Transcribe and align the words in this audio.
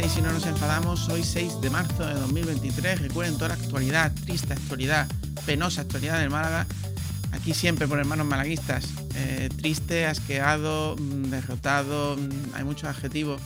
6 0.00 0.18
y 0.18 0.22
no 0.22 0.30
nos 0.30 0.46
enfadamos. 0.46 1.08
Hoy 1.08 1.24
6 1.24 1.60
de 1.60 1.70
marzo 1.70 2.06
de 2.06 2.14
2023. 2.14 3.00
Recuerden 3.00 3.34
toda 3.34 3.48
la 3.48 3.54
actualidad, 3.54 4.12
triste 4.24 4.52
actualidad, 4.52 5.08
penosa 5.44 5.80
actualidad 5.80 6.20
del 6.20 6.30
Málaga. 6.30 6.66
Aquí 7.32 7.52
siempre 7.52 7.88
por 7.88 7.98
hermanos 7.98 8.24
malaguistas. 8.24 8.94
Eh, 9.16 9.48
triste, 9.56 10.06
asqueado, 10.06 10.94
mm, 10.96 11.30
derrotado. 11.30 12.16
Mm, 12.16 12.54
hay 12.54 12.62
muchos 12.62 12.88
adjetivos. 12.88 13.40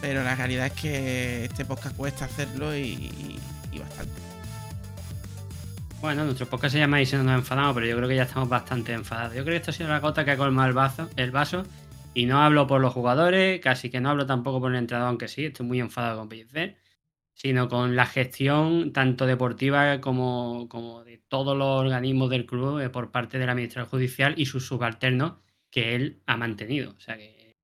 Pero 0.00 0.24
la 0.24 0.34
realidad 0.34 0.66
es 0.66 0.72
que 0.72 1.44
este 1.44 1.64
podcast 1.64 1.94
cuesta 1.94 2.24
hacerlo 2.24 2.76
y, 2.76 3.38
bastante. 3.78 4.20
Bueno, 6.00 6.24
nuestro 6.24 6.46
podcast 6.46 6.72
se 6.72 6.80
llama 6.80 7.00
Y 7.00 7.06
si 7.06 7.14
no 7.14 7.22
nos 7.22 7.38
enfadamos, 7.38 7.74
pero 7.74 7.86
yo 7.86 7.96
creo 7.96 8.08
que 8.08 8.16
ya 8.16 8.24
estamos 8.24 8.48
bastante 8.48 8.92
enfadados. 8.92 9.34
Yo 9.34 9.44
creo 9.44 9.52
que 9.52 9.58
esto 9.58 9.70
ha 9.70 9.74
sido 9.74 9.88
la 9.88 10.00
gota 10.00 10.24
que 10.24 10.32
ha 10.32 10.36
colmado 10.36 10.66
el, 10.66 10.74
vaso, 10.74 11.08
el 11.14 11.30
vaso 11.30 11.62
y 12.12 12.26
no 12.26 12.42
hablo 12.42 12.66
por 12.66 12.80
los 12.80 12.92
jugadores, 12.92 13.60
casi 13.60 13.88
que 13.88 14.00
no 14.00 14.10
hablo 14.10 14.26
tampoco 14.26 14.60
por 14.60 14.72
el 14.72 14.78
entrenador, 14.78 15.10
aunque 15.10 15.28
sí, 15.28 15.44
estoy 15.44 15.66
muy 15.66 15.78
enfadado 15.78 16.18
con 16.18 16.28
Pellicer, 16.28 16.76
sino 17.34 17.68
con 17.68 17.94
la 17.94 18.04
gestión 18.04 18.92
tanto 18.92 19.26
deportiva 19.26 20.00
como, 20.00 20.68
como 20.68 21.04
de 21.04 21.18
todos 21.18 21.56
los 21.56 21.68
organismos 21.68 22.28
del 22.30 22.46
club 22.46 22.80
eh, 22.80 22.90
por 22.90 23.12
parte 23.12 23.38
del 23.38 23.48
administrador 23.48 23.88
judicial 23.88 24.34
y 24.36 24.46
sus 24.46 24.66
subalternos 24.66 25.34
que 25.70 25.94
él 25.94 26.20
ha 26.26 26.36
mantenido. 26.36 26.94
O 26.96 27.00
sea 27.00 27.16
que 27.16 27.56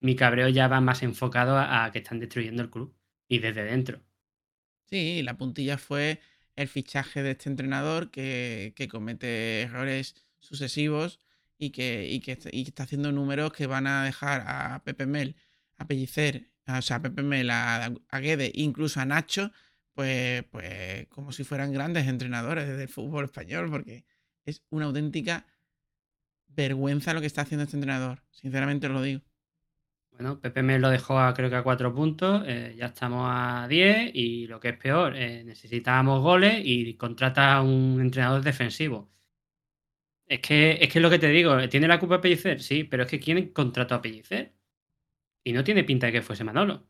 mi 0.00 0.16
cabreo 0.16 0.48
ya 0.50 0.68
va 0.68 0.82
más 0.82 1.02
enfocado 1.02 1.58
a, 1.58 1.90
que 1.90 2.00
están 2.00 2.20
destruyendo 2.20 2.62
el 2.62 2.70
club 2.70 2.94
y 3.26 3.38
desde 3.38 3.64
dentro. 3.64 4.02
Sí, 4.84 5.22
la 5.22 5.38
puntilla 5.38 5.78
fue 5.78 6.20
el 6.56 6.68
fichaje 6.68 7.22
de 7.22 7.30
este 7.32 7.48
entrenador 7.48 8.10
que 8.10 8.88
comete 8.90 9.62
errores 9.62 10.14
sucesivos 10.40 11.23
y 11.58 11.70
que, 11.70 12.06
y, 12.08 12.20
que, 12.20 12.38
y 12.52 12.62
está 12.62 12.84
haciendo 12.84 13.12
números 13.12 13.52
que 13.52 13.66
van 13.66 13.86
a 13.86 14.04
dejar 14.04 14.44
a 14.46 14.82
Pepe 14.84 15.06
Mel, 15.06 15.36
a 15.78 15.86
Pellicer, 15.86 16.50
a- 16.66 16.78
o 16.78 16.82
sea, 16.82 16.96
a 16.96 17.02
Pepe 17.02 17.22
Mel, 17.22 17.50
a, 17.50 17.86
a 18.08 18.20
Guede, 18.20 18.50
incluso 18.54 19.00
a 19.00 19.04
Nacho, 19.06 19.52
pues, 19.94 20.44
pues 20.50 21.06
como 21.08 21.32
si 21.32 21.44
fueran 21.44 21.72
grandes 21.72 22.06
entrenadores 22.08 22.68
del 22.76 22.88
fútbol 22.88 23.24
español, 23.26 23.70
porque 23.70 24.04
es 24.44 24.62
una 24.70 24.86
auténtica 24.86 25.46
vergüenza 26.48 27.12
lo 27.14 27.20
que 27.20 27.26
está 27.26 27.42
haciendo 27.42 27.64
este 27.64 27.76
entrenador, 27.76 28.22
sinceramente 28.30 28.86
os 28.86 28.92
lo 28.92 29.02
digo. 29.02 29.22
Bueno, 30.12 30.40
Pepe 30.40 30.62
me 30.62 30.78
lo 30.78 30.90
dejó 30.90 31.18
a, 31.20 31.34
creo 31.34 31.50
que 31.50 31.56
a 31.56 31.62
4 31.64 31.94
puntos, 31.94 32.44
eh, 32.46 32.74
ya 32.78 32.86
estamos 32.86 33.26
a 33.30 33.66
10 33.68 34.10
y 34.14 34.46
lo 34.46 34.60
que 34.60 34.70
es 34.70 34.78
peor, 34.78 35.16
eh, 35.16 35.44
necesitábamos 35.44 36.22
goles 36.22 36.60
y 36.64 36.96
contrata 36.96 37.54
a 37.56 37.62
un 37.62 38.00
entrenador 38.00 38.42
defensivo. 38.42 39.10
Es 40.26 40.40
que, 40.40 40.72
es 40.82 40.90
que 40.92 40.98
es 40.98 41.02
lo 41.02 41.10
que 41.10 41.18
te 41.18 41.28
digo, 41.28 41.66
¿tiene 41.68 41.88
la 41.88 41.98
culpa 42.00 42.20
Pellicer? 42.20 42.60
Sí, 42.62 42.84
pero 42.84 43.02
es 43.04 43.10
que 43.10 43.20
¿quién 43.20 43.52
contrató 43.52 43.94
a 43.94 44.02
Pellicer? 44.02 44.54
Y 45.44 45.52
no 45.54 45.64
tiene 45.64 45.84
pinta 45.84 46.06
de 46.08 46.12
que 46.14 46.22
fuese 46.22 46.44
Manolo. 46.44 46.88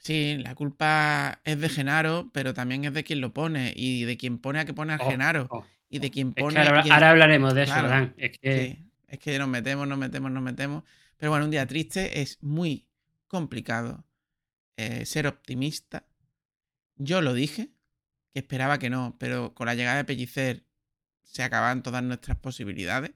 Sí, 0.00 0.36
la 0.38 0.54
culpa 0.56 1.40
es 1.44 1.60
de 1.60 1.68
Genaro, 1.68 2.30
pero 2.32 2.54
también 2.54 2.84
es 2.84 2.92
de 2.92 3.04
quien 3.04 3.20
lo 3.20 3.32
pone 3.32 3.72
y 3.76 4.04
de 4.04 4.16
quien 4.16 4.38
pone 4.38 4.58
a 4.58 4.64
que 4.64 4.74
pone 4.74 4.92
a 4.94 4.98
Oh, 4.98 5.10
Genaro 5.10 5.46
oh. 5.50 5.64
y 5.88 6.00
de 6.00 6.10
quien 6.10 6.32
Es 6.34 6.34
pone 6.34 6.54
que 6.54 6.60
ahora, 6.60 6.82
quien- 6.82 6.94
ahora 6.94 7.10
hablaremos 7.10 7.54
de 7.54 7.62
eso, 7.64 7.72
Claro, 7.74 7.88
Dan. 7.88 8.14
Es 8.16 8.38
que 8.38 8.76
Sí, 8.76 8.78
es 9.08 9.18
que 9.20 9.38
nos 9.38 9.48
metemos, 9.48 9.86
nos 9.86 9.98
metemos, 9.98 10.30
nos 10.32 10.42
metemos. 10.42 10.82
Pero 11.16 11.30
bueno, 11.30 11.44
un 11.44 11.50
día 11.52 11.66
triste, 11.66 12.20
es 12.20 12.42
muy 12.42 12.86
complicado 13.28 14.04
eh, 14.76 15.06
ser 15.06 15.26
optimista. 15.28 16.06
Yo 16.96 17.20
lo 17.22 17.34
dije, 17.34 17.70
que 18.32 18.40
esperaba 18.40 18.78
que 18.78 18.90
no, 18.90 19.16
pero 19.18 19.54
con 19.54 19.66
la 19.66 19.74
llegada 19.74 19.98
de 19.98 20.04
Pellicer 20.04 20.64
se 21.22 21.42
acaban 21.42 21.82
todas 21.82 22.02
nuestras 22.02 22.38
posibilidades. 22.38 23.12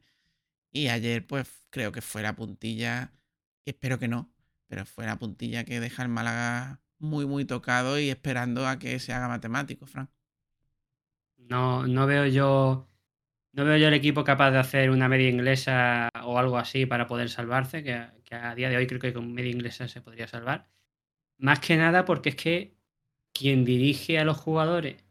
Y 0.72 0.88
ayer, 0.88 1.26
pues 1.26 1.48
creo 1.70 1.92
que 1.92 2.02
fue 2.02 2.22
la 2.22 2.36
puntilla, 2.36 3.12
espero 3.64 3.98
que 3.98 4.08
no, 4.08 4.32
pero 4.68 4.84
fue 4.86 5.06
la 5.06 5.18
puntilla 5.18 5.64
que 5.64 5.80
deja 5.80 6.02
el 6.02 6.08
Málaga 6.10 6.80
muy, 6.98 7.26
muy 7.26 7.44
tocado 7.44 7.98
y 7.98 8.10
esperando 8.10 8.66
a 8.68 8.78
que 8.78 8.98
se 9.00 9.12
haga 9.12 9.28
matemático, 9.28 9.86
Frank. 9.86 10.10
no, 11.36 11.86
no 11.86 12.06
veo 12.06 12.26
yo. 12.26 12.88
No 13.52 13.64
veo 13.64 13.78
yo 13.78 13.88
el 13.88 13.94
equipo 13.94 14.24
capaz 14.24 14.50
de 14.50 14.58
hacer 14.58 14.90
una 14.90 15.08
media 15.08 15.30
inglesa 15.30 16.10
o 16.24 16.38
algo 16.38 16.58
así 16.58 16.86
para 16.86 17.06
poder 17.06 17.30
salvarse, 17.30 17.82
que 17.82 18.34
a 18.34 18.54
día 18.54 18.68
de 18.68 18.76
hoy 18.76 18.86
creo 18.86 19.00
que 19.00 19.14
con 19.14 19.32
media 19.32 19.50
inglesa 19.50 19.88
se 19.88 20.02
podría 20.02 20.28
salvar. 20.28 20.68
Más 21.38 21.60
que 21.60 21.76
nada 21.76 22.04
porque 22.04 22.30
es 22.30 22.36
que 22.36 22.76
quien 23.32 23.64
dirige 23.64 24.18
a 24.18 24.24
los 24.24 24.38
jugadores 24.38 25.04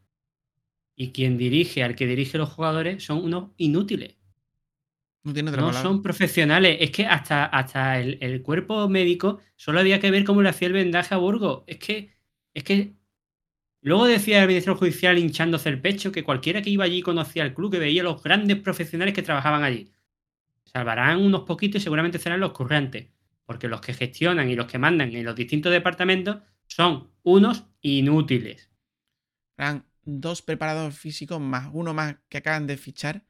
y 0.96 1.12
quien 1.12 1.38
dirige 1.38 1.84
al 1.84 1.96
que 1.96 2.08
dirige 2.08 2.38
los 2.38 2.50
jugadores 2.50 3.04
son 3.04 3.24
unos 3.24 3.52
inútiles. 3.58 4.16
No 5.24 5.34
tiene 5.34 5.50
otra 5.50 5.62
No 5.62 5.74
son 5.74 6.02
profesionales. 6.02 6.78
Es 6.80 6.92
que 6.92 7.06
hasta, 7.06 7.46
hasta 7.46 8.00
el, 8.00 8.18
el 8.22 8.42
cuerpo 8.42 8.88
médico 8.88 9.40
solo 9.56 9.80
había 9.80 10.00
que 10.00 10.12
ver 10.12 10.24
cómo 10.24 10.42
le 10.42 10.50
hacía 10.50 10.68
el 10.68 10.74
vendaje 10.74 11.14
a 11.14 11.18
Burgos. 11.18 11.64
Es 11.68 11.80
que, 11.80 12.12
es 12.54 12.64
que 12.64 12.94
luego 13.82 14.06
decía 14.06 14.42
el 14.42 14.48
ministro 14.48 14.76
judicial 14.76 15.18
hinchándose 15.18 15.70
el 15.70 15.82
pecho 15.82 16.12
que 16.12 16.24
cualquiera 16.24 16.62
que 16.62 16.70
iba 16.70 16.86
allí 16.86 17.02
conocía 17.02 17.44
el 17.44 17.56
club, 17.56 17.72
que 17.72 17.80
veía 17.80 18.04
los 18.04 18.22
grandes 18.22 18.58
profesionales 18.60 19.16
que 19.16 19.24
trabajaban 19.24 19.64
allí. 19.64 19.92
Salvarán 20.64 21.20
unos 21.20 21.42
poquitos 21.42 21.82
y 21.82 21.84
seguramente 21.84 22.20
serán 22.20 22.40
los 22.40 22.52
currantes. 22.52 23.08
Porque 23.46 23.68
los 23.68 23.82
que 23.82 23.94
gestionan 23.94 24.50
y 24.50 24.56
los 24.56 24.68
que 24.68 24.78
mandan 24.78 25.14
en 25.14 25.26
los 25.26 25.36
distintos 25.36 25.72
departamentos 25.72 26.38
son 26.68 27.12
unos 27.24 27.66
inútiles. 27.82 28.70
Fran, 29.56 29.86
dos 30.06 30.42
preparadores 30.42 30.98
físicos 30.98 31.42
más 31.42 31.70
uno 31.74 31.94
más 31.94 32.18
que 32.30 32.38
acaban 32.38 32.68
de 32.68 32.78
fichar 32.78 33.26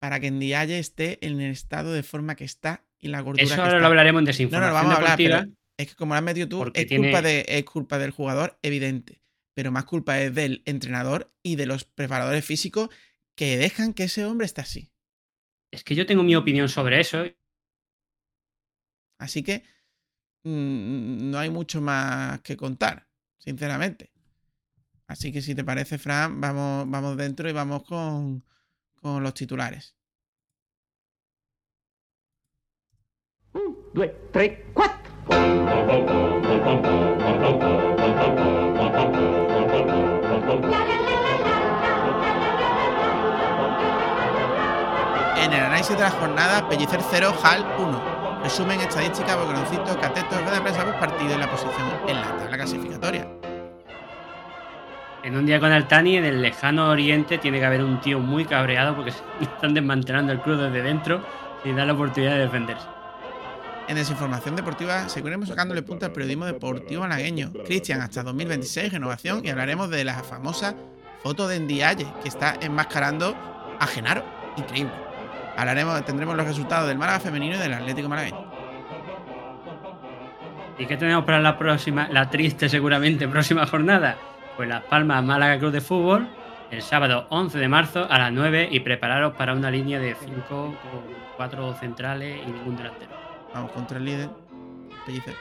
para 0.00 0.18
que 0.20 0.30
Ndiaye 0.30 0.78
esté 0.78 1.24
en 1.26 1.40
el 1.40 1.50
estado 1.50 1.92
de 1.92 2.02
forma 2.02 2.36
que 2.36 2.44
está 2.44 2.84
y 2.98 3.08
la 3.08 3.20
gordura 3.20 3.44
Eso 3.44 3.54
que 3.54 3.60
ahora 3.60 3.72
está. 3.72 3.80
lo 3.80 3.86
hablaremos 3.86 4.20
en 4.20 4.24
No, 4.50 4.60
no, 4.60 4.66
desinformación 4.66 4.68
lo 4.68 4.74
vamos 4.74 4.92
a 4.92 4.96
hablar, 4.96 5.16
pero 5.18 5.46
es 5.76 5.88
que 5.88 5.94
como 5.94 6.14
lo 6.14 6.18
has 6.18 6.24
metido 6.24 6.48
tú, 6.48 6.58
culpa, 6.58 7.22
de, 7.22 7.44
es 7.48 7.64
culpa 7.64 7.98
del 7.98 8.10
jugador, 8.10 8.58
evidente. 8.62 9.20
Pero 9.54 9.72
más 9.72 9.84
culpa 9.84 10.20
es 10.20 10.34
del 10.34 10.62
entrenador 10.64 11.32
y 11.42 11.56
de 11.56 11.66
los 11.66 11.84
preparadores 11.84 12.44
físicos 12.44 12.88
que 13.34 13.56
dejan 13.56 13.94
que 13.94 14.04
ese 14.04 14.24
hombre 14.24 14.46
esté 14.46 14.60
así. 14.60 14.92
Es 15.70 15.84
que 15.84 15.94
yo 15.94 16.06
tengo 16.06 16.22
mi 16.22 16.36
opinión 16.36 16.68
sobre 16.68 17.00
eso. 17.00 17.24
Así 19.18 19.42
que 19.42 19.62
mm, 20.44 21.30
no 21.30 21.38
hay 21.38 21.50
mucho 21.50 21.80
más 21.80 22.40
que 22.40 22.56
contar, 22.56 23.06
sinceramente. 23.38 24.10
Así 25.10 25.32
que 25.32 25.42
si 25.42 25.56
te 25.56 25.64
parece, 25.64 25.98
Fran, 25.98 26.40
vamos, 26.40 26.88
vamos 26.88 27.16
dentro 27.16 27.48
y 27.48 27.52
vamos 27.52 27.82
con, 27.82 28.44
con 29.02 29.24
los 29.24 29.34
titulares. 29.34 29.96
due, 33.92 34.06
tre, 34.32 34.66
quattro. 34.72 35.10
En 45.36 45.52
el 45.52 45.60
análisis 45.60 45.96
de 45.96 46.02
la 46.04 46.10
jornada, 46.12 46.68
Pellicer 46.68 47.00
0, 47.02 47.34
HAL 47.42 47.66
1. 47.80 48.42
Resumen, 48.44 48.78
estadística, 48.78 49.34
boconcito, 49.34 50.00
cateto, 50.00 50.40
rueda 50.40 50.54
de 50.54 50.60
prensa 50.60 51.00
partido 51.00 51.34
y 51.34 51.38
la 51.38 51.50
posición 51.50 51.88
en 52.06 52.20
la 52.20 52.36
tabla 52.36 52.56
clasificatoria. 52.56 53.49
En 55.22 55.36
un 55.36 55.44
día 55.44 55.60
con 55.60 55.70
Altani, 55.70 56.16
en 56.16 56.24
el 56.24 56.40
lejano 56.40 56.88
oriente, 56.88 57.36
tiene 57.36 57.58
que 57.58 57.66
haber 57.66 57.84
un 57.84 58.00
tío 58.00 58.20
muy 58.20 58.46
cabreado 58.46 58.96
porque 58.96 59.12
están 59.40 59.74
desmantelando 59.74 60.32
el 60.32 60.40
club 60.40 60.58
desde 60.58 60.82
dentro 60.82 61.22
y 61.64 61.72
da 61.72 61.84
la 61.84 61.92
oportunidad 61.92 62.32
de 62.32 62.40
defenderse. 62.40 62.86
En 63.86 63.96
Desinformación 63.96 64.56
Deportiva 64.56 65.08
seguiremos 65.08 65.48
sacándole 65.48 65.82
punta 65.82 66.06
al 66.06 66.12
periodismo 66.12 66.46
deportivo 66.46 67.02
malagueño. 67.02 67.52
Cristian, 67.66 68.00
hasta 68.00 68.22
2026, 68.22 68.92
renovación, 68.92 69.44
y 69.44 69.50
hablaremos 69.50 69.90
de 69.90 70.04
la 70.04 70.22
famosa 70.22 70.74
foto 71.22 71.48
de 71.48 71.58
Ndiaye, 71.58 72.06
que 72.22 72.28
está 72.28 72.54
enmascarando 72.60 73.36
a 73.78 73.86
Genaro. 73.86 74.24
Increíble. 74.56 74.92
Hablaremos, 75.56 76.04
tendremos 76.06 76.36
los 76.36 76.46
resultados 76.46 76.88
del 76.88 76.96
Málaga 76.96 77.20
femenino 77.20 77.56
y 77.56 77.58
del 77.58 77.74
Atlético 77.74 78.08
malagueño. 78.08 78.50
¿Y 80.78 80.86
qué 80.86 80.96
tenemos 80.96 81.24
para 81.24 81.40
la 81.40 81.58
próxima, 81.58 82.08
la 82.10 82.30
triste 82.30 82.68
seguramente 82.68 83.28
próxima 83.28 83.66
jornada? 83.66 84.16
Pues 84.60 84.68
Las 84.68 84.84
Palmas 84.84 85.24
Málaga 85.24 85.58
Club 85.58 85.72
de 85.72 85.80
Fútbol 85.80 86.28
el 86.70 86.82
sábado 86.82 87.26
11 87.30 87.56
de 87.56 87.66
marzo 87.66 88.06
a 88.10 88.18
las 88.18 88.30
9 88.30 88.68
y 88.70 88.80
prepararos 88.80 89.34
para 89.34 89.54
una 89.54 89.70
línea 89.70 89.98
de 89.98 90.14
5 90.14 90.44
con 90.46 90.76
4 91.38 91.76
centrales 91.76 92.42
y 92.46 92.50
ningún 92.50 92.76
delantero. 92.76 93.10
Vamos 93.54 93.72
contra 93.72 93.96
el 93.96 94.04
líder, 94.04 94.28
Pellicer. 95.06 95.34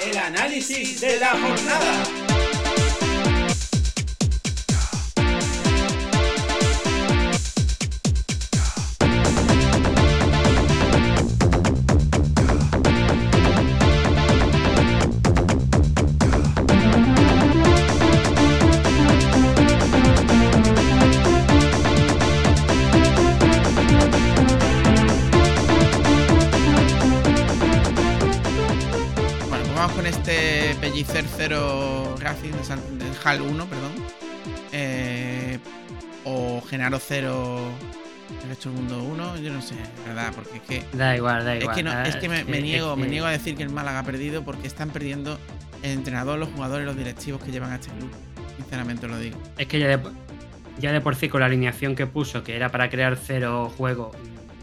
El 0.00 0.16
análisis 0.16 1.00
de 1.00 1.18
la 1.18 1.30
jornada. 1.30 2.35
HAL 33.26 33.40
1, 33.42 33.66
perdón. 33.66 33.92
Eh, 34.72 35.58
o 36.24 36.60
Genaro 36.62 36.98
0 37.00 37.58
el 38.42 38.48
resto 38.48 38.70
del 38.70 38.78
mundo 38.78 39.02
1, 39.02 39.38
yo 39.38 39.52
no 39.52 39.60
sé, 39.62 39.74
la 40.06 40.14
verdad, 40.14 40.32
porque 40.34 40.56
es 40.58 40.62
que 40.62 40.96
Da 40.96 41.16
igual, 41.16 41.44
da 41.44 41.54
Es 41.56 41.62
igual. 41.62 41.76
que, 41.76 41.82
no- 41.82 42.02
es 42.02 42.16
que 42.16 42.28
me, 42.28 42.44
niego, 42.60 42.96
me 42.96 43.06
niego 43.08 43.26
a 43.26 43.30
decir 43.30 43.56
que 43.56 43.62
el 43.62 43.70
Málaga 43.70 44.00
ha 44.00 44.02
perdido 44.04 44.42
porque 44.44 44.66
están 44.66 44.90
perdiendo 44.90 45.38
el 45.82 45.92
entrenador, 45.92 46.38
los 46.38 46.48
jugadores, 46.50 46.86
los 46.86 46.96
directivos 46.96 47.42
que 47.42 47.50
llevan 47.52 47.72
a 47.72 47.76
este 47.76 47.90
club. 47.92 48.10
Sinceramente 48.56 49.06
lo 49.06 49.18
digo. 49.18 49.38
Es 49.58 49.66
que 49.68 49.78
ya 49.78 49.86
de, 49.88 50.00
ya 50.78 50.92
de 50.92 51.00
por 51.00 51.14
sí 51.14 51.28
con 51.28 51.40
la 51.40 51.46
alineación 51.46 51.94
que 51.94 52.06
puso, 52.06 52.42
que 52.42 52.56
era 52.56 52.70
para 52.70 52.90
crear 52.90 53.16
cero 53.16 53.72
juego, 53.76 54.10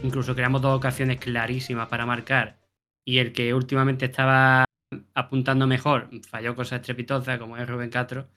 incluso 0.03 0.35
creamos 0.35 0.61
dos 0.61 0.75
ocasiones 0.75 1.17
clarísimas 1.19 1.87
para 1.87 2.05
marcar, 2.05 2.57
y 3.05 3.19
el 3.19 3.31
que 3.33 3.53
últimamente 3.53 4.05
estaba 4.05 4.65
apuntando 5.13 5.67
mejor 5.67 6.09
falló 6.29 6.55
cosas 6.55 6.81
estrepitosas, 6.81 7.39
como 7.39 7.57
es 7.57 7.67
Rubén 7.67 7.89
Castro. 7.89 8.27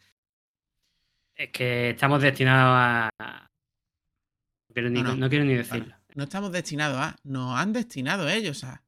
Es 1.36 1.50
que 1.50 1.90
estamos 1.90 2.22
destinados 2.22 2.74
a... 2.76 3.10
No 4.68 4.74
quiero 4.74 4.90
ni, 4.90 5.02
No, 5.02 5.08
no. 5.10 5.16
no 5.16 5.28
quiero 5.28 5.44
ni 5.44 5.54
Bueno, 5.54 5.62
decirlo. 5.68 5.94
no 6.14 6.24
estamos 6.24 6.50
destinados 6.52 6.98
a, 6.98 7.16
nos 7.24 7.58
han 7.58 7.72
destinado 7.72 8.28
ellos 8.28 8.64
a. 8.64 8.82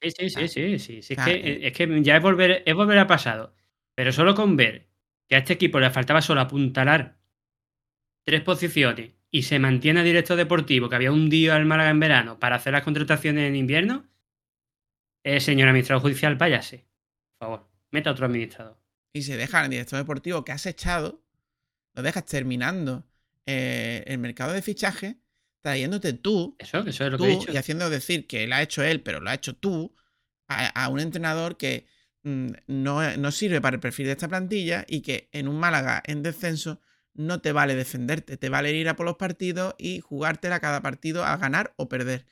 Sí, 0.00 0.10
sí, 0.10 0.30
sí, 0.30 0.48
sí, 0.48 0.78
sí. 0.78 1.02
sí, 1.02 1.14
es, 1.14 1.24
que, 1.24 1.32
eh. 1.32 1.66
es 1.66 1.72
que 1.72 2.02
ya 2.02 2.16
es 2.16 2.22
volver, 2.22 2.62
es 2.64 2.74
volver 2.74 2.98
a 2.98 3.06
pasado. 3.06 3.54
Pero 3.94 4.12
solo 4.12 4.34
con 4.34 4.56
ver 4.56 4.86
que 5.28 5.34
a 5.34 5.38
este 5.38 5.54
equipo 5.54 5.80
le 5.80 5.90
faltaba 5.90 6.22
solo 6.22 6.40
apuntalar 6.40 7.18
tres 8.24 8.42
posiciones 8.42 9.12
y 9.30 9.42
se 9.42 9.58
mantiene 9.58 10.00
a 10.00 10.04
director 10.04 10.36
deportivo 10.36 10.88
que 10.88 10.96
había 10.96 11.10
hundido 11.12 11.54
al 11.54 11.66
Málaga 11.66 11.90
en 11.90 12.00
verano 12.00 12.38
para 12.38 12.56
hacer 12.56 12.72
las 12.74 12.84
contrataciones 12.84 13.48
en 13.48 13.56
invierno, 13.56 14.06
eh, 15.24 15.40
señor 15.40 15.68
administrador 15.68 16.02
judicial, 16.02 16.36
váyase. 16.36 16.86
Por 17.38 17.46
favor, 17.48 17.68
meta 17.90 18.10
otro 18.12 18.26
administrador. 18.26 18.78
Y 19.12 19.22
se 19.22 19.36
deja 19.36 19.60
al 19.60 19.70
director 19.70 19.98
deportivo 19.98 20.44
que 20.44 20.52
has 20.52 20.64
echado, 20.66 21.24
lo 21.98 22.04
dejas 22.04 22.24
terminando 22.26 23.04
eh, 23.44 24.04
el 24.06 24.18
mercado 24.18 24.52
de 24.52 24.62
fichaje, 24.62 25.18
trayéndote 25.62 26.12
tú, 26.12 26.54
Eso, 26.60 26.78
eso 26.86 27.04
es 27.06 27.10
lo 27.10 27.18
tú 27.18 27.24
que 27.24 27.32
he 27.32 27.36
dicho. 27.36 27.52
y 27.52 27.56
haciendo 27.56 27.90
decir 27.90 28.28
que 28.28 28.46
lo 28.46 28.54
ha 28.54 28.62
hecho 28.62 28.84
él, 28.84 29.02
pero 29.02 29.18
lo 29.20 29.28
ha 29.30 29.34
hecho 29.34 29.56
tú, 29.56 29.96
a, 30.46 30.68
a 30.68 30.88
un 30.88 31.00
entrenador 31.00 31.56
que 31.56 31.86
mm, 32.22 32.50
no, 32.68 33.16
no 33.16 33.32
sirve 33.32 33.60
para 33.60 33.74
el 33.74 33.80
perfil 33.80 34.06
de 34.06 34.12
esta 34.12 34.28
plantilla 34.28 34.84
y 34.88 35.00
que 35.00 35.28
en 35.32 35.48
un 35.48 35.58
Málaga 35.58 36.00
en 36.06 36.22
descenso 36.22 36.80
no 37.14 37.40
te 37.40 37.50
vale 37.50 37.74
defenderte, 37.74 38.36
te 38.36 38.48
vale 38.48 38.72
ir 38.72 38.88
a 38.88 38.94
por 38.94 39.04
los 39.04 39.16
partidos 39.16 39.74
y 39.76 39.98
jugártela 39.98 40.60
cada 40.60 40.80
partido 40.82 41.24
a 41.24 41.36
ganar 41.36 41.74
o 41.76 41.88
perder. 41.88 42.26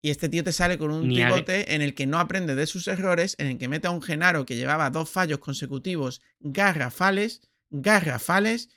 Y 0.00 0.08
este 0.08 0.30
tío 0.30 0.42
te 0.42 0.52
sale 0.52 0.78
con 0.78 0.90
un 0.90 1.02
tribote 1.12 1.74
en 1.74 1.82
el 1.82 1.94
que 1.94 2.06
no 2.06 2.18
aprende 2.18 2.54
de 2.54 2.66
sus 2.66 2.88
errores, 2.88 3.34
en 3.38 3.48
el 3.48 3.58
que 3.58 3.68
mete 3.68 3.88
a 3.88 3.90
un 3.90 4.00
Genaro 4.00 4.46
que 4.46 4.56
llevaba 4.56 4.88
dos 4.88 5.10
fallos 5.10 5.40
consecutivos 5.40 6.22
garrafales, 6.38 7.42
garrafales, 7.70 8.68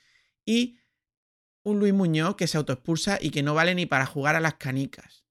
y 0.44 0.78
un 1.62 1.78
Luis 1.78 1.94
Muñoz 1.94 2.36
que 2.36 2.46
se 2.46 2.56
autoexpulsa 2.58 3.18
y 3.20 3.30
que 3.30 3.42
no 3.42 3.54
vale 3.54 3.74
ni 3.74 3.86
para 3.86 4.06
jugar 4.06 4.36
a 4.36 4.40
las 4.40 4.54
canicas. 4.54 5.24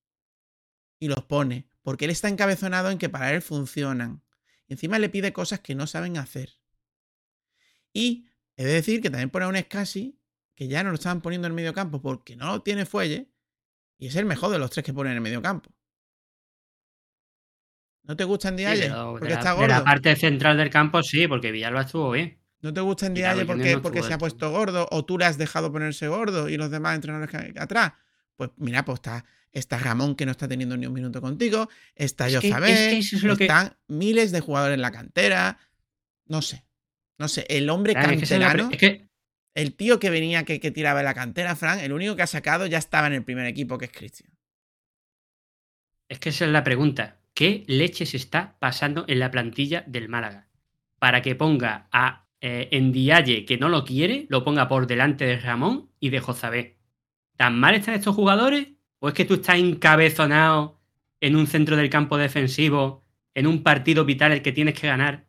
Y 0.99 1.07
los 1.07 1.23
pone, 1.23 1.67
porque 1.81 2.05
él 2.05 2.11
está 2.11 2.29
encabezonado 2.29 2.89
en 2.89 2.97
que 2.97 3.09
para 3.09 3.31
él 3.33 3.41
funcionan. 3.41 4.23
Y 4.67 4.73
encima 4.73 4.99
le 4.99 5.09
pide 5.09 5.33
cosas 5.33 5.59
que 5.59 5.75
no 5.75 5.87
saben 5.87 6.17
hacer. 6.17 6.59
Y 7.91 8.27
he 8.55 8.65
de 8.65 8.73
decir 8.73 9.01
que 9.01 9.09
también 9.09 9.29
pone 9.29 9.45
a 9.45 9.49
un 9.49 9.57
Scassi, 9.57 10.19
que 10.55 10.67
ya 10.67 10.83
no 10.83 10.89
lo 10.89 10.95
estaban 10.95 11.21
poniendo 11.21 11.47
en 11.47 11.51
el 11.51 11.55
medio 11.55 11.73
campo 11.73 12.01
porque 12.01 12.35
no 12.35 12.61
tiene 12.61 12.85
fuelle, 12.85 13.31
y 13.97 14.07
es 14.07 14.15
el 14.15 14.25
mejor 14.25 14.51
de 14.51 14.59
los 14.59 14.71
tres 14.71 14.85
que 14.85 14.93
pone 14.93 15.11
en 15.11 15.15
el 15.15 15.21
medio 15.21 15.41
campo. 15.41 15.71
¿No 18.03 18.17
te 18.17 18.25
gusta 18.25 18.49
en 18.49 18.57
Sí, 18.57 18.63
porque 18.89 19.27
de, 19.27 19.33
la, 19.33 19.39
está 19.39 19.51
de 19.51 19.55
gordo. 19.55 19.67
la 19.67 19.83
parte 19.83 20.15
central 20.15 20.57
del 20.57 20.69
campo 20.69 21.01
sí, 21.03 21.27
porque 21.27 21.51
Villalba 21.51 21.83
estuvo 21.83 22.11
bien. 22.11 22.42
¿No 22.63 22.73
te 22.73 22.79
gusta 22.81 23.09
Núñez 23.09 23.45
porque, 23.45 23.75
no 23.75 23.81
porque 23.81 24.01
se 24.01 24.13
ha 24.13 24.17
puesto 24.17 24.49
gordo 24.49 24.87
o 24.89 25.03
tú 25.03 25.17
le 25.17 25.25
has 25.25 25.37
dejado 25.37 25.71
ponerse 25.71 26.07
gordo 26.07 26.47
y 26.47 26.55
los 26.57 26.71
demás 26.71 26.95
entrenadores 26.95 27.29
que- 27.29 27.59
atrás? 27.59 27.91
Pues 28.37 28.51
mira, 28.55 28.85
pues 28.85 28.95
está, 28.97 29.25
está 29.51 29.77
Ramón 29.77 30.15
que 30.15 30.25
no 30.25 30.31
está 30.31 30.47
teniendo 30.47 30.77
ni 30.77 30.87
un 30.87 30.93
minuto 30.93 31.19
contigo, 31.21 31.69
está 31.93 32.27
Es 32.29 32.37
Josabé, 32.37 32.71
es 32.71 32.77
que 32.93 32.97
eso 32.99 33.15
es 33.17 33.23
lo 33.23 33.35
que- 33.35 33.43
están 33.43 33.75
miles 33.87 34.31
de 34.31 34.39
jugadores 34.39 34.75
en 34.75 34.81
la 34.81 34.91
cantera, 34.91 35.59
no 36.25 36.41
sé, 36.41 36.65
no 37.17 37.27
sé, 37.27 37.45
el 37.49 37.69
hombre 37.69 37.93
Claro, 37.93 38.17
canterano, 38.17 38.69
que 38.69 39.09
el 39.55 39.75
tío 39.75 39.99
que 39.99 40.09
venía 40.09 40.45
que, 40.45 40.61
que 40.61 40.71
tiraba 40.71 41.01
en 41.01 41.05
la 41.05 41.13
cantera, 41.13 41.55
Fran, 41.57 41.79
el 41.79 41.91
único 41.91 42.15
que 42.15 42.21
ha 42.23 42.27
sacado 42.27 42.65
ya 42.65 42.77
estaba 42.77 43.07
en 43.07 43.13
el 43.13 43.23
primer 43.25 43.45
equipo 43.45 43.77
que 43.77 43.85
es 43.85 43.91
Cristian. 43.91 44.31
Es 46.07 46.19
que 46.19 46.29
esa 46.29 46.45
es 46.45 46.51
la 46.51 46.63
pregunta. 46.63 47.19
¿Qué 47.33 47.65
leche 47.67 48.05
se 48.05 48.17
está 48.17 48.55
pasando 48.59 49.03
en 49.07 49.19
la 49.19 49.31
plantilla 49.31 49.83
del 49.85 50.07
Málaga? 50.07 50.47
Para 50.99 51.21
que 51.21 51.35
ponga 51.35 51.87
a 51.91 52.22
eh, 52.45 52.77
Ndiaye, 52.77 53.45
que 53.45 53.57
no 53.57 53.69
lo 53.69 53.85
quiere, 53.85 54.27
lo 54.29 54.43
ponga 54.43 54.67
por 54.67 54.85
delante 54.85 55.25
de 55.25 55.39
Ramón 55.39 55.89
y 56.01 56.09
de 56.09 56.19
Jozabé. 56.19 56.77
¿Tan 57.37 57.57
mal 57.57 57.73
están 57.73 57.95
estos 57.95 58.13
jugadores? 58.13 58.67
¿O 58.99 59.07
es 59.07 59.13
que 59.13 59.23
tú 59.23 59.35
estás 59.35 59.59
encabezonado 59.59 60.81
en 61.21 61.37
un 61.37 61.47
centro 61.47 61.77
del 61.77 61.89
campo 61.89 62.17
defensivo, 62.17 63.05
en 63.33 63.47
un 63.47 63.63
partido 63.63 64.03
vital 64.03 64.33
el 64.33 64.41
que 64.41 64.51
tienes 64.51 64.77
que 64.77 64.87
ganar 64.87 65.25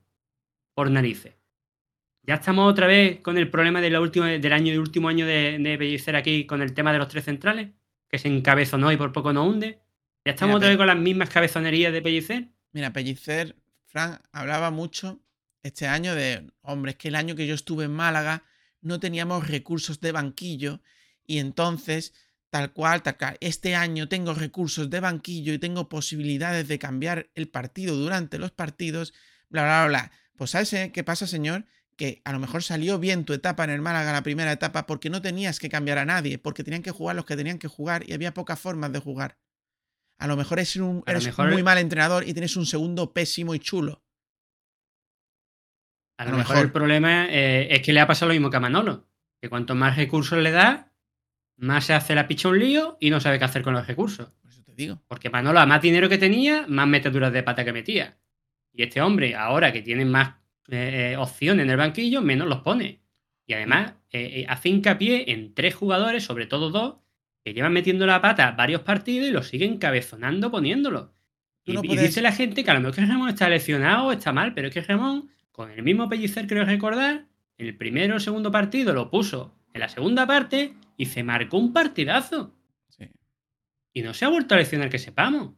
por 0.75 0.91
narices? 0.91 1.37
Ya 2.25 2.35
estamos 2.35 2.69
otra 2.69 2.89
vez 2.89 3.21
con 3.21 3.39
el 3.39 3.49
problema 3.49 3.81
de 3.81 3.91
la 3.91 4.01
última, 4.01 4.27
del 4.27 4.53
año 4.53 4.73
del 4.73 4.81
último 4.81 5.09
año 5.09 5.25
de, 5.25 5.59
de 5.61 5.79
Pellicer 5.79 6.17
aquí 6.17 6.47
con 6.47 6.63
el 6.63 6.75
tema 6.75 6.93
de 6.93 6.99
los 6.99 7.07
tres 7.07 7.27
centrales, 7.27 7.71
que 8.09 8.19
se 8.19 8.27
encabezonó 8.27 8.91
y 8.91 8.97
por 8.97 9.13
poco 9.13 9.33
no 9.33 9.47
hunde. 9.47 9.79
Ya 10.25 10.33
estamos 10.33 10.55
Mira, 10.55 10.57
otra 10.57 10.69
vez 10.71 10.79
con 10.79 10.87
las 10.89 10.99
mismas 10.99 11.31
cabezonerías 11.31 11.93
de 11.93 12.03
Pellicer. 12.03 12.49
Mira, 12.73 12.93
Pellicer, 12.93 13.55
Fran, 13.87 14.21
hablaba 14.33 14.73
mucho 14.73 15.24
este 15.65 15.89
año 15.89 16.15
de, 16.15 16.53
hombre, 16.63 16.93
es 16.93 16.97
que 16.99 17.09
el 17.09 17.17
año 17.17 17.35
que 17.35 17.47
yo 17.49 17.55
estuve 17.55 17.87
en 17.87 17.93
Málaga 17.93 18.45
no 18.81 19.01
teníamos 19.01 19.49
recursos 19.49 20.01
de 20.01 20.13
banquillo 20.13 20.81
y 21.27 21.39
entonces, 21.39 22.13
tal 22.51 22.73
cual, 22.73 23.03
tal 23.03 23.17
cual, 23.17 23.37
este 23.41 23.75
año 23.75 24.07
tengo 24.09 24.35
recursos 24.35 24.91
de 24.91 25.01
banquillo 25.01 25.53
y 25.53 25.59
tengo 25.59 25.89
posibilidades 25.89 26.69
de 26.69 26.79
cambiar 26.79 27.31
el 27.35 27.49
partido 27.49 27.97
durante 27.97 28.39
los 28.39 28.53
partidos, 28.53 29.15
bla, 29.49 29.63
bla, 29.63 29.87
bla. 29.89 30.13
Pues 30.37 30.51
¿sabes 30.51 30.73
eh, 30.75 30.91
qué 30.93 31.03
pasa, 31.03 31.27
señor? 31.27 31.65
Que 31.97 32.21
a 32.25 32.33
lo 32.33 32.39
mejor 32.41 32.63
salió 32.63 32.99
bien 32.99 33.25
tu 33.25 33.33
etapa 33.33 33.65
en 33.65 33.71
el 33.71 33.81
Málaga, 33.81 34.13
la 34.13 34.23
primera 34.23 34.53
etapa, 34.53 34.85
porque 34.87 35.09
no 35.11 35.23
tenías 35.23 35.59
que 35.59 35.71
cambiar 35.71 35.97
a 35.97 36.05
nadie, 36.05 36.39
porque 36.39 36.63
tenían 36.63 36.83
que 36.83 36.91
jugar 36.91 37.17
los 37.17 37.25
que 37.25 37.37
tenían 37.37 37.59
que 37.59 37.69
jugar 37.69 38.05
y 38.07 38.13
había 38.13 38.35
pocas 38.35 38.61
formas 38.61 38.93
de 38.93 38.99
jugar. 38.99 39.39
A 40.19 40.27
lo 40.27 40.37
mejor 40.37 40.59
eres 40.59 40.77
un, 40.77 41.03
eres 41.07 41.25
mejor- 41.25 41.51
muy 41.51 41.63
mal 41.63 41.79
entrenador 41.79 42.29
y 42.29 42.35
tienes 42.35 42.57
un 42.57 42.67
segundo 42.67 43.13
pésimo 43.15 43.55
y 43.55 43.61
chulo. 43.61 44.04
A 46.19 46.25
A 46.25 46.31
lo 46.31 46.33
lo 46.33 46.39
mejor 46.39 46.57
mejor. 46.57 46.67
el 46.67 46.73
problema 46.73 47.27
eh, 47.31 47.69
es 47.71 47.83
que 47.83 47.93
le 47.93 48.01
ha 48.01 48.07
pasado 48.07 48.29
lo 48.29 48.35
mismo 48.35 48.51
que 48.51 48.57
a 48.57 48.61
Manolo. 48.61 49.09
Que 49.41 49.49
cuanto 49.49 49.75
más 49.75 49.97
recursos 49.97 50.39
le 50.39 50.51
da, 50.51 50.93
más 51.57 51.87
se 51.87 51.95
hace 51.95 52.15
la 52.15 52.27
picha 52.27 52.49
un 52.49 52.59
lío 52.59 52.97
y 53.01 53.11
no 53.11 53.21
sabe 53.21 53.39
qué 53.39 53.45
hacer 53.45 53.63
con 53.63 53.75
los 53.75 53.87
recursos. 53.87 54.31
Por 54.41 54.51
eso 54.51 54.63
te 54.63 54.75
digo. 54.75 55.03
Porque 55.07 55.31
Manolo, 55.31 55.61
a 55.61 55.67
más 55.67 55.83
dinero 55.83 56.09
que 56.09 56.19
tenía, 56.19 56.67
más 56.69 56.87
meteduras 56.87 57.33
de 57.33 57.43
pata 57.43 57.65
que 57.65 57.73
metía. 57.73 58.17
Y 58.73 58.83
este 58.83 59.01
hombre, 59.01 59.35
ahora 59.35 59.73
que 59.73 59.83
tiene 59.83 60.05
más 60.05 60.35
eh, 60.69 61.13
eh, 61.13 61.17
opciones 61.17 61.65
en 61.65 61.71
el 61.71 61.77
banquillo, 61.77 62.23
menos 62.23 62.49
los 62.49 62.61
pone. 62.61 63.03
Y 63.47 63.53
además, 63.53 63.95
eh, 64.11 64.47
hace 64.49 64.71
hincapié 64.71 65.31
en 65.33 65.55
tres 65.55 65.75
jugadores, 65.75 66.25
sobre 66.25 66.47
todo 66.47 66.71
dos, 66.71 66.97
que 67.45 67.53
llevan 67.53 67.73
metiendo 67.75 68.07
la 68.07 68.23
pata 68.23 68.53
varios 68.53 68.81
partidos 68.81 69.29
y 69.29 69.31
los 69.31 69.49
siguen 69.49 69.79
cabezonando 69.79 70.51
poniéndolo. 70.51 71.13
Y, 71.65 71.75
no 71.75 71.83
y 71.85 71.97
dice 71.97 72.23
la 72.23 72.33
gente 72.33 72.65
que 72.65 72.71
a 72.71 72.75
lo 72.75 72.81
mejor 72.81 72.95
que 72.95 73.07
Ramón 73.07 73.29
está 73.29 73.49
lesionado 73.49 74.13
está 74.13 74.33
mal, 74.33 74.55
pero 74.55 74.69
es 74.69 74.75
que 74.75 74.81
Ramón, 74.81 75.31
con 75.55 75.71
el 75.71 75.85
mismo 75.85 76.09
pellicer 76.09 76.49
creo 76.49 76.65
recordar, 76.65 77.29
en 77.59 77.67
el 77.69 77.77
primero 77.77 78.17
o 78.17 78.21
segundo 78.21 78.51
partido 78.51 78.93
lo 78.93 79.09
puso 79.09 79.55
en 79.73 79.81
la 79.81 79.89
segunda 79.89 80.27
parte 80.27 80.75
y 80.97 81.07
se 81.07 81.23
marcó 81.23 81.59
un 81.59 81.73
partidazo. 81.73 82.57
Sí. 82.89 83.09
Y 83.93 84.03
no 84.03 84.13
se 84.15 84.25
ha 84.25 84.31
vuelto 84.31 84.57
a 84.57 84.59
lesionar 84.59 84.91
que 84.91 84.99
sepamos. 84.99 85.55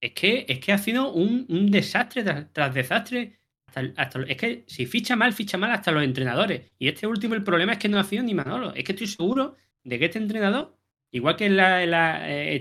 Es 0.00 0.12
que, 0.12 0.46
es 0.48 0.58
que 0.58 0.72
ha 0.72 0.78
sido 0.78 1.12
un, 1.12 1.44
un 1.50 1.70
desastre 1.70 2.24
tras, 2.24 2.50
tras 2.54 2.74
desastre. 2.74 3.38
es 4.26 4.36
que 4.38 4.64
si 4.66 4.86
ficha 4.86 5.14
mal, 5.14 5.34
ficha 5.34 5.58
mal 5.58 5.70
hasta 5.70 5.92
los 5.92 6.02
entrenadores. 6.02 6.72
Y 6.78 6.88
este 6.88 7.06
último, 7.06 7.34
el 7.34 7.44
problema 7.44 7.72
es 7.72 7.78
que 7.78 7.90
no 7.90 7.98
ha 7.98 8.04
sido 8.04 8.22
ni 8.22 8.32
Manolo. 8.32 8.74
Es 8.74 8.84
que 8.84 8.92
estoy 8.92 9.06
seguro 9.06 9.56
de 9.84 9.98
que 9.98 10.06
este 10.06 10.18
entrenador, 10.18 10.78
igual 11.10 11.36
que 11.36 11.50
la, 11.50 11.84
la 11.84 12.26
eh, 12.26 12.58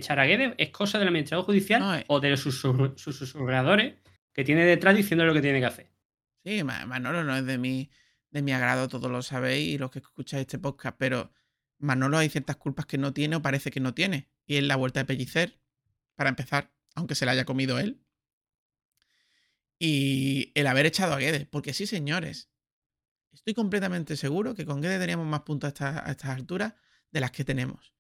es 0.58 0.70
cosa 0.72 1.00
del 1.00 1.08
administrador 1.08 1.46
judicial 1.46 2.02
eh. 2.02 2.04
o 2.08 2.20
de 2.20 2.36
sus 2.36 2.60
susurradores 2.60 4.01
que 4.34 4.44
tiene 4.44 4.66
detrás 4.66 4.96
diciendo 4.96 5.26
lo 5.26 5.34
que 5.34 5.42
tiene 5.42 5.60
que 5.60 5.66
hacer. 5.66 5.92
Sí, 6.44 6.64
Manolo 6.64 7.24
no 7.24 7.36
es 7.36 7.46
de 7.46 7.58
mi, 7.58 7.92
de 8.30 8.42
mi 8.42 8.52
agrado, 8.52 8.88
todos 8.88 9.12
lo 9.12 9.22
sabéis 9.22 9.76
y 9.76 9.78
los 9.78 9.92
que 9.92 10.00
escucháis 10.00 10.42
este 10.42 10.60
podcast, 10.60 10.98
pero 10.98 11.32
Manolo 11.78 12.18
hay 12.18 12.30
ciertas 12.30 12.56
culpas 12.56 12.86
que 12.86 12.98
no 12.98 13.14
tiene 13.14 13.36
o 13.36 13.42
parece 13.42 13.72
que 13.72 13.80
no 13.80 13.94
tiene. 13.94 14.30
Y 14.46 14.58
es 14.58 14.64
la 14.64 14.76
vuelta 14.76 15.00
de 15.00 15.06
Pellicer, 15.06 15.60
para 16.16 16.30
empezar, 16.30 16.72
aunque 16.96 17.16
se 17.16 17.26
la 17.26 17.32
haya 17.32 17.46
comido 17.46 17.80
él 17.80 18.02
y 19.84 20.52
el 20.54 20.68
haber 20.68 20.86
echado 20.86 21.14
a 21.14 21.18
Guedes. 21.18 21.48
Porque 21.48 21.74
sí, 21.74 21.88
señores, 21.88 22.52
estoy 23.32 23.56
completamente 23.56 24.16
seguro 24.16 24.54
que 24.54 24.64
con 24.64 24.80
Guedes 24.80 25.00
teníamos 25.00 25.26
más 25.26 25.42
puntos 25.42 25.82
a, 25.82 26.12
estas 26.12 26.30
alturas 26.30 26.76
de 27.10 27.20
las 27.20 27.32
que 27.32 27.44
tenemos. 27.44 27.96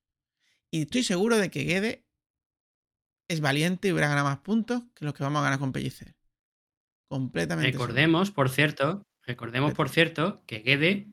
Y 0.70 0.84
estoy 0.84 1.04
seguro 1.04 1.40
de 1.40 1.50
que 1.50 1.64
Guedes 1.64 2.02
es 3.28 3.42
valiente 3.42 3.88
y 3.88 3.92
hubiera 3.94 4.10
ganado 4.10 4.28
más 4.28 4.38
puntos 4.42 4.84
que 4.94 5.06
los 5.06 5.16
que 5.16 5.24
vamos 5.24 5.40
a 5.40 5.44
ganar 5.46 5.58
con 5.58 5.72
Pellicer. 5.72 6.16
Completamente. 7.12 7.70
Recordemos, 7.74 8.32
por 8.32 8.48
cierto, 8.48 9.06
recordemos, 9.24 9.74
por 9.74 9.90
cierto, 9.90 10.42
que 10.48 10.60
Guedes, 10.60 11.08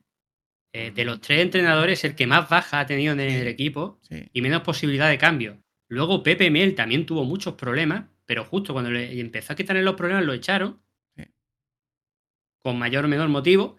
eh, 0.73 0.93
de 0.93 1.05
los 1.05 1.21
tres 1.21 1.41
entrenadores, 1.41 2.05
el 2.05 2.15
que 2.15 2.29
más 2.29 2.49
baja 2.49 2.79
ha 2.79 2.87
tenido 2.87 3.15
en 3.15 3.19
el 3.19 3.49
equipo 3.49 3.99
y 4.33 4.41
menos 4.41 4.63
posibilidad 4.63 5.09
de 5.09 5.19
cambio. 5.19 5.61
Luego 5.89 6.23
Pepe 6.23 6.53
Mel 6.53 6.77
también 6.77 7.05
tuvo 7.05 7.25
muchos 7.25 7.55
problemas, 7.55 8.05
pero 8.27 8.45
justo 8.45 8.73
cuando 8.73 8.93
le 8.93 9.19
empezó 9.19 9.55
a 9.55 9.57
quitarle 9.57 9.83
los 9.83 9.97
problemas 9.97 10.25
lo 10.25 10.35
echaron. 10.35 10.81
Con 12.63 12.79
mayor 12.79 13.07
o 13.07 13.09
menor 13.09 13.29
motivo. 13.29 13.77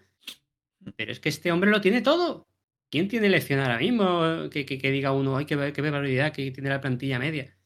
Mm. 0.80 0.90
Pero 0.96 1.12
es 1.12 1.20
que 1.20 1.30
este 1.30 1.50
hombre 1.50 1.70
lo 1.70 1.80
tiene 1.80 2.02
todo. 2.02 2.50
¿Quién 2.90 3.08
tiene 3.08 3.28
elección 3.28 3.60
ahora 3.60 3.78
mismo? 3.78 4.50
Que, 4.50 4.64
diga 4.92 5.12
uno, 5.12 5.38
que 5.46 5.56
ver 5.56 5.72
qué 5.72 5.80
barbaridad 5.80 6.34
que 6.34 6.50
tiene 6.50 6.68
la 6.68 6.82
plantilla 6.82 7.18
media. 7.18 7.56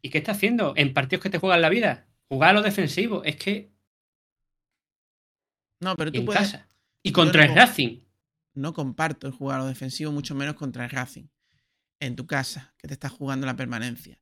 ¿Y 0.00 0.08
qué 0.08 0.16
está 0.16 0.32
haciendo 0.32 0.72
en 0.76 0.94
partidos 0.94 1.22
que 1.22 1.28
te 1.28 1.36
juegan 1.36 1.60
la 1.60 1.68
vida? 1.68 2.08
Jugar 2.28 2.50
a 2.50 2.52
lo 2.54 2.62
defensivo. 2.62 3.24
Es 3.24 3.36
que. 3.36 3.72
No, 5.80 5.96
pero 5.96 6.12
tú 6.12 6.24
puedes. 6.24 6.58
Y 7.02 7.12
contra 7.12 7.44
el 7.44 7.54
Racing. 7.54 8.00
No 8.54 8.74
comparto 8.74 9.26
el 9.26 9.32
jugar 9.32 9.60
a 9.60 9.62
lo 9.62 9.68
defensivo, 9.68 10.10
mucho 10.10 10.34
menos 10.34 10.54
contra 10.54 10.84
el 10.84 10.90
Racing. 10.90 11.28
En 12.00 12.16
tu 12.16 12.26
casa, 12.26 12.74
que 12.78 12.88
te 12.88 12.94
estás 12.94 13.12
jugando 13.12 13.46
la 13.46 13.56
permanencia. 13.56 14.20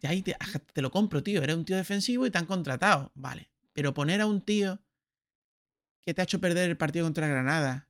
Y 0.00 0.06
ahí 0.06 0.22
te, 0.22 0.36
te, 0.72 0.82
lo 0.82 0.90
compro, 0.90 1.22
tío. 1.22 1.42
Eres 1.42 1.56
un 1.56 1.64
tío 1.64 1.76
defensivo 1.76 2.26
y 2.26 2.30
te 2.30 2.38
han 2.38 2.46
contratado. 2.46 3.12
Vale. 3.14 3.50
Pero 3.72 3.94
poner 3.94 4.20
a 4.20 4.26
un 4.26 4.42
tío 4.42 4.80
que 6.02 6.14
te 6.14 6.20
ha 6.20 6.24
hecho 6.24 6.40
perder 6.40 6.70
el 6.70 6.76
partido 6.76 7.06
contra 7.06 7.26
Granada, 7.26 7.88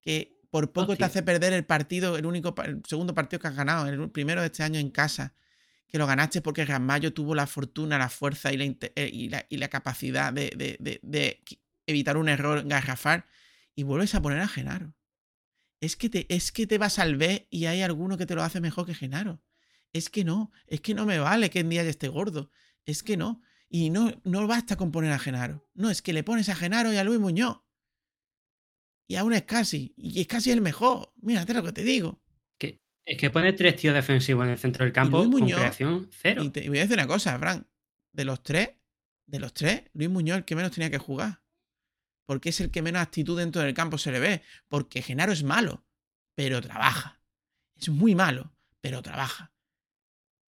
que 0.00 0.38
por 0.50 0.72
poco 0.72 0.96
te 0.96 1.04
hace 1.04 1.22
perder 1.22 1.52
el 1.52 1.64
partido, 1.64 2.16
el 2.16 2.26
único 2.26 2.54
el 2.62 2.82
segundo 2.86 3.14
partido 3.14 3.40
que 3.40 3.48
has 3.48 3.56
ganado, 3.56 3.86
el 3.86 4.10
primero 4.10 4.40
de 4.40 4.46
este 4.46 4.62
año 4.62 4.78
en 4.78 4.90
casa, 4.90 5.34
que 5.88 5.98
lo 5.98 6.06
ganaste 6.06 6.40
porque 6.42 6.66
Mayo 6.78 7.12
tuvo 7.12 7.34
la 7.34 7.46
fortuna, 7.46 7.98
la 7.98 8.10
fuerza 8.10 8.52
y 8.52 8.56
la, 8.56 8.64
eh, 8.64 9.10
y 9.12 9.28
la, 9.28 9.46
y 9.48 9.56
la 9.56 9.68
capacidad 9.68 10.32
de, 10.32 10.50
de, 10.56 11.00
de, 11.02 11.42
evitar 11.86 12.16
un 12.16 12.28
error 12.28 12.66
garrafar, 12.66 13.26
y 13.74 13.84
vuelves 13.84 14.14
a 14.14 14.20
poner 14.20 14.40
a 14.40 14.48
Genaro. 14.48 14.94
Es 15.80 15.96
que, 15.96 16.08
te, 16.08 16.26
es 16.34 16.52
que 16.52 16.66
te 16.66 16.78
vas 16.78 16.98
al 16.98 17.16
B 17.16 17.46
y 17.50 17.66
hay 17.66 17.82
alguno 17.82 18.18
que 18.18 18.26
te 18.26 18.34
lo 18.34 18.42
hace 18.42 18.60
mejor 18.60 18.86
que 18.86 18.94
Genaro. 18.94 19.40
Es 19.92 20.10
que 20.10 20.24
no, 20.24 20.50
es 20.66 20.80
que 20.80 20.94
no 20.94 21.06
me 21.06 21.18
vale 21.18 21.48
que 21.48 21.60
en 21.60 21.68
día 21.68 21.82
esté 21.82 22.08
gordo. 22.08 22.50
Es 22.84 23.02
que 23.02 23.16
no. 23.16 23.40
Y 23.68 23.90
no, 23.90 24.20
no 24.24 24.46
basta 24.46 24.76
con 24.76 24.90
poner 24.90 25.12
a 25.12 25.18
Genaro. 25.18 25.68
No, 25.74 25.90
es 25.90 26.02
que 26.02 26.12
le 26.12 26.24
pones 26.24 26.48
a 26.48 26.56
Genaro 26.56 26.92
y 26.92 26.96
a 26.96 27.04
Luis 27.04 27.20
Muñoz. 27.20 27.62
Y 29.06 29.16
aún 29.16 29.32
es 29.32 29.44
casi. 29.44 29.94
Y 29.96 30.20
es 30.20 30.26
casi 30.26 30.50
el 30.50 30.60
mejor. 30.60 31.12
Mírate 31.22 31.54
lo 31.54 31.62
que 31.62 31.72
te 31.72 31.84
digo. 31.84 32.20
Es 33.08 33.16
que 33.16 33.30
pone 33.30 33.54
tres 33.54 33.74
tíos 33.76 33.94
defensivos 33.94 34.44
en 34.44 34.52
el 34.52 34.58
centro 34.58 34.84
del 34.84 34.92
campo 34.92 35.18
con 35.30 35.46
creación 35.46 36.10
cero. 36.12 36.44
Y 36.44 36.50
te 36.50 36.68
voy 36.68 36.76
a 36.76 36.82
decir 36.82 36.94
una 36.94 37.06
cosa, 37.06 37.38
Frank. 37.38 37.66
De 38.12 38.26
los 38.26 38.42
tres, 38.42 38.72
de 39.24 39.38
los 39.38 39.54
tres, 39.54 39.84
Luis 39.94 40.10
Muñoz 40.10 40.36
el 40.36 40.44
que 40.44 40.54
menos 40.54 40.72
tenía 40.72 40.90
que 40.90 40.98
jugar. 40.98 41.40
Porque 42.26 42.50
es 42.50 42.60
el 42.60 42.70
que 42.70 42.82
menos 42.82 43.00
actitud 43.00 43.38
dentro 43.38 43.62
del 43.62 43.72
campo 43.72 43.96
se 43.96 44.12
le 44.12 44.20
ve. 44.20 44.42
Porque 44.68 45.00
Genaro 45.00 45.32
es 45.32 45.42
malo, 45.42 45.86
pero 46.34 46.60
trabaja. 46.60 47.22
Es 47.76 47.88
muy 47.88 48.14
malo, 48.14 48.52
pero 48.82 49.00
trabaja. 49.00 49.52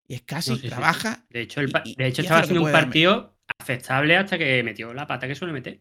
Y 0.06 0.12
es 0.12 0.22
casi, 0.22 0.58
trabaja. 0.58 1.24
De 1.30 1.40
hecho, 1.40 1.62
de 1.62 2.06
hecho 2.06 2.20
estaba 2.20 2.40
haciendo 2.40 2.62
un 2.62 2.72
partido 2.72 3.38
aceptable 3.58 4.18
hasta 4.18 4.36
que 4.36 4.62
metió 4.62 4.92
la 4.92 5.06
pata 5.06 5.26
que 5.26 5.34
suele 5.34 5.54
meter. 5.54 5.80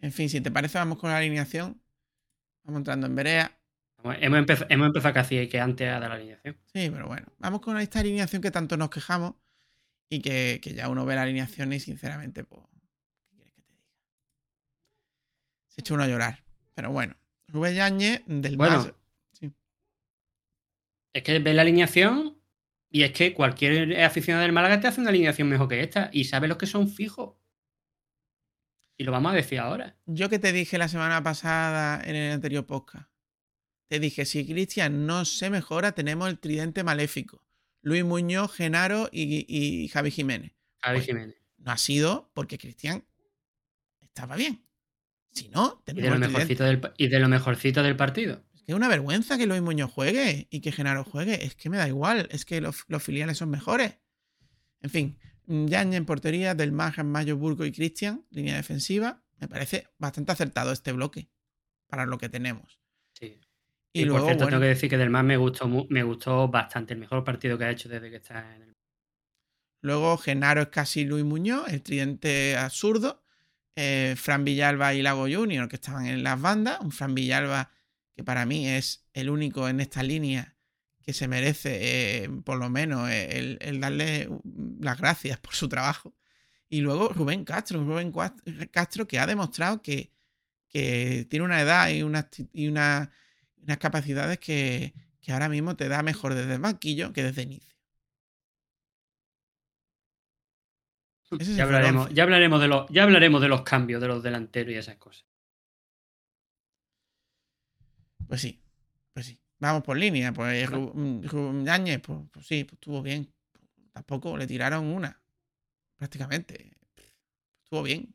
En 0.00 0.12
fin, 0.12 0.28
si 0.28 0.42
te 0.42 0.50
parece, 0.50 0.76
vamos 0.76 0.98
con 0.98 1.08
la 1.08 1.16
alineación. 1.16 1.80
Vamos 2.64 2.80
entrando 2.80 3.06
en 3.06 3.16
Berea. 3.16 3.57
Hemos, 4.04 4.38
empezado, 4.38 5.12
casi 5.12 5.48
que 5.48 5.60
antes 5.60 5.88
dar 5.88 6.00
la 6.00 6.14
alineación. 6.14 6.56
Sí, 6.72 6.88
pero 6.90 7.08
bueno. 7.08 7.26
Vamos 7.38 7.60
con 7.60 7.78
esta 7.78 8.00
alineación 8.00 8.40
que 8.40 8.50
tanto 8.50 8.76
nos 8.76 8.90
quejamos 8.90 9.34
y 10.08 10.20
que, 10.20 10.60
ya 10.62 10.88
uno 10.88 11.04
ve 11.04 11.16
la 11.16 11.22
alineación 11.22 11.72
y 11.72 11.80
sinceramente, 11.80 12.44
pues, 12.44 12.62
¿qué 13.28 13.36
quieres 13.36 13.52
que 13.54 13.62
te 13.62 13.72
diga? 13.72 13.90
Se 15.66 15.80
echa 15.80 15.94
uno 15.94 16.04
a 16.04 16.08
llorar. 16.08 16.44
Pero 16.74 16.92
bueno, 16.92 17.16
Rubén 17.48 17.74
Yañez 17.74 18.22
del 18.26 18.56
bueno, 18.56 18.94
Es 21.12 21.22
que 21.22 21.38
ve 21.40 21.54
la 21.54 21.62
alineación 21.62 22.40
y 22.90 23.02
es 23.02 23.12
que 23.12 23.34
cualquier 23.34 24.00
aficionado 24.00 24.44
del 24.44 24.52
Málaga 24.52 24.80
te 24.80 24.86
hace 24.86 25.00
una 25.00 25.10
alineación 25.10 25.48
mejor 25.48 25.68
que 25.68 25.82
esta 25.82 26.08
y 26.12 26.24
sabe 26.24 26.46
los 26.46 26.56
que 26.56 26.66
son 26.66 26.88
fijos. 26.88 27.34
Y 28.96 29.04
lo 29.04 29.12
vamos 29.12 29.32
a 29.32 29.36
decir 29.36 29.58
ahora. 29.58 29.96
Yo 30.06 30.28
que 30.28 30.38
te 30.38 30.52
dije 30.52 30.78
la 30.78 30.88
semana 30.88 31.22
pasada 31.22 32.00
en 32.04 32.16
el 32.16 32.32
anterior 32.32 32.64
podcast. 32.64 33.08
Te 33.88 34.00
dije, 34.00 34.26
si 34.26 34.46
Cristian 34.46 35.06
no 35.06 35.24
se 35.24 35.50
mejora, 35.50 35.92
tenemos 35.92 36.28
el 36.28 36.38
tridente 36.38 36.84
maléfico. 36.84 37.42
Luis 37.80 38.04
Muñoz, 38.04 38.52
Genaro 38.52 39.08
y, 39.10 39.88
Javi 39.88 40.10
Jiménez. 40.10 40.52
Javi 40.82 40.98
pues, 40.98 41.06
Jiménez. 41.06 41.36
No 41.56 41.72
ha 41.72 41.78
sido 41.78 42.30
porque 42.34 42.58
Cristian 42.58 43.04
estaba 44.02 44.36
bien. 44.36 44.62
Si 45.32 45.48
no, 45.48 45.82
tenemos 45.84 46.08
y 46.08 46.10
de, 46.10 46.18
lo 46.18 46.28
mejorcito 46.28 46.64
del, 46.64 46.92
y 46.96 47.08
de 47.08 47.18
lo 47.18 47.28
mejorcito 47.28 47.82
del 47.82 47.96
partido. 47.96 48.44
Es 48.66 48.74
una 48.74 48.88
vergüenza 48.88 49.38
que 49.38 49.46
Luis 49.46 49.62
Muñoz 49.62 49.90
juegue 49.90 50.46
y 50.50 50.60
que 50.60 50.72
Genaro 50.72 51.02
juegue. 51.02 51.46
Es 51.46 51.54
que 51.54 51.70
me 51.70 51.78
da 51.78 51.88
igual. 51.88 52.28
Es 52.30 52.44
que 52.44 52.60
los, 52.60 52.84
filiales 53.00 53.38
son 53.38 53.48
mejores. 53.48 53.96
En 54.82 54.90
fin, 54.90 55.18
Yaña 55.46 55.96
en 55.96 56.04
portería, 56.04 56.54
Del 56.54 56.72
Maja, 56.72 57.02
Mayo, 57.02 57.38
Burgo 57.38 57.64
y 57.64 57.72
Cristian, 57.72 58.26
línea 58.28 58.56
defensiva. 58.56 59.22
Me 59.38 59.48
parece 59.48 59.88
bastante 59.96 60.32
acertado 60.32 60.72
este 60.72 60.92
bloque 60.92 61.30
para 61.86 62.04
lo 62.04 62.18
que 62.18 62.28
tenemos. 62.28 62.77
Y, 63.98 64.04
luego, 64.04 64.20
por 64.20 64.28
cierto, 64.28 64.46
tengo 64.46 64.60
que 64.60 64.68
decir 64.68 64.90
que 64.90 64.98
Del 64.98 65.10
Mar 65.10 65.24
me 65.24 65.36
gustó, 65.36 65.68
me 65.88 66.02
gustó 66.02 66.48
bastante. 66.48 66.94
El 66.94 67.00
mejor 67.00 67.24
partido 67.24 67.58
que 67.58 67.64
ha 67.64 67.70
hecho 67.70 67.88
desde 67.88 68.10
que 68.10 68.16
está 68.16 68.54
en 68.54 68.62
el. 68.62 68.76
Luego, 69.80 70.16
Genaro 70.18 70.62
es 70.62 70.68
casi 70.68 71.04
Luis 71.04 71.24
Muñoz, 71.24 71.68
el 71.68 71.82
tridente 71.82 72.56
absurdo. 72.56 73.24
Eh, 73.76 74.14
Fran 74.16 74.44
Villalba 74.44 74.94
y 74.94 75.02
Lago 75.02 75.26
Junior, 75.30 75.68
que 75.68 75.76
estaban 75.76 76.06
en 76.06 76.22
las 76.24 76.40
bandas. 76.40 76.80
Un 76.80 76.90
Fran 76.90 77.14
Villalba 77.14 77.70
que 78.18 78.24
para 78.24 78.44
mí 78.46 78.68
es 78.68 79.06
el 79.12 79.30
único 79.30 79.68
en 79.68 79.78
esta 79.78 80.02
línea 80.02 80.56
que 81.00 81.12
se 81.12 81.28
merece, 81.28 82.24
eh, 82.24 82.28
por 82.44 82.58
lo 82.58 82.68
menos, 82.68 83.08
eh, 83.08 83.56
el, 83.60 83.80
darle 83.80 84.28
las 84.80 84.98
gracias 84.98 85.38
por 85.38 85.54
su 85.54 85.68
trabajo. 85.68 86.16
Y 86.68 86.80
luego 86.80 87.10
Rubén 87.10 87.44
Castro, 87.44 87.84
Rubén 87.84 88.12
Castro 88.72 89.06
que 89.06 89.20
ha 89.20 89.26
demostrado 89.28 89.80
que, 89.80 90.12
tiene 90.68 91.44
una 91.44 91.62
edad 91.62 91.88
y, 91.90 92.02
y 92.52 92.68
unas 93.68 93.78
capacidades 93.78 94.38
que, 94.38 94.94
ahora 95.28 95.50
mismo 95.50 95.76
te 95.76 95.88
da 95.88 96.02
mejor 96.02 96.34
desde 96.34 96.54
el 96.54 96.60
banquillo 96.60 97.12
que 97.12 97.22
desde 97.22 97.42
inicio. 97.42 97.76
Ya 101.30 101.64
hablaremos, 101.64 102.08
ya, 102.14 102.22
hablaremos 102.22 102.62
de 102.62 102.68
los, 102.68 102.88
ya 102.88 103.02
hablaremos 103.02 103.42
de 103.42 103.48
los 103.48 103.60
cambios 103.60 104.00
de 104.00 104.08
los 104.08 104.22
delanteros 104.22 104.72
y 104.72 104.76
esas 104.78 104.96
cosas. 104.96 105.26
Pues 108.26 108.40
sí, 108.40 108.58
pues 109.12 109.26
sí. 109.26 109.38
Vamos 109.58 109.82
por 109.82 109.98
línea. 109.98 110.32
Pues 110.32 110.70
Rubén 110.70 111.66
Yáñez, 111.66 112.00
pues, 112.00 112.20
pues, 112.32 112.46
sí, 112.46 112.64
pues 112.64 112.74
estuvo 112.74 113.02
bien. 113.02 113.30
Tampoco 113.92 114.38
le 114.38 114.46
tiraron 114.46 114.86
una, 114.86 115.20
prácticamente. 115.98 116.72
Estuvo 117.64 117.82
bien. 117.82 118.14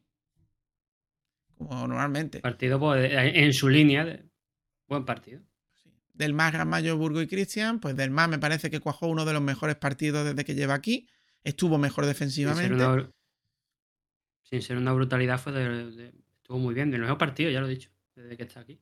Como 1.55 1.87
normalmente. 1.87 2.39
Partido 2.39 2.79
pues, 2.79 3.11
en 3.13 3.53
su 3.53 3.69
línea. 3.69 4.23
De... 4.93 4.99
Buen 4.99 5.05
partido. 5.05 5.41
Del 6.13 6.33
más 6.33 6.53
Mayo, 6.67 6.95
Burgo 6.95 7.21
y 7.21 7.27
Cristian, 7.27 7.79
pues 7.79 7.95
del 7.95 8.11
más 8.11 8.29
me 8.29 8.37
parece 8.37 8.69
que 8.69 8.79
cuajó 8.79 9.07
uno 9.07 9.25
de 9.25 9.33
los 9.33 9.41
mejores 9.41 9.75
partidos 9.75 10.25
desde 10.25 10.45
que 10.45 10.53
lleva 10.53 10.75
aquí. 10.75 11.07
Estuvo 11.43 11.77
mejor 11.77 12.05
defensivamente. 12.05 13.09
Sin 14.43 14.61
ser 14.61 14.77
una, 14.77 14.93
brutalidad, 14.93 15.39
fue 15.39 15.51
estuvo 16.37 16.59
muy 16.59 16.75
bien. 16.75 16.91
Del 16.91 17.01
mejor 17.01 17.17
partido, 17.17 17.49
ya 17.49 17.61
lo 17.61 17.67
he 17.67 17.71
dicho, 17.71 17.89
desde 18.15 18.37
que 18.37 18.43
está 18.43 18.59
aquí. 18.59 18.79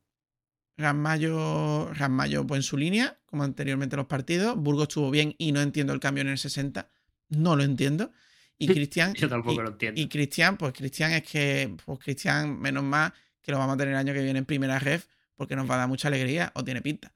Rasmayo, 0.78 1.94
Rasmayo 1.94 2.46
pues 2.46 2.60
en 2.60 2.64
su 2.64 2.78
línea, 2.78 3.20
como 3.26 3.44
anteriormente 3.44 3.96
los 3.96 4.08
partidos. 4.08 4.58
Burgos 4.58 4.90
estuvo 4.90 5.10
bien 5.10 5.36
y 5.38 5.52
no 5.52 5.62
entiendo 5.62 5.94
el 5.94 6.00
cambio 6.00 6.24
en 6.24 6.30
el 6.30 6.38
60. 6.38 6.90
No 7.30 7.56
lo 7.56 7.64
entiendo. 7.64 8.12
Y 8.58 8.68
Cristian. 8.74 9.14
Yo 9.14 9.30
tampoco 9.30 9.62
y- 9.62 9.64
lo 9.64 9.70
entiendo. 9.70 10.02
Y 10.02 10.10
Cristian, 10.10 10.58
pues 10.58 10.74
Cristian 10.74 11.12
es 11.14 11.24
que. 11.24 11.76
Pues 11.86 12.00
Cristian, 12.00 12.60
menos 12.60 12.84
mal 12.84 13.14
que 13.42 13.52
lo 13.52 13.58
vamos 13.58 13.76
a 13.76 13.78
tener 13.78 13.94
el 13.94 14.00
año 14.00 14.14
que 14.14 14.22
viene 14.22 14.40
en 14.40 14.46
primera 14.46 14.78
ref, 14.78 15.08
porque 15.36 15.56
nos 15.56 15.70
va 15.70 15.76
a 15.76 15.78
dar 15.80 15.88
mucha 15.88 16.08
alegría, 16.08 16.52
o 16.56 16.64
tiene 16.64 16.82
pinta. 16.82 17.14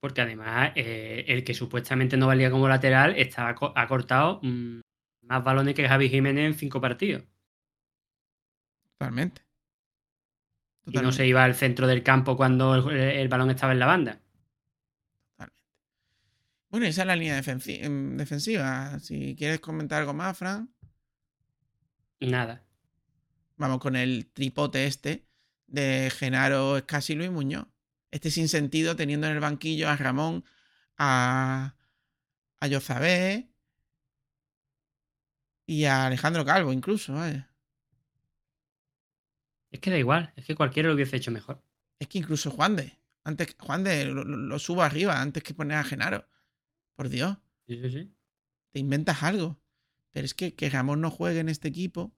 Porque 0.00 0.20
además, 0.20 0.72
eh, 0.76 1.24
el 1.28 1.42
que 1.42 1.54
supuestamente 1.54 2.16
no 2.16 2.26
valía 2.28 2.50
como 2.50 2.68
lateral 2.68 3.14
está, 3.16 3.48
ha 3.48 3.86
cortado 3.88 4.40
mm, 4.42 4.80
más 5.22 5.42
balones 5.42 5.74
que 5.74 5.88
Javi 5.88 6.08
Jiménez 6.08 6.46
en 6.46 6.54
cinco 6.54 6.80
partidos. 6.80 7.24
Totalmente. 8.98 9.42
Y 10.86 10.98
no 10.98 11.10
se 11.10 11.26
iba 11.26 11.42
al 11.42 11.54
centro 11.56 11.86
del 11.88 12.04
campo 12.04 12.36
cuando 12.36 12.74
el, 12.90 12.96
el 12.96 13.28
balón 13.28 13.50
estaba 13.50 13.72
en 13.72 13.78
la 13.80 13.86
banda. 13.86 14.20
Totalmente. 15.32 15.62
Bueno, 16.68 16.86
esa 16.86 17.02
es 17.02 17.06
la 17.08 17.16
línea 17.16 17.40
defensi- 17.42 17.82
em, 17.82 18.16
defensiva. 18.16 18.98
Si 19.00 19.34
quieres 19.36 19.58
comentar 19.60 20.00
algo 20.00 20.14
más, 20.14 20.38
Fran, 20.38 20.72
Nada. 22.20 22.64
vamos 23.56 23.78
con 23.80 23.96
el 23.96 24.30
tripote 24.32 24.86
este 24.86 25.25
de 25.66 26.10
Genaro, 26.10 26.76
Escasi 26.78 27.14
y 27.14 27.16
Luis 27.16 27.30
Muñoz. 27.30 27.66
Este 28.10 28.30
sin 28.30 28.48
sentido 28.48 28.96
teniendo 28.96 29.26
en 29.26 29.34
el 29.34 29.40
banquillo 29.40 29.88
a 29.88 29.96
Ramón, 29.96 30.44
a, 30.98 31.76
a 32.60 32.66
Yozabé 32.68 33.50
y 35.66 35.84
a 35.84 36.06
Alejandro 36.06 36.44
Calvo 36.44 36.72
incluso. 36.72 37.14
vaya. 37.14 37.48
Es 39.70 39.78
que 39.80 39.90
da 39.90 39.98
igual, 39.98 40.32
es 40.34 40.44
que 40.44 40.56
cualquiera 40.56 40.88
lo 40.88 40.96
hubiese 40.96 41.16
hecho 41.16 41.30
mejor. 41.30 41.62
Es 41.98 42.08
que 42.08 42.18
incluso 42.18 42.50
Juan 42.50 42.74
de, 42.76 42.98
antes, 43.24 43.54
Juan 43.60 43.84
de 43.84 44.06
lo, 44.06 44.24
lo- 44.24 44.36
lo 44.36 44.58
subo 44.58 44.82
arriba 44.82 45.20
antes 45.20 45.42
que 45.42 45.54
poner 45.54 45.76
a 45.78 45.84
Genaro. 45.84 46.26
Por 46.96 47.08
Dios. 47.10 47.38
Sí, 47.66 47.76
sí, 47.82 47.90
sí. 47.90 48.12
te 48.72 48.80
inventas 48.80 49.22
algo. 49.22 49.60
Pero 50.12 50.24
es 50.24 50.34
que 50.34 50.54
que 50.54 50.70
Ramón 50.70 51.00
no 51.00 51.10
juegue 51.10 51.40
en 51.40 51.48
este 51.48 51.68
equipo, 51.68 52.14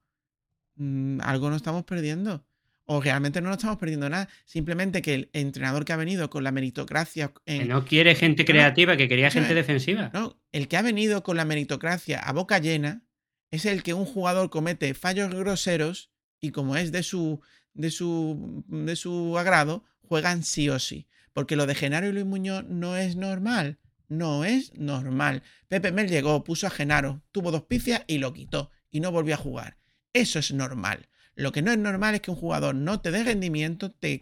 mm, 0.76 1.20
algo 1.22 1.50
no 1.50 1.56
estamos 1.56 1.84
perdiendo. 1.84 2.47
O 2.90 3.02
realmente 3.02 3.42
no 3.42 3.48
nos 3.48 3.58
estamos 3.58 3.76
perdiendo 3.76 4.08
nada. 4.08 4.30
Simplemente 4.46 5.02
que 5.02 5.14
el 5.14 5.30
entrenador 5.34 5.84
que 5.84 5.92
ha 5.92 5.96
venido 5.96 6.30
con 6.30 6.42
la 6.42 6.52
meritocracia. 6.52 7.32
Que 7.44 7.66
no 7.66 7.84
quiere 7.84 8.14
gente 8.14 8.46
creativa, 8.46 8.96
que 8.96 9.08
quería 9.08 9.30
gente 9.30 9.54
defensiva. 9.54 10.10
no, 10.14 10.40
el 10.52 10.68
que 10.68 10.78
ha 10.78 10.82
venido 10.82 11.22
con 11.22 11.36
la 11.36 11.44
meritocracia 11.44 12.18
a 12.18 12.32
boca 12.32 12.58
llena 12.58 13.02
es 13.50 13.66
el 13.66 13.82
que 13.82 13.92
un 13.92 14.06
jugador 14.06 14.48
comete 14.48 14.94
fallos 14.94 15.34
groseros 15.34 16.10
y 16.40 16.50
como 16.50 16.76
es 16.76 16.90
de 16.90 17.02
su, 17.02 17.42
de 17.74 17.90
su, 17.90 18.64
de 18.68 18.96
su 18.96 19.36
agrado, 19.38 19.84
juegan 20.00 20.42
sí 20.42 20.70
o 20.70 20.78
sí. 20.78 21.08
Porque 21.34 21.56
lo 21.56 21.66
de 21.66 21.74
Genaro 21.74 22.08
y 22.08 22.12
Luis 22.12 22.24
Muñoz 22.24 22.64
no 22.64 22.96
es 22.96 23.16
normal. 23.16 23.78
No 24.08 24.44
es 24.44 24.72
normal. 24.74 25.42
Pepe 25.68 25.92
Mel 25.92 26.08
llegó, 26.08 26.42
puso 26.42 26.66
a 26.66 26.70
Genaro, 26.70 27.22
tuvo 27.32 27.50
dos 27.50 27.64
picias 27.64 28.02
y 28.06 28.16
lo 28.16 28.32
quitó. 28.32 28.70
Y 28.90 29.00
no 29.00 29.12
volvió 29.12 29.34
a 29.34 29.38
jugar. 29.38 29.76
Eso 30.14 30.38
es 30.38 30.52
normal. 30.52 31.08
Lo 31.38 31.52
que 31.52 31.62
no 31.62 31.70
es 31.70 31.78
normal 31.78 32.14
es 32.16 32.20
que 32.20 32.30
un 32.32 32.36
jugador 32.36 32.74
no 32.74 33.00
te 33.00 33.10
dé 33.12 33.22
rendimiento, 33.22 33.92
te, 33.92 34.20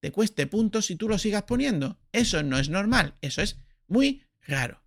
te 0.00 0.10
cueste 0.12 0.46
puntos 0.46 0.90
y 0.90 0.96
tú 0.96 1.08
lo 1.08 1.18
sigas 1.18 1.42
poniendo. 1.42 1.98
Eso 2.10 2.42
no 2.42 2.58
es 2.58 2.70
normal. 2.70 3.16
Eso 3.20 3.42
es 3.42 3.60
muy 3.86 4.24
raro. 4.46 4.82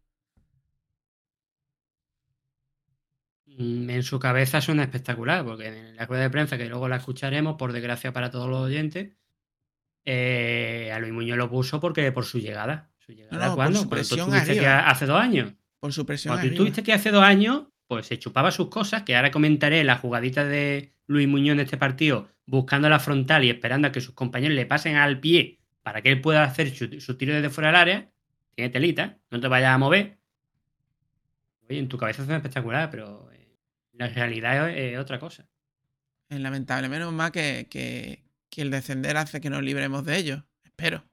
Mm, 3.45 3.89
En 3.89 4.03
su 4.03 4.19
cabeza 4.19 4.61
suena 4.61 4.83
espectacular, 4.83 5.45
porque 5.45 5.67
en 5.67 5.95
la 5.95 6.05
rueda 6.05 6.23
de 6.23 6.29
prensa, 6.29 6.57
que 6.57 6.67
luego 6.67 6.87
la 6.87 6.97
escucharemos, 6.97 7.55
por 7.57 7.73
desgracia 7.73 8.11
para 8.13 8.29
todos 8.31 8.49
los 8.49 8.59
oyentes, 8.61 9.13
eh, 10.05 10.91
a 10.93 10.99
Luis 10.99 11.13
Muñoz 11.13 11.37
lo 11.37 11.49
puso 11.49 11.79
porque 11.79 12.11
por 12.11 12.25
su 12.25 12.39
llegada. 12.39 12.91
¿Su 12.97 13.11
llegada 13.13 13.37
No, 13.37 13.51
por 13.51 13.55
cuándo? 13.55 13.79
su 13.81 13.89
presión 13.89 14.33
aquí 14.33 14.51
arriba. 14.51 14.89
hace 14.89 15.05
dos 15.05 15.19
años. 15.19 15.53
Por 15.79 15.93
su 15.93 16.05
presión. 16.05 16.33
Cuando 16.33 16.47
tú 16.49 16.53
estuviste 16.53 16.81
aquí 16.81 16.91
hace 16.91 17.11
dos 17.11 17.23
años, 17.23 17.67
pues 17.87 18.07
se 18.07 18.17
chupaba 18.19 18.51
sus 18.51 18.69
cosas, 18.69 19.03
que 19.03 19.15
ahora 19.15 19.31
comentaré 19.31 19.83
la 19.83 19.97
jugadita 19.97 20.43
de 20.43 20.93
Luis 21.07 21.27
Muñoz 21.27 21.53
en 21.53 21.61
este 21.61 21.77
partido, 21.77 22.29
buscando 22.45 22.89
la 22.89 22.99
frontal 22.99 23.43
y 23.43 23.49
esperando 23.49 23.87
a 23.87 23.91
que 23.91 24.01
sus 24.01 24.13
compañeros 24.13 24.55
le 24.55 24.65
pasen 24.65 24.95
al 24.95 25.19
pie 25.19 25.59
para 25.81 26.01
que 26.01 26.11
él 26.11 26.21
pueda 26.21 26.43
hacer 26.43 26.75
su, 26.75 26.99
su 26.99 27.17
tiro 27.17 27.33
desde 27.33 27.49
fuera 27.49 27.69
del 27.69 27.75
área. 27.77 28.11
Tiene 28.55 28.69
telita, 28.69 29.17
no 29.31 29.39
te 29.39 29.47
vayas 29.47 29.73
a 29.73 29.77
mover. 29.77 30.17
Oye, 31.69 31.79
en 31.79 31.87
tu 31.87 31.97
cabeza 31.97 32.23
suena 32.23 32.37
espectacular, 32.37 32.89
pero 32.89 33.29
eh, 33.31 33.57
la 33.93 34.07
realidad 34.07 34.69
es, 34.69 34.93
es 34.93 34.99
otra 34.99 35.19
cosa. 35.19 35.47
Es 36.29 36.39
lamentable. 36.39 36.89
Menos 36.89 37.13
mal 37.13 37.31
que, 37.31 37.67
que, 37.69 38.23
que 38.49 38.61
el 38.61 38.71
descender 38.71 39.17
hace 39.17 39.39
que 39.39 39.49
nos 39.49 39.63
libremos 39.63 40.05
de 40.05 40.17
ellos. 40.17 40.43
Espero. 40.63 41.03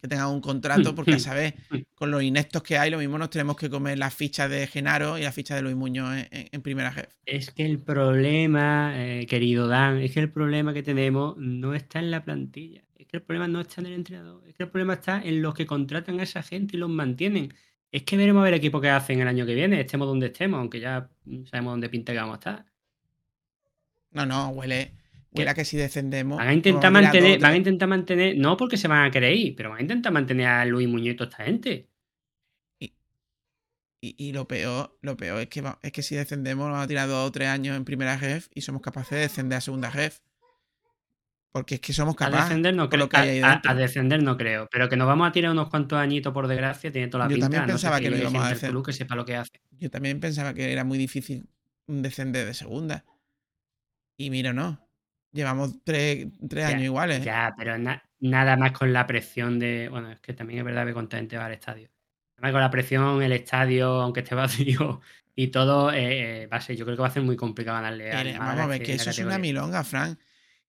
Que 0.00 0.08
tengan 0.08 0.28
un 0.28 0.40
contrato, 0.40 0.94
porque 0.94 1.14
a 1.14 1.18
saber, 1.18 1.54
con 1.94 2.10
los 2.10 2.22
ineptos 2.22 2.62
que 2.62 2.78
hay, 2.78 2.90
lo 2.90 2.98
mismo 2.98 3.18
nos 3.18 3.28
tenemos 3.28 3.56
que 3.56 3.68
comer 3.68 3.98
las 3.98 4.14
fichas 4.14 4.50
de 4.50 4.66
Genaro 4.66 5.18
y 5.18 5.22
la 5.22 5.32
ficha 5.32 5.54
de 5.54 5.62
Luis 5.62 5.76
Muñoz 5.76 6.26
en, 6.30 6.62
primera 6.62 6.90
jefe. 6.90 7.10
Es 7.26 7.50
que 7.50 7.66
el 7.66 7.78
problema, 7.80 8.94
eh, 8.96 9.26
querido 9.26 9.68
Dan, 9.68 9.98
es 9.98 10.12
que 10.12 10.20
el 10.20 10.30
problema 10.30 10.72
que 10.72 10.82
tenemos 10.82 11.36
no 11.36 11.74
está 11.74 11.98
en 11.98 12.10
la 12.10 12.24
plantilla. 12.24 12.82
Es 12.96 13.06
que 13.06 13.18
el 13.18 13.22
problema 13.22 13.46
no 13.46 13.60
está 13.60 13.82
en 13.82 13.88
el 13.88 13.92
entrenador. 13.92 14.42
Es 14.48 14.54
que 14.54 14.62
el 14.62 14.70
problema 14.70 14.94
está 14.94 15.20
en 15.22 15.42
los 15.42 15.54
que 15.54 15.66
contratan 15.66 16.18
a 16.20 16.22
esa 16.22 16.42
gente 16.42 16.76
y 16.76 16.80
los 16.80 16.88
mantienen. 16.88 17.52
Es 17.92 18.04
que 18.04 18.16
veremos 18.16 18.40
a 18.40 18.44
ver 18.44 18.54
el 18.54 18.58
equipo 18.58 18.80
que 18.80 18.88
hacen 18.88 19.20
el 19.20 19.28
año 19.28 19.44
que 19.44 19.54
viene, 19.54 19.80
estemos 19.80 20.06
donde 20.06 20.26
estemos, 20.26 20.58
aunque 20.58 20.80
ya 20.80 21.10
mm, 21.24 21.44
sabemos 21.44 21.72
dónde 21.72 21.88
pinta 21.88 22.12
que 22.12 22.18
vamos 22.18 22.34
a 22.34 22.38
estar. 22.38 22.66
No, 24.12 24.26
no, 24.26 24.48
huele, 24.50 24.94
huele 25.32 25.50
a 25.50 25.54
que 25.54 25.64
si 25.64 25.76
descendemos. 25.76 26.38
Van 26.38 26.48
a 26.48 26.54
intentar 26.54 26.86
a 26.86 26.90
mantener, 26.90 27.40
van 27.40 27.52
a 27.52 27.56
intentar 27.56 27.88
mantener, 27.88 28.36
no 28.36 28.56
porque 28.56 28.76
se 28.76 28.88
van 28.88 29.12
a 29.14 29.28
ir, 29.30 29.54
pero 29.56 29.70
van 29.70 29.78
a 29.78 29.82
intentar 29.82 30.12
mantener 30.12 30.46
a 30.46 30.64
Luis 30.64 30.88
Muñoz 30.88 31.14
y 31.14 31.16
toda 31.16 31.30
esta 31.30 31.44
gente. 31.44 31.88
Y, 34.02 34.14
y 34.16 34.32
lo 34.32 34.48
peor, 34.48 34.96
lo 35.02 35.14
peor 35.16 35.40
es 35.42 35.48
que, 35.48 35.60
va- 35.60 35.78
es 35.82 35.92
que 35.92 36.02
si 36.02 36.14
descendemos, 36.16 36.64
nos 36.64 36.72
vamos 36.72 36.84
a 36.84 36.88
tirar 36.88 37.06
dos 37.06 37.28
o 37.28 37.32
tres 37.32 37.48
años 37.48 37.76
en 37.76 37.84
primera 37.84 38.16
ref 38.16 38.48
y 38.54 38.62
somos 38.62 38.80
capaces 38.80 39.10
de 39.10 39.18
descender 39.18 39.58
a 39.58 39.60
segunda 39.60 39.90
ref. 39.90 40.20
Porque 41.52 41.74
es 41.74 41.80
que 41.82 41.92
somos 41.92 42.14
A 42.14 42.16
capaces. 42.16 42.44
descender 42.48 42.74
no 42.74 42.88
creo. 42.88 43.08
a- 43.12 43.46
a- 43.52 43.60
a 43.62 43.74
descender 43.74 44.22
no 44.22 44.38
creo. 44.38 44.68
Pero 44.70 44.88
que 44.88 44.96
nos 44.96 45.06
vamos 45.06 45.28
a 45.28 45.32
tirar 45.32 45.50
unos 45.50 45.68
cuantos 45.68 45.98
añitos 45.98 46.32
por 46.32 46.46
desgracia, 46.48 46.90
tiene 46.90 47.08
toda 47.08 47.24
la 47.24 47.30
Yo 47.30 47.34
pinta. 47.34 47.44
también 47.46 47.62
a 47.62 47.66
no 47.66 47.72
ser 47.78 47.90
pensaba 47.90 48.00
que 48.00 48.10
lo 48.10 48.16
íbamos 48.16 48.42
a 48.42 48.48
hacer. 48.48 48.70
club 48.70 48.86
que 48.86 48.92
sepa 48.94 49.16
lo 49.16 49.24
que 49.26 49.36
hace. 49.36 49.50
Yo 49.72 49.90
también 49.90 50.18
pensaba 50.18 50.54
que 50.54 50.72
era 50.72 50.84
muy 50.84 50.96
difícil 50.96 51.46
descender 51.86 52.46
de 52.46 52.54
segunda. 52.54 53.04
Y 54.16 54.30
mira, 54.30 54.52
no. 54.54 54.88
Llevamos 55.32 55.82
tres, 55.84 56.26
tres 56.48 56.64
Ya, 56.64 56.68
años 56.70 56.82
iguales. 56.84 57.24
Ya, 57.24 57.54
pero 57.56 57.78
na- 57.78 58.02
nada 58.20 58.56
más 58.56 58.72
con 58.72 58.92
la 58.92 59.06
presión 59.06 59.58
de. 59.58 59.88
Bueno, 59.88 60.10
es 60.10 60.18
que 60.20 60.32
también 60.34 60.58
es 60.60 60.64
verdad 60.64 60.84
que 60.86 60.92
cuánta 60.92 61.16
gente 61.18 61.36
va 61.36 61.46
al 61.46 61.52
estadio. 61.52 61.88
Nada 62.36 62.42
más 62.42 62.52
con 62.52 62.60
la 62.60 62.70
presión, 62.70 63.22
el 63.22 63.32
estadio, 63.32 63.88
aunque 64.00 64.20
esté 64.20 64.34
vacío 64.86 65.00
y 65.36 65.48
todo, 65.48 65.92
eh, 65.92 66.42
eh, 66.42 66.46
va 66.48 66.56
a 66.56 66.60
ser, 66.60 66.76
yo 66.76 66.84
creo 66.84 66.96
que 66.96 67.02
va 67.02 67.08
a 67.08 67.12
ser 67.12 67.22
muy 67.22 67.36
complicado 67.36 67.76
ganarle 67.76 68.12
Málaga 68.12 68.38
vamos 68.38 68.60
a 68.60 68.66
ver, 68.66 68.82
que 68.82 68.94
eso 68.94 69.10
es 69.10 69.18
una 69.20 69.38
milonga, 69.38 69.84
Frank. 69.84 70.18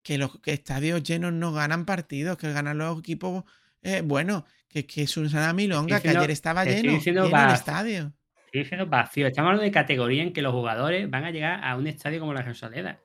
Que 0.03 0.17
los 0.17 0.39
que 0.39 0.53
estadios 0.53 1.03
llenos 1.03 1.33
no 1.33 1.51
ganan 1.53 1.85
partidos, 1.85 2.37
que 2.37 2.51
ganan 2.51 2.77
los 2.77 2.99
equipos 2.99 3.43
eh, 3.81 4.01
buenos. 4.01 4.43
Que, 4.67 4.85
que 4.85 5.01
es 5.03 5.17
una 5.17 5.51
milonga, 5.53 5.97
que 5.97 6.07
diciendo- 6.09 6.19
ayer 6.21 6.31
estaba 6.31 6.63
lleno, 6.65 6.97
lleno 6.99 7.25
el 7.25 7.33
va- 7.33 7.53
estadio. 7.53 8.13
Estoy 8.45 8.61
diciendo 8.63 8.85
vacío. 8.85 9.27
Estamos 9.27 9.49
hablando 9.49 9.63
de 9.63 9.71
categoría 9.71 10.23
en 10.23 10.33
que 10.33 10.41
los 10.41 10.53
jugadores 10.53 11.09
van 11.09 11.23
a 11.25 11.31
llegar 11.31 11.63
a 11.63 11.75
un 11.75 11.87
estadio 11.87 12.19
como 12.19 12.33
la 12.33 12.41
Rosaleda. 12.41 12.99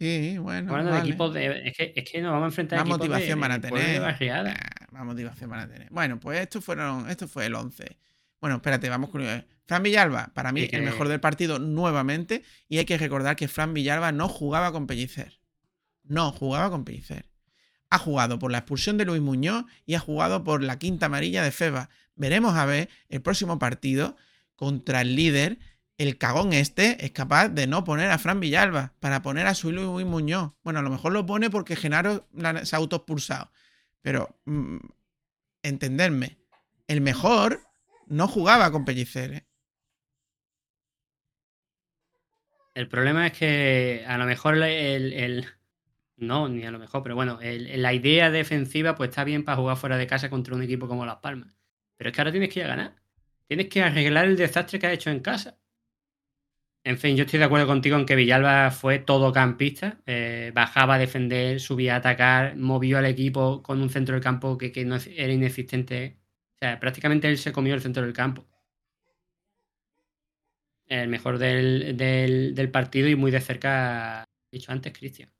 Sí, 0.00 0.38
bueno. 0.38 0.74
De 0.76 0.82
vale. 0.90 0.98
equipos 1.08 1.34
de. 1.34 1.68
Es 1.68 1.76
que, 1.76 1.92
es 1.94 2.10
que 2.10 2.22
nos 2.22 2.32
vamos 2.32 2.44
a 2.44 2.48
enfrentar 2.48 2.78
a 2.78 2.84
Más 2.84 2.88
equipos 2.88 3.00
de- 3.02 3.08
motivación 3.10 3.40
van 3.40 3.52
a 3.52 3.58
de 3.58 3.68
y 3.68 3.70
de 3.70 3.78
tener. 4.00 4.02
Ah, 4.48 4.86
Más 4.92 5.04
motivación 5.04 5.50
van 5.50 5.60
a 5.60 5.68
tener. 5.68 5.88
Bueno, 5.90 6.18
pues 6.18 6.40
esto 6.40 6.60
fueron, 6.62 7.08
esto 7.10 7.28
fue 7.28 7.46
el 7.46 7.54
11. 7.54 7.98
Bueno, 8.40 8.56
espérate, 8.56 8.88
vamos 8.88 9.10
con 9.10 9.20
el- 9.20 9.44
Fran 9.66 9.82
Villalba, 9.82 10.30
para 10.34 10.50
mí 10.52 10.62
Sí, 10.62 10.70
el 10.72 10.82
mejor 10.82 11.06
del 11.08 11.20
partido 11.20 11.58
nuevamente. 11.58 12.42
Y 12.68 12.78
hay 12.78 12.86
que 12.86 12.96
recordar 12.98 13.36
que 13.36 13.46
Fran 13.46 13.74
Villalba 13.74 14.10
no 14.10 14.28
jugaba 14.28 14.72
con 14.72 14.86
Pellicer. 14.86 15.38
No 16.02 16.32
jugaba 16.32 16.70
con 16.70 16.84
Pellicer. 16.84 17.26
Ha 17.90 17.98
jugado 17.98 18.38
por 18.38 18.50
la 18.50 18.58
expulsión 18.58 18.96
de 18.96 19.04
Luis 19.04 19.20
Muñoz 19.20 19.64
y 19.84 19.94
ha 19.94 20.00
jugado 20.00 20.42
por 20.44 20.62
la 20.62 20.78
quinta 20.78 21.06
amarilla 21.06 21.42
de 21.44 21.50
Feba. 21.52 21.90
Veremos 22.16 22.54
a 22.56 22.64
ver 22.64 22.88
el 23.10 23.20
próximo 23.20 23.58
partido 23.58 24.16
contra 24.56 25.02
el 25.02 25.14
líder. 25.14 25.58
El 26.00 26.16
cagón 26.16 26.54
este 26.54 27.04
es 27.04 27.10
capaz 27.10 27.50
de 27.50 27.66
no 27.66 27.84
poner 27.84 28.10
a 28.10 28.16
Fran 28.16 28.40
Villalba 28.40 28.94
para 29.00 29.20
poner 29.20 29.46
a 29.46 29.54
su 29.54 29.70
Luis 29.70 30.06
Muñoz. 30.06 30.54
Bueno, 30.64 30.78
a 30.78 30.82
lo 30.82 30.88
mejor 30.88 31.12
lo 31.12 31.26
pone 31.26 31.50
porque 31.50 31.76
Genaro 31.76 32.26
se 32.62 32.74
ha 32.74 32.78
autoexpulsado. 32.78 33.52
Pero, 34.00 34.40
mm, 34.46 34.78
entenderme, 35.62 36.38
el 36.88 37.02
mejor 37.02 37.60
no 38.06 38.28
jugaba 38.28 38.72
con 38.72 38.86
Pellicer. 38.86 39.32
¿eh? 39.34 39.46
El 42.72 42.88
problema 42.88 43.26
es 43.26 43.34
que 43.34 44.02
a 44.08 44.16
lo 44.16 44.24
mejor 44.24 44.56
el, 44.56 45.44
no, 46.16 46.48
ni 46.48 46.64
a 46.64 46.70
lo 46.70 46.78
mejor, 46.78 47.02
pero 47.02 47.14
bueno, 47.14 47.38
la 47.42 47.92
idea 47.92 48.30
defensiva 48.30 48.94
pues 48.94 49.10
está 49.10 49.24
bien 49.24 49.44
para 49.44 49.58
jugar 49.58 49.76
fuera 49.76 49.98
de 49.98 50.06
casa 50.06 50.30
contra 50.30 50.54
un 50.54 50.62
equipo 50.62 50.88
como 50.88 51.04
Las 51.04 51.16
Palmas. 51.16 51.52
Pero 51.98 52.08
es 52.08 52.16
que 52.16 52.22
ahora 52.22 52.32
tienes 52.32 52.48
que 52.48 52.60
ir 52.60 52.64
a 52.64 52.68
ganar. 52.68 52.96
Tienes 53.46 53.68
que 53.68 53.82
arreglar 53.82 54.24
el 54.24 54.38
desastre 54.38 54.78
que 54.78 54.86
has 54.86 54.94
hecho 54.94 55.10
en 55.10 55.20
casa. 55.20 55.59
En 56.84 56.98
fin, 56.98 57.16
yo 57.16 57.24
estoy 57.24 57.38
de 57.38 57.44
acuerdo 57.44 57.66
contigo 57.66 57.96
en 57.96 58.06
que 58.06 58.16
Villalba 58.16 58.70
fue 58.70 58.98
todo 58.98 59.32
campista. 59.32 60.00
eh, 60.06 60.50
bajaba 60.54 60.94
a 60.94 60.98
defender, 60.98 61.60
subía 61.60 61.94
a 61.94 61.98
atacar, 61.98 62.56
movió 62.56 62.98
al 62.98 63.06
equipo 63.06 63.62
con 63.62 63.80
un 63.82 63.90
centro 63.90 64.14
del 64.14 64.22
campo 64.24 64.56
que, 64.58 64.72
que 64.72 64.84
no 64.84 64.96
era 64.96 65.32
inexistente. 65.32 66.18
O 66.56 66.58
sea, 66.60 66.80
prácticamente 66.80 67.28
él 67.28 67.38
se 67.38 67.52
comió 67.52 67.74
el 67.74 67.82
centro 67.82 68.02
del 68.02 68.12
campo. 68.14 68.46
el 70.86 71.08
mejor 71.08 71.38
del, 71.38 71.96
del, 71.96 72.54
del 72.54 72.70
partido 72.70 73.08
y 73.08 73.14
muy 73.16 73.30
de 73.30 73.40
cerca, 73.40 74.24
dicho 74.52 74.72
antes, 74.72 74.92
Cristian. 74.92 75.32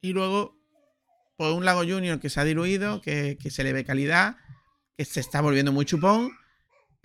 Y 0.00 0.12
luego, 0.12 0.56
pues 1.36 1.52
un 1.52 1.64
Lago 1.64 1.80
Junior 1.80 2.18
que 2.18 2.30
se 2.30 2.40
ha 2.40 2.44
diluido, 2.44 3.00
que, 3.02 3.36
que, 3.40 3.50
se 3.50 3.64
le 3.64 3.72
ve 3.72 3.84
calidad, 3.84 4.36
que 4.96 5.04
se 5.04 5.20
está 5.20 5.40
volviendo 5.40 5.72
muy 5.72 5.84
chupón, 5.84 6.30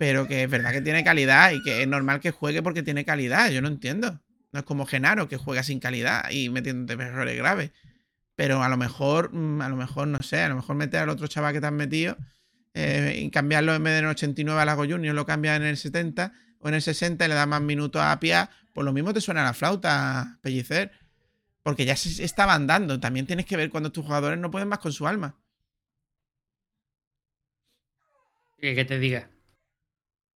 pero 0.04 0.28
que 0.28 0.42
es 0.42 0.50
verdad 0.50 0.70
que 0.70 0.82
tiene 0.82 1.02
calidad 1.02 1.52
y 1.52 1.62
que 1.62 1.80
es 1.80 1.88
normal 1.88 2.20
que 2.20 2.30
juegue 2.30 2.62
porque 2.62 2.82
tiene 2.82 3.06
calidad. 3.06 3.50
Yo 3.50 3.62
no 3.62 3.68
entiendo. 3.68 4.20
No 4.52 4.60
es 4.60 4.66
como 4.66 4.84
Genaro 4.84 5.30
que 5.30 5.38
juega 5.38 5.62
sin 5.62 5.80
calidad 5.80 6.30
y 6.30 6.50
metiéndote 6.50 7.02
errores 7.02 7.38
graves. 7.38 7.70
Pero 8.36 8.62
a 8.62 8.68
lo 8.68 8.76
mejor, 8.76 9.32
mm, 9.32 9.62
a 9.62 9.68
lo 9.70 9.76
mejor, 9.76 10.08
no 10.08 10.18
sé, 10.18 10.42
a 10.42 10.50
lo 10.50 10.56
mejor 10.56 10.76
meter 10.76 11.00
al 11.00 11.08
otro 11.08 11.26
chaval 11.26 11.54
que 11.54 11.60
te 11.62 11.68
has 11.68 11.72
metido 11.72 12.18
eh, 12.74 13.18
y 13.18 13.30
cambiarlo 13.30 13.74
en 13.74 13.82
vez 13.82 13.94
de 13.94 14.00
en 14.00 14.04
89 14.04 14.60
a 14.60 14.66
Lago 14.66 14.84
Junior, 14.84 15.14
lo 15.14 15.24
cambia 15.24 15.56
en 15.56 15.62
el 15.62 15.78
70 15.78 16.34
o 16.58 16.68
en 16.68 16.74
el 16.74 16.82
60 16.82 17.24
y 17.24 17.28
le 17.28 17.34
da 17.34 17.46
más 17.46 17.62
minutos 17.62 18.02
a 18.02 18.20
Pia, 18.20 18.50
pues 18.74 18.84
lo 18.84 18.92
mismo 18.92 19.14
te 19.14 19.22
suena 19.22 19.42
la 19.42 19.54
flauta, 19.54 20.38
Pellicer. 20.42 20.92
Porque 21.62 21.86
ya 21.86 21.96
se 21.96 22.22
estaban 22.22 22.66
dando. 22.66 23.00
También 23.00 23.24
tienes 23.24 23.46
que 23.46 23.56
ver 23.56 23.70
cuando 23.70 23.90
tus 23.90 24.04
jugadores 24.04 24.38
no 24.38 24.50
pueden 24.50 24.68
más 24.68 24.80
con 24.80 24.92
su 24.92 25.06
alma. 25.06 25.38
¿Qué 28.58 28.84
te 28.84 28.98
diga? 28.98 29.33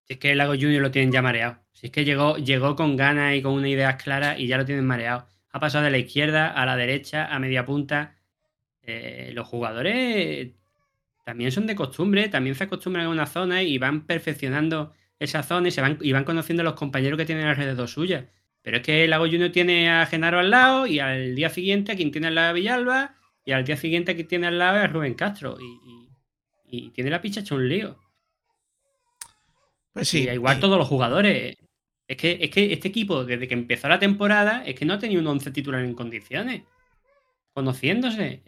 Si 0.07 0.15
es 0.15 0.19
que 0.19 0.33
el 0.33 0.39
Lago 0.39 0.53
Junior 0.53 0.81
lo 0.81 0.91
tienen 0.91 1.13
ya 1.13 1.21
mareado. 1.21 1.59
Si 1.73 1.87
es 1.87 1.93
que 1.93 2.05
llegó, 2.05 2.37
llegó 2.37 2.77
con 2.77 2.97
ganas 2.97 3.35
y 3.35 3.43
con 3.43 3.55
unas 3.55 3.71
ideas 3.71 4.03
claras 4.03 4.39
y 4.39 4.47
ya 4.47 4.57
lo 4.57 4.65
tienen 4.65 4.87
mareado. 4.87 5.27
Ha 5.51 5.61
pasado 5.61 5.85
de 5.85 5.91
la 5.91 5.99
izquierda 5.99 6.49
a 6.49 6.65
la 6.65 6.77
derecha, 6.77 7.27
a 7.27 7.39
media 7.39 7.65
punta. 7.65 8.17
Eh, 8.83 9.33
los 9.35 9.47
jugadores 9.47 10.53
también 11.25 11.51
son 11.51 11.67
de 11.67 11.75
costumbre, 11.75 12.29
también 12.29 12.55
se 12.55 12.65
acostumbran 12.65 13.07
a 13.07 13.09
una 13.11 13.27
zona 13.27 13.63
y 13.65 13.79
van 13.79 14.07
perfeccionando 14.07 14.93
esa 15.19 15.43
zona 15.43 15.69
y, 15.69 15.71
se 15.73 15.81
van, 15.81 15.99
y 16.01 16.13
van 16.13 16.25
conociendo 16.25 16.61
a 16.61 16.65
los 16.65 16.75
compañeros 16.75 17.19
que 17.19 17.27
tienen 17.27 17.47
alrededor 17.47 17.89
suya. 17.89 18.29
Pero 18.63 18.79
es 18.79 18.83
que 18.83 19.05
el 19.05 19.11
Lago 19.11 19.27
Junior 19.27 19.51
tiene 19.51 19.91
a 19.91 20.07
Genaro 20.07 20.39
al 20.39 20.51
lado 20.51 20.87
y 20.87 20.99
al 21.01 21.35
día 21.35 21.51
siguiente 21.51 21.93
a 21.93 21.97
quien 21.97 22.13
tiene 22.13 22.29
al 22.29 22.35
lado 22.35 22.51
a 22.51 22.53
Villalba 22.53 23.15
y 23.45 23.53
al 23.53 23.65
día 23.65 23.77
siguiente 23.77 24.13
a 24.13 24.15
quien 24.15 24.29
tiene 24.29 24.47
al 24.49 24.59
lado 24.59 24.79
a 24.79 24.87
Rubén 24.87 25.15
Castro. 25.15 25.57
Y, 26.69 26.91
tiene 26.91 27.11
la 27.11 27.21
picha 27.21 27.41
hecho 27.41 27.55
un 27.55 27.69
lío. 27.69 27.99
Pues 29.97 30.09
sí. 30.09 30.25
Y 30.25 30.31
igual 30.31 30.61
todos 30.61 30.79
los 30.79 30.87
jugadores. 30.89 31.57
Es 32.09 32.17
que, 32.17 32.39
es 32.41 32.51
que 32.51 32.73
este 32.73 32.89
equipo, 32.89 33.25
desde 33.25 33.49
que 33.49 33.55
empezó 33.55 33.89
la 33.89 33.99
temporada, 33.99 34.65
es 34.65 34.75
que 34.77 34.85
no 34.85 34.95
ha 34.95 34.99
tenido 34.99 35.21
un 35.21 35.27
11 35.27 35.51
titular 35.51 35.83
en 35.83 35.95
condiciones. 35.95 36.63
Conociéndose. 37.53 38.43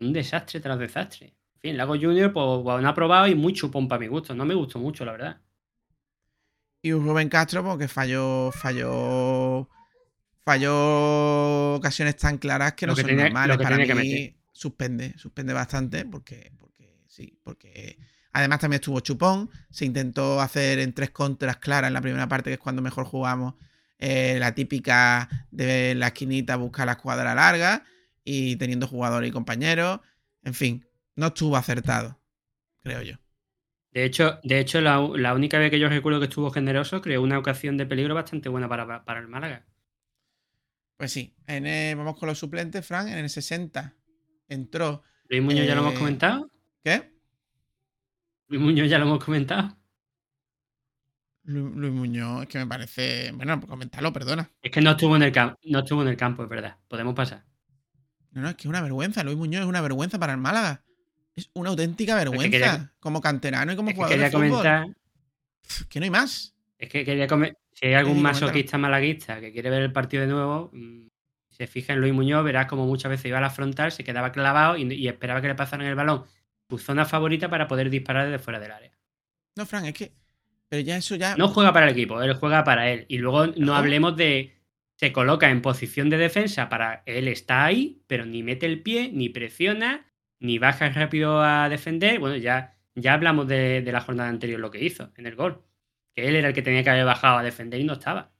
Un 0.00 0.12
desastre 0.12 0.60
tras 0.60 0.78
desastre. 0.78 1.26
En 1.56 1.60
fin, 1.60 1.76
Lago 1.76 1.94
Junior, 1.94 2.32
pues 2.32 2.82
no 2.82 2.88
ha 2.88 2.94
probado 2.94 3.26
y 3.28 3.34
muy 3.34 3.52
chupón 3.52 3.88
para 3.88 4.00
mi 4.00 4.06
gusto. 4.06 4.34
No 4.34 4.44
me 4.44 4.54
gustó 4.54 4.78
mucho, 4.78 5.04
la 5.04 5.12
verdad. 5.12 5.40
Y 6.82 6.92
un 6.92 7.04
Rubén 7.06 7.28
Castro, 7.28 7.62
porque 7.62 7.88
falló. 7.88 8.50
Falló. 8.52 9.68
Falló 10.44 11.74
ocasiones 11.74 12.16
tan 12.16 12.38
claras 12.38 12.72
que 12.74 12.86
Lo 12.86 12.92
no 12.92 12.96
que 12.96 13.02
son 13.02 13.16
normales. 13.16 13.56
lo 13.56 13.58
que 13.58 13.64
Para 13.64 13.76
que 13.86 13.94
mí, 13.94 14.10
meter. 14.10 14.34
suspende. 14.52 15.16
Suspende 15.18 15.52
bastante 15.52 16.04
porque. 16.04 16.52
Porque 16.58 17.02
sí. 17.06 17.38
Porque. 17.44 17.98
Además, 18.32 18.60
también 18.60 18.80
estuvo 18.80 19.00
chupón. 19.00 19.50
Se 19.70 19.84
intentó 19.84 20.40
hacer 20.40 20.78
en 20.78 20.92
tres 20.94 21.10
contras 21.10 21.58
claras 21.58 21.88
en 21.88 21.94
la 21.94 22.00
primera 22.00 22.28
parte, 22.28 22.50
que 22.50 22.54
es 22.54 22.60
cuando 22.60 22.82
mejor 22.82 23.04
jugamos. 23.04 23.54
eh, 23.98 24.36
la 24.40 24.52
típica 24.54 25.28
de 25.52 25.94
la 25.94 26.08
esquinita 26.08 26.56
buscar 26.56 26.86
la 26.86 26.92
escuadra 26.92 27.34
larga. 27.34 27.84
Y 28.24 28.56
teniendo 28.56 28.86
jugadores 28.88 29.28
y 29.28 29.32
compañeros. 29.32 30.00
En 30.42 30.54
fin, 30.54 30.84
no 31.16 31.28
estuvo 31.28 31.56
acertado. 31.56 32.20
Creo 32.80 33.02
yo. 33.02 33.14
De 33.92 34.04
hecho, 34.04 34.40
de 34.42 34.58
hecho 34.58 34.80
la, 34.80 34.98
la 35.16 35.34
única 35.34 35.58
vez 35.58 35.70
que 35.70 35.78
yo 35.78 35.88
recuerdo 35.88 36.18
que 36.18 36.24
estuvo 36.26 36.50
generoso 36.50 37.02
creó 37.02 37.20
una 37.22 37.38
ocasión 37.38 37.76
de 37.76 37.84
peligro 37.86 38.14
bastante 38.14 38.48
buena 38.48 38.68
para, 38.68 39.04
para 39.04 39.20
el 39.20 39.28
Málaga. 39.28 39.66
Pues 40.96 41.12
sí. 41.12 41.34
En 41.46 41.66
el- 41.66 41.96
vamos 41.96 42.16
con 42.18 42.28
los 42.28 42.38
suplentes, 42.38 42.86
Frank. 42.86 43.08
En 43.08 43.18
el 43.18 43.28
60 43.30 43.94
entró. 44.48 45.02
Luis 45.28 45.42
Muñoz 45.42 45.66
ya 45.66 45.74
lo 45.74 45.82
hemos 45.82 45.94
Eh, 45.94 45.98
comentado. 45.98 46.50
¿Qué? 46.82 47.11
Luis 48.52 48.60
Muñoz 48.62 48.88
ya 48.90 48.98
lo 48.98 49.06
hemos 49.06 49.24
comentado. 49.24 49.74
Lu- 51.44 51.70
Luis 51.74 51.92
Muñoz, 51.92 52.42
es 52.42 52.48
que 52.48 52.58
me 52.58 52.66
parece. 52.66 53.32
Bueno, 53.32 53.58
pues 53.58 53.68
comentarlo, 53.70 54.12
perdona. 54.12 54.50
Es 54.60 54.70
que 54.70 54.80
no 54.82 54.90
estuvo 54.90 55.16
en 55.16 55.22
el 55.22 55.32
campo, 55.32 55.58
no 55.64 55.78
estuvo 55.80 56.02
en 56.02 56.08
el 56.08 56.16
campo, 56.16 56.42
es 56.44 56.48
verdad. 56.48 56.76
Podemos 56.86 57.14
pasar. 57.14 57.44
No, 58.30 58.42
no, 58.42 58.48
es 58.50 58.54
que 58.56 58.62
es 58.62 58.66
una 58.66 58.80
vergüenza. 58.82 59.24
Luis 59.24 59.36
Muñoz 59.36 59.62
es 59.62 59.66
una 59.68 59.80
vergüenza 59.80 60.18
para 60.18 60.32
el 60.34 60.38
Málaga. 60.38 60.84
Es 61.34 61.50
una 61.54 61.70
auténtica 61.70 62.14
vergüenza. 62.14 62.50
quería- 62.50 62.92
como 63.00 63.20
canterano 63.20 63.72
y 63.72 63.76
como 63.76 63.88
Es 63.88 63.94
que 63.94 63.96
jugador 63.96 64.12
quería 64.14 64.26
de 64.26 64.32
fútbol. 64.32 64.48
comentar, 64.50 64.86
Pff, 65.62 65.82
Que 65.88 65.98
no 66.00 66.04
hay 66.04 66.10
más. 66.10 66.54
es 66.78 66.88
que 66.90 67.04
quería 67.06 67.26
comer, 67.26 67.56
si 67.72 67.86
hay 67.86 67.94
algún 67.94 68.20
masoquista 68.20 68.76
malaguista 68.76 69.40
que 69.40 69.50
quiere 69.52 69.70
ver 69.70 69.82
el 69.82 69.92
partido 69.92 70.22
de 70.22 70.28
nuevo, 70.28 70.70
mm, 70.74 71.06
se 71.50 71.66
fija 71.66 71.92
en 71.94 72.00
Luis 72.00 72.12
Muñoz, 72.12 72.44
verás 72.44 72.66
como 72.66 72.84
muchas 72.86 73.08
veces 73.10 73.26
iba 73.26 73.38
a 73.38 73.40
la 73.40 73.50
frontal, 73.50 73.92
se 73.92 74.04
quedaba 74.04 74.30
clavado 74.32 74.76
y, 74.76 74.82
y 74.92 75.08
esperaba 75.08 75.40
que 75.40 75.48
le 75.48 75.54
pasaran 75.54 75.86
el 75.86 75.94
balón 75.94 76.24
su 76.78 76.78
zona 76.78 77.04
favorita 77.04 77.50
para 77.50 77.68
poder 77.68 77.90
disparar 77.90 78.24
desde 78.30 78.42
fuera 78.42 78.58
del 78.58 78.70
área. 78.72 78.92
No, 79.56 79.66
Frank, 79.66 79.86
es 79.86 79.94
que. 79.94 80.12
Pero 80.70 80.80
ya 80.82 80.96
eso 80.96 81.16
ya. 81.16 81.36
No 81.36 81.48
juega 81.48 81.70
para 81.72 81.86
el 81.86 81.92
equipo, 81.92 82.22
él 82.22 82.32
juega 82.34 82.64
para 82.64 82.90
él. 82.90 83.04
Y 83.08 83.18
luego 83.18 83.48
no 83.48 83.74
hablemos 83.74 84.16
de. 84.16 84.58
Se 84.96 85.12
coloca 85.12 85.50
en 85.50 85.60
posición 85.60 86.08
de 86.08 86.16
defensa 86.16 86.68
para 86.68 87.02
él 87.06 87.28
está 87.28 87.64
ahí, 87.64 88.02
pero 88.06 88.24
ni 88.24 88.42
mete 88.42 88.66
el 88.66 88.82
pie, 88.82 89.10
ni 89.12 89.28
presiona, 89.28 90.06
ni 90.38 90.58
baja 90.58 90.88
rápido 90.90 91.42
a 91.42 91.68
defender. 91.68 92.20
Bueno, 92.20 92.36
ya, 92.36 92.78
ya 92.94 93.12
hablamos 93.14 93.48
de, 93.48 93.82
de 93.82 93.92
la 93.92 94.00
jornada 94.00 94.28
anterior 94.30 94.60
lo 94.60 94.70
que 94.70 94.82
hizo 94.82 95.10
en 95.16 95.26
el 95.26 95.34
gol. 95.34 95.62
Que 96.14 96.28
él 96.28 96.36
era 96.36 96.48
el 96.48 96.54
que 96.54 96.62
tenía 96.62 96.82
que 96.84 96.90
haber 96.90 97.04
bajado 97.04 97.38
a 97.38 97.42
defender 97.42 97.80
y 97.80 97.84
no 97.84 97.94
estaba. 97.94 98.30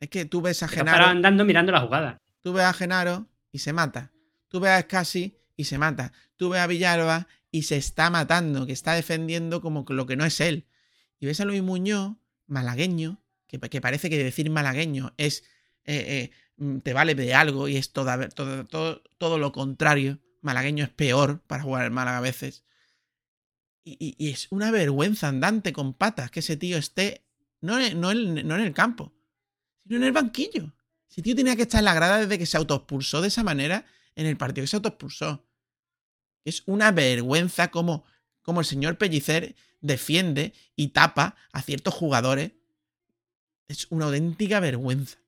Es 0.00 0.08
que 0.08 0.24
tú 0.24 0.40
ves 0.40 0.62
a 0.62 0.66
Estaba 0.66 0.90
Genaro. 0.92 1.06
andando 1.10 1.44
mirando 1.44 1.70
la 1.72 1.80
jugada. 1.80 2.18
Tú 2.42 2.52
ves 2.52 2.64
a 2.64 2.72
Genaro 2.72 3.28
y 3.52 3.58
se 3.60 3.72
mata. 3.72 4.10
Tú 4.48 4.58
ves 4.60 4.70
a 4.70 4.80
Scassi 4.80 5.36
y 5.56 5.64
se 5.64 5.76
mata. 5.78 6.12
Tú 6.36 6.48
ves 6.48 6.60
a 6.60 6.66
Villalba 6.66 7.26
y 7.50 7.62
se 7.62 7.76
está 7.76 8.10
matando, 8.10 8.66
que 8.66 8.72
está 8.72 8.94
defendiendo 8.94 9.60
como 9.60 9.84
lo 9.88 10.06
que 10.06 10.16
no 10.16 10.24
es 10.24 10.40
él. 10.40 10.66
Y 11.18 11.26
ves 11.26 11.40
a 11.40 11.44
Luis 11.44 11.62
Muñoz, 11.62 12.16
malagueño, 12.46 13.22
que, 13.46 13.58
que 13.58 13.80
parece 13.80 14.10
que 14.10 14.22
decir 14.22 14.50
malagueño 14.50 15.14
es 15.16 15.44
eh, 15.84 16.30
eh, 16.30 16.30
mm, 16.58 16.78
te 16.80 16.92
vale 16.92 17.14
de 17.14 17.34
algo 17.34 17.66
y 17.68 17.76
es 17.76 17.92
toda- 17.92 18.28
todo, 18.28 18.64
todo, 18.66 19.02
todo 19.18 19.38
lo 19.38 19.52
contrario. 19.52 20.20
Malagueño 20.42 20.84
es 20.84 20.90
peor 20.90 21.42
para 21.46 21.62
jugar 21.62 21.84
el 21.86 21.90
Málaga 21.90 22.18
a 22.18 22.22
veces. 22.22 22.64
Y, 23.84 24.28
es 24.30 24.48
una 24.50 24.70
vergüenza 24.70 25.28
andante 25.28 25.72
con 25.72 25.94
patas 25.94 26.30
que 26.30 26.40
ese 26.40 26.56
tío 26.58 26.76
esté 26.76 27.24
no 27.62 27.78
no 27.94 28.10
en- 28.10 28.46
no 28.46 28.54
en 28.54 28.60
el 28.60 28.74
campo, 28.74 29.14
sino 29.84 29.96
en 29.96 30.04
el 30.04 30.12
banquillo. 30.12 30.74
Ese 31.10 31.22
tío 31.22 31.34
tenía 31.34 31.56
que 31.56 31.62
estar 31.62 31.78
en 31.80 31.86
la 31.86 31.94
grada 31.94 32.18
desde 32.18 32.38
que 32.38 32.44
se 32.46 32.58
autoexpulsó 32.58 33.22
de 33.22 33.28
esa 33.28 33.42
manera 33.42 33.86
en 34.14 34.26
el 34.26 34.36
partido 34.36 34.64
que 34.64 34.68
se 34.68 34.76
autoexpulsó. 34.76 35.47
Es 36.48 36.62
una 36.66 36.90
vergüenza 36.92 37.70
como, 37.70 38.04
como 38.42 38.60
el 38.60 38.66
señor 38.66 38.96
Pellicer 38.96 39.54
defiende 39.80 40.54
y 40.74 40.88
tapa 40.88 41.36
a 41.52 41.62
ciertos 41.62 41.94
jugadores. 41.94 42.52
Es 43.68 43.86
una 43.90 44.06
auténtica 44.06 44.60
vergüenza. 44.60 45.18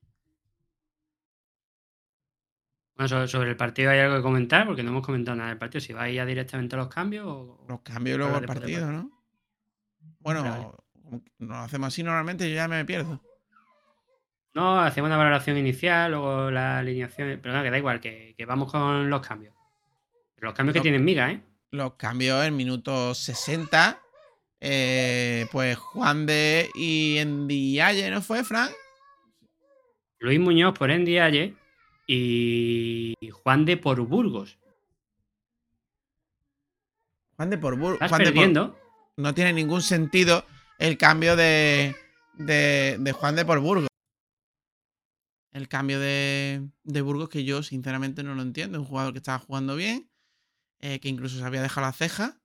Bueno, 2.95 3.27
sobre, 3.27 3.49
el 3.49 3.57
partido 3.57 3.91
hay 3.91 3.99
algo 3.99 4.17
que 4.17 4.21
comentar, 4.21 4.65
porque 4.65 4.83
no 4.83 4.91
hemos 4.91 5.05
comentado 5.05 5.35
nada 5.35 5.49
del 5.49 5.57
partido. 5.57 5.81
Si 5.81 5.93
vais 5.93 6.15
ya 6.15 6.25
directamente 6.25 6.75
a 6.75 6.79
los 6.79 6.87
cambios 6.87 7.25
o. 7.25 7.65
Los 7.67 7.81
cambios 7.81 8.15
y 8.15 8.17
luego 8.19 8.37
el 8.37 8.45
partido, 8.45 8.91
¿no? 8.91 9.11
Bueno, 10.19 10.43
Vale. 10.43 11.21
lo 11.39 11.55
hacemos 11.55 11.87
así 11.87 12.03
normalmente, 12.03 12.47
yo 12.47 12.55
ya 12.55 12.67
me 12.67 12.85
pierdo. 12.85 13.21
No, 14.53 14.81
hacemos 14.81 15.07
una 15.07 15.17
valoración 15.17 15.57
inicial, 15.57 16.11
luego 16.11 16.51
la 16.51 16.79
alineación. 16.79 17.39
Pero 17.41 17.55
no, 17.55 17.63
que 17.63 17.71
da 17.71 17.77
igual, 17.77 17.99
que, 17.99 18.35
que 18.37 18.45
vamos 18.45 18.71
con 18.71 19.09
los 19.09 19.25
cambios. 19.25 19.55
Los 20.41 20.53
cambios 20.53 20.73
que 20.73 20.81
tienen 20.81 21.03
miga, 21.05 21.31
¿eh? 21.31 21.41
Los 21.71 21.93
cambios 21.95 22.43
en 22.45 22.55
minuto 22.57 23.13
60. 23.13 24.01
eh, 24.59 25.47
pues 25.51 25.75
Juan 25.77 26.25
de 26.27 26.69
y 26.75 27.17
Endiaye, 27.17 28.11
¿no 28.11 28.21
fue, 28.21 28.43
Frank? 28.43 28.71
Luis 30.19 30.39
Muñoz 30.39 30.77
por 30.77 30.91
Endiaye 30.91 31.55
y 32.05 33.15
Juan 33.31 33.65
de 33.65 33.77
por 33.77 33.99
Burgos. 34.01 34.59
Juan 37.37 37.49
de 37.49 37.57
por 37.57 37.75
Bur- 37.77 37.93
Estás 37.93 38.09
Juan 38.09 38.19
de 38.19 38.25
por- 38.25 38.33
perdiendo. 38.33 38.79
no 39.17 39.33
tiene 39.33 39.53
ningún 39.53 39.81
sentido 39.81 40.45
el 40.77 40.97
cambio 40.97 41.35
de, 41.35 41.95
de, 42.35 42.97
de 42.99 43.11
Juan 43.13 43.35
de 43.35 43.45
por 43.45 43.59
Burgos. 43.59 43.87
El 45.53 45.67
cambio 45.67 45.99
de, 45.99 46.67
de 46.83 47.01
Burgos 47.01 47.29
que 47.29 47.43
yo 47.43 47.63
sinceramente 47.63 48.21
no 48.23 48.35
lo 48.35 48.41
entiendo. 48.43 48.79
Un 48.79 48.85
jugador 48.85 49.13
que 49.13 49.17
estaba 49.19 49.39
jugando 49.39 49.75
bien, 49.75 50.09
eh, 50.81 50.99
que 50.99 51.09
incluso 51.09 51.37
se 51.37 51.43
había 51.43 51.61
dejado 51.61 51.87
la 51.87 51.93
ceja, 51.93 52.41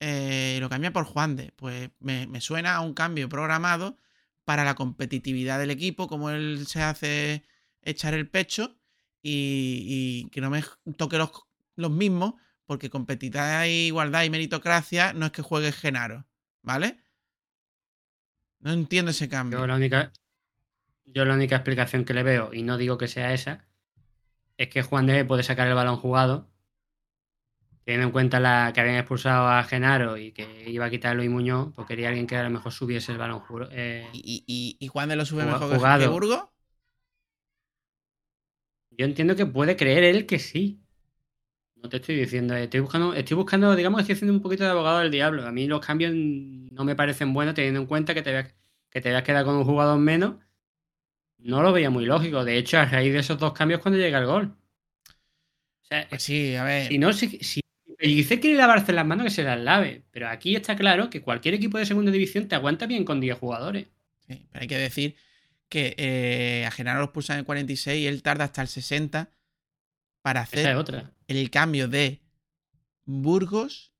eh, 0.00 0.54
y 0.56 0.60
lo 0.60 0.68
cambia 0.68 0.92
por 0.92 1.04
Juan 1.04 1.36
de. 1.36 1.52
Pues 1.56 1.90
me, 2.00 2.26
me 2.26 2.40
suena 2.40 2.74
a 2.76 2.80
un 2.80 2.94
cambio 2.94 3.28
programado 3.28 3.98
para 4.44 4.64
la 4.64 4.74
competitividad 4.74 5.58
del 5.58 5.70
equipo, 5.70 6.06
como 6.06 6.30
él 6.30 6.66
se 6.66 6.82
hace 6.82 7.44
echar 7.82 8.14
el 8.14 8.28
pecho 8.28 8.76
y, 9.22 10.24
y 10.26 10.30
que 10.30 10.40
no 10.40 10.50
me 10.50 10.62
toque 10.96 11.18
los, 11.18 11.30
los 11.76 11.90
mismos, 11.90 12.34
porque 12.66 12.90
competitividad, 12.90 13.64
igualdad 13.64 14.24
y 14.24 14.30
meritocracia 14.30 15.12
no 15.12 15.26
es 15.26 15.32
que 15.32 15.42
juegue 15.42 15.72
Genaro, 15.72 16.26
¿vale? 16.62 16.98
No 18.60 18.72
entiendo 18.72 19.10
ese 19.10 19.28
cambio. 19.28 19.58
Yo 19.58 19.66
la 19.66 19.76
única, 19.76 20.12
yo 21.04 21.24
la 21.24 21.34
única 21.34 21.56
explicación 21.56 22.04
que 22.04 22.14
le 22.14 22.22
veo, 22.22 22.52
y 22.52 22.62
no 22.62 22.76
digo 22.78 22.98
que 22.98 23.08
sea 23.08 23.34
esa, 23.34 23.66
es 24.56 24.68
que 24.68 24.82
Juan 24.82 25.06
de 25.06 25.24
puede 25.24 25.42
sacar 25.42 25.68
el 25.68 25.74
balón 25.74 25.96
jugado, 25.96 26.50
teniendo 27.84 28.06
en 28.08 28.12
cuenta 28.12 28.40
la 28.40 28.72
que 28.74 28.80
habían 28.80 28.96
expulsado 28.96 29.48
a 29.48 29.62
Genaro 29.64 30.16
y 30.16 30.32
que 30.32 30.64
iba 30.70 30.86
a 30.86 30.90
quitar 30.90 31.18
a 31.18 31.22
Muñoz, 31.30 31.72
pues 31.74 31.86
quería 31.86 32.08
alguien 32.08 32.26
que 32.26 32.36
a 32.36 32.42
lo 32.42 32.50
mejor 32.50 32.72
subiese 32.72 33.12
el 33.12 33.18
balón 33.18 33.40
juro- 33.40 33.68
eh, 33.72 34.06
¿Y, 34.12 34.44
y, 34.46 34.76
y 34.80 34.88
Juan 34.88 35.08
de 35.08 35.16
lo 35.16 35.24
sube 35.26 35.44
mejor 35.44 35.60
que- 35.60 35.68
que 35.68 35.76
jugado. 35.76 36.12
Burgos? 36.12 36.44
Yo 38.90 39.04
entiendo 39.06 39.36
que 39.36 39.46
puede 39.46 39.76
creer 39.76 40.04
él 40.04 40.26
que 40.26 40.38
sí. 40.38 40.80
No 41.76 41.88
te 41.88 41.98
estoy 41.98 42.16
diciendo, 42.16 42.54
estoy 42.56 42.80
buscando, 42.80 43.14
estoy 43.14 43.36
buscando, 43.36 43.76
digamos 43.76 43.98
que 43.98 44.02
estoy 44.02 44.14
haciendo 44.14 44.34
un 44.34 44.42
poquito 44.42 44.64
de 44.64 44.70
abogado 44.70 45.00
del 45.00 45.10
diablo. 45.10 45.46
A 45.46 45.52
mí 45.52 45.66
los 45.66 45.84
cambios 45.84 46.12
no 46.14 46.84
me 46.84 46.96
parecen 46.96 47.34
buenos 47.34 47.54
teniendo 47.54 47.80
en 47.80 47.86
cuenta 47.86 48.14
que 48.14 48.22
te 48.22 48.30
habías, 48.30 48.54
que 48.90 49.00
te 49.00 49.08
habías 49.10 49.22
quedado 49.24 49.46
con 49.46 49.56
un 49.56 49.64
jugador 49.64 49.98
menos. 49.98 50.36
No 51.38 51.62
lo 51.62 51.72
veía 51.72 51.90
muy 51.90 52.06
lógico. 52.06 52.44
De 52.44 52.58
hecho, 52.58 52.78
a 52.78 52.86
raíz 52.86 53.12
de 53.12 53.20
esos 53.20 53.38
dos 53.38 53.52
cambios 53.52 53.80
cuando 53.80 53.98
llega 54.00 54.18
el 54.18 54.26
gol. 54.26 54.56
O 55.82 55.86
sea, 55.86 56.08
Pues 56.08 56.22
sí, 56.22 56.56
a 56.56 56.64
ver. 56.64 56.88
si 56.88 56.98
no, 56.98 57.12
si, 57.12 57.28
si 57.40 57.60
Pellicer 58.04 58.38
quiere 58.38 58.58
lavarse 58.58 58.92
las 58.92 59.06
manos, 59.06 59.24
que 59.24 59.30
se 59.30 59.42
las 59.42 59.58
lave. 59.58 60.02
Pero 60.10 60.28
aquí 60.28 60.54
está 60.54 60.76
claro 60.76 61.08
que 61.08 61.22
cualquier 61.22 61.54
equipo 61.54 61.78
de 61.78 61.86
segunda 61.86 62.12
división 62.12 62.46
te 62.46 62.54
aguanta 62.54 62.84
bien 62.84 63.02
con 63.02 63.18
10 63.18 63.38
jugadores. 63.38 63.86
Sí, 64.28 64.46
pero 64.50 64.60
hay 64.60 64.68
que 64.68 64.76
decir 64.76 65.16
que 65.70 65.94
eh, 65.96 66.66
a 66.66 66.70
Genaro 66.70 67.00
los 67.00 67.08
pulsan 67.12 67.36
en 67.36 67.38
el 67.38 67.46
46 67.46 68.02
y 68.02 68.06
él 68.06 68.22
tarda 68.22 68.44
hasta 68.44 68.60
el 68.60 68.68
60 68.68 69.30
para 70.20 70.42
Esa 70.42 70.52
es 70.52 70.66
hacer 70.66 70.76
otra. 70.76 71.14
el 71.28 71.50
cambio 71.50 71.88
de 71.88 72.20
Burgos 73.06 73.94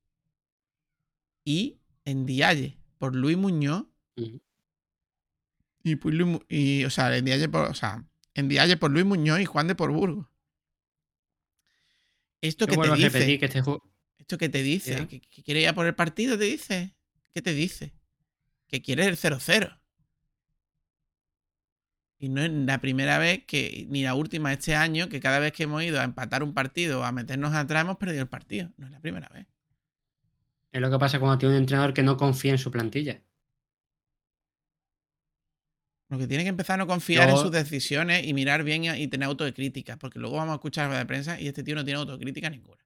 y 1.43 1.79
Endiaye 2.05 2.77
por 2.99 3.15
Luis 3.15 3.37
Muñoz 3.37 3.85
y, 4.15 5.95
por 5.95 6.13
Luis 6.13 6.41
y 6.47 6.85
o 6.85 6.91
sea, 6.91 7.17
Endiaye 7.17 7.49
por, 7.49 7.71
o 7.71 7.73
sea, 7.73 8.05
por 8.79 8.91
Luis 8.91 9.05
Muñoz 9.05 9.39
y 9.39 9.45
Juan 9.45 9.67
de 9.67 9.73
por 9.73 9.91
Burgos. 9.91 10.27
Esto 12.41 12.65
Yo 12.65 12.67
que 12.67 12.71
te 12.73 12.77
vuelvo 12.77 12.93
a 12.93 12.97
dice, 12.97 13.09
repetir 13.09 13.39
que 13.39 13.45
este 13.45 13.61
juego. 13.61 13.94
Esto 14.25 14.39
que 14.39 14.49
te 14.49 14.63
dice, 14.63 15.07
que, 15.07 15.21
que 15.21 15.43
quiere 15.43 15.61
ir 15.61 15.67
a 15.67 15.75
por 15.75 15.85
el 15.85 15.93
partido, 15.93 16.35
te 16.35 16.45
dice. 16.45 16.95
¿Qué 17.31 17.43
te 17.43 17.53
dice? 17.53 17.93
Que 18.67 18.81
quiere 18.81 19.05
el 19.05 19.17
0-0. 19.17 19.79
Y 22.17 22.29
no 22.29 22.41
es 22.41 22.49
la 22.49 22.81
primera 22.81 23.19
vez 23.19 23.43
que, 23.45 23.85
ni 23.87 24.01
la 24.01 24.15
última 24.15 24.51
este 24.51 24.73
año, 24.73 25.09
que 25.09 25.19
cada 25.19 25.37
vez 25.37 25.51
que 25.51 25.63
hemos 25.63 25.83
ido 25.83 26.01
a 26.01 26.03
empatar 26.03 26.41
un 26.41 26.55
partido 26.55 27.01
o 27.01 27.03
a 27.03 27.11
meternos 27.11 27.53
atrás 27.53 27.83
hemos 27.83 27.97
perdido 27.97 28.23
el 28.23 28.27
partido. 28.27 28.71
No 28.77 28.87
es 28.87 28.91
la 28.93 28.99
primera 28.99 29.29
vez. 29.29 29.45
Es 30.71 30.81
lo 30.81 30.89
que 30.89 30.97
pasa 30.97 31.19
cuando 31.19 31.37
tiene 31.37 31.53
un 31.53 31.61
entrenador 31.61 31.93
que 31.93 32.01
no 32.01 32.17
confía 32.17 32.51
en 32.51 32.57
su 32.57 32.71
plantilla. 32.71 33.21
Lo 36.09 36.17
que 36.17 36.25
tiene 36.25 36.43
que 36.43 36.49
empezar 36.49 36.75
a 36.75 36.77
no 36.77 36.87
confiar 36.87 37.29
en 37.29 37.37
sus 37.37 37.51
decisiones 37.51 38.25
y 38.25 38.33
mirar 38.33 38.63
bien 38.63 38.85
y, 38.85 39.07
tener 39.07 39.27
autocrítica. 39.27 39.97
Porque 39.97 40.17
luego 40.17 40.37
vamos 40.37 40.53
a 40.53 40.55
escuchar 40.55 40.89
la 40.89 40.97
de 40.97 41.05
prensa 41.05 41.39
y 41.39 41.47
este 41.47 41.63
tío 41.63 41.75
no 41.75 41.85
tiene 41.85 41.99
autocrítica 41.99 42.49
ninguna. 42.49 42.83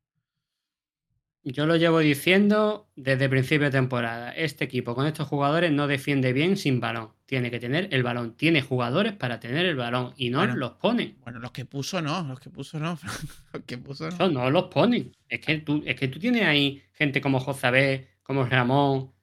Yo 1.44 1.66
lo 1.66 1.78
llevo 1.78 2.00
diciendo 2.00 2.90
desde 2.96 3.30
principio 3.30 3.66
de 3.66 3.72
temporada. 3.72 4.32
Este 4.34 4.66
equipo 4.66 4.94
con 4.94 5.08
estos 5.08 5.28
jugadores 5.28 5.72
no 5.72 5.88
defiende 5.88 6.34
bien 6.34 6.58
sin 6.58 6.80
balón. 6.82 7.12
Tiene 7.26 7.50
que 7.50 7.60
tener 7.60 7.88
el 7.92 8.04
balón. 8.04 8.36
Tiene 8.36 8.62
jugadores 8.62 9.14
para 9.14 9.40
tener 9.40 9.66
el 9.66 9.76
balón 9.78 10.14
y 10.18 10.30
no 10.30 10.40
Bueno. 10.40 10.56
los 10.58 10.72
ponen. 10.74 11.18
Bueno, 11.24 11.40
los 11.40 11.52
que 11.52 11.64
puso 11.66 12.02
no, 12.02 12.24
los 12.24 12.40
que 12.40 12.50
puso 12.50 12.78
no. 12.80 13.00
los 13.54 13.64
que 13.64 13.78
puso 13.78 14.04
no. 14.04 14.10
Eso 14.10 14.30
no 14.30 14.50
los 14.52 14.66
ponen. 14.66 15.16
Es 15.30 15.40
que 15.40 15.60
tú, 15.60 15.82
es 15.86 15.96
que 15.96 16.10
tú 16.10 16.20
tienes 16.20 16.44
ahí 16.46 16.84
gente 16.92 17.22
como 17.22 17.40
Josabé, 17.40 18.10
como 18.22 18.46
Ramón, 18.46 19.14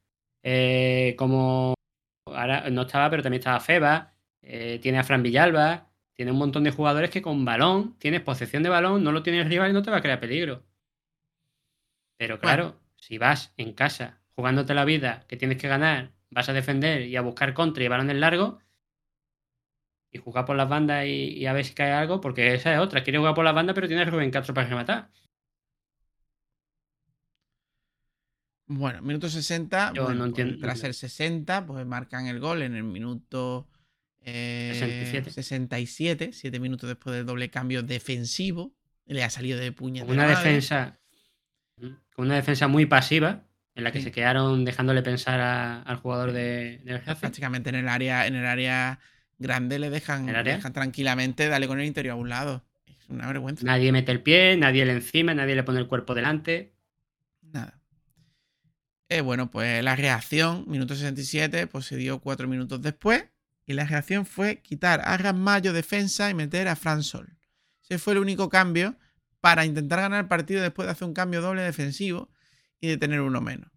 eh, 0.42 1.14
como. 1.18 1.74
Ahora 2.26 2.68
no 2.70 2.83
estaba, 2.83 3.11
pero 3.11 3.22
también 3.22 3.40
estaba 3.40 3.61
Feba. 3.61 4.14
eh, 4.42 4.79
tiene 4.83 4.98
a 4.98 5.05
Fran 5.05 5.22
Villalba. 5.22 5.90
Tiene 6.14 6.33
un 6.33 6.38
montón 6.38 6.64
de 6.64 6.70
jugadores 6.70 7.11
que 7.11 7.20
con 7.20 7.44
balón, 7.44 7.96
tienes 7.98 8.22
posesión 8.22 8.62
de 8.62 8.70
balón, 8.70 9.05
no 9.05 9.12
lo 9.12 9.22
tiene 9.22 9.40
el 9.40 9.48
rival 9.50 9.70
y 9.70 9.74
no 9.74 9.83
te 9.83 9.90
va 9.90 9.98
a 9.98 10.00
crear 10.00 10.18
peligro. 10.18 10.62
Pero 12.16 12.38
claro, 12.40 12.81
si 12.96 13.18
vas 13.18 13.52
en 13.57 13.72
casa 13.72 14.20
jugándote 14.35 14.74
la 14.74 14.85
vida, 14.85 15.24
que 15.29 15.37
tienes 15.37 15.59
que 15.59 15.68
ganar, 15.68 16.12
vas 16.31 16.48
a 16.48 16.52
defender 16.52 17.02
y 17.02 17.16
a 17.16 17.22
buscar 17.22 17.55
contra 17.55 17.85
y 17.85 17.88
balones 17.88 18.16
largos, 18.16 18.57
y 20.11 20.18
jugar 20.18 20.44
por 20.44 20.57
las 20.57 20.68
bandas 20.68 21.05
y, 21.07 21.35
y 21.38 21.46
a 21.46 21.52
ver 21.52 21.64
si 21.64 21.74
cae 21.74 21.92
algo, 21.92 22.20
porque 22.20 22.55
esa 22.55 22.72
es 22.72 22.79
otra. 22.81 23.02
Quiere 23.05 23.18
jugar 23.18 23.35
por 23.35 23.44
las 23.44 23.55
bandas, 23.55 23.74
pero 23.74 23.87
tiene 23.87 24.02
a 24.02 24.07
Rubén 24.07 24.31
Castro 24.31 24.55
para 24.55 24.68
rematar. 24.68 25.11
Bueno, 28.68 29.00
minuto 29.02 29.29
60. 29.29 29.92
Yo 29.94 30.05
bueno, 30.05 30.26
no 30.26 30.33
pues, 30.33 30.40
entiendo- 30.44 30.66
tras 30.66 30.83
el 30.83 30.94
60, 30.94 31.66
pues 31.66 31.87
marcan 31.87 32.26
el 32.26 32.40
gol 32.40 32.62
en 32.62 32.74
el 32.74 32.83
minuto 32.83 33.68
eh, 34.22 34.70
67. 34.74 35.31
67, 35.31 36.31
siete 36.33 36.59
minutos 36.59 36.88
después 36.88 37.14
del 37.14 37.26
doble 37.26 37.48
cambio 37.48 37.83
defensivo. 37.83 38.72
Le 39.07 39.22
ha 39.22 39.31
salido 39.31 39.59
de. 39.59 39.72
Con 39.72 39.92
una 40.11 40.26
defensa. 40.26 40.98
Con 41.80 42.26
una 42.26 42.36
defensa 42.36 42.68
muy 42.68 42.86
pasiva, 42.86 43.42
en 43.74 43.84
la 43.84 43.92
que 43.92 43.98
Sí. 43.98 44.04
se 44.04 44.12
quedaron 44.12 44.64
dejándole 44.64 45.02
pensar 45.02 45.40
a- 45.40 45.82
al 45.82 45.96
jugador 45.96 46.32
de, 46.32 46.80
Getafe. 46.84 47.20
Prácticamente 47.20 47.68
en 47.68 47.74
el 47.76 47.88
área, 47.88 48.26
en 48.26 48.34
el 48.34 48.46
área 48.46 48.98
grande 49.38 49.78
le 49.78 49.90
dejan, 49.90 50.26
tranquilamente 50.72 51.48
darle 51.48 51.68
con 51.68 51.78
el 51.78 51.86
interior 51.86 52.12
a 52.12 52.16
un 52.16 52.28
lado. 52.30 52.64
Es 52.86 53.08
una 53.10 53.26
vergüenza. 53.26 53.64
Nadie 53.66 53.92
mete 53.92 54.12
el 54.12 54.22
pie, 54.22 54.56
nadie 54.56 54.86
le 54.86 54.92
encima, 54.92 55.34
nadie 55.34 55.54
le 55.54 55.62
pone 55.62 55.78
el 55.78 55.86
cuerpo 55.86 56.14
delante. 56.14 56.72
Nada. 57.42 57.78
Eh, 59.08 59.20
bueno, 59.20 59.50
pues 59.50 59.84
la 59.84 59.94
reacción, 59.94 60.64
minuto 60.66 60.94
67, 60.94 61.66
pues 61.66 61.84
se 61.84 61.96
dio 61.96 62.18
cuatro 62.20 62.48
minutos 62.48 62.80
después. 62.82 63.26
Y 63.66 63.74
la 63.74 63.84
reacción 63.84 64.26
fue 64.26 64.62
quitar 64.62 65.00
a 65.04 65.16
Rasmayo 65.16 65.72
defensa 65.72 66.30
y 66.30 66.34
meter 66.34 66.68
a 66.68 66.76
Fran 66.76 67.02
Sol. 67.02 67.36
Ese 67.82 67.98
fue 67.98 68.14
el 68.14 68.20
único 68.20 68.48
cambio 68.48 68.96
para 69.46 69.64
intentar 69.64 70.00
ganar 70.00 70.24
el 70.24 70.26
partido 70.28 70.61
después 70.61 70.87
de 70.87 70.92
hacer 70.92 71.06
un 71.06 71.14
cambio 71.14 71.40
doble 71.40 71.62
defensivo 71.62 72.32
y 72.80 72.88
de 72.88 72.96
tener 72.96 73.20
uno 73.20 73.40
menos. 73.40 73.70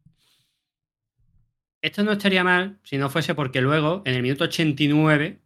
Esto 1.84 2.04
no 2.04 2.14
estaría 2.14 2.44
mal 2.44 2.80
si 2.84 2.98
no 2.98 3.08
fuese 3.12 3.36
porque 3.36 3.62
luego, 3.62 4.02
en 4.06 4.16
el 4.16 4.24
minuto 4.24 4.46
89, 4.46 5.40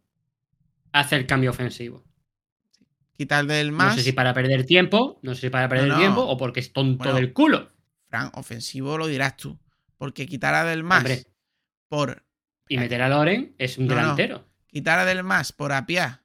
hace 0.92 1.16
el 1.16 1.26
cambio 1.26 1.50
ofensivo. 1.50 2.02
Quitar 3.12 3.44
del 3.44 3.70
No 3.70 3.76
más. 3.76 3.96
sé 3.96 4.02
si 4.02 4.12
para 4.12 4.32
perder 4.32 4.64
tiempo, 4.64 5.20
no 5.22 5.34
sé 5.34 5.42
si 5.42 5.50
para 5.50 5.68
perder 5.68 5.88
No, 5.88 5.94
no. 5.96 6.00
tiempo 6.00 6.22
o 6.22 6.38
porque 6.38 6.60
es 6.60 6.72
tonto 6.72 7.04
Bueno. 7.04 7.16
del 7.16 7.34
culo. 7.34 7.70
Fran, 8.08 8.30
ofensivo 8.32 8.96
lo 8.96 9.06
dirás 9.06 9.36
tú. 9.36 9.60
Porque 9.98 10.24
quitar 10.24 10.54
a 10.54 10.64
del 10.64 10.84
más 10.84 11.00
Hombre. 11.00 11.26
por 11.88 12.24
Y 12.66 12.78
meter 12.78 13.02
a 13.02 13.10
Loren 13.10 13.54
es 13.58 13.76
un 13.76 13.86
No, 13.88 13.94
no. 13.94 14.00
delantero. 14.00 14.48
quitar 14.68 14.98
a 15.00 15.04
Del 15.04 15.22
Más 15.22 15.52
por 15.52 15.72
Apia 15.72 16.23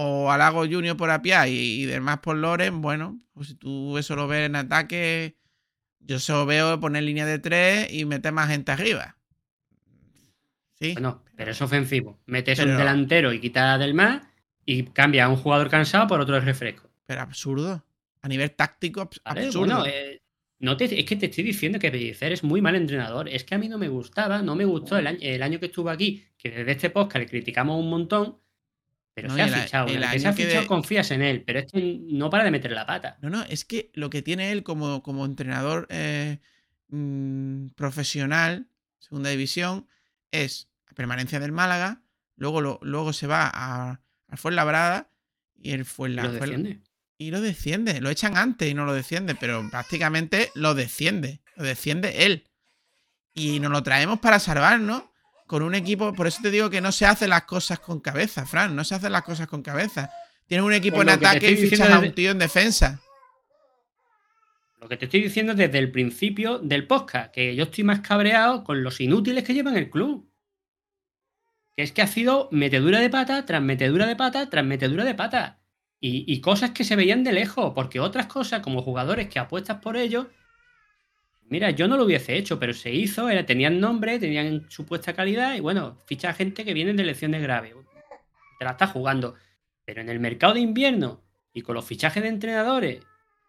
o 0.00 0.30
a 0.30 0.38
Lago 0.38 0.60
Junior 0.66 0.96
por 0.96 1.10
Apia 1.10 1.48
y, 1.48 1.54
y 1.82 1.84
Del 1.86 2.00
Más 2.00 2.18
por 2.18 2.36
Loren, 2.36 2.80
bueno, 2.80 3.20
pues 3.34 3.48
si 3.48 3.54
tú 3.54 3.98
eso 3.98 4.14
lo 4.16 4.28
ves 4.28 4.46
en 4.46 4.56
ataque, 4.56 5.36
yo 6.00 6.16
eso 6.16 6.46
veo 6.46 6.78
poner 6.80 7.02
línea 7.02 7.26
de 7.26 7.38
tres 7.38 7.92
y 7.92 8.04
meter 8.04 8.32
más 8.32 8.48
gente 8.48 8.70
arriba. 8.72 9.16
Sí. 10.80 10.92
Bueno, 10.92 11.24
pero 11.36 11.50
es 11.50 11.60
ofensivo. 11.60 12.20
Metes 12.26 12.58
Pero- 12.58 12.72
un 12.72 12.78
delantero 12.78 13.32
y 13.32 13.40
quitas 13.40 13.78
Del 13.78 13.94
Más 13.94 14.22
y 14.64 14.84
cambia 14.84 15.24
a 15.24 15.28
un 15.28 15.36
jugador 15.36 15.68
cansado 15.68 16.06
por 16.06 16.20
otro 16.20 16.34
de 16.36 16.40
refresco. 16.42 16.88
Pero 17.06 17.20
absurdo. 17.22 17.84
A 18.22 18.28
nivel 18.28 18.50
táctico, 18.52 19.00
abs- 19.00 19.20
¿vale? 19.24 19.46
absurdo. 19.46 19.78
Bueno, 19.78 19.86
eh, 19.86 20.22
no 20.60 20.76
te, 20.76 20.84
es 21.00 21.04
que 21.06 21.16
te 21.16 21.26
estoy 21.26 21.44
diciendo 21.44 21.78
que 21.78 21.90
Pellicer 21.90 22.32
es 22.32 22.42
muy 22.44 22.60
mal 22.60 22.74
entrenador. 22.76 23.28
Es 23.28 23.44
que 23.44 23.54
a 23.54 23.58
mí 23.58 23.68
no 23.68 23.78
me 23.78 23.88
gustaba, 23.88 24.42
no 24.42 24.54
me 24.54 24.64
gustó 24.64 24.98
el 24.98 25.06
año, 25.06 25.18
el 25.22 25.42
año 25.42 25.58
que 25.58 25.66
estuvo 25.66 25.88
aquí, 25.90 26.24
que 26.36 26.50
desde 26.50 26.72
este 26.72 26.90
podcast 26.90 27.18
le 27.24 27.26
criticamos 27.26 27.78
un 27.80 27.88
montón, 27.90 28.38
pero 29.22 29.28
No, 29.28 29.34
se 29.36 29.42
ha 29.42 29.46
el 29.46 29.54
fichado. 29.54 29.86
el 29.88 30.10
que 30.10 30.18
se 30.20 30.28
ha 30.28 30.32
fichado, 30.32 30.60
de- 30.62 30.66
confías 30.66 31.10
en 31.10 31.22
él, 31.22 31.42
pero 31.46 31.58
es 31.60 31.72
que 31.72 31.98
no 32.10 32.30
para 32.30 32.44
de 32.44 32.50
meter 32.50 32.72
la 32.72 32.86
pata. 32.86 33.18
No, 33.20 33.30
no, 33.30 33.42
es 33.44 33.64
que 33.64 33.90
lo 33.94 34.10
que 34.10 34.22
tiene 34.22 34.52
él 34.52 34.62
como, 34.62 35.02
como 35.02 35.24
entrenador 35.26 35.86
eh, 35.90 36.38
mm, 36.88 37.68
profesional, 37.76 38.68
segunda 38.98 39.30
división, 39.30 39.86
es 40.32 40.68
la 40.88 40.94
permanencia 40.94 41.40
del 41.40 41.52
Málaga, 41.52 42.02
luego, 42.36 42.60
lo, 42.60 42.78
luego 42.82 43.12
se 43.12 43.26
va 43.26 43.50
a, 43.52 44.00
a 44.28 44.36
Fuenlabrada 44.36 45.10
y 45.60 45.72
el 45.72 45.80
Y 45.80 45.84
Fuenla- 45.84 46.22
lo 46.24 46.32
defiende. 46.32 46.80
y 47.18 47.30
lo 47.30 47.40
desciende. 47.40 48.00
Lo 48.00 48.10
echan 48.10 48.36
antes 48.36 48.70
y 48.70 48.74
no 48.74 48.84
lo 48.84 48.94
desciende, 48.94 49.34
pero 49.34 49.68
prácticamente 49.70 50.50
lo 50.54 50.74
desciende. 50.74 51.40
Lo 51.56 51.64
desciende 51.64 52.26
él. 52.26 52.44
Y 53.34 53.58
nos 53.60 53.70
lo 53.72 53.82
traemos 53.82 54.20
para 54.20 54.38
salvarnos 54.40 55.02
con 55.48 55.62
un 55.62 55.74
equipo. 55.74 56.12
Por 56.12 56.28
eso 56.28 56.38
te 56.40 56.52
digo 56.52 56.70
que 56.70 56.80
no 56.80 56.92
se 56.92 57.06
hacen 57.06 57.30
las 57.30 57.42
cosas 57.42 57.80
con 57.80 57.98
cabeza, 57.98 58.46
Fran. 58.46 58.76
No 58.76 58.84
se 58.84 58.94
hacen 58.94 59.10
las 59.10 59.22
cosas 59.22 59.48
con 59.48 59.62
cabeza. 59.62 60.10
Tienes 60.46 60.64
un 60.64 60.72
equipo 60.72 60.96
Pues 60.96 61.08
en 61.08 61.14
ataque 61.14 61.50
y 61.50 61.56
fichas 61.56 61.90
a 61.90 61.98
un 61.98 62.12
tío 62.12 62.30
en 62.30 62.38
defensa. 62.38 63.00
Lo 64.80 64.88
que 64.88 64.96
te 64.96 65.06
estoy 65.06 65.22
diciendo 65.22 65.54
desde 65.54 65.78
el 65.78 65.90
principio 65.90 66.58
del 66.58 66.86
podcast, 66.86 67.32
que 67.32 67.56
yo 67.56 67.64
estoy 67.64 67.82
más 67.82 68.00
cabreado 68.00 68.62
con 68.62 68.84
los 68.84 69.00
inútiles 69.00 69.42
que 69.42 69.54
llevan 69.54 69.76
el 69.76 69.90
club. 69.90 70.30
Que 71.76 71.82
es 71.82 71.92
que 71.92 72.02
ha 72.02 72.06
sido 72.06 72.48
metedura 72.52 73.00
de 73.00 73.10
pata 73.10 73.44
tras 73.44 73.62
metedura 73.62 74.06
de 74.06 74.14
pata 74.14 74.48
tras 74.48 74.64
metedura 74.64 75.04
de 75.04 75.14
pata. 75.14 75.60
Y, 76.00 76.32
y 76.32 76.40
cosas 76.40 76.70
que 76.70 76.84
se 76.84 76.94
veían 76.94 77.24
de 77.24 77.32
lejos, 77.32 77.72
porque 77.74 77.98
otras 77.98 78.26
cosas, 78.26 78.60
como 78.60 78.82
jugadores 78.82 79.28
que 79.28 79.40
apuestas 79.40 79.78
por 79.80 79.96
ellos, 79.96 80.26
Mira, 81.50 81.70
yo 81.70 81.88
no 81.88 81.96
lo 81.96 82.04
hubiese 82.04 82.36
hecho, 82.36 82.58
pero 82.58 82.74
se 82.74 82.92
hizo, 82.92 83.28
era, 83.28 83.46
tenían 83.46 83.80
nombre, 83.80 84.18
tenían 84.18 84.66
supuesta 84.68 85.14
calidad 85.14 85.54
y 85.54 85.60
bueno, 85.60 85.96
ficha 86.06 86.34
gente 86.34 86.64
que 86.64 86.74
viene 86.74 86.92
de 86.92 87.02
elecciones 87.02 87.42
graves. 87.42 87.74
Te 88.58 88.64
la 88.64 88.72
estás 88.72 88.90
jugando. 88.90 89.34
Pero 89.84 90.02
en 90.02 90.10
el 90.10 90.20
mercado 90.20 90.54
de 90.54 90.60
invierno 90.60 91.22
y 91.54 91.62
con 91.62 91.74
los 91.74 91.86
fichajes 91.86 92.22
de 92.22 92.28
entrenadores, 92.28 93.00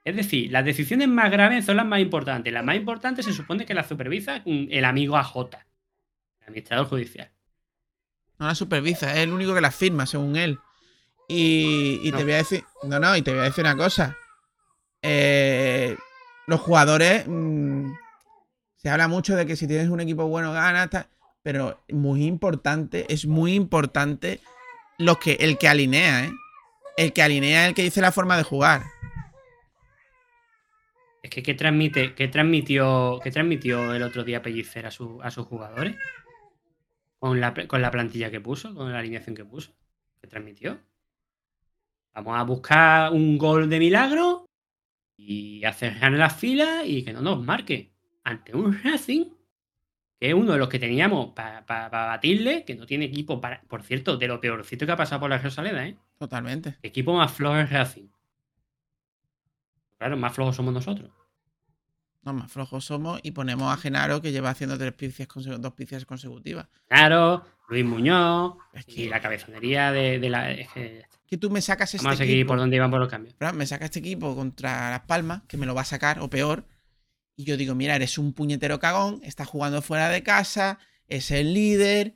es 0.05 0.15
decir, 0.15 0.49
las 0.51 0.63
decisiones 0.63 1.09
más 1.09 1.29
graves 1.29 1.65
son 1.65 1.75
las 1.77 1.85
más 1.85 1.99
importantes. 1.99 2.53
Las 2.53 2.63
más 2.63 2.77
importantes 2.77 3.25
se 3.25 3.33
supone 3.33 3.65
que 3.65 3.73
las 3.73 3.87
supervisa 3.87 4.41
el 4.45 4.85
amigo 4.85 5.17
AJ, 5.17 5.35
el 5.35 6.47
administrador 6.47 6.87
judicial. 6.87 7.29
No 8.37 8.47
la 8.47 8.55
supervisa, 8.55 9.13
es 9.13 9.19
el 9.19 9.33
único 9.33 9.53
que 9.53 9.59
las 9.59 9.75
firma, 9.75 10.05
según 10.05 10.37
él. 10.37 10.57
Y, 11.27 11.99
y 12.01 12.11
te 12.13 12.23
voy 12.23 12.33
a 12.33 12.37
decir. 12.37 12.63
No, 12.83 12.99
no, 12.99 13.15
y 13.17 13.21
te 13.21 13.31
voy 13.31 13.41
a 13.41 13.43
decir 13.43 13.65
una 13.65 13.75
cosa. 13.75 14.17
Eh, 15.01 15.68
los 16.49 16.59
jugadores. 16.59 17.25
mm, 17.27 17.91
se 18.75 18.89
habla 18.89 19.07
mucho 19.07 19.35
de 19.35 19.45
que 19.45 19.55
si 19.55 19.67
tienes 19.67 19.89
un 19.89 19.99
equipo 19.99 20.27
bueno 20.27 20.51
ganas, 20.53 20.89
pero 21.43 21.81
muy 21.89 22.25
importante, 22.25 23.05
es 23.09 23.25
muy 23.25 23.53
importante 23.53 24.39
lo 24.97 25.17
que, 25.19 25.33
el 25.33 25.57
que 25.57 25.67
alinea, 25.67 26.25
¿eh? 26.25 26.31
El 26.97 27.13
que 27.13 27.21
alinea 27.21 27.67
el 27.67 27.73
que 27.75 27.83
dice 27.83 28.01
la 28.01 28.11
forma 28.11 28.35
de 28.37 28.43
jugar. 28.43 28.83
Es 31.21 31.29
que 31.29 31.43
¿qué, 31.43 31.53
transmite, 31.53 32.15
qué 32.15 32.27
transmitió, 32.29 33.19
qué 33.21 33.31
transmitió 33.31 33.93
el 33.93 34.03
otro 34.03 34.23
día 34.23 34.41
Pellicer 34.41 34.85
a, 34.85 34.91
su- 34.91 35.21
a 35.21 35.29
sus 35.31 35.45
jugadores? 35.45 35.95
Con 37.19 37.39
la, 37.41 37.53
con 37.67 37.81
la 37.81 37.91
plantilla 37.91 38.31
que 38.31 38.39
puso, 38.39 38.73
con 38.73 38.91
la 38.93 38.99
alineación 38.99 39.35
que 39.35 39.43
puso. 39.43 39.73
¿Qué 40.21 40.27
transmitió? 40.27 40.79
Vamos 42.13 42.39
a 42.39 42.43
buscar 42.43 43.11
un 43.11 43.37
gol 43.37 43.69
de 43.69 43.79
milagro 43.79 44.45
y 45.21 45.65
hacer 45.65 45.99
ganar 45.99 46.17
las 46.17 46.35
filas 46.35 46.83
y 46.85 47.03
que 47.03 47.13
no 47.13 47.21
nos 47.21 47.43
marque. 47.43 47.91
Ante 48.23 48.55
un 48.55 48.81
Racing, 48.83 49.25
que 50.19 50.29
es 50.29 50.33
uno 50.33 50.53
de 50.53 50.59
los 50.59 50.69
que 50.69 50.79
teníamos 50.79 51.33
para 51.33 51.89
batirle, 51.89 52.63
que 52.63 52.75
no 52.75 52.85
tiene 52.85 53.05
equipo 53.05 53.41
para. 53.41 53.61
Por 53.63 53.83
cierto, 53.83 54.17
de 54.17 54.27
lo 54.27 54.39
peorcito 54.39 54.85
que 54.85 54.91
ha 54.93 54.97
pasado 54.97 55.21
por 55.21 55.29
la 55.29 55.37
Rosaleda, 55.37 55.85
¿eh? 55.85 55.97
Totalmente. 56.17 56.77
Equipo 56.81 57.13
más 57.13 57.31
flojo 57.33 57.57
es 57.57 57.69
Racing. 57.69 58.07
Claro, 59.97 60.15
más 60.15 60.33
flojos 60.33 60.55
somos 60.55 60.73
nosotros. 60.73 61.11
No, 62.21 62.33
más 62.33 62.51
flojos 62.51 62.85
somos 62.85 63.19
y 63.21 63.31
ponemos 63.31 63.73
a 63.73 63.77
Genaro 63.77 64.21
que 64.21 64.31
lleva 64.31 64.49
haciendo 64.49 64.77
tres 64.77 64.93
picias 64.93 65.27
dos 65.59 65.73
picias 65.73 66.05
consecutivas. 66.05 66.67
Claro, 66.87 67.45
Luis 67.67 67.85
Muñoz 67.85 68.55
Es 68.73 68.85
y 68.87 69.09
la 69.09 69.21
cabezonería 69.21 69.91
de, 69.91 70.19
de 70.19 70.29
la. 70.29 70.51
Es 70.51 70.69
que 70.69 71.05
que 71.29 71.37
tú 71.37 71.49
me 71.49 71.61
sacas 71.61 71.93
este 71.93 72.03
vamos 72.03 72.15
a 72.19 72.23
seguir 72.23 72.35
equipo. 72.37 72.47
por 72.49 72.57
donde 72.59 72.75
iban 72.75 72.89
por 72.89 72.99
los 72.99 73.09
cambios. 73.09 73.35
¿verdad? 73.39 73.53
Me 73.53 73.65
saca 73.67 73.85
este 73.85 73.99
equipo 73.99 74.35
contra 74.35 74.89
Las 74.89 75.01
Palmas, 75.01 75.43
que 75.47 75.57
me 75.57 75.65
lo 75.65 75.75
va 75.75 75.81
a 75.81 75.85
sacar, 75.85 76.19
o 76.19 76.29
peor. 76.29 76.65
Y 77.35 77.43
yo 77.45 77.55
digo, 77.55 77.75
mira, 77.75 77.95
eres 77.95 78.17
un 78.17 78.33
puñetero 78.33 78.79
cagón, 78.79 79.21
estás 79.23 79.47
jugando 79.47 79.81
fuera 79.81 80.09
de 80.09 80.23
casa, 80.23 80.79
es 81.07 81.31
el 81.31 81.53
líder. 81.53 82.15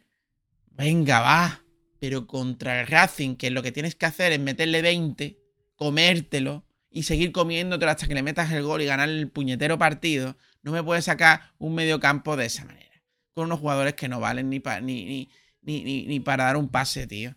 Venga, 0.71 1.21
va. 1.21 1.63
Pero 1.99 2.27
contra 2.27 2.81
el 2.81 2.87
Racing, 2.87 3.35
que 3.35 3.49
lo 3.51 3.61
que 3.63 3.71
tienes 3.71 3.95
que 3.95 4.05
hacer 4.05 4.31
es 4.33 4.39
meterle 4.39 4.81
20, 4.81 5.37
comértelo 5.75 6.65
y 6.89 7.03
seguir 7.03 7.31
comiéndotelo 7.31 7.91
hasta 7.91 8.07
que 8.07 8.13
le 8.13 8.23
metas 8.23 8.51
el 8.51 8.63
gol 8.63 8.81
y 8.81 8.85
ganar 8.85 9.09
el 9.09 9.29
puñetero 9.29 9.77
partido, 9.77 10.35
no 10.61 10.71
me 10.71 10.83
puedes 10.83 11.05
sacar 11.05 11.53
un 11.57 11.75
medio 11.75 11.99
campo 11.99 12.35
de 12.35 12.45
esa 12.45 12.65
manera. 12.65 13.01
Con 13.33 13.45
unos 13.45 13.59
jugadores 13.59 13.93
que 13.95 14.07
no 14.09 14.19
valen 14.19 14.49
ni, 14.49 14.59
pa- 14.59 14.81
ni, 14.81 15.05
ni, 15.05 15.29
ni, 15.61 15.83
ni- 15.83 16.05
ni 16.07 16.19
para 16.19 16.45
dar 16.45 16.57
un 16.57 16.69
pase, 16.69 17.07
tío. 17.07 17.35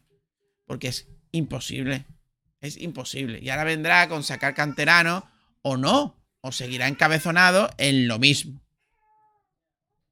Porque 0.67 0.89
es 0.89 1.09
imposible. 1.37 2.05
Es 2.61 2.77
imposible. 2.81 3.39
Y 3.41 3.51
ahora 3.51 3.65
vendrá 3.65 4.09
con 4.09 4.23
sacar 4.23 4.55
canterano 4.55 5.29
o 5.63 5.77
no. 5.77 6.17
O 6.41 6.53
seguirá 6.53 6.87
encabezonado 6.87 7.71
en 7.79 8.07
lo 8.07 8.19
mismo. 8.19 8.61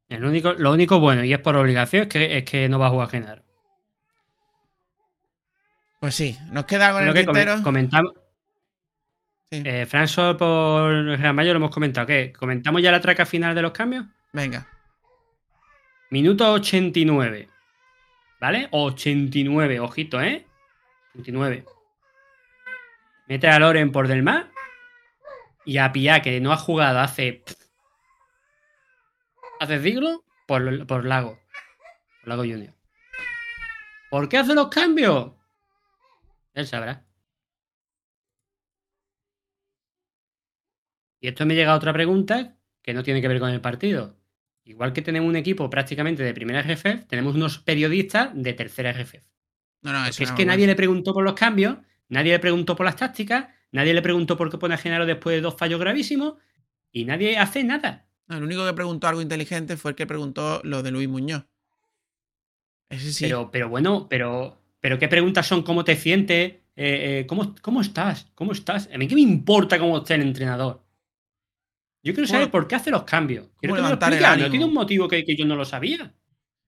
El 0.09 0.25
único, 0.25 0.53
lo 0.53 0.73
único 0.73 0.99
bueno, 1.01 1.25
y 1.25 1.33
es 1.33 1.39
por 1.39 1.57
obligación, 1.57 2.03
es 2.03 2.09
que, 2.09 2.39
es 2.39 2.45
que 2.45 2.69
no 2.69 2.79
va 2.79 2.89
a 2.89 2.91
jugar 2.91 3.09
Genaro. 3.09 3.43
Pues 6.01 6.15
sí, 6.15 6.37
nos 6.51 6.65
queda 6.67 6.91
en 6.91 6.97
Creo 6.97 7.09
el 7.09 7.15
que 7.15 7.25
tintero. 7.25 7.63
comentamos. 7.63 8.13
Sí. 9.51 9.63
Eh, 9.65 9.87
François 9.89 10.37
por 10.37 10.93
Real 11.19 11.35
Mayo 11.35 11.53
lo 11.53 11.59
hemos 11.59 11.71
comentado. 11.71 12.07
¿Qué? 12.07 12.33
¿Comentamos 12.33 12.83
ya 12.83 12.91
la 12.93 13.01
traca 13.01 13.25
final 13.25 13.55
de 13.55 13.63
los 13.63 13.73
cambios? 13.73 14.05
Venga. 14.33 14.67
Minuto 16.11 16.53
89. 16.53 17.49
¿Vale? 18.41 18.69
89, 18.73 19.81
ojito, 19.81 20.21
¿eh? 20.21 20.45
89. 21.15 21.65
Mete 23.27 23.49
a 23.49 23.59
Loren 23.59 23.93
por 23.93 24.09
del 24.09 24.23
mar. 24.23 24.51
Y 25.65 25.79
a 25.79 25.93
Pia, 25.93 26.21
que 26.21 26.41
no 26.41 26.53
ha 26.53 26.57
jugado 26.57 27.01
hace. 27.01 27.43
Hace 29.61 29.83
siglo, 29.83 30.25
por, 30.47 30.87
por 30.87 31.05
Lago. 31.05 31.39
Por 32.21 32.29
Lago 32.29 32.43
Junior. 32.43 32.75
¿Por 34.11 34.29
qué 34.29 34.39
hace 34.39 34.55
los 34.55 34.69
cambios? 34.69 35.33
Él 36.53 36.67
sabrá. 36.67 37.05
Y 41.21 41.29
esto 41.29 41.47
me 41.47 41.55
llega 41.55 41.73
a 41.73 41.77
otra 41.77 41.93
pregunta 41.93 42.59
que 42.83 42.93
no 42.93 43.03
tiene 43.03 43.23
que 43.23 43.29
ver 43.29 43.41
con 43.41 43.49
el 43.49 43.63
partido. 43.63 44.21
Igual 44.65 44.93
que 44.93 45.03
tenemos 45.03 45.29
un 45.29 45.37
equipo 45.37 45.71
prácticamente 45.71 46.23
de 46.23 46.35
primera 46.35 46.63
RFF, 46.63 47.07
tenemos 47.07 47.35
unos 47.35 47.59
periodistas 47.59 48.31
de 48.35 48.53
tercera 48.53 48.93
RFF. 48.93 49.34
No, 49.85 49.93
no, 49.93 50.05
es 50.07 50.19
no 50.21 50.35
que 50.35 50.47
nadie 50.47 50.67
le 50.67 50.75
preguntó 50.75 51.13
por 51.13 51.23
los 51.23 51.35
cambios, 51.35 51.77
nadie 52.09 52.33
le 52.33 52.39
preguntó 52.41 52.75
por 52.75 52.87
las 52.87 52.97
tácticas, 52.97 53.49
nadie 53.71 53.95
le 53.95 54.03
preguntó 54.03 54.37
por 54.37 54.51
qué 54.51 54.59
pone 54.59 54.75
a 54.75 54.79
Genaro 54.79 55.07
después 55.07 55.37
de 55.37 55.43
dos 55.43 55.57
fallos 55.57 55.79
gravísimos 55.79 56.35
y 56.91 57.05
nadie 57.05 57.37
hace 57.39 57.63
nada. 57.63 58.07
No, 58.27 58.39
el 58.39 58.45
único 58.45 58.65
que 58.65 58.73
preguntó 58.73 59.07
algo 59.07 59.21
inteligente 59.21 59.77
fue 59.77 59.91
el 59.91 59.95
que 59.95 60.07
preguntó 60.07 60.63
lo 60.65 60.83
de 60.83 60.91
Luis 60.91 61.09
Muñoz. 61.09 61.45
Ese 62.89 63.13
sí. 63.13 63.25
Pero, 63.25 63.51
pero 63.51 63.69
bueno, 63.69 64.09
pero, 64.09 64.59
pero 64.81 64.99
¿qué 64.99 65.09
preguntas 65.09 65.47
son? 65.47 65.63
¿Cómo 65.63 65.85
te 65.85 65.97
sientes? 65.97 66.53
Eh, 66.77 67.21
eh, 67.21 67.27
¿cómo, 67.29 67.55
¿Cómo 67.61 67.81
estás? 67.83 68.31
¿Cómo 68.35 68.53
estás? 68.53 68.89
A 68.93 68.99
mí 68.99 69.07
qué 69.07 69.15
me 69.15 69.21
importa 69.21 69.79
cómo 69.79 69.99
esté 69.99 70.15
el 70.15 70.23
entrenador. 70.23 70.83
Yo 72.03 72.13
quiero 72.15 72.27
saber 72.27 72.45
¿Cómo- 72.45 72.53
por 72.53 72.69
qué 72.69 72.77
hace 72.77 72.91
los 72.91 73.05
cambios. 73.05 73.49
Quiero 73.59 73.75
que 73.77 73.83
me 73.83 73.89
lo 73.89 73.95
explique. 73.95 74.21
No 74.23 74.29
ánimo? 74.29 74.51
tiene 74.51 74.65
un 74.65 74.75
motivo 74.75 75.09
que, 75.09 75.25
que 75.25 75.37
yo 75.37 75.45
no 75.45 75.57
lo 75.57 75.65
sabía. 75.65 76.15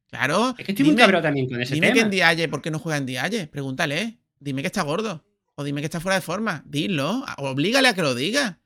Claro. 0.08 0.54
Es 0.56 0.64
que 0.64 0.72
estoy 0.72 0.84
muy 0.84 0.92
dime- 0.94 1.02
cabreado 1.02 1.22
también 1.24 1.48
con 1.48 1.60
ese 1.60 1.74
Dime 1.74 1.88
que 1.88 1.94
tema. 1.94 2.04
en 2.04 2.10
Dialle, 2.10 2.48
¿por 2.48 2.62
qué 2.62 2.70
no 2.70 2.78
juega 2.78 2.96
en 2.98 3.06
Dialle? 3.06 3.46
Pregúntale. 3.48 4.00
¿eh? 4.02 4.18
Dime 4.38 4.62
que 4.62 4.66
está 4.68 4.82
gordo. 4.82 5.24
O 5.56 5.64
dime 5.64 5.80
que 5.80 5.86
está 5.86 6.00
fuera 6.00 6.16
de 6.16 6.20
forma. 6.22 6.62
Dilo. 6.66 7.24
Oblígale 7.38 7.88
a 7.88 7.94
que 7.94 8.02
lo 8.02 8.14
diga. 8.14 8.60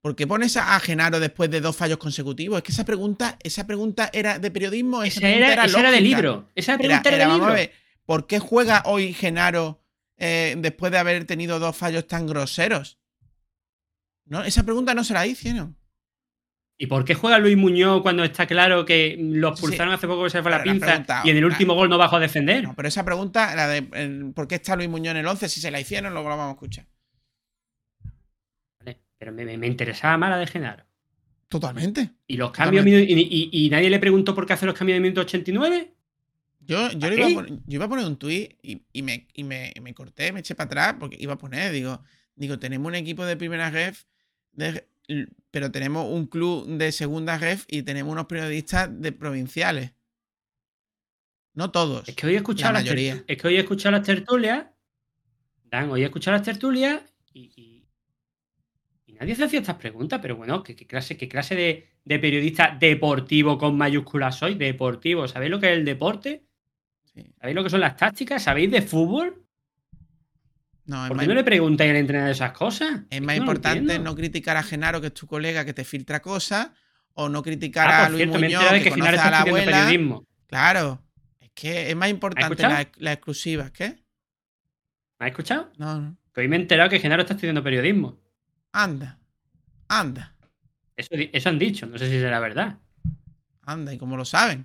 ¿Por 0.00 0.14
qué 0.16 0.26
pones 0.26 0.56
a 0.56 0.78
Genaro 0.80 1.20
después 1.20 1.50
de 1.50 1.60
dos 1.60 1.76
fallos 1.76 1.98
consecutivos? 1.98 2.58
Es 2.58 2.62
que 2.64 2.72
esa 2.72 2.84
pregunta, 2.84 3.36
esa 3.42 3.66
pregunta 3.66 4.08
era 4.12 4.38
de 4.38 4.50
periodismo. 4.50 5.02
Esa, 5.02 5.28
era, 5.28 5.64
esa 5.64 5.80
era 5.80 5.90
de 5.90 6.00
libro. 6.00 6.48
Esa 6.54 6.78
pregunta 6.78 7.08
era, 7.08 7.16
era, 7.16 7.24
de 7.24 7.28
vamos 7.28 7.38
libro. 7.40 7.52
a 7.52 7.56
ver, 7.56 7.72
¿por 8.06 8.26
qué 8.26 8.38
juega 8.38 8.82
hoy 8.86 9.12
Genaro 9.12 9.82
eh, 10.16 10.54
después 10.58 10.92
de 10.92 10.98
haber 10.98 11.24
tenido 11.26 11.58
dos 11.58 11.76
fallos 11.76 12.06
tan 12.06 12.26
groseros? 12.26 12.98
No, 14.24 14.44
esa 14.44 14.62
pregunta 14.62 14.94
no 14.94 15.04
se 15.04 15.14
la 15.14 15.26
hicieron. 15.26 15.76
¿Y 16.80 16.86
por 16.86 17.04
qué 17.04 17.14
juega 17.14 17.38
Luis 17.40 17.56
Muñoz 17.56 18.02
cuando 18.02 18.22
está 18.22 18.46
claro 18.46 18.84
que 18.84 19.16
los 19.18 19.58
Sí, 19.58 19.66
pulsaron 19.66 19.92
hace 19.92 20.06
poco 20.06 20.22
que 20.24 20.30
se 20.30 20.42
fue 20.42 20.50
la 20.52 20.62
pinza 20.62 21.04
y 21.24 21.30
en 21.30 21.36
el 21.36 21.44
último 21.44 21.74
gol 21.74 21.88
no 21.88 21.98
bajó 21.98 22.16
a 22.16 22.20
defender? 22.20 22.62
No, 22.62 22.74
pero 22.76 22.86
esa 22.86 23.04
pregunta, 23.04 23.54
la 23.56 23.66
de 23.66 23.82
¿por 24.32 24.46
qué 24.46 24.54
está 24.56 24.76
Luis 24.76 24.88
Muñoz 24.88 25.10
en 25.12 25.16
el 25.18 25.26
11? 25.26 25.48
Si 25.48 25.60
se 25.60 25.72
la 25.72 25.80
hicieron, 25.80 26.12
luego 26.12 26.28
la 26.28 26.36
vamos 26.36 26.52
a 26.52 26.54
escuchar. 26.54 26.86
Vale, 28.80 29.00
pero 29.18 29.32
me, 29.32 29.44
me- 29.44 29.58
me 29.58 29.66
interesaba 29.66 30.16
más 30.18 30.30
la 30.30 30.38
de 30.38 30.46
Genaro. 30.46 30.84
Totalmente. 31.48 32.10
¿Y 32.26 32.36
los 32.36 32.50
cambios 32.52 32.84
Totalmente. 32.84 33.12
y, 33.12 33.48
y- 33.52 33.66
y 33.66 33.70
nadie 33.70 33.90
le 33.90 33.98
preguntó 33.98 34.34
por 34.34 34.46
qué 34.46 34.52
hace 34.52 34.66
los 34.66 34.74
cambios 34.76 34.96
de 34.96 35.00
minuto 35.00 35.22
89? 35.22 35.94
Yo, 36.60 36.90
yo, 36.92 37.06
¿A 37.06 37.10
le 37.10 37.16
iba 37.16 37.26
a 37.26 37.30
poner, 37.34 37.52
yo 37.66 37.74
iba 37.76 37.84
a 37.86 37.88
poner 37.88 38.04
un 38.04 38.18
tuit 38.18 38.52
y, 38.62 38.82
y 38.92 39.02
me, 39.02 39.26
y 39.32 39.42
me, 39.42 39.72
me 39.82 39.94
corté, 39.94 40.32
me 40.32 40.40
eché 40.40 40.54
para 40.54 40.66
atrás 40.66 40.96
porque 41.00 41.16
iba 41.18 41.32
a 41.32 41.38
poner, 41.38 41.72
digo, 41.72 42.02
digo, 42.36 42.58
tenemos 42.58 42.86
un 42.88 42.94
equipo 42.94 43.24
de 43.24 43.36
primera 43.38 43.70
ref, 43.70 44.04
de- 44.52 44.86
pero 45.50 45.70
tenemos 45.70 46.06
un 46.10 46.26
club 46.26 46.66
de 46.66 46.92
segunda 46.92 47.38
ref 47.38 47.64
y 47.68 47.82
tenemos 47.82 48.12
unos 48.12 48.26
periodistas 48.26 48.88
de 49.00 49.12
provinciales. 49.12 49.92
No 51.54 51.70
todos. 51.70 52.08
Es 52.08 52.14
que 52.14 52.26
hoy 52.26 52.34
he 52.34 52.36
escuchado 52.36 52.72
La 52.74 52.80
las 52.80 52.88
ter- 52.88 53.24
es 53.26 53.36
que 53.36 53.48
hoy 53.48 53.56
he 53.56 53.60
escuchado 53.60 53.96
las 53.96 54.06
tertulias. 54.06 54.66
Dan, 55.64 55.90
hoy 55.90 56.02
he 56.02 56.04
escuchado 56.06 56.36
las 56.36 56.44
tertulias 56.46 57.02
y, 57.32 57.50
y- 57.56 57.88
y 59.06 59.12
nadie 59.14 59.34
se 59.34 59.44
hacía 59.44 59.60
estas 59.60 59.76
preguntas, 59.76 60.20
pero 60.22 60.36
bueno, 60.36 60.62
¿qué, 60.62 60.76
qué 60.76 60.86
clase, 60.86 61.16
qué 61.16 61.28
clase 61.28 61.54
de, 61.56 61.88
de 62.04 62.18
periodista 62.18 62.76
deportivo 62.78 63.58
con 63.58 63.76
mayúsculas 63.76 64.36
soy? 64.38 64.54
Deportivo, 64.54 65.26
¿sabéis 65.26 65.50
lo 65.50 65.58
que 65.58 65.72
es 65.72 65.78
el 65.78 65.84
deporte? 65.84 66.44
Sí. 67.14 67.24
¿Sabéis 67.40 67.56
lo 67.56 67.64
que 67.64 67.70
son 67.70 67.80
las 67.80 67.96
tácticas? 67.96 68.42
¿Sabéis 68.42 68.70
de 68.70 68.82
fútbol? 68.82 69.44
No, 70.88 71.06
¿Por 71.06 71.18
qué 71.20 71.26
no 71.26 71.34
le 71.34 71.44
preguntáis 71.44 71.90
al 71.90 71.96
entrenador 71.98 72.30
esas 72.32 72.52
cosas? 72.52 73.02
es 73.10 73.20
más 73.20 73.36
importante 73.36 73.98
no 73.98 74.14
criticar 74.16 74.56
a 74.56 74.62
Genaro, 74.62 75.00
que 75.02 75.08
es 75.08 75.14
tu 75.14 75.26
colega, 75.26 75.64
que 75.66 75.74
te 75.74 75.84
filtra 75.84 76.20
cosas, 76.20 76.70
o 77.12 77.28
no 77.28 77.42
criticar 77.42 77.88
Ah, 77.88 78.06
a 78.06 78.08
Luis 78.08 78.22
cierto, 78.22 78.38
Muñoz, 78.40 78.70
que, 78.72 78.82
que 78.84 78.90
conoce 78.90 79.10
a 79.10 79.14
está 79.14 79.30
la 79.30 79.40
abuela. 79.42 79.66
periodismo. 79.82 80.26
Claro. 80.46 81.02
Es 81.40 81.50
que 81.54 81.90
es 81.90 81.94
más 81.96 82.08
importante 82.08 82.54
escuchado? 82.54 82.72
la, 82.74 82.88
la 82.96 83.12
exclusiva. 83.12 83.70
¿Qué? 83.70 84.02
¿Me 85.18 85.26
has 85.26 85.30
escuchado? 85.32 85.70
No, 85.76 86.00
no. 86.00 86.16
Que 86.32 86.40
hoy 86.40 86.48
me 86.48 86.56
he 86.56 86.60
enterado 86.60 86.88
que 86.88 87.00
Genaro 87.00 87.20
está 87.22 87.34
estudiando 87.34 87.62
periodismo. 87.62 88.18
Anda. 88.72 89.18
Anda. 89.88 90.34
Eso, 90.96 91.10
eso 91.12 91.48
han 91.50 91.58
dicho, 91.58 91.84
no 91.86 91.98
sé 91.98 92.06
si 92.06 92.18
será 92.18 92.40
verdad. 92.40 92.78
Anda, 93.62 93.92
¿y 93.92 93.98
cómo 93.98 94.16
lo 94.16 94.24
saben? 94.24 94.64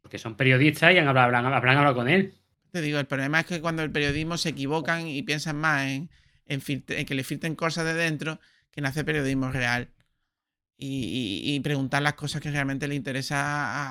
Porque 0.00 0.18
son 0.18 0.36
periodistas 0.36 0.94
y 0.94 0.98
han 0.98 1.08
hablado, 1.08 1.36
habrán 1.54 1.76
hablado 1.76 1.94
con 1.94 2.08
él. 2.08 2.34
Te 2.72 2.80
digo, 2.82 2.98
el 2.98 3.06
problema 3.06 3.40
es 3.40 3.46
que 3.46 3.60
cuando 3.60 3.82
el 3.82 3.90
periodismo 3.90 4.36
se 4.36 4.50
equivocan 4.50 5.06
y 5.08 5.22
piensan 5.22 5.56
más 5.56 5.86
en, 5.86 6.10
en, 6.46 6.60
filtre- 6.60 6.98
en 7.00 7.06
que 7.06 7.14
le 7.14 7.24
filtren 7.24 7.54
cosas 7.54 7.84
de 7.84 7.94
dentro 7.94 8.38
que 8.70 8.80
en 8.80 8.86
hacer 8.86 9.04
periodismo 9.04 9.50
real. 9.50 9.90
Y, 10.76 11.42
y- 11.44 11.54
y 11.54 11.60
preguntar 11.60 12.02
las 12.02 12.14
cosas 12.14 12.40
que 12.40 12.50
realmente 12.50 12.86
le 12.86 12.94
interesa 12.94 13.36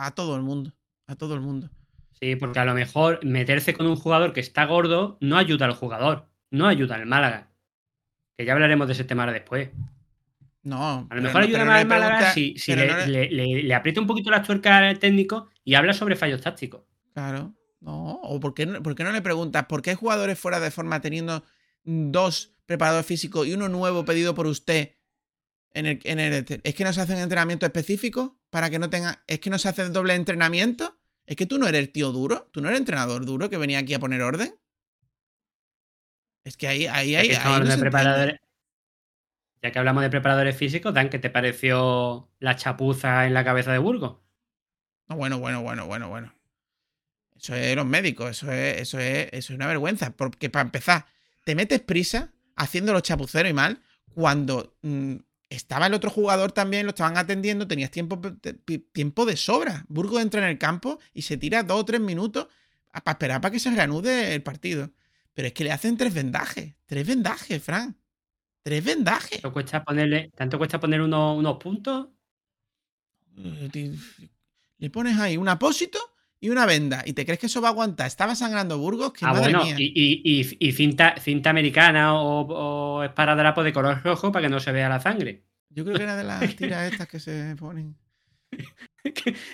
a, 0.01 0.05
a 0.05 0.11
todo 0.15 0.35
el 0.35 0.43
mundo. 0.43 0.73
A 1.07 1.15
todo 1.15 1.33
el 1.33 1.41
mundo. 1.41 1.69
Sí, 2.19 2.35
porque 2.35 2.59
a 2.59 2.65
lo 2.65 2.73
mejor 2.73 3.19
meterse 3.23 3.73
con 3.73 3.87
un 3.87 3.95
jugador 3.95 4.33
que 4.33 4.39
está 4.39 4.65
gordo 4.65 5.17
no 5.21 5.37
ayuda 5.37 5.65
al 5.65 5.73
jugador, 5.73 6.29
no 6.49 6.67
ayuda 6.67 6.95
al 6.95 7.05
Málaga. 7.05 7.49
Que 8.37 8.45
ya 8.45 8.53
hablaremos 8.53 8.87
de 8.87 8.93
ese 8.93 9.03
tema 9.03 9.23
ahora 9.23 9.33
después. 9.33 9.69
No. 10.63 11.07
A 11.09 11.15
lo 11.15 11.21
mejor 11.21 11.41
ayuda 11.43 11.65
más 11.65 11.81
al 11.81 11.87
Málaga 11.87 12.07
pregunta- 12.17 12.33
si, 12.33 12.57
si 12.57 12.71
pero 12.73 12.85
le, 12.85 12.91
no 12.91 12.97
le- 13.07 13.29
le- 13.29 13.45
le- 13.55 13.63
le 13.63 13.73
aprieta 13.75 14.01
un 14.01 14.07
poquito 14.07 14.29
las 14.31 14.45
tuercas 14.45 14.73
al 14.81 14.99
técnico 14.99 15.49
y 15.63 15.75
habla 15.75 15.93
sobre 15.93 16.15
fallos 16.15 16.41
tácticos. 16.41 16.83
Claro. 17.13 17.53
No. 17.79 18.19
O 18.23 18.39
por 18.39 18.53
qué, 18.53 18.65
no- 18.65 18.81
por 18.81 18.95
qué 18.95 19.03
no 19.03 19.11
le 19.11 19.21
preguntas 19.21 19.65
por 19.67 19.81
qué 19.81 19.91
hay 19.91 19.95
jugadores 19.95 20.39
fuera 20.39 20.59
de 20.59 20.71
forma 20.71 20.99
teniendo 21.01 21.43
dos 21.83 22.53
preparadores 22.65 23.05
físicos 23.05 23.47
y 23.47 23.53
uno 23.53 23.69
nuevo 23.69 24.03
pedido 24.03 24.33
por 24.35 24.47
usted 24.47 24.95
en 25.73 25.85
el, 25.85 25.99
en 26.03 26.19
el- 26.19 26.45
es 26.63 26.75
que 26.75 26.83
no 26.83 26.91
se 26.91 27.01
hacen 27.01 27.17
entrenamientos 27.19 27.67
específicos 27.67 28.31
para 28.49 28.69
que 28.69 28.79
no 28.79 28.89
tenga 28.89 29.23
es 29.27 29.39
que 29.39 29.49
no 29.49 29.57
se 29.59 29.69
hace 29.69 29.87
doble 29.89 30.15
entrenamiento 30.15 30.97
es 31.25 31.35
que 31.35 31.45
tú 31.45 31.57
no 31.59 31.67
eres 31.67 31.79
el 31.79 31.91
tío 31.91 32.11
duro 32.11 32.49
tú 32.51 32.61
no 32.61 32.67
eres 32.69 32.77
el 32.77 32.81
entrenador 32.81 33.25
duro 33.25 33.49
que 33.49 33.57
venía 33.57 33.79
aquí 33.79 33.93
a 33.93 33.99
poner 33.99 34.21
orden 34.21 34.55
es 36.43 36.57
que 36.57 36.67
ahí 36.67 36.87
ahí 36.87 37.15
ahí, 37.15 37.29
no 37.59 37.65
de 37.69 37.77
preparadores, 37.77 38.39
ya 39.61 39.71
que 39.71 39.79
hablamos 39.79 40.03
de 40.03 40.09
preparadores 40.09 40.55
físicos, 40.55 40.93
Dan, 40.93 41.09
¿qué 41.09 41.19
te 41.19 41.29
pareció 41.29 42.29
la 42.39 42.55
chapuza 42.55 43.25
en 43.27 43.33
la 43.33 43.43
cabeza 43.43 43.71
de 43.71 43.79
Burgos? 43.79 44.19
No, 45.09 45.15
bueno, 45.17 45.39
bueno, 45.39 45.61
bueno, 45.61 45.85
bueno, 45.87 46.09
bueno. 46.09 46.33
Eso 47.39 47.55
es 47.55 47.75
los 47.75 47.85
médicos, 47.85 48.31
eso 48.31 48.51
es, 48.51 48.81
eso 48.81 48.99
es, 48.99 49.27
eso 49.31 49.53
es 49.53 49.55
una 49.55 49.67
vergüenza. 49.67 50.11
Porque 50.11 50.49
para 50.49 50.63
empezar, 50.63 51.05
te 51.43 51.55
metes 51.55 51.79
prisa 51.81 52.31
haciéndolo 52.55 52.99
chapucero 53.01 53.47
y 53.47 53.53
mal 53.53 53.81
cuando 54.13 54.75
mm, 54.81 55.15
estaba 55.49 55.87
el 55.87 55.93
otro 55.93 56.09
jugador 56.09 56.51
también, 56.51 56.85
lo 56.85 56.89
estaban 56.89 57.17
atendiendo, 57.17 57.67
tenías 57.67 57.91
tiempo, 57.91 58.19
tiempo 58.91 59.25
de 59.25 59.37
sobra. 59.37 59.85
Burgos 59.87 60.21
entra 60.21 60.41
en 60.41 60.49
el 60.49 60.57
campo 60.57 60.99
y 61.13 61.21
se 61.21 61.37
tira 61.37 61.63
dos 61.63 61.81
o 61.81 61.85
tres 61.85 62.01
minutos 62.01 62.47
para 63.03 63.11
esperar 63.13 63.41
para 63.41 63.51
que 63.51 63.59
se 63.59 63.69
reanude 63.69 64.33
el 64.33 64.43
partido. 64.43 64.91
Pero 65.33 65.49
es 65.49 65.53
que 65.53 65.63
le 65.63 65.71
hacen 65.71 65.97
tres 65.97 66.13
vendajes. 66.13 66.73
Tres 66.87 67.05
vendajes, 67.05 67.61
Fran. 67.61 67.95
Tres 68.63 68.83
vendajes. 68.83 69.41
¿Tanto 69.41 69.53
cuesta 69.53 69.83
ponerle, 69.83 70.31
tanto 70.35 70.57
cuesta 70.57 70.79
poner 70.79 71.01
unos, 71.01 71.37
unos 71.37 71.57
puntos? 71.57 72.07
Eh, 73.37 73.95
Le 74.79 74.89
pones 74.89 75.17
ahí 75.19 75.37
un 75.37 75.47
apósito 75.47 75.99
y 76.39 76.49
una 76.49 76.65
venda. 76.65 77.03
¿Y 77.05 77.13
te 77.13 77.25
crees 77.25 77.39
que 77.39 77.47
eso 77.47 77.61
va 77.61 77.69
a 77.69 77.71
aguantar? 77.71 78.07
Estaba 78.07 78.35
sangrando 78.35 78.77
Burgos, 78.77 79.13
que 79.13 79.25
Ah, 79.25 79.29
madre 79.33 79.53
bueno, 79.53 79.63
mía. 79.65 79.75
y, 79.79 79.85
y- 79.95 80.21
y- 80.41 80.57
y 80.59 80.71
cinta, 80.71 81.15
cinta 81.19 81.49
americana 81.49 82.13
o, 82.15 82.41
o 82.99 83.03
esparadrapo 83.03 83.63
de 83.63 83.73
color 83.73 84.01
rojo 84.03 84.31
para 84.31 84.45
que 84.47 84.49
no 84.49 84.59
se 84.59 84.71
vea 84.71 84.89
la 84.89 84.99
sangre. 84.99 85.43
Yo 85.69 85.83
creo 85.83 85.97
que 85.97 86.03
era 86.03 86.15
de 86.15 86.23
las 86.25 86.55
tiras 86.55 86.91
estas 86.91 87.07
que 87.07 87.19
se 87.19 87.55
ponen. 87.57 87.95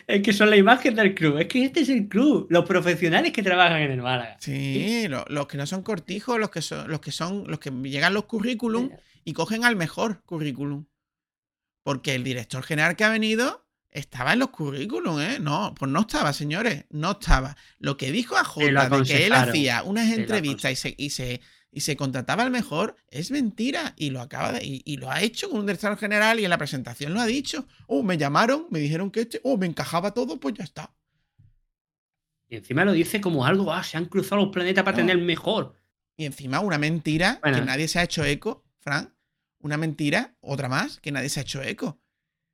Es 0.07 0.21
que 0.21 0.33
son 0.33 0.49
la 0.49 0.57
imagen 0.57 0.95
del 0.95 1.13
club. 1.13 1.37
Es 1.37 1.47
que 1.47 1.63
este 1.65 1.81
es 1.81 1.89
el 1.89 2.07
club. 2.07 2.47
Los 2.49 2.65
profesionales 2.65 3.31
que 3.31 3.43
trabajan 3.43 3.81
en 3.81 3.91
el 3.91 4.01
Málaga. 4.01 4.37
Sí, 4.39 5.07
lo- 5.07 5.25
los 5.29 5.47
que 5.47 5.57
no 5.57 5.65
son 5.67 5.83
cortijos, 5.83 6.39
los 6.39 6.49
que 6.49 6.61
son, 6.61 6.89
los 6.89 6.99
que 6.99 7.11
son, 7.11 7.43
los 7.47 7.59
que 7.59 7.69
llegan 7.71 8.13
los 8.13 8.25
currículum 8.25 8.89
y 9.23 9.33
cogen 9.33 9.63
al 9.65 9.75
mejor 9.75 10.23
currículum. 10.23 10.85
Porque 11.83 12.15
el 12.15 12.23
director 12.23 12.63
general 12.63 12.95
que 12.95 13.03
ha 13.03 13.09
venido 13.09 13.62
estaba 13.93 14.33
en 14.33 14.39
los 14.39 14.49
currículum, 14.49 15.21
¿eh? 15.21 15.37
No, 15.39 15.73
pues 15.77 15.89
no 15.89 16.01
estaba, 16.01 16.33
señores, 16.33 16.85
no 16.89 17.11
estaba. 17.11 17.55
Lo 17.79 17.95
que 17.95 18.11
dijo 18.11 18.35
a 18.35 18.43
Jota 18.43 18.89
de 18.89 19.03
que 19.03 19.25
él 19.27 19.33
hacía 19.33 19.83
unas 19.83 20.11
entrevistas 20.11 20.71
y 20.71 20.75
se, 20.75 20.95
y, 20.97 21.09
se, 21.11 21.41
y 21.71 21.81
se 21.81 21.95
contrataba 21.95 22.43
al 22.43 22.51
mejor 22.51 22.95
es 23.09 23.31
mentira. 23.31 23.93
Y 23.95 24.09
lo 24.09 24.21
acaba 24.21 24.51
de, 24.53 24.65
y, 24.65 24.81
y 24.83 24.97
lo 24.97 25.09
ha 25.11 25.21
hecho 25.21 25.49
con 25.49 25.59
un 25.59 25.65
director 25.67 25.95
general 25.97 26.39
y 26.39 26.43
en 26.43 26.49
la 26.49 26.57
presentación 26.57 27.13
lo 27.13 27.21
ha 27.21 27.25
dicho. 27.25 27.67
Oh, 27.87 28.03
me 28.03 28.17
llamaron, 28.17 28.67
me 28.71 28.79
dijeron 28.79 29.11
que 29.11 29.21
este, 29.21 29.39
oh, 29.43 29.57
me 29.57 29.67
encajaba 29.67 30.11
todo, 30.13 30.39
pues 30.39 30.55
ya 30.55 30.63
está. 30.63 30.93
Y 32.49 32.57
encima 32.57 32.85
lo 32.85 32.91
dice 32.91 33.21
como 33.21 33.45
algo, 33.45 33.73
ah, 33.73 33.83
se 33.83 33.97
han 33.97 34.05
cruzado 34.05 34.43
los 34.43 34.53
planetas 34.53 34.83
para 34.83 34.97
No. 34.97 35.05
tener 35.07 35.17
mejor. 35.23 35.75
Y 36.15 36.25
encima 36.25 36.59
una 36.59 36.77
mentira 36.77 37.39
Bueno. 37.41 37.57
que 37.59 37.65
nadie 37.65 37.87
se 37.87 37.99
ha 37.99 38.03
hecho 38.03 38.23
eco, 38.23 38.63
Fran. 38.79 39.15
Una 39.59 39.77
mentira, 39.77 40.35
otra 40.41 40.67
más, 40.69 40.99
que 40.99 41.11
nadie 41.11 41.29
se 41.29 41.39
ha 41.39 41.43
hecho 41.43 41.63
eco. 41.63 41.99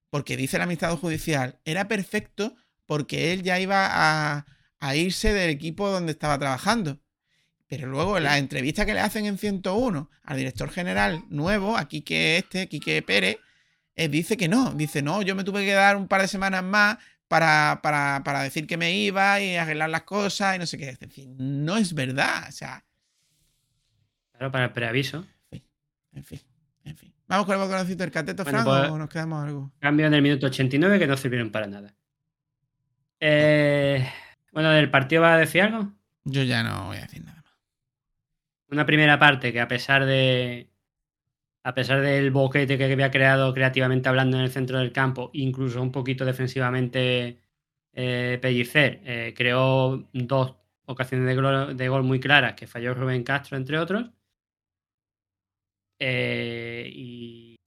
Porque 0.10 0.38
dice 0.38 0.58
el 0.58 0.64
amistad 0.64 0.96
judicial, 0.98 1.60
era 1.66 1.88
perfecto 1.88 2.56
porque 2.86 3.34
él 3.34 3.44
ya 3.44 3.60
iba 3.60 3.88
a, 3.90 4.46
a 4.80 4.96
irse 4.96 5.34
del 5.34 5.50
equipo 5.50 5.90
donde 5.90 6.12
estaba 6.12 6.40
trabajando. 6.40 7.00
Pero 7.68 7.88
luego 7.88 8.18
en 8.18 8.24
la 8.24 8.40
entrevista 8.40 8.86
que 8.86 8.96
le 8.96 9.00
hacen 9.00 9.28
en 9.28 9.38
101 9.38 10.10
al 10.24 10.38
director 10.38 10.72
general 10.72 11.24
nuevo, 11.30 11.78
a 11.78 11.88
Quique 11.88 12.38
este, 12.38 12.68
Quique 12.68 13.02
Pérez, 13.04 13.38
él 13.96 14.10
dice 14.10 14.38
que 14.38 14.48
no. 14.48 14.74
Dice, 14.74 15.04
no, 15.04 15.22
yo 15.22 15.36
me 15.36 15.44
tuve 15.44 15.64
que 15.66 15.74
dar 15.74 15.96
un 15.96 16.08
par 16.08 16.22
de 16.22 16.28
semanas 16.28 16.64
más 16.64 16.98
para, 17.28 17.80
para, 17.84 18.24
para 18.26 18.42
decir 18.42 18.66
que 18.66 18.78
me 18.78 18.94
iba 18.96 19.40
y 19.40 19.56
arreglar 19.56 19.92
las 19.92 20.04
cosas 20.04 20.56
y 20.56 20.60
no 20.60 20.66
sé 20.66 20.80
qué. 20.80 20.90
Es 20.90 21.00
decir, 21.00 21.28
no 21.38 21.78
es 21.78 21.94
verdad. 21.94 22.46
O 22.50 22.52
sea, 22.52 22.84
Claro, 24.32 24.52
para 24.54 24.66
el 24.66 24.72
preaviso. 24.72 25.28
en 25.52 25.60
fin, 25.60 25.64
en 26.14 26.24
fin. 26.24 26.40
Vamos 27.30 27.46
con 27.46 27.54
el 27.56 27.62
boconcito 27.62 28.04
del 28.04 28.12
cateto, 28.12 28.44
Bueno, 28.44 28.64
Fran, 28.64 28.82
pues- 28.82 28.92
o 28.92 28.98
nos 28.98 29.08
quedamos 29.10 29.44
algo. 29.46 29.72
Cambio 29.80 30.08
en 30.08 30.16
el 30.16 30.22
minuto 30.24 30.48
89 30.48 30.98
que 30.98 31.06
no 31.08 31.16
sirvieron 31.16 31.52
para 31.52 31.68
nada. 31.68 31.94
Eh, 33.20 34.08
bueno, 34.52 34.72
¿del 34.72 34.90
partido 34.90 35.22
va 35.22 35.36
a 35.36 35.38
decir 35.38 35.62
algo? 35.62 35.94
Yo 36.24 36.42
ya 36.44 36.64
no 36.64 36.88
voy 36.88 36.98
a 36.98 37.02
decir 37.02 37.24
nada 37.24 37.38
más. 37.44 37.54
Una 38.72 38.86
primera 38.86 39.20
parte 39.20 39.54
que 39.54 39.62
a 39.62 39.68
pesar 39.68 40.06
de. 40.06 40.70
A 41.64 41.74
pesar 41.76 42.02
del 42.02 42.32
boquete 42.32 42.78
que 42.78 42.92
había 42.92 43.12
creado 43.12 43.54
creativamente 43.54 44.10
hablando 44.10 44.38
en 44.38 44.44
el 44.44 44.50
centro 44.50 44.80
del 44.80 44.92
campo, 44.92 45.30
incluso 45.34 45.82
un 45.82 45.92
poquito 45.92 46.26
defensivamente 46.26 47.42
eh, 47.94 48.40
Pellicer, 48.42 49.02
eh, 49.04 49.34
creó 49.36 50.08
dos 50.14 50.56
ocasiones 50.86 51.28
de 51.28 51.36
gol, 51.36 51.78
de 51.78 51.90
gol 51.90 52.04
muy 52.04 52.20
claras 52.20 52.54
que 52.54 52.66
falló 52.66 52.94
Rubén 52.96 53.24
Castro, 53.24 53.56
entre 53.58 53.78
otros. 53.78 54.10
Eh, 56.00 56.90
y, 56.94 57.60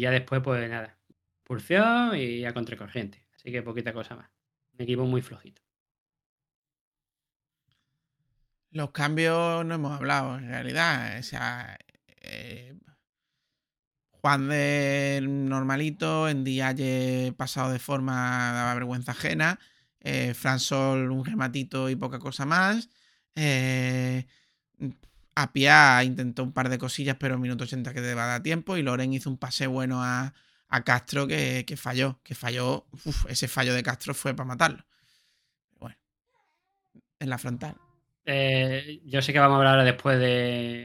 ya 0.00 0.10
después, 0.10 0.40
pues 0.42 0.68
nada, 0.70 0.98
pulsión 1.44 2.16
y 2.16 2.44
a 2.44 2.54
contracorriente. 2.54 3.24
Así 3.34 3.52
que 3.52 3.62
poquita 3.62 3.92
cosa 3.92 4.16
más. 4.16 4.30
Un 4.74 4.82
equipo 4.82 5.04
muy 5.04 5.22
flojito. 5.22 5.62
Los 8.70 8.92
cambios 8.92 9.64
no 9.64 9.74
hemos 9.74 9.92
hablado, 9.92 10.38
en 10.38 10.48
realidad. 10.48 11.18
O 11.18 11.22
sea, 11.22 11.76
eh, 12.22 12.74
Juan 14.20 14.48
de 14.48 15.20
normalito, 15.22 16.28
en 16.28 16.44
Dialle 16.44 17.32
pasado 17.36 17.72
de 17.72 17.78
forma 17.78 18.52
daba 18.52 18.74
vergüenza 18.74 19.12
ajena. 19.12 19.58
Eh, 20.00 20.34
Fran 20.34 20.60
Sol 20.60 21.10
un 21.10 21.24
rematito 21.24 21.88
y 21.90 21.96
poca 21.96 22.18
cosa 22.18 22.44
más. 22.46 22.90
Eh, 23.34 24.26
Apia 25.34 26.02
intentó 26.04 26.42
un 26.42 26.52
par 26.52 26.68
de 26.68 26.78
cosillas, 26.78 27.16
pero 27.18 27.34
en 27.34 27.40
minuto 27.40 27.64
80 27.64 27.94
que 27.94 28.00
te 28.00 28.14
va 28.14 28.24
a 28.24 28.28
dar 28.28 28.42
tiempo. 28.42 28.76
Y 28.76 28.82
Loren 28.82 29.12
hizo 29.12 29.30
un 29.30 29.38
pase 29.38 29.66
bueno 29.66 30.02
a, 30.02 30.34
a 30.68 30.84
Castro 30.84 31.26
que, 31.26 31.64
que 31.66 31.76
falló. 31.76 32.20
Que 32.22 32.34
falló. 32.34 32.86
uf, 33.04 33.26
ese 33.28 33.48
fallo 33.48 33.74
de 33.74 33.82
Castro 33.82 34.14
fue 34.14 34.34
para 34.34 34.48
matarlo. 34.48 34.84
Bueno, 35.78 35.96
en 37.18 37.30
la 37.30 37.38
frontal. 37.38 37.76
Eh, 38.24 39.00
yo 39.04 39.22
sé 39.22 39.32
que 39.32 39.38
vamos 39.38 39.54
a 39.56 39.58
hablar 39.58 39.74
ahora 39.74 39.84
después 39.84 40.18
de, 40.18 40.84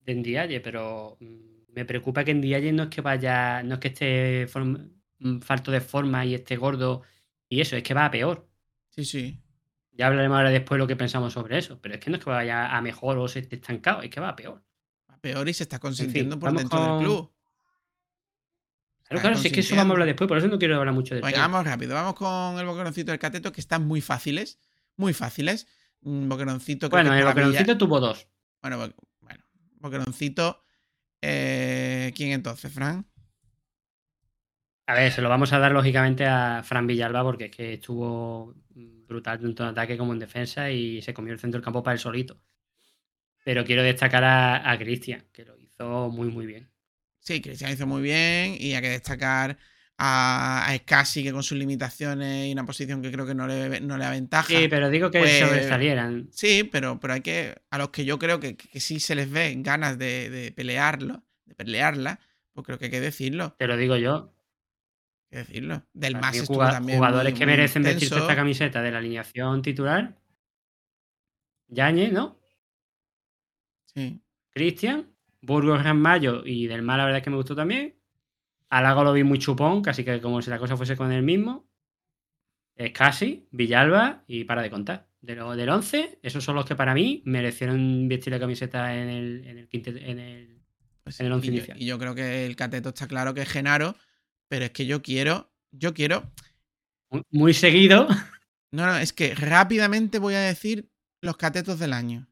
de 0.00 0.14
Ndiaye, 0.14 0.60
pero 0.60 1.16
mm, 1.20 1.72
me 1.74 1.84
preocupa 1.84 2.24
que 2.24 2.34
Ndiaye 2.34 2.72
no 2.72 2.84
es 2.84 2.88
que 2.90 3.00
vaya, 3.00 3.62
no 3.62 3.74
es 3.74 3.80
que 3.80 3.88
esté 3.88 4.46
form- 4.48 4.92
mm, 5.18 5.40
falto 5.40 5.70
de 5.70 5.80
forma 5.80 6.24
y 6.24 6.34
esté 6.34 6.56
gordo 6.56 7.02
y 7.48 7.60
eso, 7.60 7.76
es 7.76 7.82
que 7.82 7.94
va 7.94 8.06
a 8.06 8.10
peor. 8.10 8.48
Sí, 8.90 9.04
sí. 9.04 9.40
Ya 9.92 10.06
hablaremos 10.06 10.36
ahora 10.36 10.50
después 10.50 10.78
lo 10.78 10.86
que 10.86 10.96
pensamos 10.96 11.32
sobre 11.32 11.58
eso, 11.58 11.78
pero 11.80 11.94
es 11.94 12.00
que 12.00 12.10
no 12.10 12.16
es 12.16 12.24
que 12.24 12.30
vaya 12.30 12.74
a 12.74 12.80
mejor 12.80 13.18
o 13.18 13.28
se 13.28 13.40
esté 13.40 13.56
estancado, 13.56 14.02
es 14.02 14.10
que 14.10 14.20
va 14.20 14.30
a 14.30 14.36
peor. 14.36 14.62
Va 15.10 15.18
peor 15.18 15.48
y 15.48 15.52
se 15.54 15.64
está 15.64 15.78
consintiendo 15.78 16.38
por 16.38 16.52
dentro 16.52 16.78
con- 16.78 16.88
del 16.88 16.98
club. 16.98 17.32
Claro, 19.08 19.22
claro, 19.22 19.36
si 19.38 19.48
es 19.48 19.52
que 19.52 19.60
eso 19.60 19.74
vamos 19.74 19.90
a 19.90 19.92
hablar 19.94 20.06
después, 20.06 20.28
por 20.28 20.38
eso 20.38 20.46
no 20.46 20.58
quiero 20.58 20.76
hablar 20.76 20.94
mucho 20.94 21.16
de 21.16 21.20
Venga, 21.20 21.40
vamos 21.40 21.64
rápido. 21.64 21.94
Vamos 21.94 22.14
con 22.14 22.58
el 22.58 22.64
boqueroncito 22.64 23.10
del 23.10 23.18
cateto, 23.18 23.50
que 23.52 23.60
están 23.60 23.84
muy 23.84 24.00
fáciles. 24.00 24.60
Muy 24.96 25.12
fáciles. 25.12 25.66
Un 26.02 26.28
boqueroncito 26.28 26.88
que 26.88 26.94
Bueno, 26.94 27.12
el 27.12 27.24
boqueroncito 27.24 27.76
tuvo 27.76 27.98
dos. 27.98 28.28
Bueno, 28.62 28.78
bo- 28.78 28.94
bueno. 29.20 29.44
Boqueroncito. 29.80 30.62
eh, 31.22 32.12
¿Quién 32.16 32.30
entonces, 32.30 32.72
Fran? 32.72 33.04
A 34.86 34.94
ver, 34.94 35.12
se 35.12 35.22
lo 35.22 35.28
vamos 35.28 35.52
a 35.52 35.58
dar 35.58 35.72
lógicamente 35.72 36.24
a 36.26 36.62
Fran 36.64 36.86
Villalba 36.86 37.22
porque 37.22 37.46
es 37.46 37.50
que 37.50 37.74
estuvo 37.74 38.54
mm, 38.74 38.99
brutal 39.10 39.38
tanto 39.40 39.62
en 39.64 39.68
ataque 39.70 39.98
como 39.98 40.12
en 40.14 40.18
defensa 40.20 40.70
y 40.70 41.02
se 41.02 41.12
comió 41.12 41.32
el 41.34 41.38
centro 41.38 41.58
del 41.58 41.64
campo 41.64 41.82
para 41.82 41.92
él 41.94 41.98
solito. 42.00 42.40
Pero 43.44 43.64
quiero 43.64 43.82
destacar 43.82 44.24
a, 44.24 44.70
a 44.70 44.78
Cristian, 44.78 45.24
que 45.32 45.44
lo 45.44 45.58
hizo 45.58 46.08
muy, 46.10 46.28
muy 46.28 46.46
bien. 46.46 46.70
Sí, 47.18 47.40
Cristian 47.40 47.72
hizo 47.72 47.86
muy 47.86 48.02
bien 48.02 48.56
y 48.58 48.74
hay 48.74 48.82
que 48.82 48.90
destacar 48.90 49.58
a, 49.98 50.66
a 50.66 50.76
Scassi, 50.78 51.22
que 51.22 51.32
con 51.32 51.42
sus 51.42 51.58
limitaciones 51.58 52.46
y 52.48 52.52
una 52.52 52.64
posición 52.64 53.02
que 53.02 53.10
creo 53.12 53.26
que 53.26 53.34
no 53.34 53.46
le, 53.46 53.80
no 53.80 53.98
le 53.98 54.04
aventaja. 54.04 54.46
Sí, 54.48 54.68
pero 54.68 54.88
digo 54.88 55.10
que 55.10 55.18
Pues- 55.20 55.38
sobresalieran. 55.40 56.28
Sí, 56.32 56.64
pero, 56.70 56.98
pero 57.00 57.14
hay 57.14 57.20
que. 57.20 57.56
A 57.70 57.78
los 57.78 57.90
que 57.90 58.04
yo 58.04 58.18
creo 58.18 58.40
que, 58.40 58.56
que 58.56 58.80
sí 58.80 59.00
se 59.00 59.14
les 59.14 59.30
ve 59.30 59.54
ganas 59.58 59.98
de, 59.98 60.30
de 60.30 60.52
pelearlo, 60.52 61.22
de 61.44 61.54
pelearla, 61.54 62.20
pues 62.52 62.64
creo 62.66 62.78
que 62.78 62.86
hay 62.86 62.90
que 62.90 63.00
decirlo. 63.00 63.54
Te 63.58 63.66
lo 63.66 63.76
digo 63.76 63.96
yo. 63.96 64.32
Que 65.30 65.38
decirlo. 65.38 65.82
Del 65.92 66.14
Para 66.14 66.26
más 66.26 66.46
también. 66.48 66.98
jugadores 66.98 67.32
muy- 67.32 67.38
que 67.38 67.46
muy 67.46 67.52
merecen 67.52 67.82
vestirse 67.82 68.18
esta 68.18 68.36
camiseta 68.36 68.82
de 68.82 68.90
la 68.90 68.98
alineación 68.98 69.62
titular. 69.62 70.16
Yañez, 71.68 72.12
¿no? 72.12 72.38
Sí. 73.94 74.20
Cristian, 74.50 75.10
Burgos 75.40 75.82
Mayo 75.94 76.42
y 76.44 76.66
del 76.66 76.82
mal 76.82 76.98
la 76.98 77.04
verdad 77.04 77.18
es 77.18 77.24
que 77.24 77.30
me 77.30 77.36
gustó 77.36 77.54
también. 77.54 77.96
A 78.70 78.82
Lago 78.82 79.04
lo 79.04 79.12
vi 79.12 79.24
muy 79.24 79.38
chupón, 79.38 79.82
casi 79.82 80.04
que 80.04 80.20
como 80.20 80.42
si 80.42 80.50
la 80.50 80.58
cosa 80.58 80.76
fuese 80.76 80.96
con 80.96 81.12
él 81.12 81.22
mismo. 81.22 81.68
Es 82.76 82.92
casi, 82.92 83.46
Villalba 83.50 84.24
y 84.26 84.44
para 84.44 84.62
de 84.62 84.70
contar. 84.70 85.08
De 85.20 85.34
lo, 85.36 85.54
del 85.54 85.68
11, 85.68 86.18
esos 86.22 86.42
son 86.42 86.54
los 86.56 86.64
que 86.64 86.74
para 86.76 86.94
mí 86.94 87.22
merecieron 87.26 88.08
vestir 88.08 88.32
la 88.32 88.40
camiseta 88.40 88.94
en 88.96 89.08
el, 89.08 89.44
en 89.46 89.58
el, 89.58 89.68
en 89.98 90.18
el- 90.18 90.60
Pues 91.04 91.20
En 91.20 91.26
el 91.26 91.32
sí, 91.32 91.34
once 91.34 91.46
y 91.46 91.50
yo- 91.50 91.56
inicial. 91.56 91.82
Y 91.82 91.86
yo 91.86 91.98
creo 91.98 92.14
que 92.14 92.46
el 92.46 92.56
cateto 92.56 92.88
está 92.90 93.06
claro 93.06 93.34
que 93.34 93.42
es 93.42 93.48
Genaro, 93.48 93.96
pero 94.50 94.64
es 94.64 94.72
que 94.72 94.84
yo 94.84 95.00
quiero. 95.00 95.48
Yo 95.70 95.94
quiero. 95.94 96.28
muy- 97.30 97.54
seguido. 97.54 98.08
No, 98.72 98.86
no, 98.86 98.96
es 98.98 99.12
que 99.12 99.34
rápidamente 99.34 100.18
voy 100.18 100.34
a 100.34 100.40
decir 100.40 100.90
los 101.22 101.36
catetos 101.36 101.78
del 101.78 101.92
año. 101.92 102.28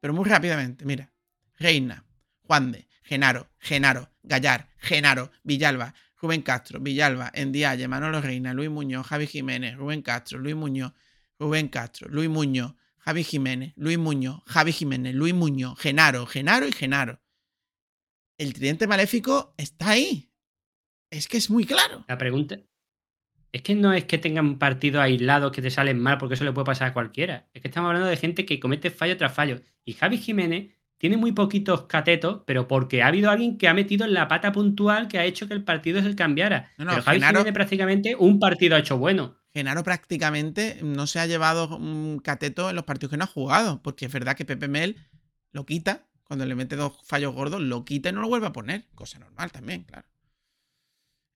Pero 0.00 0.14
muy 0.14 0.24
rápidamente, 0.24 0.84
mira. 0.84 1.12
Reina, 1.58 2.04
Juan 2.42 2.72
de, 2.72 2.88
Genaro, 3.02 3.50
Genaro, 3.58 4.10
Gallar, 4.22 4.68
Genaro, 4.78 5.30
Villalba, 5.42 5.94
Rubén 6.20 6.42
Castro, 6.42 6.80
Villalba, 6.80 7.30
Endiaye, 7.34 7.86
Manolo 7.88 8.20
Reina, 8.20 8.54
Luis 8.54 8.70
Muñoz, 8.70 9.06
Javi 9.06 9.26
Jiménez, 9.26 9.76
Rubén 9.76 10.02
Castro, 10.02 10.38
Luis 10.38 10.54
Muñoz, 10.54 10.92
Rubén 11.38 11.68
Castro, 11.68 12.08
Luis 12.08 12.28
Muñoz, 12.28 12.74
Javi 12.98 13.24
Jiménez, 13.24 13.72
Luis 13.76 13.98
Muñoz, 13.98 14.42
Javi 14.46 14.72
Jiménez, 14.72 15.14
Luis 15.14 15.34
Muñoz, 15.34 15.78
Genaro, 15.78 16.26
Genaro 16.26 16.66
y 16.66 16.72
Genaro. 16.72 17.20
El 18.38 18.52
tridente 18.54 18.86
maléfico 18.86 19.54
está 19.56 19.90
ahí. 19.90 20.27
Es 21.10 21.28
que 21.28 21.36
es 21.38 21.50
muy 21.50 21.64
claro. 21.64 22.04
La 22.08 22.18
pregunta 22.18 22.58
es 23.50 23.62
que 23.62 23.74
no 23.74 23.92
es 23.94 24.04
que 24.04 24.18
tengan 24.18 24.58
partidos 24.58 25.00
aislados 25.00 25.52
que 25.52 25.62
te 25.62 25.70
salen 25.70 25.98
mal, 25.98 26.18
porque 26.18 26.34
eso 26.34 26.44
le 26.44 26.52
puede 26.52 26.66
pasar 26.66 26.88
a 26.88 26.92
cualquiera. 26.92 27.48
Es 27.54 27.62
que 27.62 27.68
estamos 27.68 27.88
hablando 27.88 28.08
de 28.08 28.16
gente 28.16 28.44
que 28.44 28.60
comete 28.60 28.90
fallo 28.90 29.16
tras 29.16 29.32
fallo. 29.32 29.60
Y 29.86 29.94
Javi 29.94 30.18
Jiménez 30.18 30.74
tiene 30.98 31.16
muy 31.16 31.32
poquitos 31.32 31.82
catetos, 31.86 32.42
pero 32.46 32.68
porque 32.68 33.02
ha 33.02 33.06
habido 33.06 33.30
alguien 33.30 33.56
que 33.56 33.68
ha 33.68 33.72
metido 33.74 34.04
en 34.04 34.12
la 34.12 34.28
pata 34.28 34.52
puntual 34.52 35.08
que 35.08 35.18
ha 35.18 35.24
hecho 35.24 35.48
que 35.48 35.54
el 35.54 35.64
partido 35.64 36.02
se 36.02 36.14
cambiara. 36.14 36.72
No, 36.76 36.84
no, 36.84 36.90
pero 36.90 37.02
Javi 37.04 37.18
Genaro- 37.20 37.28
Jiménez 37.38 37.54
prácticamente 37.54 38.16
un 38.16 38.38
partido 38.38 38.76
ha 38.76 38.80
hecho 38.80 38.98
bueno. 38.98 39.36
Genaro 39.54 39.82
prácticamente 39.82 40.78
no 40.82 41.06
se 41.06 41.18
ha 41.20 41.26
llevado 41.26 41.74
un 41.78 42.18
cateto 42.18 42.68
en 42.68 42.76
los 42.76 42.84
partidos 42.84 43.12
que 43.12 43.16
no 43.16 43.24
ha 43.24 43.28
jugado, 43.28 43.80
porque 43.82 44.04
es 44.06 44.12
verdad 44.12 44.36
que 44.36 44.44
Pepe 44.44 44.68
Mel 44.68 44.96
lo 45.52 45.64
quita, 45.64 46.06
cuando 46.24 46.44
le 46.44 46.54
mete 46.54 46.76
dos 46.76 46.98
fallos 47.06 47.32
gordos, 47.34 47.62
lo 47.62 47.84
quita 47.86 48.10
y 48.10 48.12
no 48.12 48.20
lo 48.20 48.28
vuelve 48.28 48.46
a 48.48 48.52
poner. 48.52 48.84
Cosa 48.94 49.18
normal 49.18 49.50
también, 49.50 49.84
claro. 49.84 50.06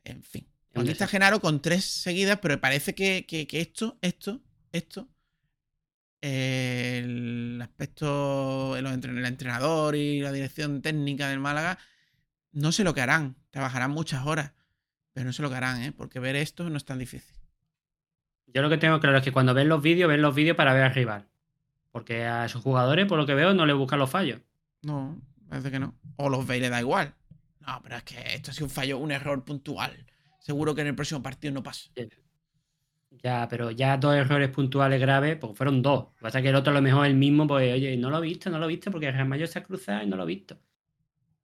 En 0.04 0.22
fin. 0.22 0.46
Aquí 0.74 0.90
está. 0.92 1.06
Genaro 1.06 1.40
con 1.40 1.60
tres 1.60 1.84
seguidas, 1.84 2.38
pero 2.40 2.60
parece 2.60 2.94
que, 2.94 3.26
que- 3.26 3.46
que 3.46 3.60
esto, 3.60 3.98
esto, 4.00 4.40
esto, 4.72 5.08
eh, 6.20 7.00
el 7.04 7.60
aspecto, 7.62 8.76
el, 8.76 8.86
entren- 8.86 9.18
el 9.18 9.26
entrenador 9.26 9.96
y 9.96 10.20
la 10.20 10.32
dirección 10.32 10.82
técnica 10.82 11.28
del 11.28 11.40
Málaga, 11.40 11.78
no 12.52 12.72
sé 12.72 12.84
lo 12.84 12.94
que 12.94 13.00
harán. 13.00 13.36
Trabajarán 13.50 13.90
muchas 13.90 14.24
horas, 14.26 14.52
pero 15.12 15.26
no 15.26 15.32
sé 15.32 15.42
lo 15.42 15.50
que 15.50 15.56
harán, 15.56 15.82
¿eh? 15.82 15.92
porque 15.92 16.20
ver 16.20 16.36
esto 16.36 16.68
no 16.70 16.76
es 16.76 16.84
tan 16.84 16.98
difícil. 16.98 17.36
Yo 18.46 18.62
lo 18.62 18.70
que 18.70 18.78
tengo 18.78 19.00
claro 19.00 19.18
es 19.18 19.24
que 19.24 19.32
cuando 19.32 19.54
ven 19.54 19.68
los 19.68 19.82
vídeos, 19.82 20.08
ven 20.08 20.22
los 20.22 20.34
vídeos 20.34 20.56
para 20.56 20.72
ver 20.74 20.84
al 20.84 20.94
rival. 20.94 21.28
Porque 21.90 22.24
a 22.24 22.48
sus 22.48 22.62
jugadores, 22.62 23.06
por 23.06 23.18
lo 23.18 23.26
que 23.26 23.34
veo, 23.34 23.52
no 23.54 23.66
le 23.66 23.72
buscan 23.74 23.98
los 23.98 24.10
fallos. 24.10 24.40
No, 24.82 25.20
parece 25.48 25.70
que 25.70 25.78
no. 25.78 25.94
O 26.16 26.28
los 26.30 26.46
ve 26.46 26.58
y 26.58 26.60
le 26.60 26.70
da 26.70 26.80
igual. 26.80 27.14
No, 27.66 27.80
pero 27.82 27.96
es 27.96 28.02
que 28.02 28.16
esto 28.34 28.50
ha 28.50 28.54
sido 28.54 28.66
un 28.66 28.70
fallo, 28.70 28.98
un 28.98 29.12
error 29.12 29.44
puntual. 29.44 30.06
Seguro 30.40 30.74
que 30.74 30.80
en 30.80 30.88
el 30.88 30.94
próximo 30.94 31.22
partido 31.22 31.52
no 31.54 31.62
pasa. 31.62 31.90
Ya, 33.22 33.46
pero 33.48 33.70
ya 33.70 33.96
dos 33.98 34.14
errores 34.16 34.48
puntuales 34.50 35.00
graves, 35.00 35.36
porque 35.36 35.54
fueron 35.56 35.82
dos. 35.82 36.06
Lo 36.06 36.14
que 36.14 36.20
pasa 36.22 36.38
es 36.38 36.42
que 36.42 36.48
el 36.48 36.56
otro 36.56 36.72
a 36.72 36.74
lo 36.74 36.82
mejor 36.82 37.06
el 37.06 37.14
mismo, 37.14 37.46
pues, 37.46 37.72
oye, 37.72 37.96
no 37.96 38.10
lo 38.10 38.18
he 38.18 38.22
visto, 38.22 38.50
no 38.50 38.58
lo 38.58 38.64
he 38.64 38.68
visto, 38.68 38.90
porque 38.90 39.06
el 39.08 39.12
Real 39.14 39.28
Mayor 39.28 39.46
se 39.48 39.58
ha 39.58 39.62
cruzado 39.62 40.02
y 40.02 40.06
no 40.06 40.16
lo 40.16 40.24
he 40.24 40.26
visto. 40.26 40.58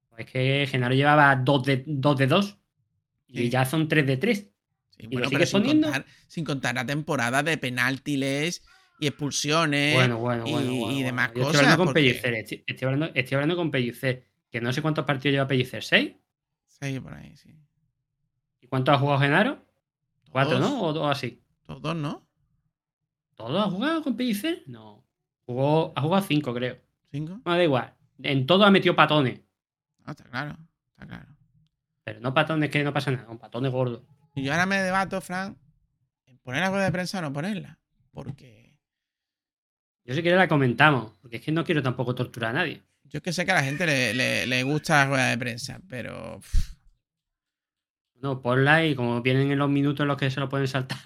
Pues 0.09 0.25
es 0.25 0.31
que 0.31 0.67
Genaro 0.69 0.95
llevaba 0.95 1.33
dos 1.37 1.63
de 1.63 1.83
dos, 1.85 2.17
de 2.17 2.27
dos 2.27 2.57
y 3.27 3.37
Sí. 3.37 3.49
ya 3.49 3.63
son 3.65 3.87
tres 3.87 4.05
de 4.07 4.17
tres. 4.17 4.47
Sí, 4.97 5.03
¿Y 5.05 5.07
bueno, 5.07 5.25
lo 5.25 5.29
pero 5.29 5.45
sigues 5.45 5.49
sin 5.65 5.81
contar, 5.81 6.05
sin 6.27 6.43
contar 6.43 6.75
la 6.75 6.85
temporada 6.85 7.43
de 7.43 7.57
penaltiles 7.57 8.63
y 8.99 9.07
expulsiones 9.07 9.93
Bueno, 9.95 10.17
bueno, 10.17 10.45
y, 10.47 10.51
bueno. 10.51 10.91
y 10.91 11.03
demás 11.03 11.29
cosas. 11.31 11.45
Estoy 11.45 11.59
hablando 11.59 11.77
con 11.77 11.85
porque- 11.93 12.09
estoy, 12.09 12.63
estoy 12.67 12.85
hablando, 12.85 13.11
estoy 13.15 13.35
hablando 13.35 13.55
con 13.55 13.71
Pellicer, 13.71 14.25
que 14.49 14.61
no 14.61 14.73
sé 14.73 14.81
cuántos 14.81 15.05
partidos 15.05 15.33
lleva 15.33 15.47
Pellicer, 15.47 15.83
¿seis? 15.83 16.15
Sí, 16.67 16.99
por 16.99 17.13
ahí, 17.13 17.35
sí. 17.35 17.55
¿Y 18.61 18.67
cuántos 18.67 18.95
ha 18.95 18.99
jugado 18.99 19.19
Genaro? 19.19 19.65
Cuatro, 20.31 20.59
¿no? 20.59 20.81
O 20.83 20.93
dos 20.93 21.09
así. 21.09 21.41
Todos, 21.65 21.95
¿no? 21.95 22.27
¿Todos 23.35 23.65
ha 23.65 23.69
jugado 23.69 24.03
con 24.03 24.15
Pellicer? 24.15 24.63
No. 24.67 25.05
Jugó, 25.45 25.93
ha 25.95 26.01
jugado 26.01 26.23
cinco, 26.25 26.53
creo. 26.53 26.77
¿Cinco? 27.11 27.41
No, 27.45 27.51
da 27.51 27.63
igual. 27.63 27.95
En 28.21 28.45
todo 28.45 28.65
ha 28.65 28.71
metido 28.71 28.95
patones. 28.95 29.41
No, 30.05 30.11
está 30.11 30.23
claro. 30.25 30.57
Está 30.91 31.07
claro. 31.07 31.35
Pero 32.03 32.19
no 32.19 32.33
patones 32.33 32.69
que 32.69 32.83
no 32.83 32.93
pasa 32.93 33.11
nada, 33.11 33.29
un 33.29 33.37
patones 33.37 33.71
gordos. 33.71 34.01
Y 34.35 34.43
yo 34.43 34.51
ahora 34.51 34.65
me 34.65 34.81
debato, 34.81 35.21
Fran, 35.21 35.57
en 36.25 36.37
poner 36.39 36.61
la 36.61 36.69
rueda 36.69 36.85
de 36.85 36.91
prensa 36.91 37.19
o 37.19 37.21
no 37.21 37.33
ponerla. 37.33 37.79
Porque 38.11 38.75
Yo 40.03 40.13
si 40.13 40.21
quiere 40.21 40.37
la 40.37 40.47
comentamos, 40.47 41.13
porque 41.21 41.37
es 41.37 41.43
que 41.43 41.51
no 41.51 41.63
quiero 41.63 41.81
tampoco 41.81 42.15
torturar 42.15 42.51
a 42.51 42.59
nadie. 42.59 42.83
Yo 43.09 43.17
es 43.17 43.23
que 43.23 43.33
sé 43.33 43.45
que 43.45 43.51
a 43.51 43.55
la 43.55 43.63
gente 43.63 43.85
le, 43.85 44.13
le- 44.13 44.47
le 44.47 44.63
gusta 44.63 44.97
la 45.05 45.05
rueda 45.09 45.29
de 45.29 45.37
prensa, 45.37 45.79
pero 45.89 46.39
No, 48.21 48.41
ponla 48.41 48.85
y 48.85 48.95
como 48.95 49.21
vienen 49.21 49.51
en 49.51 49.57
los 49.59 49.69
minutos 49.69 50.01
en 50.03 50.07
los 50.09 50.17
que 50.17 50.29
se 50.29 50.39
lo 50.39 50.49
pueden 50.49 50.67
saltar, 50.67 50.99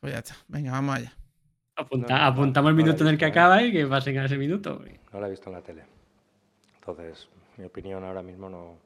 pues 0.00 0.12
ya 0.12 0.18
está. 0.20 0.36
Venga, 0.48 0.72
vamos 0.72 0.96
allá. 0.96 1.16
apunta- 1.76 2.18
No, 2.18 2.18
no, 2.18 2.24
apuntamos 2.26 2.70
el 2.70 2.76
no 2.76 2.82
minuto 2.82 3.04
en 3.04 3.10
el 3.10 3.18
que 3.18 3.24
¿eh? 3.24 3.28
acaba 3.28 3.62
y 3.62 3.72
que 3.72 3.86
pasen 3.86 4.18
a 4.18 4.26
ese 4.26 4.36
minuto. 4.38 4.82
No 5.12 5.20
la 5.20 5.26
he 5.26 5.30
visto 5.30 5.48
en 5.48 5.54
la 5.54 5.62
tele. 5.62 5.84
Entonces, 6.76 7.28
mi 7.56 7.64
opinión 7.64 8.04
ahora 8.04 8.22
mismo 8.22 8.48
no. 8.50 8.78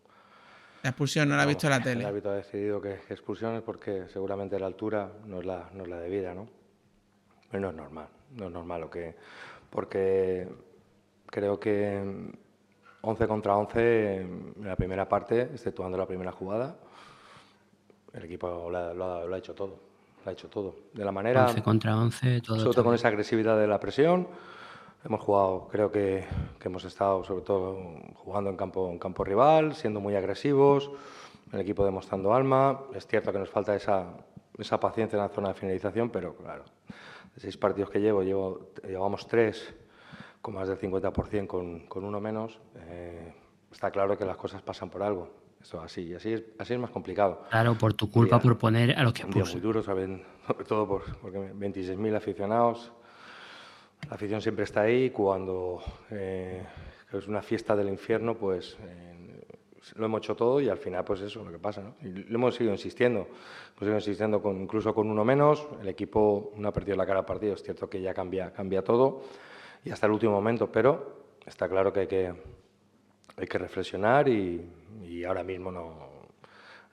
La 0.82 0.90
expulsión 0.90 1.28
no 1.28 1.36
la 1.36 1.42
ha 1.42 1.46
visto 1.46 1.66
en 1.66 1.70
la 1.70 1.76
El 1.78 1.82
tele. 1.82 2.04
árbitro 2.04 2.30
ha 2.30 2.36
decidido 2.36 2.80
que 2.80 3.00
que 3.06 3.14
expulsiones 3.14 3.62
porque 3.62 4.06
seguramente 4.12 4.58
la 4.60 4.66
altura 4.66 5.10
no 5.26 5.40
es 5.40 5.46
la, 5.46 5.68
no 5.74 5.82
es 5.84 5.88
la 5.88 5.98
debida, 5.98 6.34
¿no? 6.34 6.48
Pero 7.50 7.60
no 7.62 7.70
es 7.70 7.76
normal, 7.76 8.08
no 8.32 8.46
es 8.46 8.52
normal 8.52 8.80
lo 8.82 8.90
que. 8.90 9.16
Porque 9.70 10.48
creo 11.26 11.58
que 11.58 12.32
11 13.02 13.28
contra 13.28 13.56
11 13.56 14.16
en 14.20 14.54
la 14.64 14.76
primera 14.76 15.08
parte, 15.08 15.42
exceptuando 15.42 15.96
la 15.96 16.06
primera 16.06 16.32
jugada, 16.32 16.76
el 18.12 18.24
equipo 18.24 18.68
lo 18.70 18.76
ha, 18.78 18.94
lo 18.94 19.04
ha- 19.04 19.24
lo 19.24 19.34
ha 19.34 19.38
hecho 19.38 19.54
todo. 19.54 19.76
Lo 20.24 20.30
ha 20.30 20.32
hecho 20.32 20.48
todo. 20.48 20.74
De 20.92 21.04
la 21.04 21.12
manera. 21.12 21.46
11 21.46 21.62
contra 21.62 21.96
11, 21.96 22.40
todo. 22.40 22.58
sobre 22.58 22.74
todo 22.74 22.84
con 22.84 22.94
esa 22.94 23.08
agresividad 23.08 23.58
de 23.58 23.66
la 23.66 23.78
presión. 23.78 24.26
Hemos 25.04 25.20
jugado, 25.20 25.68
creo 25.70 25.92
que, 25.92 26.24
que 26.58 26.68
hemos 26.68 26.84
estado 26.84 27.22
sobre 27.22 27.44
todo 27.44 27.76
jugando 28.16 28.50
en 28.50 28.56
campo, 28.56 28.90
en 28.90 28.98
campo 28.98 29.22
rival, 29.22 29.74
siendo 29.76 30.00
muy 30.00 30.16
agresivos, 30.16 30.90
el 31.52 31.60
equipo 31.60 31.84
demostrando 31.84 32.34
alma. 32.34 32.80
Es 32.92 33.06
cierto 33.06 33.30
que 33.32 33.38
nos 33.38 33.48
falta 33.50 33.76
esa, 33.76 34.06
esa 34.58 34.80
paciencia 34.80 35.16
en 35.16 35.22
la 35.22 35.28
zona 35.28 35.48
de 35.48 35.54
finalización, 35.54 36.10
pero 36.10 36.34
claro, 36.34 36.64
de 37.34 37.40
seis 37.40 37.56
partidos 37.56 37.90
que 37.90 38.00
llevo, 38.00 38.22
llevo 38.24 38.70
llevamos 38.82 39.28
tres 39.28 39.72
con 40.46 40.54
más 40.54 40.68
del 40.68 40.78
50% 40.78 41.48
con, 41.48 41.80
con 41.88 42.04
uno 42.04 42.20
menos. 42.20 42.60
eh, 42.76 43.32
está 43.72 43.90
claro 43.90 44.16
que 44.16 44.24
las 44.24 44.36
cosas 44.36 44.62
pasan 44.62 44.88
por 44.90 45.02
algo. 45.02 45.28
Eso 45.60 45.80
así, 45.80 46.14
así 46.14 46.34
es, 46.34 46.44
así 46.56 46.72
es 46.74 46.78
más 46.78 46.90
complicado. 46.90 47.42
Claro, 47.50 47.74
por 47.74 47.94
tu 47.94 48.08
culpa, 48.08 48.36
Día- 48.36 48.42
por 48.44 48.56
poner 48.56 48.96
a 48.96 49.02
los 49.02 49.12
que 49.12 49.24
Un 49.24 49.32
día 49.32 49.42
muy 49.44 49.60
duro, 49.60 49.82
saben, 49.82 50.22
sobre 50.46 50.64
todo 50.64 50.86
por, 50.86 51.02
porque 51.18 51.38
26.000 51.52 52.14
aficionados. 52.16 52.92
La 54.08 54.14
afición 54.14 54.40
siempre 54.40 54.62
está 54.62 54.82
ahí. 54.82 55.10
Cuando 55.10 55.82
eh, 56.12 56.62
es 57.12 57.26
una 57.26 57.42
fiesta 57.42 57.74
del 57.74 57.88
infierno, 57.88 58.36
pues 58.36 58.78
eh, 58.82 59.44
lo 59.96 60.06
hemos 60.06 60.20
hecho 60.20 60.36
todo 60.36 60.60
y 60.60 60.68
al 60.68 60.78
final, 60.78 61.04
pues 61.04 61.22
eso 61.22 61.40
es 61.40 61.46
lo 61.46 61.50
que 61.50 61.58
pasa. 61.58 61.82
¿no? 61.82 61.96
Y 62.02 62.12
lo 62.12 62.36
hemos 62.36 62.54
seguido 62.54 62.72
insistiendo. 62.72 63.22
Hemos 63.22 63.78
seguido 63.80 63.96
insistiendo 63.96 64.40
con, 64.40 64.62
incluso 64.62 64.94
con 64.94 65.10
uno 65.10 65.24
menos. 65.24 65.66
El 65.82 65.88
equipo 65.88 66.52
no 66.56 66.68
ha 66.68 66.72
perdido 66.72 66.96
la 66.96 67.04
cara 67.04 67.18
al 67.18 67.26
partido. 67.26 67.54
Es 67.54 67.64
cierto 67.64 67.90
que 67.90 68.00
ya 68.00 68.14
cambia, 68.14 68.52
cambia 68.52 68.84
todo 68.84 69.22
y 69.86 69.90
hasta 69.92 70.06
el 70.06 70.12
último 70.12 70.32
momento, 70.32 70.70
pero 70.70 71.36
está 71.46 71.68
claro 71.68 71.92
que 71.92 72.00
hay 72.00 72.06
que, 72.08 72.34
hay 73.36 73.46
que 73.46 73.58
reflexionar 73.58 74.28
y, 74.28 74.68
y 75.04 75.24
ahora 75.24 75.42
mismo 75.44 75.70
no, 75.70 75.94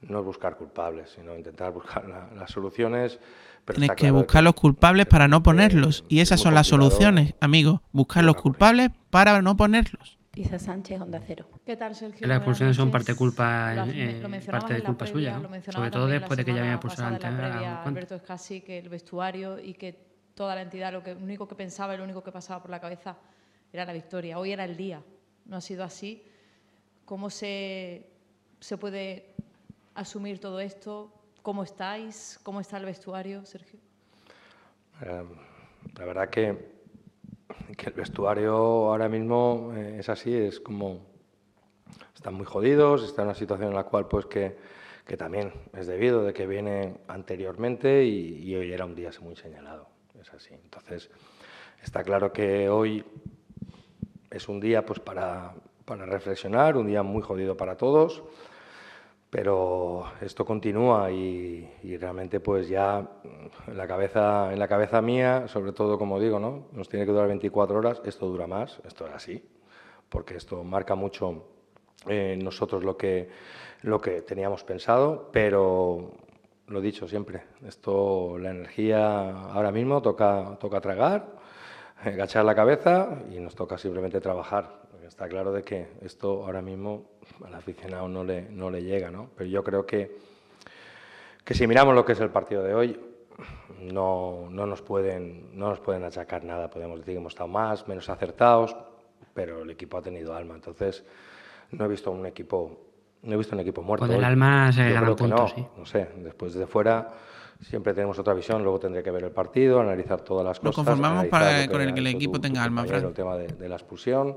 no 0.01 0.19
es 0.19 0.25
buscar 0.25 0.55
culpables, 0.57 1.09
sino 1.09 1.35
intentar 1.35 1.71
buscar 1.73 2.07
la- 2.07 2.29
las 2.35 2.51
soluciones. 2.51 3.19
pero 3.65 3.77
Tienes 3.79 3.95
que 3.95 4.01
claro 4.07 4.15
buscar 4.15 4.43
los 4.43 4.53
culpables 4.53 5.05
para 5.07 5.27
no 5.27 5.37
eh, 5.37 5.41
ponerlos. 5.41 6.03
Y 6.07 6.19
es 6.19 6.27
esas 6.29 6.41
son 6.41 6.53
las 6.53 6.67
soluciones, 6.67 7.33
amigo. 7.39 7.81
Buscar 7.91 8.23
lo 8.23 8.27
los 8.27 8.35
que 8.37 8.41
culpables 8.43 8.89
para 9.09 9.41
no 9.41 9.57
ponerlos. 9.57 10.19
Isa 10.35 10.57
Sánchez, 10.57 10.99
Onda 10.99 11.19
Cero. 11.25 11.45
¿Qué 11.65 11.77
tal, 11.77 11.93
Sergio? 11.95 12.27
Las 12.27 12.37
expulsiones 12.37 12.75
son 12.75 12.89
parte 12.91 13.15
culpa, 13.15 13.73
Lo- 13.75 13.85
eh, 13.85 14.19
lo 14.21 14.51
parte 14.51 14.73
de 14.73 14.83
culpa 14.83 15.05
previa, 15.05 15.39
suya, 15.39 15.71
Sobre 15.71 15.91
todo 15.91 16.07
después 16.07 16.37
de 16.37 16.45
que 16.45 16.53
ya 16.53 16.59
había 16.61 16.73
expulsado 16.73 17.07
antes 17.07 17.29
previa. 17.31 17.83
Alberto 17.83 18.15
Escasi, 18.15 18.61
que 18.61 18.79
el 18.79 18.89
vestuario 18.89 19.59
y 19.59 19.73
que 19.75 20.12
toda 20.35 20.55
la 20.55 20.61
entidad 20.61 20.91
lo, 20.91 21.03
que, 21.03 21.13
lo 21.13 21.21
único 21.21 21.47
que 21.47 21.55
pensaba 21.55 21.93
y 21.93 21.97
lo 21.97 22.03
único 22.03 22.23
que 22.23 22.31
pasaba 22.31 22.61
por 22.61 22.71
la 22.71 22.79
cabeza 22.79 23.17
era 23.71 23.85
la 23.85 23.93
victoria. 23.93 24.39
Hoy 24.39 24.51
era 24.51 24.65
el 24.65 24.77
día, 24.77 25.01
no 25.45 25.57
ha 25.57 25.61
sido 25.61 25.83
así. 25.83 26.23
¿Cómo 27.05 27.29
se, 27.29 28.07
se 28.59 28.77
puede 28.77 29.35
asumir 29.95 30.39
todo 30.39 30.59
esto? 30.59 31.11
¿Cómo 31.41 31.63
estáis? 31.63 32.39
¿Cómo 32.43 32.61
está 32.61 32.77
el 32.77 32.85
vestuario, 32.85 33.45
Sergio? 33.45 33.79
Eh, 35.01 35.23
la 35.97 36.05
verdad 36.05 36.29
que, 36.29 36.73
que 37.75 37.87
el 37.87 37.93
vestuario 37.93 38.55
ahora 38.55 39.09
mismo 39.09 39.73
eh, 39.75 39.97
es 39.99 40.09
así, 40.09 40.33
es 40.33 40.59
como 40.59 41.01
están 42.15 42.35
muy 42.35 42.45
jodidos, 42.45 43.03
está 43.03 43.23
en 43.23 43.29
una 43.29 43.35
situación 43.35 43.69
en 43.69 43.75
la 43.75 43.83
cual 43.83 44.07
pues 44.07 44.25
que, 44.27 44.55
que 45.05 45.17
también 45.17 45.51
es 45.73 45.87
debido 45.87 46.23
de 46.23 46.33
que 46.33 46.47
viene 46.47 46.95
anteriormente 47.07 48.05
y 48.05 48.55
hoy 48.55 48.71
era 48.71 48.85
un 48.85 48.95
día 48.95 49.11
muy 49.21 49.35
señalado, 49.35 49.89
es 50.23 50.33
así. 50.33 50.53
Entonces 50.53 51.09
está 51.81 52.03
claro 52.03 52.33
que 52.33 52.69
hoy 52.69 53.05
es 54.31 54.49
un 54.49 54.59
día 54.59 54.85
pues 54.85 54.99
para, 54.99 55.53
para 55.85 56.05
reflexionar, 56.05 56.75
un 56.75 56.87
día 56.87 57.03
muy 57.03 57.21
jodido 57.21 57.55
para 57.55 57.77
todos 57.77 58.23
pero 59.33 60.05
esto 60.21 60.45
continúa 60.45 61.11
y, 61.11 61.67
realmente 61.99 62.39
pues 62.39 62.69
ya 62.69 63.03
en 63.65 63.77
la 63.77 63.87
cabeza 63.87 64.53
en 64.53 64.59
la 64.59 64.67
cabeza 64.67 65.01
mía 65.01 65.47
sobre 65.47 65.71
todo 65.71 65.97
como 65.97 66.19
digo 66.19 66.39
no 66.39 66.67
nos 66.71 66.87
tiene 66.87 67.03
que 67.05 67.11
durar 67.11 67.27
24 67.29 67.75
horas 67.75 67.99
esto 68.05 68.27
dura 68.27 68.45
más 68.45 68.79
esto 68.85 69.07
es 69.07 69.13
así 69.13 69.43
porque 70.07 70.35
esto 70.35 70.63
marca 70.63 70.93
mucho 70.93 71.45
eh, 72.07 72.37
nosotros 72.39 72.83
lo 72.83 72.95
que 72.95 73.27
lo 73.81 73.99
que 73.99 74.21
teníamos 74.21 74.63
pensado 74.63 75.29
pero 75.31 76.11
lo 76.73 76.81
dicho 76.81 77.07
siempre 77.07 77.43
esto 77.65 78.37
la 78.37 78.51
energía 78.51 79.29
ahora 79.29 79.71
mismo 79.71 80.01
toca 80.01 80.57
toca 80.59 80.81
tragar 80.81 81.43
agachar 82.03 82.45
la 82.45 82.55
cabeza 82.55 83.19
y 83.31 83.39
nos 83.39 83.55
toca 83.55 83.77
simplemente 83.77 84.19
trabajar. 84.19 84.83
Está 85.07 85.27
claro 85.27 85.51
de 85.51 85.63
que 85.63 85.87
esto 86.01 86.45
ahora 86.45 86.61
mismo 86.61 87.05
al 87.45 87.53
aficionado 87.53 88.07
no 88.07 88.23
le, 88.23 88.43
no 88.49 88.69
le 88.69 88.83
llega, 88.83 89.11
¿no? 89.11 89.29
Pero 89.35 89.49
yo 89.49 89.63
creo 89.63 89.85
que, 89.85 90.17
que 91.43 91.53
si 91.53 91.67
miramos 91.67 91.93
lo 91.93 92.05
que 92.05 92.13
es 92.13 92.19
el 92.19 92.29
partido 92.29 92.63
de 92.63 92.73
hoy, 92.73 92.99
no, 93.79 94.47
no, 94.49 94.65
nos 94.65 94.81
pueden, 94.81 95.57
no 95.57 95.69
nos 95.69 95.79
pueden 95.79 96.03
achacar 96.03 96.43
nada. 96.43 96.69
Podemos 96.69 96.99
decir 96.99 97.15
que 97.15 97.19
hemos 97.19 97.33
estado 97.33 97.49
más, 97.49 97.87
menos 97.87 98.09
acertados, 98.09 98.75
pero 99.33 99.63
el 99.63 99.69
equipo 99.69 99.97
ha 99.97 100.01
tenido 100.01 100.33
alma. 100.33 100.55
Entonces, 100.55 101.03
no 101.71 101.85
he 101.85 101.87
visto 101.87 102.09
un 102.09 102.25
equipo, 102.25 102.92
no 103.23 103.33
he 103.33 103.37
visto 103.37 103.55
un 103.55 103.61
equipo 103.61 103.81
muerto. 103.81 104.05
Con 104.05 104.15
el 104.15 104.23
alma 104.23 104.71
se 104.71 104.87
Yo 104.87 104.93
ganan 104.93 105.03
creo 105.03 105.15
que 105.15 105.23
puntos, 105.23 105.51
no, 105.51 105.55
sí. 105.63 105.67
no 105.77 105.85
sé, 105.85 106.09
después 106.17 106.53
de 106.53 106.67
fuera 106.67 107.09
siempre 107.61 107.93
tenemos 107.93 108.19
otra 108.19 108.33
visión, 108.33 108.61
luego 108.61 108.77
tendré 108.79 109.01
que 109.01 109.11
ver 109.11 109.23
el 109.23 109.31
partido, 109.31 109.79
analizar 109.79 110.19
todas 110.21 110.45
las 110.45 110.61
Nos 110.61 110.75
cosas. 110.75 110.85
conformamos 110.85 111.19
analizar 111.31 111.39
para- 111.39 111.67
con 111.71 111.81
el 111.81 111.93
que 111.93 111.99
el 112.01 112.07
equipo 112.07 112.33
tu- 112.33 112.41
tenga 112.41 112.59
tu 112.59 112.65
alma, 112.65 112.83
Fran. 112.85 113.05
El 113.05 113.13
tema 113.13 113.37
de, 113.37 113.47
de 113.47 113.69
la 113.69 113.75
expulsión, 113.75 114.35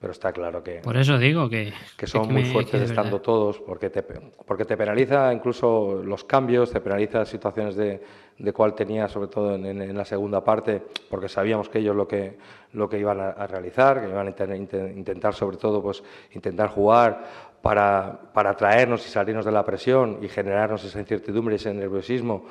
pero 0.00 0.12
está 0.12 0.32
claro 0.32 0.62
que, 0.62 0.80
Por 0.80 0.96
eso 0.96 1.18
digo 1.18 1.48
que, 1.48 1.72
que 1.96 2.06
son 2.06 2.26
que 2.26 2.32
muy 2.34 2.42
me- 2.44 2.52
fuertes 2.52 2.82
estando 2.82 3.20
todos, 3.20 3.58
porque 3.60 3.88
te, 3.90 4.02
porque 4.02 4.64
te 4.64 4.76
penaliza 4.76 5.32
incluso 5.32 6.02
los 6.04 6.24
cambios, 6.24 6.70
te 6.70 6.80
penaliza 6.80 7.24
situaciones 7.24 7.76
de, 7.76 8.02
de 8.38 8.52
cuál 8.52 8.74
tenía, 8.74 9.08
sobre 9.08 9.28
todo 9.28 9.54
en, 9.54 9.96
la 9.96 10.04
segunda 10.04 10.44
parte, 10.44 10.82
porque 11.10 11.28
sabíamos 11.28 11.68
que 11.70 11.78
ellos 11.78 11.96
lo 11.96 12.06
que, 12.06 12.36
lo 12.74 12.88
que 12.88 12.98
iban 12.98 13.20
a, 13.20 13.30
a 13.30 13.46
realizar, 13.46 14.00
que 14.02 14.08
iban 14.08 14.26
a 14.26 14.30
inten- 14.36 14.68
inten- 14.68 14.96
intentar 14.96 15.34
sobre 15.34 15.56
todo 15.56 15.82
pues, 15.82 16.02
intentar 16.32 16.68
jugar 16.68 17.24
para, 17.62 18.20
para 18.34 18.50
atraernos 18.50 19.04
y 19.06 19.10
salirnos 19.10 19.44
de 19.46 19.52
la 19.52 19.64
presión 19.64 20.18
y 20.22 20.28
generarnos 20.28 20.84
esa 20.84 21.00
incertidumbre 21.00 21.54
y 21.54 21.56
ese 21.56 21.72
nerviosismo, 21.72 22.44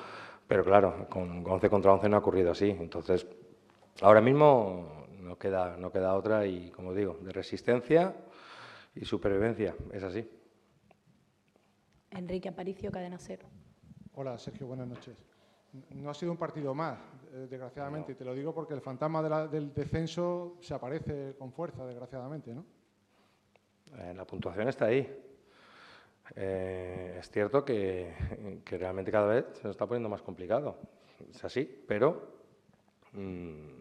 pero 0.48 0.64
claro, 0.64 1.06
con 1.10 1.44
11 1.48 1.70
contra 1.70 1.94
11 1.94 2.10
no 2.10 2.16
ha 2.18 2.20
ocurrido 2.20 2.52
así, 2.52 2.70
entonces 2.72 3.26
ahora 4.02 4.20
mismo 4.20 5.05
no 5.26 5.38
queda, 5.38 5.76
no 5.78 5.92
queda 5.92 6.14
otra 6.16 6.46
y, 6.46 6.70
como 6.72 6.94
digo, 6.94 7.18
de 7.22 7.32
resistencia 7.32 8.16
y 8.94 9.04
supervivencia, 9.06 9.76
es 9.92 10.04
así. 10.04 10.30
Enrique 12.12 12.48
Aparicio, 12.50 12.92
Cadena 12.92 13.18
Cero. 13.18 13.48
Hola, 14.14 14.38
Sergio, 14.38 14.68
buenas 14.68 14.88
noches. 14.88 15.18
No 15.90 16.10
ha 16.10 16.14
sido 16.14 16.32
un 16.32 16.38
partido 16.38 16.74
más, 16.74 16.98
eh, 17.34 17.48
desgraciadamente, 17.50 18.14
y 18.14 18.16
te 18.16 18.24
lo 18.24 18.34
digo 18.34 18.54
porque 18.54 18.74
el 18.74 18.82
fantasma 18.82 19.22
de 19.22 19.30
la- 19.30 19.48
del 19.48 19.74
descenso 19.74 20.58
se 20.62 20.74
aparece 20.74 21.36
con 21.38 21.52
fuerza, 21.52 21.86
desgraciadamente, 21.86 22.54
¿no? 22.54 22.66
Eh, 23.98 24.14
la 24.16 24.26
puntuación 24.26 24.70
está 24.70 24.86
ahí. 24.86 25.22
Eh, 26.36 27.18
es 27.20 27.30
cierto 27.30 27.66
que, 27.66 28.14
que 28.64 28.78
realmente 28.78 29.12
cada 29.12 29.28
vez 29.28 29.46
se 29.54 29.64
nos 29.64 29.72
está 29.76 29.86
poniendo 29.86 30.08
más 30.10 30.22
complicado. 30.22 30.78
Es 31.30 31.44
así, 31.44 31.84
pero 31.88 32.36
mm, 33.12 33.75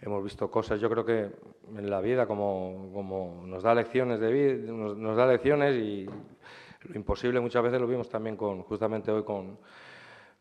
hemos 0.00 0.22
visto 0.22 0.50
cosas, 0.50 0.80
yo 0.80 0.88
creo 0.88 1.04
que 1.04 1.30
en 1.76 1.90
la 1.90 2.00
vida 2.00 2.26
como, 2.26 3.42
nos 3.46 3.62
da 3.62 3.74
lecciones 3.74 4.20
de 4.20 4.32
vida, 4.32 4.72
nos, 4.72 5.16
da 5.16 5.26
lecciones 5.26 5.74
y 5.76 6.06
lo 6.06 6.94
imposible 6.94 7.40
muchas 7.40 7.62
veces 7.62 7.80
lo 7.80 7.86
vimos 7.86 8.08
también 8.08 8.36
con, 8.36 8.62
justamente 8.62 9.10
hoy 9.10 9.24
con, 9.24 9.58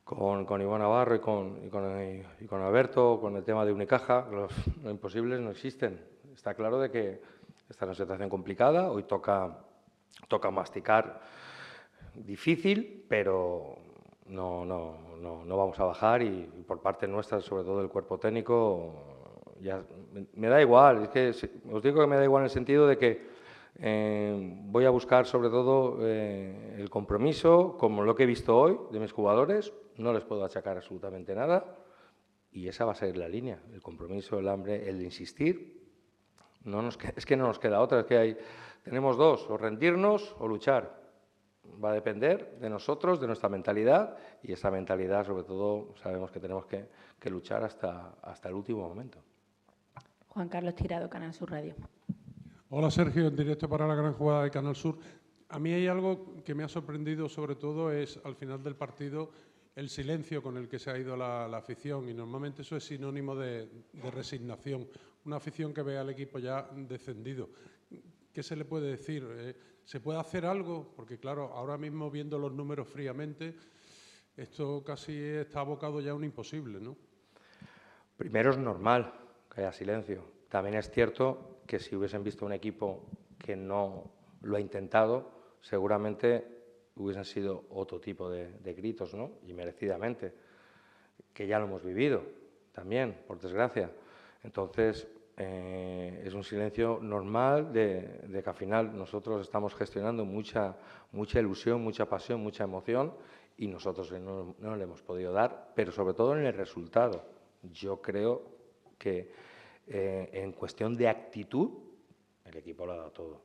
con, 0.04 0.46
con 0.46 0.62
Iván 0.62 0.82
Navarro 0.82 1.16
y 1.16 1.20
con, 1.20 1.70
con, 1.70 2.62
Alberto, 2.62 3.20
con 3.20 3.36
el 3.36 3.44
tema 3.44 3.66
de 3.66 3.74
Unicaja, 3.74 4.28
los, 4.32 4.52
los 4.84 4.92
imposibles 4.92 5.40
no 5.40 5.52
existen. 5.52 6.00
Está 6.34 6.54
claro 6.54 6.80
de 6.80 6.92
que 6.92 7.22
está 7.68 7.86
en 7.86 7.90
una 7.90 7.96
situación 7.96 8.30
complicada, 8.30 8.92
hoy 8.92 9.04
toca, 9.04 9.58
toca 10.28 10.52
masticar 10.52 11.22
difícil, 12.14 13.06
pero 13.10 13.76
no, 14.28 14.66
no, 14.66 15.18
no, 15.18 15.44
no 15.44 15.58
vamos 15.58 15.80
a 15.80 15.86
bajar 15.86 16.22
y, 16.22 16.50
y 16.56 16.64
por 16.64 16.80
parte 16.80 17.08
nuestra, 17.08 17.42
sobre 17.42 17.64
todo 17.64 17.80
del 17.80 17.90
cuerpo 17.90 18.20
técnico, 18.20 19.17
me, 20.34 20.48
da 20.48 20.62
igual, 20.62 21.10
os 21.72 21.84
digo 21.84 22.02
que 22.02 22.08
me 22.08 22.16
da 22.16 22.24
igual 22.24 22.42
en 22.42 22.46
el 22.46 22.50
sentido 22.50 22.88
de 22.88 22.98
que 22.98 23.38
eh, 23.80 24.56
voy 24.66 24.86
a 24.86 24.90
buscar 24.90 25.26
sobre 25.26 25.50
todo 25.50 26.00
eh, 26.02 26.76
el 26.78 26.90
compromiso, 26.90 27.78
como 27.78 28.04
lo 28.04 28.16
que 28.16 28.24
he 28.24 28.26
visto 28.26 28.58
hoy 28.58 28.78
de 28.92 29.00
mis 29.00 29.12
jugadores, 29.12 29.74
no 29.98 30.14
les 30.14 30.24
puedo 30.24 30.44
achacar 30.44 30.78
absolutamente 30.78 31.36
nada 31.36 31.78
y 32.52 32.68
esa 32.68 32.86
va 32.86 32.94
a 32.94 32.96
ser 32.96 33.18
la 33.18 33.28
línea, 33.28 33.62
el 33.72 33.82
compromiso, 33.82 34.40
el 34.40 34.48
hambre, 34.48 34.90
el 34.90 35.02
insistir. 35.04 35.78
No 36.64 36.82
nos, 36.82 36.98
es 37.16 37.26
que 37.26 37.38
no 37.38 37.48
nos 37.48 37.60
queda 37.60 37.82
otra, 37.82 38.00
es 38.00 38.06
que 38.06 38.38
tenemos 38.84 39.18
dos, 39.18 39.48
o 39.50 39.58
rendirnos 39.58 40.36
o 40.40 40.48
luchar. 40.48 41.06
Va 41.84 41.92
a 41.92 41.94
depender 41.94 42.58
de 42.60 42.70
nosotros, 42.70 43.20
de 43.20 43.28
nuestra 43.28 43.50
mentalidad 43.50 44.18
y 44.42 44.54
esa 44.54 44.72
mentalidad 44.72 45.26
sobre 45.26 45.44
todo 45.44 45.94
sabemos 46.02 46.32
que 46.32 46.40
tenemos 46.40 46.66
que, 46.66 46.88
luchar 47.30 47.64
hasta 47.64 48.50
el 48.50 48.54
último 48.54 48.88
momento. 48.88 49.20
Juan 50.38 50.50
Carlos 50.50 50.76
Tirado, 50.76 51.10
Canal 51.10 51.34
Sur 51.34 51.50
Radio. 51.50 51.74
Hola 52.70 52.92
Sergio, 52.92 53.26
en 53.26 53.36
directo 53.36 53.68
para 53.68 53.88
la 53.88 53.96
gran 53.96 54.14
jugada 54.14 54.44
de 54.44 54.52
Canal 54.52 54.76
Sur. 54.76 55.00
A 55.50 55.58
mí 55.58 55.74
hay 55.74 55.88
algo 55.88 56.36
que 56.46 56.54
me 56.54 56.64
ha 56.64 56.68
sorprendido 56.68 57.28
sobre 57.28 57.56
todo 57.56 57.92
es 57.92 58.20
al 58.24 58.36
final 58.36 58.62
del 58.62 58.76
partido 58.76 59.32
el 59.74 59.90
silencio 59.90 60.44
con 60.44 60.56
el 60.58 60.68
que 60.68 60.78
se 60.78 60.92
ha 60.92 60.98
ido 61.00 61.18
la, 61.18 61.48
la 61.48 61.58
afición 61.58 62.08
y 62.08 62.14
normalmente 62.14 62.62
eso 62.62 62.76
es 62.76 62.84
sinónimo 62.84 63.36
de, 63.36 63.68
de 63.94 64.12
resignación. 64.12 64.88
Una 65.26 65.38
afición 65.38 65.74
que 65.74 65.82
ve 65.82 65.98
al 65.98 66.12
equipo 66.12 66.38
ya 66.38 66.70
descendido. 66.72 67.50
¿Qué 68.32 68.44
se 68.44 68.56
le 68.56 68.66
puede 68.66 68.92
decir? 68.92 69.28
Eh, 69.28 69.56
¿Se 69.86 70.00
puede 70.02 70.20
hacer 70.20 70.46
algo? 70.46 70.94
Porque 70.96 71.18
claro, 71.18 71.52
ahora 71.56 71.80
mismo 71.80 72.12
viendo 72.12 72.38
los 72.38 72.54
números 72.54 72.88
fríamente, 72.88 73.56
esto 74.36 74.84
casi 74.84 75.18
está 75.18 75.62
abocado 75.62 76.00
ya 76.00 76.12
a 76.12 76.14
un 76.14 76.26
imposible, 76.26 76.80
¿no? 76.80 76.96
Primero 78.16 78.52
es 78.52 78.60
normal 78.60 79.24
que 79.58 79.64
haya 79.64 79.72
silencio. 79.72 80.24
También 80.50 80.76
es 80.76 80.92
cierto 80.92 81.62
que 81.66 81.80
si 81.80 81.96
hubiesen 81.96 82.24
visto 82.24 82.46
un 82.46 82.54
equipo 82.54 83.08
que 83.40 83.56
no 83.56 84.04
lo 84.42 84.56
ha 84.56 84.60
intentado, 84.60 85.32
seguramente 85.62 86.46
hubiesen 86.96 87.26
sido 87.26 87.66
otro 87.72 88.00
tipo 88.00 88.30
de, 88.30 88.74
gritos, 88.76 89.16
¿no? 89.16 89.32
Y 89.48 89.54
merecidamente, 89.54 90.32
que 91.34 91.48
ya 91.48 91.58
lo 91.58 91.66
hemos 91.66 91.84
vivido 91.84 92.22
también, 92.72 93.18
por 93.26 93.40
desgracia. 93.40 93.90
Entonces, 94.44 95.08
eh, 95.38 96.22
es 96.24 96.36
un 96.36 96.44
silencio 96.44 97.00
normal 97.02 97.74
de, 97.74 98.20
de 98.28 98.44
que 98.44 98.50
al 98.52 98.56
final 98.56 98.96
nosotros 98.96 99.42
estamos 99.42 99.74
gestionando 99.74 100.24
mucha, 100.24 100.78
mucha 101.14 101.40
ilusión, 101.40 101.82
mucha 101.82 102.08
pasión, 102.08 102.42
mucha 102.42 102.64
emoción 102.64 103.12
y 103.58 103.68
nosotros 103.68 104.12
no, 104.12 104.56
no 104.60 104.76
le 104.76 104.84
hemos 104.84 105.02
podido 105.02 105.34
dar, 105.34 105.72
pero 105.74 105.92
sobre 105.92 106.14
todo 106.14 106.38
en 106.38 106.46
el 106.46 106.54
resultado. 106.54 107.26
Yo 107.64 108.00
creo 108.04 108.57
que 108.98 109.32
eh, 109.88 110.30
en 110.34 110.52
cuestión 110.54 110.96
de 110.96 111.08
actitud, 111.08 111.70
el 112.46 112.58
equipo 112.58 112.86
lo 112.86 112.94
ha 112.94 112.98
dado 112.98 113.12
todo, 113.12 113.42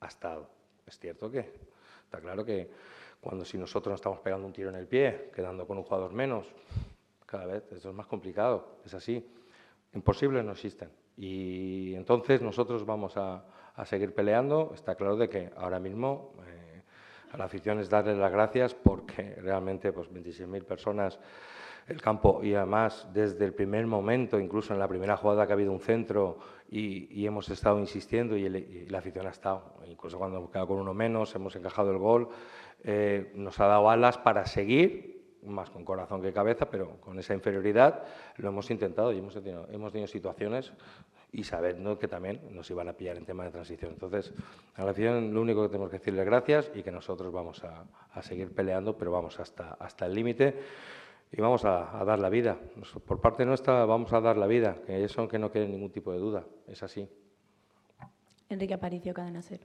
ha 0.00 0.06
estado. 0.06 0.48
Es 0.86 0.98
cierto 0.98 1.30
que 1.30 1.40
está 2.04 2.20
claro 2.20 2.44
que 2.44 2.68
cuando 3.20 3.44
si 3.44 3.56
nosotros 3.56 3.92
nos 3.92 4.00
estamos 4.00 4.20
pegando 4.20 4.46
un 4.46 4.52
tiro 4.52 4.68
en 4.68 4.76
el 4.76 4.86
pie, 4.86 5.30
quedando 5.34 5.66
con 5.66 5.78
un 5.78 5.84
jugador 5.84 6.12
menos, 6.12 6.46
cada 7.26 7.46
vez 7.46 7.64
eso 7.72 7.90
es 7.90 7.94
más 7.94 8.06
complicado, 8.06 8.78
es 8.84 8.94
así. 8.94 9.26
Imposibles 9.94 10.44
no 10.44 10.52
existen. 10.52 10.90
Y 11.16 11.94
entonces 11.94 12.42
nosotros 12.42 12.84
vamos 12.84 13.16
a, 13.16 13.44
a 13.74 13.84
seguir 13.84 14.14
peleando. 14.14 14.72
Está 14.74 14.94
claro 14.94 15.16
de 15.16 15.28
que 15.28 15.50
ahora 15.56 15.78
mismo 15.78 16.34
eh, 16.46 16.82
a 17.32 17.36
la 17.36 17.44
afición 17.44 17.80
es 17.80 17.88
darle 17.88 18.16
las 18.16 18.30
gracias 18.30 18.74
porque 18.74 19.36
realmente 19.36 19.92
pues 19.92 20.10
26.000 20.10 20.64
personas 20.64 21.18
el 21.86 22.00
campo 22.00 22.40
y 22.42 22.54
además 22.54 23.08
desde 23.12 23.44
el 23.44 23.52
primer 23.52 23.86
momento, 23.86 24.38
incluso 24.40 24.72
en 24.72 24.78
la 24.78 24.88
primera 24.88 25.16
jugada 25.16 25.46
que 25.46 25.52
ha 25.52 25.54
habido 25.54 25.72
un 25.72 25.80
centro 25.80 26.38
y, 26.70 27.26
hemos 27.26 27.48
estado 27.50 27.78
insistiendo 27.78 28.36
y, 28.36 28.48
la 28.88 28.98
afición 28.98 29.26
ha 29.26 29.30
estado, 29.30 29.74
incluso 29.86 30.18
cuando 30.18 30.38
hemos 30.38 30.50
quedado 30.50 30.68
con 30.68 30.78
uno 30.78 30.94
menos, 30.94 31.34
hemos 31.34 31.54
encajado 31.56 31.90
el 31.90 31.98
gol, 31.98 32.28
eh, 32.82 33.32
nos 33.34 33.60
ha 33.60 33.66
dado 33.66 33.90
alas 33.90 34.18
para 34.18 34.46
seguir 34.46 35.14
más 35.44 35.68
con 35.68 35.84
corazón 35.84 36.22
que 36.22 36.32
cabeza, 36.32 36.70
pero 36.70 37.00
con 37.00 37.18
esa 37.18 37.34
inferioridad 37.34 38.02
lo 38.38 38.48
hemos 38.48 38.70
intentado 38.70 39.12
y 39.12 39.18
hemos 39.18 39.34
tenido, 39.34 39.68
hemos 39.70 39.92
tenido 39.92 40.06
situaciones 40.08 40.72
y 41.32 41.44
sabiendo 41.44 41.98
que 41.98 42.08
también 42.08 42.40
nos 42.50 42.70
iban 42.70 42.88
a 42.88 42.94
pillar 42.94 43.18
en 43.18 43.26
tema 43.26 43.44
de 43.44 43.50
transición. 43.50 43.92
Entonces, 43.92 44.32
a 44.74 44.84
la 44.84 44.92
afición 44.92 45.34
lo 45.34 45.42
único 45.42 45.62
que 45.62 45.68
tenemos 45.68 45.90
que 45.90 45.98
decirle 45.98 46.24
gracias 46.24 46.70
y 46.74 46.82
que 46.82 46.90
nosotros 46.90 47.32
vamos 47.32 47.62
a, 47.64 47.84
a 48.12 48.22
seguir 48.22 48.54
peleando, 48.54 48.96
pero 48.96 49.10
vamos 49.10 49.38
hasta, 49.38 49.74
hasta 49.74 50.06
el 50.06 50.14
límite 50.14 50.62
y 51.32 51.40
vamos 51.40 51.64
a, 51.64 52.00
a, 52.00 52.04
dar 52.04 52.18
la 52.18 52.28
vida. 52.28 52.58
Por 53.06 53.20
parte 53.20 53.44
nuestra 53.44 53.84
vamos 53.84 54.12
a 54.12 54.20
dar 54.20 54.36
la 54.36 54.46
vida, 54.46 54.78
que 54.86 55.04
eso 55.04 55.26
que 55.26 55.38
no 55.38 55.50
quede 55.50 55.68
ningún 55.68 55.90
tipo 55.90 56.12
de 56.12 56.18
duda, 56.18 56.44
es 56.68 56.82
así. 56.82 57.08
Enrique 58.48 58.74
Aparicio, 58.74 59.12
Cadena 59.14 59.42
Cero. 59.42 59.64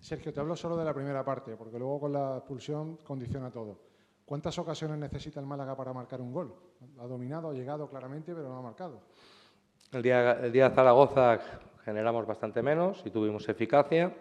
Sergio, 0.00 0.32
te 0.32 0.40
hablo 0.40 0.56
solo 0.56 0.76
de 0.76 0.84
la 0.84 0.94
primera 0.94 1.24
parte, 1.24 1.56
porque 1.56 1.78
luego 1.78 2.00
con 2.00 2.12
la 2.12 2.38
expulsión 2.38 2.96
condiciona 2.98 3.50
todo. 3.50 3.78
¿Cuántas 4.24 4.58
ocasiones 4.58 4.98
necesita 4.98 5.38
el 5.38 5.46
Málaga 5.46 5.76
para 5.76 5.92
marcar 5.92 6.20
un 6.20 6.32
gol? 6.32 6.54
Ha 6.98 7.06
dominado, 7.06 7.50
ha 7.50 7.52
llegado 7.52 7.88
claramente, 7.88 8.34
pero 8.34 8.48
no 8.48 8.58
ha 8.58 8.62
marcado. 8.62 9.02
El 9.92 10.02
día, 10.02 10.32
el 10.32 10.50
día 10.50 10.68
de 10.68 10.74
Zaragoza 10.74 11.38
generamos 11.84 12.26
bastante 12.26 12.62
menos 12.62 13.02
y 13.04 13.10
tuvimos 13.10 13.48
eficacia. 13.48 14.12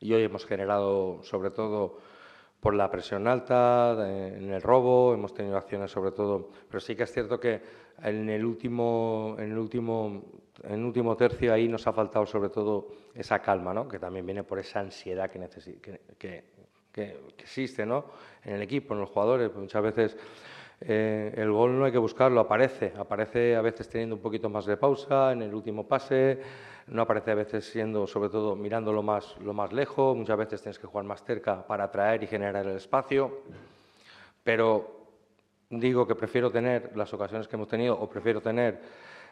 Y 0.00 0.12
hoy 0.12 0.24
hemos 0.24 0.44
generado, 0.44 1.22
sobre 1.22 1.50
todo, 1.50 1.98
por 2.60 2.74
la 2.74 2.90
presión 2.90 3.28
alta, 3.28 3.96
en 4.08 4.52
el 4.52 4.60
robo, 4.60 5.14
hemos 5.14 5.32
tenido 5.32 5.56
acciones 5.56 5.90
sobre 5.90 6.10
todo. 6.10 6.50
Pero 6.68 6.80
sí 6.80 6.96
que 6.96 7.04
es 7.04 7.12
cierto 7.12 7.38
que 7.38 7.60
en 8.02 8.28
el 8.28 8.44
último, 8.44 9.36
en 9.38 9.52
el 9.52 9.58
último, 9.58 10.24
en 10.64 10.84
último 10.84 11.16
tercio 11.16 11.52
ahí 11.52 11.68
nos 11.68 11.86
ha 11.86 11.92
faltado 11.92 12.26
sobre 12.26 12.48
todo 12.48 12.88
esa 13.14 13.38
calma, 13.40 13.72
¿no? 13.72 13.86
que 13.86 13.98
también 13.98 14.26
viene 14.26 14.42
por 14.42 14.58
esa 14.58 14.80
ansiedad 14.80 15.30
que, 15.30 15.40
que, 15.80 16.00
que, 16.18 16.44
que, 16.92 17.16
existe 17.38 17.86
¿no? 17.86 18.06
en 18.44 18.54
el 18.54 18.62
equipo, 18.62 18.94
en 18.94 19.00
los 19.00 19.10
jugadores. 19.10 19.50
Pues 19.50 19.62
muchas 19.62 19.82
veces 19.82 20.16
eh, 20.80 21.34
el 21.36 21.50
gol 21.50 21.78
no 21.78 21.84
hay 21.84 21.92
que 21.92 21.98
buscarlo, 21.98 22.40
aparece. 22.40 22.92
Aparece 22.96 23.56
a 23.56 23.62
veces 23.62 23.88
teniendo 23.88 24.16
un 24.16 24.22
poquito 24.22 24.48
más 24.48 24.66
de 24.66 24.76
pausa 24.76 25.32
en 25.32 25.42
el 25.42 25.54
último 25.54 25.86
pase, 25.86 26.40
no 26.88 27.02
aparece 27.02 27.32
a 27.32 27.34
veces 27.34 27.64
siendo, 27.64 28.06
sobre 28.06 28.30
todo, 28.30 28.56
mirándolo 28.56 29.02
más, 29.02 29.36
lo 29.38 29.52
más 29.52 29.72
lejos. 29.72 30.16
Muchas 30.16 30.38
veces 30.38 30.62
tienes 30.62 30.78
que 30.78 30.86
jugar 30.86 31.04
más 31.04 31.22
cerca 31.24 31.66
para 31.66 31.84
atraer 31.84 32.22
y 32.22 32.26
generar 32.26 32.66
el 32.66 32.76
espacio. 32.76 33.42
Pero 34.44 34.98
digo 35.70 36.06
que 36.06 36.14
prefiero 36.14 36.50
tener 36.50 36.96
las 36.96 37.12
ocasiones 37.12 37.48
que 37.48 37.56
hemos 37.56 37.68
tenido 37.68 37.98
o 37.98 38.08
prefiero 38.08 38.40
tener 38.40 38.80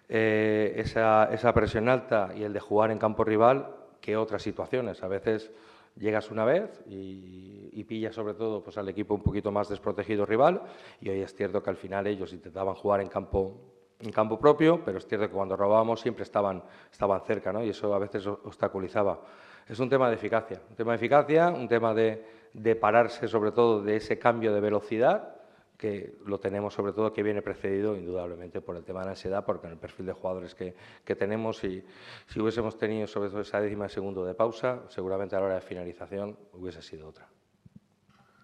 eh, 0.09 0.75
esa, 0.77 1.31
esa 1.33 1.53
presión 1.55 1.89
alta 1.89 2.31
y 2.37 2.43
el 2.43 2.53
de 2.53 2.61
jugar 2.61 2.91
en 2.91 2.99
campo 2.99 3.25
rival 3.25 3.69
que 4.01 4.17
otras 4.17 4.43
situaciones. 4.43 5.03
A 5.03 5.09
veces 5.09 5.51
llegas 5.97 6.31
una 6.31 6.45
vez 6.45 6.83
y, 6.87 7.71
y 7.73 7.85
pillas 7.85 8.15
sobre 8.15 8.35
todo 8.35 8.63
pues, 8.63 8.79
al 8.79 8.89
equipo 8.89 9.15
un 9.15 9.23
poquito 9.23 9.53
más 9.53 9.69
desprotegido 9.69 10.25
rival 10.25 10.63
y 11.01 11.11
hoy 11.11 11.21
es 11.21 11.35
cierto 11.35 11.63
que 11.63 11.71
al 11.71 11.77
final 11.77 12.07
ellos 12.07 12.33
intentaban 12.33 12.75
jugar 12.75 13.01
en 13.01 13.09
campo, 13.09 13.61
en 14.01 14.11
campo 14.13 14.39
propio, 14.39 14.83
pero 14.85 14.99
es 14.99 15.07
cierto 15.07 15.29
que 15.29 15.35
cuando 15.35 15.57
robábamos 15.57 16.01
siempre 16.01 16.23
estaban, 16.23 16.63
estaban 16.91 17.21
cerca 17.23 17.53
¿no? 17.53 17.63
y 17.63 17.71
eso 17.71 17.95
a 17.95 17.99
veces 17.99 18.27
obstaculizaba. 18.27 19.21
Es 19.69 19.79
un 19.79 19.89
tema 19.89 20.09
de 20.09 20.15
eficacia, 20.15 20.61
un 20.71 20.77
tema 20.77 20.93
de 20.93 20.97
eficacia, 20.97 21.49
un 21.49 21.69
tema 21.69 21.93
de, 21.93 22.25
de 22.53 22.77
pararse 22.77 23.29
sobre 23.29 23.53
todo 23.53 23.83
de 23.83 23.97
ese 23.97 24.19
cambio 24.19 24.55
de 24.55 24.61
velocidad 24.61 25.36
que 25.77 26.17
lo 26.25 26.39
tenemos 26.39 26.75
sobre 26.75 26.93
todo 26.93 27.13
que 27.13 27.23
viene 27.23 27.43
precedido 27.43 27.97
indudablemente 27.97 28.61
por 28.61 28.77
el 28.77 28.85
tema 28.85 29.01
de 29.01 29.07
la 29.07 29.11
ansiedad, 29.13 29.45
porque 29.45 29.67
en 29.67 29.75
el 29.75 29.79
perfil 29.79 30.07
de 30.07 30.13
jugadores 30.13 30.55
que, 30.55 30.75
que 31.05 31.15
tenemos, 31.15 31.63
y 31.65 31.85
si 32.27 32.41
hubiésemos 32.41 32.79
tenido 32.79 33.07
sobre 33.07 33.31
todo 33.31 33.41
esa 33.41 33.61
décima 33.61 33.89
segundo 33.89 34.25
de 34.25 34.35
pausa, 34.35 34.83
seguramente 34.89 35.37
a 35.37 35.41
la 35.41 35.47
hora 35.47 35.55
de 35.57 35.61
finalización 35.61 36.39
hubiese 36.53 36.83
sido 36.83 37.09
otra. 37.09 37.29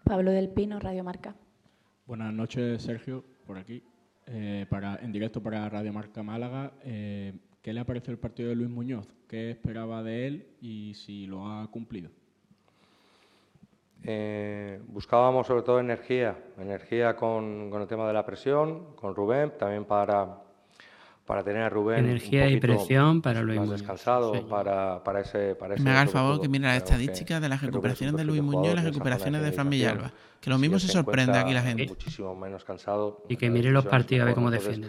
Pablo 0.05 0.31
del 0.31 0.51
Pino, 0.51 0.79
Radio 0.79 1.05
Marca. 1.05 1.35
Buenas 2.07 2.33
noches, 2.35 2.83
Sergio, 2.83 3.25
por 3.47 3.57
aquí. 3.57 3.83
Eh, 4.27 4.67
para, 4.69 4.97
en 4.97 5.13
directo 5.13 5.43
para 5.43 5.69
Radio 5.69 5.93
Marca 5.93 6.23
Málaga. 6.23 6.73
Eh, 6.85 7.33
¿Qué 7.61 7.73
le 7.73 7.81
ha 7.81 7.87
parecido 7.87 8.13
el 8.13 8.19
partido 8.19 8.49
de 8.49 8.57
Luis 8.57 8.69
Muñoz? 8.69 9.07
¿Qué 9.29 9.51
esperaba 9.51 10.03
de 10.03 10.27
él 10.27 10.47
y 10.61 10.95
si 10.95 11.27
lo 11.27 11.47
ha 11.47 11.71
cumplido? 11.71 12.11
Eh, 14.05 14.81
buscábamos 14.89 15.47
sobre 15.47 15.63
todo 15.63 15.79
energía, 15.79 16.37
energía 16.59 17.15
con, 17.15 17.71
con, 17.71 17.83
el 17.83 17.89
tema 17.89 18.07
de 18.07 18.13
la 18.13 18.27
presión, 18.27 18.95
con 18.97 19.15
Rubén, 19.15 19.53
también 19.59 19.85
para, 19.85 20.43
para 21.27 21.45
tener 21.45 21.63
a 21.63 21.69
Rubén 21.69 22.01
energía 22.01 22.49
y 22.49 22.59
presión 22.59 23.23
para 23.23 23.43
Luis 23.43 23.59
más 23.59 23.67
Muñoz. 23.67 23.81
descansado 23.81 24.35
sí. 24.35 24.41
para, 24.49 25.03
para, 25.05 25.21
ese 25.21 25.55
para 25.55 25.75
ese 25.75 25.85
me 25.85 25.91
haga 25.91 26.03
el 26.03 26.09
favor 26.09 26.41
que 26.41 26.49
mire 26.49 26.65
las 26.65 26.79
estadísticas 26.79 27.41
de 27.41 27.49
las 27.49 27.63
recuperaciones 27.63 28.17
de 28.17 28.25
Luis 28.25 28.43
Muñoz 28.43 28.73
y 28.73 28.77
las 28.77 28.85
recuperaciones 28.85 29.43
de 29.43 29.53
Fran 29.53 29.71
Villalba 29.71 30.13
que 30.41 30.51
lo 30.51 30.59
mismo 30.59 30.79
se 30.79 30.89
sorprende 30.89 31.39
aquí 31.39 31.53
la 31.53 31.63
gente 31.63 31.87
muchísimo 31.87 32.35
menos 32.35 32.65
cansado 32.65 33.23
y 33.29 33.37
que 33.37 33.51
mire 33.51 33.71
los 33.71 33.87
partidos 33.87 34.23
a 34.23 34.27
ver 34.27 34.35
cómo 34.35 34.51
defiende 34.51 34.89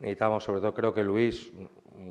necesitamos 0.00 0.42
sobre 0.42 0.60
todo 0.60 0.74
creo 0.74 0.92
que 0.92 1.04
Luis 1.04 1.52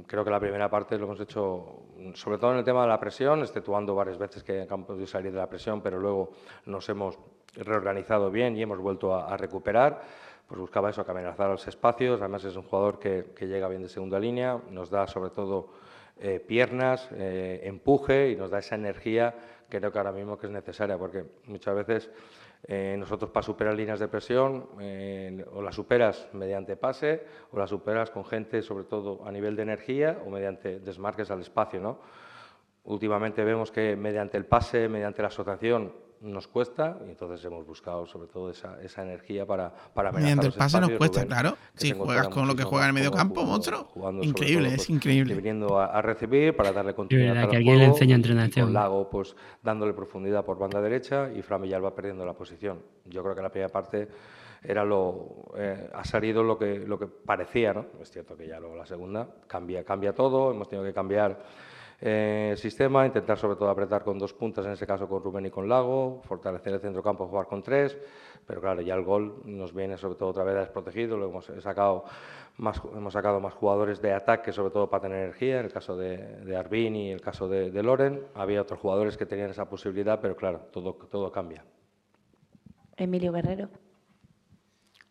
creo 0.06 0.24
que 0.24 0.30
la 0.30 0.40
primera 0.40 0.70
parte 0.70 0.98
lo 0.98 1.06
hemos 1.06 1.20
hecho, 1.20 1.84
sobre 2.14 2.38
todo 2.38 2.52
en 2.54 2.60
el 2.60 2.64
tema 2.64 2.82
de 2.82 2.88
la 2.88 3.00
presión, 3.00 3.42
exceptuando 3.42 3.96
varias 3.96 4.18
veces 4.18 4.44
que 4.44 4.64
hemos 4.64 4.86
podido 4.86 5.08
salir 5.08 5.32
de 5.32 5.38
la 5.38 5.48
presión, 5.48 5.82
pero 5.82 6.00
luego 6.00 6.32
nos 6.66 6.88
hemos 6.90 7.18
reorganizado 7.56 8.30
bien 8.32 8.56
y 8.56 8.62
hemos 8.62 8.80
vuelto 8.80 9.16
a, 9.16 9.34
a 9.34 9.38
recuperar. 9.38 10.02
Pues 10.48 10.62
buscaba 10.62 10.90
eso, 10.90 11.06
amenazar 11.08 11.50
los 11.50 11.68
espacios. 11.68 12.22
Además, 12.22 12.44
es 12.46 12.56
un 12.56 12.64
jugador 12.64 13.00
que, 13.00 13.34
que 13.36 13.48
llega 13.48 13.68
bien 13.68 13.82
de 13.82 13.90
segunda 13.90 14.18
línea, 14.18 14.60
nos 14.72 14.90
da 14.90 15.06
sobre 15.06 15.30
todo 15.30 15.70
eh, 16.20 16.40
piernas, 16.40 17.10
eh, 17.12 17.60
empuje 17.64 18.32
y 18.32 18.36
nos 18.36 18.50
da 18.50 18.60
esa 18.60 18.76
energía 18.76 19.36
que 19.70 19.78
creo 19.80 19.92
que 19.92 19.98
ahora 19.98 20.14
mismo 20.14 20.38
que 20.38 20.48
es 20.48 20.52
necesaria, 20.52 20.98
porque 20.98 21.26
muchas 21.46 21.76
veces 21.76 22.10
eh, 22.68 22.96
nosotros 23.00 23.32
para 23.32 23.46
superar 23.46 23.74
líneas 23.74 24.00
de 24.00 24.10
presión 24.10 24.68
eh, 24.82 25.46
o 25.54 25.62
las 25.62 25.76
superas 25.76 26.28
mediante 26.34 26.76
pase 26.76 27.24
o 27.52 27.58
las 27.58 27.70
superas 27.70 28.12
con 28.12 28.26
gente 28.26 28.62
sobre 28.62 28.84
todo 28.84 29.26
a 29.26 29.32
nivel 29.32 29.56
de 29.56 29.64
energía 29.64 30.20
o 30.26 30.30
mediante 30.30 30.80
desmarques 30.80 31.32
al 31.32 31.40
espacio. 31.40 31.80
¿no? 31.80 32.00
Últimamente 32.84 33.44
vemos 33.44 33.72
que 33.72 33.96
mediante 33.96 34.38
el 34.38 34.46
pase, 34.46 34.90
mediante 34.90 35.22
la 35.22 35.30
asociación 35.30 36.07
nos 36.22 36.48
cuesta 36.48 36.98
y 37.06 37.10
entonces 37.10 37.44
hemos 37.46 37.66
buscado 37.66 38.06
sobre 38.06 38.28
todo 38.28 38.50
esa, 38.50 38.82
esa 38.82 39.04
energía 39.04 39.46
para, 39.46 39.74
para 39.94 40.12
Mediante 40.12 40.48
el 40.48 40.54
pase 40.54 40.80
nos 40.80 40.92
cuesta, 40.92 41.22
Rubén, 41.22 41.28
claro. 41.28 41.58
Si 41.76 41.92
juegas 41.92 42.30
con 42.30 42.48
lo 42.48 42.56
que 42.56 42.64
juega 42.64 42.86
en 42.86 42.90
el 42.90 42.94
medio 42.94 43.12
campo, 43.12 43.44
monstruo. 43.44 43.90
Increíble, 44.22 44.70
todo, 44.70 44.76
es 44.76 44.90
increíble. 44.90 45.34
Pues, 45.34 45.44
viniendo 45.44 45.80
a, 45.80 45.86
a, 45.86 46.02
recibir 46.02 46.56
para 46.56 46.72
darle 46.72 46.94
continuidad. 46.94 47.34
que 47.34 47.40
al 47.40 47.46
alguien 47.46 47.64
juego, 47.64 47.80
le 47.80 47.86
enseña 47.86 48.16
entrenación. 48.16 48.68
Con 48.68 48.74
Lago, 48.74 49.10
pues 49.10 49.36
dándole 49.64 49.94
profundidad 49.94 50.44
por 50.44 50.58
banda 50.58 50.82
derecha 50.82 51.30
y 51.32 51.42
Fran 51.42 51.62
Villalba 51.62 51.94
perdiendo 51.94 52.26
la 52.26 52.34
posición. 52.34 52.82
Yo 53.06 53.24
creo 53.24 53.36
que 53.36 53.42
la 53.42 53.50
primera 53.50 53.70
parte 53.70 54.08
era 54.64 54.84
lo 54.84 55.52
eh, 55.56 55.90
ha 55.94 56.04
salido 56.04 56.44
lo 56.44 56.58
que 56.58 56.80
lo 56.80 56.98
que 56.98 57.08
parecía, 57.08 57.74
¿no? 57.74 57.86
Es 58.02 58.12
cierto 58.12 58.36
que 58.36 58.48
ya 58.48 58.60
luego 58.60 58.76
la 58.76 58.86
segunda 58.86 59.28
cambia 59.48 59.84
cambia 59.84 60.14
todo, 60.14 60.52
hemos 60.52 60.68
tenido 60.68 60.86
que 60.86 60.94
cambiar 60.94 61.40
eh, 62.00 62.50
el 62.52 62.58
sistema, 62.58 63.06
intentar 63.06 63.38
sobre 63.38 63.56
todo 63.56 63.70
apretar 63.70 64.04
con 64.04 64.20
dos 64.20 64.34
puntas, 64.34 64.66
en 64.66 64.74
ese 64.74 64.86
caso 64.86 65.08
con 65.08 65.24
Rubén 65.24 65.48
y 65.48 65.50
con 65.50 65.68
Lago, 65.68 66.22
fortalecer 66.24 66.74
el 66.74 66.80
centro 66.80 67.02
campo, 67.02 67.28
jugar 67.28 67.48
con 67.48 67.64
tres, 67.64 67.98
pero 68.46 68.62
claro, 68.62 68.82
ya 68.82 68.94
el 68.94 69.04
gol 69.04 69.42
nos 69.46 69.74
viene 69.74 69.98
sobre 69.98 70.16
todo 70.16 70.30
otra 70.30 70.44
vez 70.44 70.56
desprotegido, 70.56 71.18
lo 71.18 71.28
hemos 71.28 71.52
sacado 71.60 72.06
más, 72.58 72.82
hemos 72.96 73.14
sacado 73.14 73.40
más 73.40 73.54
jugadores 73.54 74.02
de 74.02 74.14
ataque, 74.14 74.52
sobre 74.52 74.72
todo 74.72 74.90
para 74.90 75.02
tener 75.02 75.24
energía, 75.24 75.60
en 75.60 75.66
el 75.66 75.74
caso 75.74 75.98
de, 75.98 76.18
de 76.18 76.56
Arbín 76.56 76.96
y 76.96 77.12
el 77.12 77.22
caso 77.22 77.48
de, 77.48 77.72
de, 77.72 77.84
Loren, 77.84 78.26
había 78.36 78.62
otros 78.62 78.80
jugadores 78.80 79.18
que 79.18 79.26
tenían 79.26 79.50
esa 79.50 79.68
posibilidad, 79.68 80.20
pero 80.22 80.36
claro, 80.36 80.68
todo, 80.72 80.94
todo 80.94 81.32
cambia. 81.32 81.66
Emilio 82.96 83.32
Guerrero. 83.32 83.70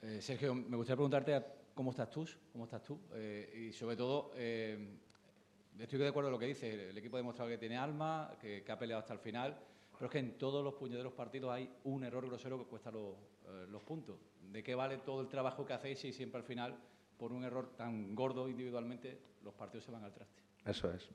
Eh, 0.03 0.21
Sergio, 0.21 0.55
me 0.55 0.77
gustaría 0.77 0.97
preguntarte 0.97 1.43
cómo 1.75 1.91
estás 1.91 2.11
tú, 2.11 2.25
cómo 2.53 2.65
estás 2.65 2.83
tú, 2.83 3.01
eh, 3.15 3.69
y 3.69 3.73
sobre 3.73 3.97
todo 3.97 4.31
eh, 4.37 4.99
estoy 5.79 5.99
de 5.99 6.09
acuerdo 6.09 6.29
con 6.29 6.33
lo 6.33 6.39
que 6.39 6.47
dice. 6.47 6.91
El 6.91 6.99
equipo 6.99 7.17
ha 7.17 7.21
demostrado 7.21 7.51
que 7.51 7.59
tiene 7.59 7.77
alma, 7.77 8.33
que, 8.41 8.63
que, 8.63 8.73
ha 8.73 8.79
peleado 8.79 9.01
hasta 9.01 9.13
el 9.13 9.21
final. 9.21 9.57
Pero 9.93 10.07
es 10.07 10.13
que 10.13 10.19
en 10.19 10.37
todos 10.39 10.63
los 10.63 10.75
puñeteros 10.75 11.13
partidos 11.13 11.51
hay 11.51 11.71
un 11.85 12.05
error 12.05 12.27
grosero 12.27 12.59
que 12.59 12.65
cuesta 12.65 12.91
los, 12.91 13.15
eh, 13.47 13.67
los 13.71 13.83
puntos. 13.83 14.17
¿De 14.53 14.63
qué 14.63 14.75
vale 14.75 14.99
todo 14.99 15.21
el 15.21 15.29
trabajo 15.29 15.65
que 15.65 15.73
hacéis 15.73 15.99
si 15.99 16.13
siempre 16.13 16.39
al 16.39 16.45
final, 16.45 16.77
por 17.17 17.33
un 17.33 17.45
error 17.45 17.71
tan 17.77 18.15
gordo 18.15 18.49
individualmente, 18.49 19.19
los 19.43 19.55
partidos 19.55 19.85
se 19.85 19.93
van 19.93 20.05
al 20.05 20.13
traste? 20.13 20.43
Eso 20.67 20.93
es. 20.93 21.09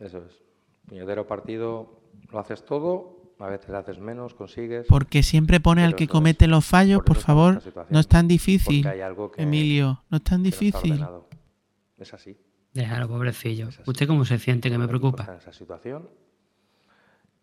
Eso 0.00 0.18
es. 0.18 0.42
Puñetero 0.86 1.26
partido, 1.26 2.00
lo 2.30 2.38
haces 2.38 2.64
todo, 2.64 3.34
a 3.38 3.46
veces 3.46 3.70
haces 3.70 3.98
menos, 3.98 4.34
consigues. 4.34 4.86
Porque 4.86 5.22
siempre 5.22 5.60
pone 5.60 5.84
al 5.84 5.94
que 5.94 6.08
comete 6.08 6.46
los 6.46 6.64
fallos, 6.64 6.98
por, 6.98 7.16
por 7.16 7.16
favor, 7.18 7.62
no 7.90 8.00
es 8.00 8.08
tan 8.08 8.26
difícil. 8.26 8.86
Emilio, 9.36 10.02
no 10.08 10.16
es 10.16 10.24
tan 10.24 10.42
difícil. 10.42 10.98
No 10.98 11.26
es 11.98 12.14
así. 12.14 12.36
Déjalo, 12.74 13.08
pobrecillo. 13.08 13.68
¿Usted 13.86 14.06
cómo 14.06 14.24
se 14.24 14.38
siente? 14.38 14.70
Que 14.70 14.78
me 14.78 14.88
preocupa. 14.88 15.36
Esa 15.36 15.52
situación 15.52 16.08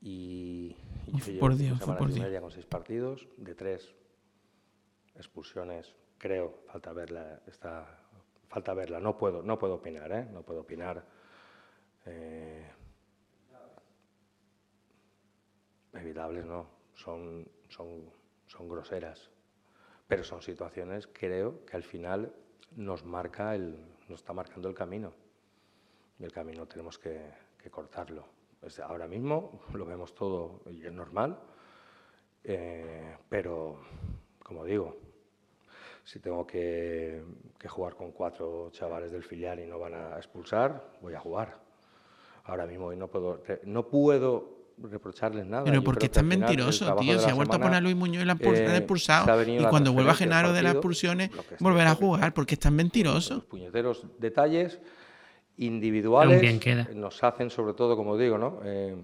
y, 0.01 0.75
y 1.07 1.15
Uf, 1.15 1.27
yo 1.27 1.33
llevo 1.33 1.39
por 1.39 1.55
Dios, 1.55 1.79
por 1.79 2.07
Dios. 2.07 2.19
media 2.19 2.41
con 2.41 2.51
seis 2.51 2.65
partidos, 2.65 3.27
de 3.37 3.53
tres 3.53 3.93
expulsiones, 5.15 5.93
creo, 6.17 6.63
falta 6.67 6.93
verla, 6.93 7.41
está, 7.47 7.99
falta 8.47 8.73
verla, 8.73 8.99
no 8.99 9.17
puedo, 9.17 9.43
no 9.43 9.59
puedo 9.59 9.75
opinar, 9.75 10.11
¿eh? 10.13 10.25
no 10.31 10.41
puedo 10.41 10.61
opinar. 10.61 11.05
eh, 12.05 12.65
evitables 15.93 16.45
no, 16.45 16.67
son, 16.93 17.47
son, 17.67 18.09
son 18.47 18.69
groseras, 18.69 19.29
pero 20.07 20.23
son 20.23 20.41
situaciones, 20.41 21.07
creo, 21.07 21.65
que 21.65 21.75
al 21.75 21.83
final 21.83 22.31
nos 22.75 23.03
marca 23.03 23.55
el, 23.55 23.77
nos 24.09 24.19
está 24.21 24.33
marcando 24.33 24.67
el 24.67 24.75
camino 24.75 25.13
y 26.19 26.23
el 26.23 26.31
camino 26.31 26.65
tenemos 26.67 26.97
que, 26.97 27.49
cortarlo. 27.71 28.25
Pues 28.59 28.79
ahora 28.79 29.07
mismo 29.07 29.61
lo 29.73 29.85
vemos 29.85 30.13
todo 30.15 30.61
y 30.69 30.85
es 30.85 30.91
normal, 30.91 31.39
eh, 32.43 33.15
pero 33.29 33.79
como 34.43 34.65
digo, 34.65 34.97
si 36.03 36.19
tengo 36.19 36.45
que, 36.47 37.23
jugar 37.67 37.95
con 37.95 38.11
cuatro 38.11 38.69
chavales 38.71 39.11
del 39.11 39.23
filial 39.23 39.59
y 39.59 39.67
no 39.67 39.77
van 39.77 39.93
a 39.93 40.17
expulsar, 40.17 40.93
voy 41.01 41.13
a 41.13 41.19
jugar. 41.19 41.59
Ahora 42.45 42.65
mismo 42.65 42.91
no 42.93 43.87
puedo 43.87 44.58
reprocharles 44.83 45.45
nada. 45.45 45.63
Pero 45.63 45.83
porque 45.83 45.99
creo 45.99 45.99
que 45.99 46.05
es 46.05 46.09
al 46.09 46.23
tan 46.23 46.29
final 46.29 46.49
el 46.49 46.55
mentiroso, 46.55 46.85
trabajo 46.85 47.03
tío. 47.09 47.19
Se 47.19 47.29
ha 47.29 47.33
vuelto 47.33 47.51
a 47.51 47.55
semana, 47.55 47.65
poner 47.69 47.77
a 47.77 47.81
Luis 47.81 47.95
Muñoz 47.95 48.23
y 48.23 48.25
la 48.25 48.35
expul- 48.35 48.55
eh, 48.57 48.65
la 48.67 48.73
ha 48.73 48.77
expulsado. 48.77 49.37
venido 49.37 49.63
Y 49.63 49.65
cuando 49.67 49.93
vuelva 49.93 50.13
Genaro 50.13 50.53
de 50.53 50.61
las 50.61 50.73
expulsiones, 50.73 51.29
volverá 51.59 51.91
a 51.91 51.95
jugar 51.95 52.33
porque 52.33 52.55
es 52.55 52.59
tan 52.59 52.75
mentiroso. 52.75 53.45
puñeteros 53.45 54.05
detalles 54.19 54.79
individuales 55.57 56.59
queda. 56.59 56.87
nos 56.93 57.23
hacen 57.23 57.49
sobre 57.49 57.73
todo, 57.73 57.95
como 57.95 58.17
digo, 58.17 58.37
¿no? 58.37 58.59
Eh, 58.63 58.95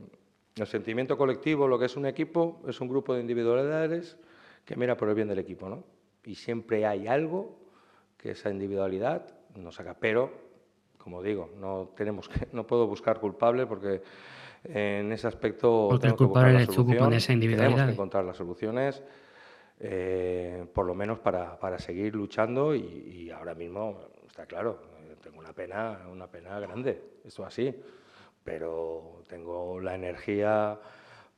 el 0.55 0.67
sentimiento 0.67 1.17
colectivo, 1.17 1.67
lo 1.67 1.77
que 1.77 1.85
es 1.85 1.97
un 1.97 2.05
equipo, 2.05 2.61
es 2.67 2.79
un 2.79 2.87
grupo 2.87 3.13
de 3.13 3.21
individualidades 3.21 4.17
que 4.63 4.75
mira 4.77 4.95
por 4.95 5.09
el 5.09 5.15
bien 5.15 5.27
del 5.27 5.39
equipo, 5.39 5.67
¿no? 5.67 5.83
Y 6.23 6.35
siempre 6.35 6.85
hay 6.85 7.07
algo 7.07 7.59
que 8.17 8.31
esa 8.31 8.49
individualidad 8.49 9.27
nos 9.55 9.75
saca. 9.75 9.95
Pero, 9.99 10.31
como 10.97 11.21
digo, 11.21 11.49
no 11.59 11.91
tenemos 11.95 12.29
que, 12.29 12.47
no 12.53 12.65
puedo 12.65 12.87
buscar 12.87 13.19
culpable 13.19 13.65
porque 13.67 14.01
en 14.67 15.11
ese 15.11 15.27
aspecto 15.27 15.87
Porque 15.89 16.07
el 16.07 16.13
tengo 16.13 16.17
que 16.17 16.23
buscar 16.25 16.51
la 16.51 16.65
solución. 16.65 16.97
Tenemos 17.57 17.85
que 17.87 17.91
encontrar 17.93 18.25
las 18.25 18.37
soluciones, 18.37 19.03
eh, 19.79 20.65
por 20.73 20.85
lo 20.85 20.95
menos 20.95 21.19
para, 21.19 21.59
para 21.59 21.79
seguir 21.79 22.15
luchando 22.15 22.75
y, 22.75 22.81
y 22.81 23.31
ahora 23.31 23.53
mismo 23.53 23.99
está 24.27 24.45
claro, 24.45 24.79
eh, 25.01 25.15
tengo 25.21 25.39
una 25.39 25.53
pena, 25.53 25.99
una 26.11 26.27
pena 26.27 26.59
grande, 26.59 27.01
esto 27.23 27.45
así, 27.45 27.73
pero 28.43 29.23
tengo 29.27 29.79
la 29.79 29.95
energía 29.95 30.79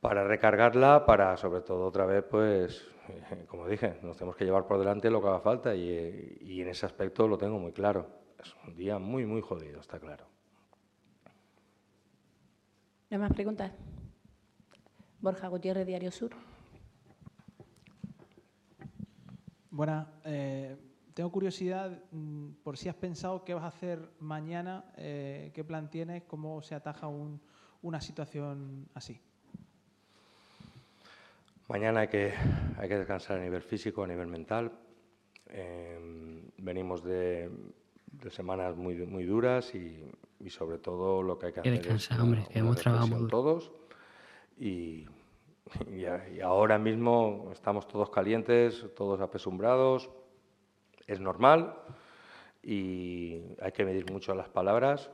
para 0.01 0.23
recargarla, 0.23 1.05
para 1.05 1.35
sobre 1.37 1.61
todo 1.61 1.85
otra 1.85 2.05
vez, 2.05 2.23
pues, 2.29 2.87
eh, 3.09 3.45
como 3.47 3.67
dije, 3.67 3.97
nos 4.01 4.17
tenemos 4.17 4.35
que 4.35 4.45
llevar 4.45 4.65
por 4.65 4.77
delante 4.79 5.09
lo 5.09 5.21
que 5.21 5.27
haga 5.27 5.39
falta 5.39 5.75
y, 5.75 6.37
y 6.41 6.61
en 6.61 6.69
ese 6.69 6.85
aspecto 6.85 7.27
lo 7.27 7.37
tengo 7.37 7.59
muy 7.59 7.71
claro. 7.71 8.07
Es 8.39 8.55
un 8.67 8.75
día 8.75 8.99
muy, 8.99 9.25
muy 9.25 9.41
jodido, 9.41 9.79
está 9.79 9.99
claro. 9.99 10.25
¿No 13.09 13.15
hay 13.15 13.17
más 13.19 13.33
preguntas? 13.33 13.71
Borja 15.21 15.47
Gutiérrez, 15.47 15.87
Diario 15.87 16.11
Sur. 16.11 16.31
Buenas. 19.71 20.07
eh, 20.25 20.75
tengo 21.13 21.31
curiosidad 21.31 21.99
mm, 22.11 22.49
por 22.63 22.77
si 22.77 22.89
has 22.89 22.95
pensado 22.95 23.43
qué 23.43 23.53
vas 23.53 23.63
a 23.63 23.67
hacer 23.67 24.09
mañana, 24.19 24.85
eh, 24.97 25.51
qué 25.53 25.63
plan 25.63 25.89
tienes, 25.89 26.23
cómo 26.23 26.61
se 26.61 26.75
ataja 26.75 27.07
un- 27.07 27.41
una 27.81 28.01
situación 28.01 28.87
así. 28.93 29.19
Mañana 31.69 32.01
hay 32.01 32.07
que, 32.07 32.33
hay 32.77 32.87
que 32.87 32.97
descansar 32.97 33.39
a 33.39 33.41
nivel 33.43 33.61
físico, 33.61 34.03
a 34.03 34.07
nivel 34.07 34.27
mental. 34.27 34.71
Eh, 35.47 36.43
venimos 36.57 37.03
de, 37.03 37.49
de 38.11 38.29
semanas 38.29 38.75
muy, 38.75 38.95
muy 39.05 39.23
duras 39.25 39.73
y, 39.75 40.03
y 40.39 40.49
sobre 40.49 40.77
todo 40.77 41.21
lo 41.23 41.37
que 41.39 41.47
hay 41.47 41.53
que 41.53 41.59
hacer 41.61 41.73
descansar, 41.79 42.17
es 42.17 42.23
hombre, 42.23 42.39
una- 42.41 42.49
hemos 42.59 42.75
trabajado 42.83 43.09
todos 43.29 43.71
y, 44.57 45.05
y 45.91 46.05
y 46.35 46.41
ahora 46.41 46.77
mismo 46.77 47.49
estamos 47.51 47.87
todos 47.87 48.09
calientes, 48.09 48.85
todos 48.95 49.19
apesumbrados, 49.21 50.09
es 51.07 51.19
normal 51.19 51.73
y 52.63 53.41
hay 53.61 53.71
que 53.71 53.85
medir 53.85 54.11
mucho 54.11 54.33
las 54.35 54.49
palabras 54.49 55.09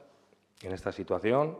en 0.61 0.71
esta 0.71 0.91
situación 0.91 1.57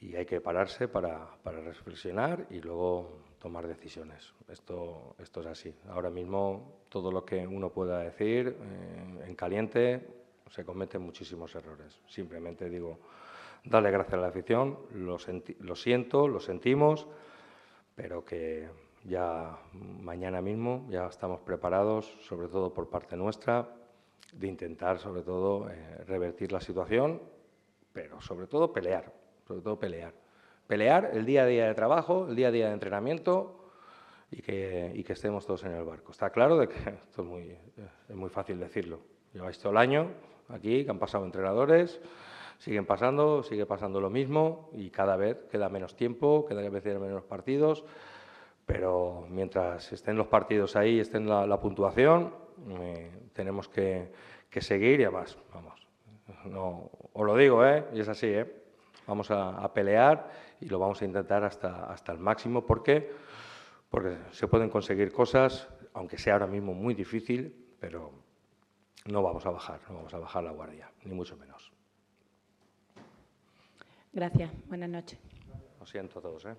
y 0.00 0.16
hay 0.16 0.26
que 0.26 0.40
pararse 0.40 0.88
para, 0.88 1.26
para 1.42 1.60
reflexionar 1.60 2.46
y 2.50 2.60
luego 2.60 3.18
tomar 3.38 3.66
decisiones. 3.66 4.32
Esto, 4.48 5.14
esto 5.18 5.40
es 5.40 5.46
así. 5.46 5.74
Ahora 5.88 6.10
mismo 6.10 6.78
todo 6.88 7.10
lo 7.12 7.24
que 7.24 7.46
uno 7.46 7.70
pueda 7.70 8.00
decir 8.00 8.56
eh, 8.60 9.24
en 9.26 9.34
caliente 9.34 10.23
se 10.50 10.64
cometen 10.64 11.02
muchísimos 11.02 11.54
errores. 11.54 12.00
Simplemente 12.06 12.68
digo, 12.68 12.98
darle 13.64 13.90
gracias 13.90 14.14
a 14.14 14.18
la 14.18 14.28
afición, 14.28 14.78
lo, 14.92 15.18
lo 15.60 15.76
siento, 15.76 16.28
lo 16.28 16.40
sentimos, 16.40 17.06
pero 17.94 18.24
que 18.24 18.68
ya 19.04 19.58
mañana 19.72 20.40
mismo 20.40 20.86
ya 20.90 21.06
estamos 21.06 21.40
preparados, 21.40 22.06
sobre 22.22 22.48
todo 22.48 22.72
por 22.72 22.88
parte 22.88 23.16
nuestra, 23.16 23.68
de 24.32 24.46
intentar 24.46 24.98
sobre 24.98 25.22
todo 25.22 25.70
eh, 25.70 26.04
revertir 26.06 26.52
la 26.52 26.60
situación, 26.60 27.22
pero 27.92 28.20
sobre 28.20 28.46
todo 28.46 28.72
pelear, 28.72 29.12
sobre 29.46 29.60
todo 29.60 29.78
pelear. 29.78 30.12
Pelear 30.66 31.10
el 31.12 31.26
día 31.26 31.42
a 31.42 31.46
día 31.46 31.66
de 31.66 31.74
trabajo, 31.74 32.26
el 32.28 32.34
día 32.34 32.48
a 32.48 32.50
día 32.50 32.68
de 32.68 32.72
entrenamiento 32.72 33.70
y 34.30 34.40
que, 34.40 34.90
y 34.94 35.04
que 35.04 35.12
estemos 35.12 35.46
todos 35.46 35.62
en 35.64 35.72
el 35.72 35.84
barco. 35.84 36.10
Está 36.10 36.30
claro 36.30 36.56
de 36.56 36.68
que 36.68 36.78
esto 37.02 37.22
es 37.22 37.28
muy, 37.28 37.56
es 38.08 38.16
muy 38.16 38.30
fácil 38.30 38.58
decirlo. 38.58 39.00
Lleváis 39.32 39.58
todo 39.58 39.72
el 39.72 39.78
año 39.78 40.10
aquí, 40.48 40.84
que 40.84 40.90
han 40.90 40.98
pasado 40.98 41.24
entrenadores, 41.24 42.00
siguen 42.58 42.86
pasando, 42.86 43.42
sigue 43.42 43.66
pasando 43.66 44.00
lo 44.00 44.10
mismo 44.10 44.70
y 44.72 44.90
cada 44.90 45.16
vez 45.16 45.36
queda 45.50 45.68
menos 45.68 45.96
tiempo, 45.96 46.44
cada 46.46 46.68
vez 46.68 46.84
menos 46.84 47.24
partidos, 47.24 47.84
pero 48.66 49.26
mientras 49.28 49.92
estén 49.92 50.16
los 50.16 50.28
partidos 50.28 50.76
ahí, 50.76 51.00
estén 51.00 51.28
la, 51.28 51.60
puntuación, 51.60 52.34
eh, 52.80 53.10
tenemos 53.32 53.68
que, 53.68 54.12
seguir 54.60 55.00
y 55.00 55.04
además, 55.04 55.36
vamos, 55.52 55.86
os 57.12 57.26
lo 57.26 57.36
digo, 57.36 57.66
¿eh? 57.66 57.84
y 57.92 58.00
es 58.00 58.08
así, 58.08 58.28
¿eh? 58.28 58.46
vamos 59.06 59.30
a, 59.30 59.58
a 59.58 59.72
pelear 59.74 60.30
y 60.60 60.68
lo 60.68 60.78
vamos 60.78 61.02
a 61.02 61.04
intentar 61.04 61.44
hasta, 61.44 61.86
hasta 61.86 62.12
el 62.12 62.18
máximo 62.18 62.64
porque, 62.64 63.10
porque 63.90 64.16
se 64.30 64.46
pueden 64.46 64.70
conseguir 64.70 65.12
cosas, 65.12 65.68
aunque 65.92 66.16
sea 66.16 66.34
ahora 66.34 66.46
mismo 66.46 66.72
muy 66.72 66.94
difícil, 66.94 67.74
pero 67.78 68.23
no 69.06 69.22
vamos 69.22 69.44
a 69.46 69.50
bajar, 69.50 69.80
no 69.88 69.96
vamos 69.96 70.14
a 70.14 70.18
bajar 70.18 70.44
la 70.44 70.52
guardia, 70.52 70.90
ni 71.04 71.14
mucho 71.14 71.36
menos. 71.36 71.72
Gracias. 74.12 74.50
Buenas 74.68 74.88
noches. 74.88 75.18
Lo 75.80 75.86
siento 75.86 76.18
a 76.18 76.22
todos. 76.22 76.44
¿eh? 76.46 76.56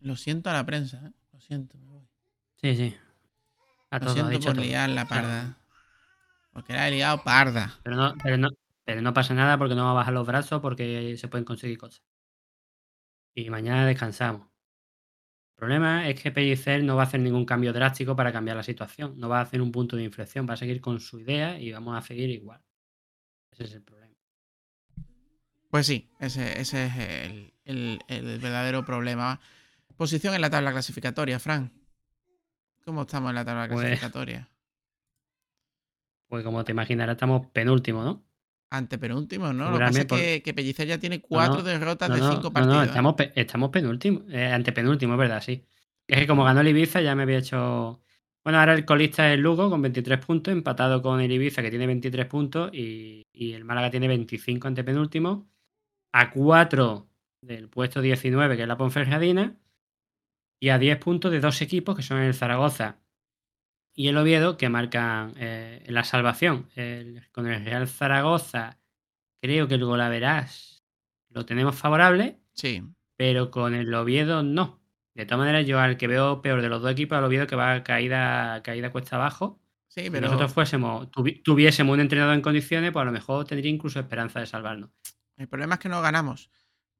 Lo 0.00 0.16
siento 0.16 0.50
a 0.50 0.52
la 0.54 0.66
prensa, 0.66 1.00
¿eh? 1.06 1.12
Lo 1.32 1.40
siento. 1.40 1.78
me 1.78 1.86
voy. 1.86 2.08
Sí, 2.56 2.76
sí. 2.76 2.96
A 3.90 3.98
Lo 3.98 4.06
todo, 4.06 4.14
siento 4.14 4.30
dicho 4.30 4.48
por 4.48 4.56
todo. 4.56 4.64
liar 4.64 4.90
la 4.90 5.06
parda. 5.06 5.58
Porque 6.52 6.72
la 6.72 6.88
he 6.88 6.90
liado 6.90 7.22
parda. 7.22 7.78
Pero 7.82 7.96
no, 7.96 8.14
pero 8.22 8.36
no, 8.36 8.48
pero 8.84 9.00
no 9.00 9.14
pasa 9.14 9.34
nada 9.34 9.56
porque 9.56 9.74
no 9.74 9.84
va 9.84 9.92
a 9.92 9.94
bajar 9.94 10.12
los 10.12 10.26
brazos 10.26 10.60
porque 10.60 11.16
se 11.16 11.28
pueden 11.28 11.44
conseguir 11.44 11.78
cosas. 11.78 12.02
Y 13.34 13.48
mañana 13.50 13.86
descansamos. 13.86 14.48
El 15.58 15.62
problema 15.66 16.08
es 16.08 16.22
que 16.22 16.30
Pellicer 16.30 16.84
no 16.84 16.94
va 16.94 17.02
a 17.02 17.06
hacer 17.06 17.18
ningún 17.18 17.44
cambio 17.44 17.72
drástico 17.72 18.14
para 18.14 18.32
cambiar 18.32 18.56
la 18.56 18.62
situación. 18.62 19.18
No 19.18 19.28
va 19.28 19.40
a 19.40 19.42
hacer 19.42 19.60
un 19.60 19.72
punto 19.72 19.96
de 19.96 20.04
inflexión. 20.04 20.48
Va 20.48 20.54
a 20.54 20.56
seguir 20.56 20.80
con 20.80 21.00
su 21.00 21.18
idea 21.18 21.58
y 21.58 21.72
vamos 21.72 21.98
a 21.98 22.00
seguir 22.00 22.30
igual. 22.30 22.60
Ese 23.50 23.64
es 23.64 23.74
el 23.74 23.82
problema. 23.82 24.14
Pues 25.68 25.84
sí, 25.86 26.08
ese, 26.20 26.60
ese 26.60 26.86
es 26.86 26.96
el, 26.96 27.52
el- 27.64 27.98
el 28.06 28.38
verdadero 28.38 28.84
problema. 28.84 29.40
Posición 29.96 30.32
en 30.36 30.42
la 30.42 30.48
tabla 30.48 30.70
clasificatoria, 30.70 31.40
Fran. 31.40 31.72
¿Cómo 32.84 33.02
estamos 33.02 33.30
en 33.30 33.34
la 33.34 33.44
tabla 33.44 33.66
Pues- 33.66 33.80
clasificatoria? 33.80 34.48
Pues 36.28 36.44
como 36.44 36.62
te 36.62 36.72
imaginarás, 36.72 37.14
estamos 37.16 37.46
penúltimo, 37.48 38.04
¿no? 38.04 38.22
Antepenúltimo, 38.70 39.52
¿no? 39.52 39.70
Lo 39.70 39.78
que 39.78 39.84
pasa 39.84 40.00
es 40.00 40.06
que, 40.06 40.42
que 40.42 40.54
Pellicer 40.54 40.86
ya 40.86 40.98
tiene 40.98 41.20
cuatro 41.20 41.56
No, 41.58 41.62
derrotas 41.62 42.10
no, 42.10 42.16
de 42.16 42.20
cinco 42.34 42.52
partidos. 42.52 42.76
No, 42.76 42.82
estamos, 42.84 43.14
pe- 43.14 43.32
estamos 43.34 43.70
penúltimo, 43.70 44.22
eh, 44.30 44.52
antepenúltimo, 44.52 45.14
es 45.14 45.18
verdad, 45.18 45.42
sí. 45.42 45.64
Es 46.06 46.18
que 46.18 46.26
como 46.26 46.44
ganó 46.44 46.60
el 46.60 46.68
Ibiza 46.68 47.00
ya 47.00 47.14
me 47.14 47.22
había 47.22 47.38
hecho... 47.38 48.02
Bueno, 48.44 48.60
ahora 48.60 48.74
el 48.74 48.84
colista 48.84 49.32
es 49.32 49.38
Lugo 49.38 49.68
con 49.70 49.82
23 49.82 50.24
puntos, 50.24 50.52
empatado 50.52 51.02
con 51.02 51.20
el 51.20 51.30
Ibiza 51.32 51.62
que 51.62 51.70
tiene 51.70 51.86
23 51.86 52.26
puntos 52.26 52.70
y, 52.72 53.22
y 53.32 53.52
el 53.52 53.64
Málaga 53.64 53.90
tiene 53.90 54.08
25 54.08 54.68
antepenúltimo. 54.68 55.50
A 56.12 56.30
4 56.30 57.08
del 57.42 57.68
puesto 57.68 58.00
19 58.00 58.56
que 58.56 58.62
es 58.62 58.68
la 58.68 58.76
Ponferradina 58.76 59.56
y 60.60 60.70
a 60.70 60.78
10 60.78 60.98
puntos 60.98 61.30
de 61.30 61.40
dos 61.40 61.60
equipos 61.62 61.94
que 61.96 62.02
son 62.02 62.18
el 62.18 62.34
Zaragoza 62.34 62.98
y 64.00 64.06
el 64.06 64.16
Oviedo 64.16 64.56
que 64.56 64.68
marcan 64.68 65.34
eh, 65.38 65.82
la 65.88 66.04
salvación. 66.04 66.68
El- 66.76 67.26
con 67.32 67.48
el 67.48 67.64
Real 67.64 67.88
Zaragoza 67.88 68.78
creo 69.42 69.66
que 69.66 69.74
el 69.74 69.84
golaveras 69.84 70.84
lo 71.30 71.44
tenemos 71.44 71.74
favorable, 71.74 72.38
Sí. 72.52 72.82
pero 73.16 73.50
con 73.50 73.74
el 73.74 73.92
Oviedo 73.92 74.44
no. 74.44 74.80
De 75.14 75.26
todas 75.26 75.40
maneras, 75.40 75.66
yo 75.66 75.80
al 75.80 75.96
que 75.96 76.06
veo 76.06 76.42
peor 76.42 76.62
de 76.62 76.68
los 76.68 76.80
dos 76.80 76.92
equipos, 76.92 77.18
al 77.18 77.24
Oviedo 77.24 77.48
que 77.48 77.56
va 77.56 77.82
caída, 77.82 78.62
caída 78.62 78.92
cuesta 78.92 79.16
abajo. 79.16 79.60
Sí, 79.88 80.02
Si 80.04 80.10
pero 80.10 80.26
nosotros 80.26 80.52
fuésemos, 80.52 81.08
tuvi- 81.10 81.42
tuviésemos 81.42 81.92
un 81.94 81.98
entrenador 82.00 82.34
en 82.34 82.40
condiciones, 82.40 82.92
pues 82.92 83.02
a 83.02 83.06
lo 83.06 83.10
mejor 83.12 83.46
tendría 83.46 83.68
incluso 83.70 83.98
esperanza 83.98 84.38
de 84.38 84.46
salvarnos. 84.46 84.90
el 85.38 85.48
problema 85.48 85.74
es 85.74 85.80
que 85.80 85.88
no 85.88 86.00
ganamos. 86.02 86.50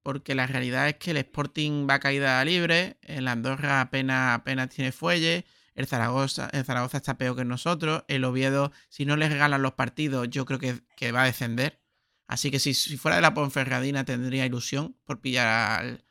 Porque 0.03 0.35
la 0.35 0.47
realidad 0.49 0.89
es 0.89 0.95
que 0.97 1.13
el 1.13 1.17
Sporting 1.19 1.87
va 1.89 1.95
a 1.95 2.01
caída 2.01 2.45
libre, 2.45 2.97
el 3.03 3.29
Andorra 3.29 3.81
apenas, 3.83 4.37
apenas 4.41 4.69
tiene 4.69 4.91
fuelle, 4.91 5.45
el 5.79 5.87
Zaragoza, 5.87 6.49
el 6.53 6.65
Zaragoza 6.65 6.97
está 6.99 7.17
peor 7.17 7.37
que 7.37 7.45
nosotros, 7.45 8.05
el 8.09 8.25
Oviedo, 8.25 8.73
si 8.89 9.05
no 9.07 9.17
les 9.17 9.31
regalan 9.31 9.63
los 9.63 9.73
partidos, 9.75 10.29
yo 10.29 10.45
creo 10.45 10.59
que, 10.59 10.81
que 10.97 11.13
va 11.13 11.23
a 11.23 11.27
descender. 11.27 11.81
Así 12.27 12.51
que 12.51 12.59
si, 12.59 12.75
si 12.75 12.97
fuera 12.97 13.17
de 13.17 13.23
la 13.23 13.33
Ponferradina 13.33 14.05
tendría 14.05 14.45
ilusión 14.45 14.97
por 15.05 15.21
pillar 15.21 15.47
al, 15.81 16.05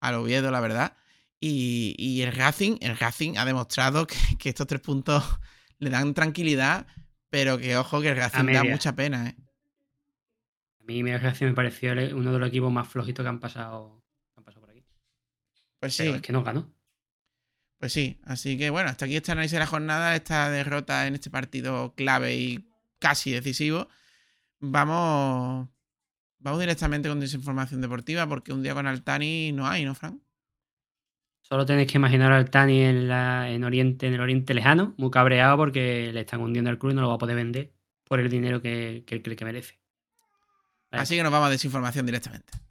al 0.00 0.14
Oviedo, 0.16 0.50
la 0.50 0.60
verdad. 0.60 0.96
Y, 1.40 1.94
y 1.98 2.22
el 2.22 2.32
Racing, 2.34 2.76
el 2.80 2.98
Racing 2.98 3.36
ha 3.38 3.44
demostrado 3.44 4.06
que, 4.06 4.16
que 4.38 4.48
estos 4.48 4.66
tres 4.66 4.80
puntos 4.80 5.24
le 5.78 5.90
dan 5.90 6.14
tranquilidad, 6.14 6.86
pero 7.30 7.58
que 7.58 7.76
ojo 7.76 8.00
que 8.00 8.08
el 8.08 8.16
Racing 8.16 8.38
da 8.52 8.62
mucha 8.72 8.94
pena, 8.94 9.28
¿eh? 9.28 9.36
A 10.80 10.84
mí 10.84 11.02
me 11.04 11.16
Racing 11.16 11.46
me 11.46 11.54
pareció 11.54 11.92
el- 11.92 12.12
uno 12.14 12.32
de 12.32 12.38
los 12.40 12.48
equipos 12.48 12.72
más 12.72 12.88
flojitos 12.88 13.22
que 13.24 13.28
han 13.28 13.38
pasado, 13.40 14.02
que 14.34 14.40
han 14.40 14.44
pasado 14.44 14.60
por 14.62 14.70
aquí. 14.70 14.84
Pues 15.78 15.94
sí. 15.94 16.02
Pero 16.02 16.16
es 16.16 16.22
que 16.22 16.32
no 16.32 16.42
ganó. 16.42 16.74
Pues 17.82 17.94
sí, 17.94 18.20
así 18.22 18.56
que 18.56 18.70
bueno, 18.70 18.90
hasta 18.90 19.06
aquí 19.06 19.16
este 19.16 19.32
análisis 19.32 19.54
de 19.54 19.58
la 19.58 19.66
jornada, 19.66 20.14
esta 20.14 20.48
derrota 20.50 21.08
en 21.08 21.14
este 21.14 21.30
partido 21.30 21.94
clave 21.96 22.36
y 22.36 22.70
casi 23.00 23.32
decisivo. 23.32 23.88
Vamos, 24.60 25.68
vamos 26.38 26.60
directamente 26.60 27.08
con 27.08 27.18
desinformación 27.18 27.80
deportiva 27.80 28.24
porque 28.28 28.52
un 28.52 28.62
día 28.62 28.74
con 28.74 28.86
Altani 28.86 29.50
no 29.50 29.66
hay, 29.66 29.84
¿no, 29.84 29.96
Fran? 29.96 30.22
Solo 31.40 31.66
tenéis 31.66 31.90
que 31.90 31.98
imaginar 31.98 32.30
al 32.30 32.50
Tani 32.50 32.82
en, 32.82 33.08
la, 33.08 33.50
en, 33.50 33.64
Oriente, 33.64 34.06
en 34.06 34.14
el 34.14 34.20
Oriente 34.20 34.54
Lejano, 34.54 34.94
muy 34.96 35.10
cabreado 35.10 35.56
porque 35.56 36.12
le 36.12 36.20
están 36.20 36.40
hundiendo 36.40 36.70
el 36.70 36.78
club 36.78 36.92
y 36.92 36.94
no 36.94 37.00
lo 37.00 37.08
va 37.08 37.14
a 37.16 37.18
poder 37.18 37.34
vender 37.34 37.72
por 38.04 38.20
el 38.20 38.30
dinero 38.30 38.62
que, 38.62 39.02
que, 39.08 39.20
que 39.20 39.44
merece. 39.44 39.80
Vale. 40.92 41.02
Así 41.02 41.16
que 41.16 41.24
nos 41.24 41.32
vamos 41.32 41.48
a 41.48 41.50
desinformación 41.50 42.06
directamente. 42.06 42.61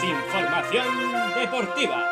Desinformación 0.00 0.86
deportiva. 1.34 2.06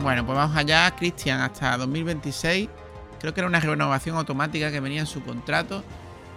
Bueno, 0.00 0.24
pues 0.24 0.38
vamos 0.38 0.56
allá, 0.56 0.90
Cristian, 0.96 1.40
hasta 1.42 1.76
2026. 1.76 2.79
Creo 3.20 3.34
que 3.34 3.40
era 3.40 3.48
una 3.48 3.60
renovación 3.60 4.16
automática 4.16 4.72
que 4.72 4.80
venía 4.80 5.00
en 5.00 5.06
su 5.06 5.22
contrato, 5.22 5.84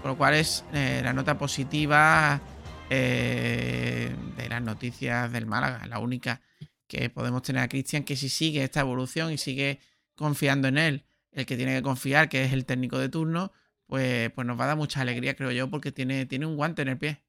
por 0.02 0.12
lo 0.12 0.18
cual 0.18 0.34
es 0.34 0.66
eh, 0.74 1.00
la 1.02 1.14
nota 1.14 1.38
positiva 1.38 2.42
eh, 2.90 4.14
de 4.36 4.50
las 4.50 4.62
noticias 4.62 5.32
del 5.32 5.46
Málaga, 5.46 5.86
la 5.88 6.00
única 6.00 6.42
que 6.88 7.10
podemos 7.10 7.42
tener 7.42 7.64
a 7.64 7.70
Cristian, 7.70 8.04
que 8.04 8.18
si 8.18 8.28
sigue 8.28 8.64
esta 8.64 8.82
evolución 8.82 9.32
y 9.32 9.38
sigue 9.38 9.80
confiando 10.16 10.68
en 10.68 10.78
él, 10.78 11.06
el 11.32 11.46
que 11.46 11.56
tiene 11.56 11.74
que 11.74 11.82
confiar, 11.82 12.28
que 12.28 12.44
es 12.44 12.52
el 12.52 12.66
técnico 12.66 13.00
de 13.00 13.08
turno, 13.08 13.54
pues, 13.88 14.30
pues 14.32 14.46
nos 14.46 14.60
va 14.60 14.66
a 14.66 14.68
dar 14.68 14.78
mucha 14.78 15.00
alegría, 15.00 15.36
creo 15.36 15.52
yo, 15.52 15.70
porque 15.70 15.94
tiene, 15.94 16.26
tiene 16.26 16.46
un 16.46 16.58
guante 16.58 16.82
en 16.82 16.90
el 16.90 16.98
pie. 16.98 17.24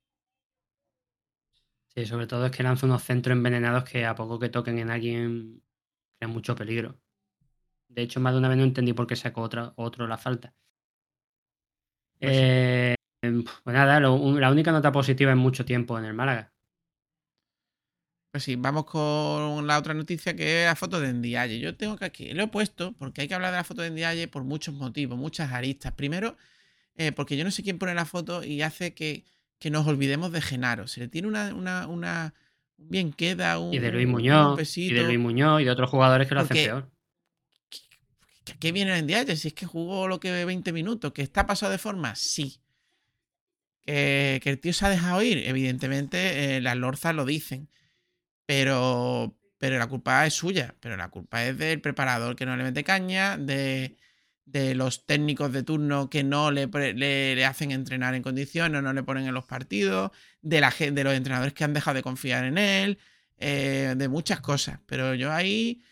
Sí, 1.94 2.06
sobre 2.06 2.26
todo 2.26 2.46
es 2.46 2.50
que 2.50 2.64
lanza 2.64 2.86
unos 2.86 3.04
centros 3.04 3.36
envenenados 3.36 3.84
que 3.84 4.04
a 4.04 4.16
poco 4.16 4.40
que 4.40 4.48
toquen 4.48 4.80
en 4.80 4.90
alguien 4.90 5.62
crean 6.18 6.32
mucho 6.32 6.56
peligro. 6.56 6.98
De 7.94 8.02
hecho, 8.02 8.20
más 8.20 8.32
de 8.32 8.38
una 8.38 8.48
vez 8.48 8.58
no 8.58 8.64
entendí 8.64 8.92
por 8.92 9.06
qué 9.06 9.16
sacó 9.16 9.42
otra, 9.42 9.72
otro 9.76 10.06
la 10.06 10.18
falta. 10.18 10.52
Pues, 12.18 12.32
Eh, 12.32 12.94
pues 13.22 13.74
nada, 13.74 14.00
lo- 14.00 14.14
un- 14.14 14.40
la 14.40 14.50
única 14.50 14.72
nota 14.72 14.92
positiva 14.92 15.32
en 15.32 15.38
mucho 15.38 15.64
tiempo 15.64 15.98
en 15.98 16.04
el 16.04 16.14
Málaga. 16.14 16.52
Pues 18.32 18.42
sí, 18.44 18.56
vamos 18.56 18.84
con 18.86 19.66
la 19.66 19.78
otra 19.78 19.94
noticia 19.94 20.34
que 20.34 20.62
es 20.62 20.66
la 20.66 20.74
foto 20.74 21.00
de 21.00 21.12
Ndiaye. 21.12 21.60
Yo 21.60 21.76
tengo 21.76 21.96
que 21.96 22.04
aquí, 22.04 22.32
lo 22.34 22.42
he 22.42 22.48
puesto 22.48 22.92
porque 22.98 23.20
hay 23.22 23.28
que 23.28 23.34
hablar 23.34 23.52
de 23.52 23.58
la 23.58 23.64
foto 23.64 23.82
de 23.82 23.90
Ndiaye 23.90 24.26
por 24.26 24.42
muchos 24.42 24.74
motivos, 24.74 25.16
muchas 25.16 25.52
aristas. 25.52 25.92
Primero, 25.92 26.36
eh, 26.96 27.12
porque 27.12 27.36
yo 27.36 27.44
no 27.44 27.52
sé 27.52 27.62
quién 27.62 27.78
pone 27.78 27.94
la 27.94 28.04
foto 28.06 28.42
y 28.42 28.62
hace 28.62 28.92
que, 28.92 29.24
que 29.60 29.70
nos 29.70 29.86
olvidemos 29.86 30.32
de 30.32 30.40
Genaro. 30.42 30.88
Se 30.88 30.98
le 31.00 31.08
tiene 31.08 31.28
una, 31.28 31.54
una, 31.54 31.86
una 31.86 32.34
un 32.76 32.88
bien 32.88 33.12
queda, 33.12 33.60
un, 33.60 33.72
Y 33.72 33.78
de 33.78 33.92
Luis 33.92 34.08
Muñoz, 34.08 34.76
y 34.76 34.92
de 34.92 35.04
Luis 35.04 35.18
Muñoz 35.20 35.60
y 35.60 35.64
de 35.64 35.70
otros 35.70 35.88
jugadores 35.88 36.26
que 36.26 36.34
lo 36.34 36.40
hacen 36.40 36.56
peor. 36.66 36.90
¿A 38.52 38.56
qué 38.58 38.72
viene 38.72 38.96
el 38.96 39.04
Ndiaye? 39.04 39.36
Si 39.36 39.48
es 39.48 39.54
que 39.54 39.66
jugó 39.66 40.08
lo 40.08 40.20
que 40.20 40.44
20 40.44 40.72
minutos, 40.72 41.12
que 41.12 41.22
está 41.22 41.46
pasado 41.46 41.72
de 41.72 41.78
forma, 41.78 42.14
sí. 42.14 42.60
Que, 43.80 44.40
que 44.42 44.50
el 44.50 44.60
tío 44.60 44.72
se 44.72 44.86
ha 44.86 44.90
dejado 44.90 45.22
ir, 45.22 45.38
evidentemente 45.46 46.56
eh, 46.56 46.60
las 46.60 46.76
lorzas 46.76 47.14
lo 47.14 47.24
dicen. 47.24 47.68
Pero, 48.46 49.36
pero 49.58 49.78
la 49.78 49.86
culpa 49.88 50.26
es 50.26 50.34
suya. 50.34 50.74
Pero 50.80 50.96
la 50.96 51.08
culpa 51.08 51.44
es 51.44 51.56
del 51.58 51.80
preparador 51.80 52.36
que 52.36 52.46
no 52.46 52.56
le 52.56 52.64
mete 52.64 52.84
caña, 52.84 53.36
de, 53.38 53.96
de 54.46 54.74
los 54.74 55.06
técnicos 55.06 55.52
de 55.52 55.62
turno 55.62 56.10
que 56.10 56.22
no 56.22 56.50
le, 56.50 56.66
le, 56.94 57.44
hacen 57.44 57.70
entrenar 57.70 58.14
en 58.14 58.22
condiciones, 58.22 58.82
no 58.82 58.92
le 58.92 59.02
ponen 59.02 59.26
en 59.26 59.34
los 59.34 59.46
partidos, 59.46 60.10
de, 60.42 60.60
la, 60.60 60.70
de 60.78 61.04
los 61.04 61.14
entrenadores 61.14 61.54
que 61.54 61.64
han 61.64 61.74
dejado 61.74 61.96
de 61.96 62.02
confiar 62.02 62.44
en 62.44 62.58
él, 62.58 62.98
eh, 63.38 63.94
de 63.96 64.08
muchas 64.08 64.40
cosas. 64.40 64.80
Pero 64.86 65.14
yo 65.14 65.32
ahí 65.32 65.82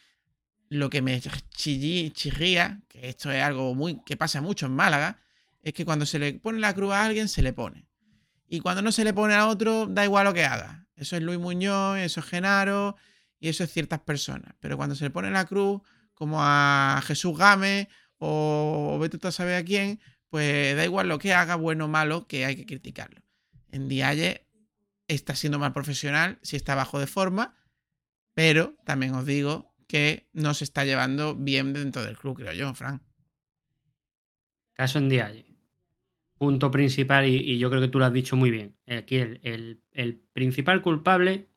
lo 0.73 0.89
que 0.89 1.03
me 1.03 1.21
chillí- 1.21 2.13
chirría, 2.13 2.81
que 2.89 3.09
esto 3.09 3.31
es 3.31 3.43
algo 3.43 3.75
muy 3.75 4.03
que 4.05 4.17
pasa 4.17 4.41
mucho 4.41 4.67
en 4.67 4.73
Málaga, 4.73 5.21
es 5.61 5.75
que 5.75 5.85
cuando 5.85 6.07
se 6.07 6.19
le 6.19 6.35
pone 6.35 6.61
la 6.61 6.75
cruz 6.75 6.93
a 6.93 7.05
alguien, 7.05 7.29
se 7.29 7.43
le 7.43 7.53
pone. 7.53 7.87
Y 8.49 8.61
cuando 8.61 8.81
no 8.81 8.91
se 8.91 9.05
le 9.05 9.13
pone 9.13 9.35
a 9.35 9.49
otro, 9.49 9.87
da 9.87 10.05
igual 10.05 10.25
lo 10.25 10.33
que 10.33 10.45
haga. 10.45 10.87
Eso 10.97 11.17
es 11.17 11.23
Luis 11.23 11.39
Muñoz, 11.39 11.99
eso 11.99 12.21
es 12.21 12.27
Genaro 12.27 12.97
y 13.39 13.49
eso 13.49 13.65
es 13.65 13.73
ciertas 13.73 14.01
personas. 14.01 14.55
Pero 14.61 14.77
cuando 14.77 14.95
se 14.95 15.05
le 15.05 15.11
pone 15.11 15.31
la 15.31 15.45
cruz, 15.45 15.83
como 16.15 16.39
a 16.41 17.03
Jesús 17.05 17.37
Gámez 17.37 17.89
o 18.17 18.99
vete 19.01 19.19
tú 19.19 19.29
a 19.29 19.33
saber 19.33 19.57
a 19.57 19.65
quién, 19.65 20.01
pues 20.31 20.75
da 20.75 20.85
igual 20.85 21.09
lo 21.09 21.19
que 21.19 21.35
haga, 21.35 21.57
bueno 21.57 21.85
o 21.85 21.89
malo, 21.89 22.27
que 22.27 22.47
hay 22.47 22.57
que 22.57 22.65
criticarlo. 22.65 23.21
En 23.71 23.89
Dialle 23.89 24.47
está 25.07 25.35
siendo 25.35 25.59
mal 25.59 25.75
profesional, 25.75 26.39
si 26.43 26.57
está 26.57 26.75
bajo 26.75 26.99
de 26.99 27.07
forma, 27.07 27.55
pero 28.33 28.75
también 28.85 29.15
os 29.15 29.27
digo 29.27 29.72
que 29.93 30.27
no 30.33 30.55
se 30.55 30.65
está 30.65 30.87
llevando 30.87 31.35
bien 31.35 31.75
dentro 31.75 32.03
del 32.03 32.17
club, 32.17 32.39
creo 32.39 32.55
yo, 32.55 32.73
Fran. 32.73 33.03
Caso 34.73 34.99
en 34.99 35.11
Dialle. 35.11 35.45
Punto 36.39 36.71
principal, 36.71 37.27
y, 37.27 37.59
yo 37.59 37.69
creo 37.69 37.83
que 37.83 37.89
tú 37.89 37.99
lo 37.99 38.07
has 38.07 38.13
dicho 38.15 38.35
muy 38.35 38.51
bien. 38.51 38.75
Aquí 38.87 39.17
el, 39.17 40.23
principal 40.33 40.81
culpable 40.81 41.51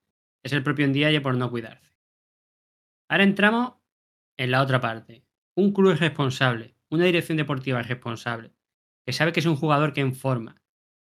es 0.44 0.52
el 0.52 0.64
propio 0.64 0.86
Ndiaye 0.86 1.22
por 1.22 1.38
no 1.38 1.50
cuidarse. 1.50 1.96
Ahora 3.08 3.24
entramos 3.24 3.76
en 4.36 4.52
la 4.52 4.62
otra 4.62 4.82
parte. 4.82 5.24
Un 5.56 5.72
club 5.72 5.94
irresponsable, 5.94 6.76
una 6.90 7.06
dirección 7.06 7.38
deportiva 7.38 7.80
irresponsable, 7.80 8.52
que 9.06 9.14
sabe 9.14 9.32
que 9.32 9.40
es 9.40 9.46
un 9.46 9.56
jugador 9.56 9.94
que 9.94 10.02
en 10.02 10.14
forma 10.14 10.62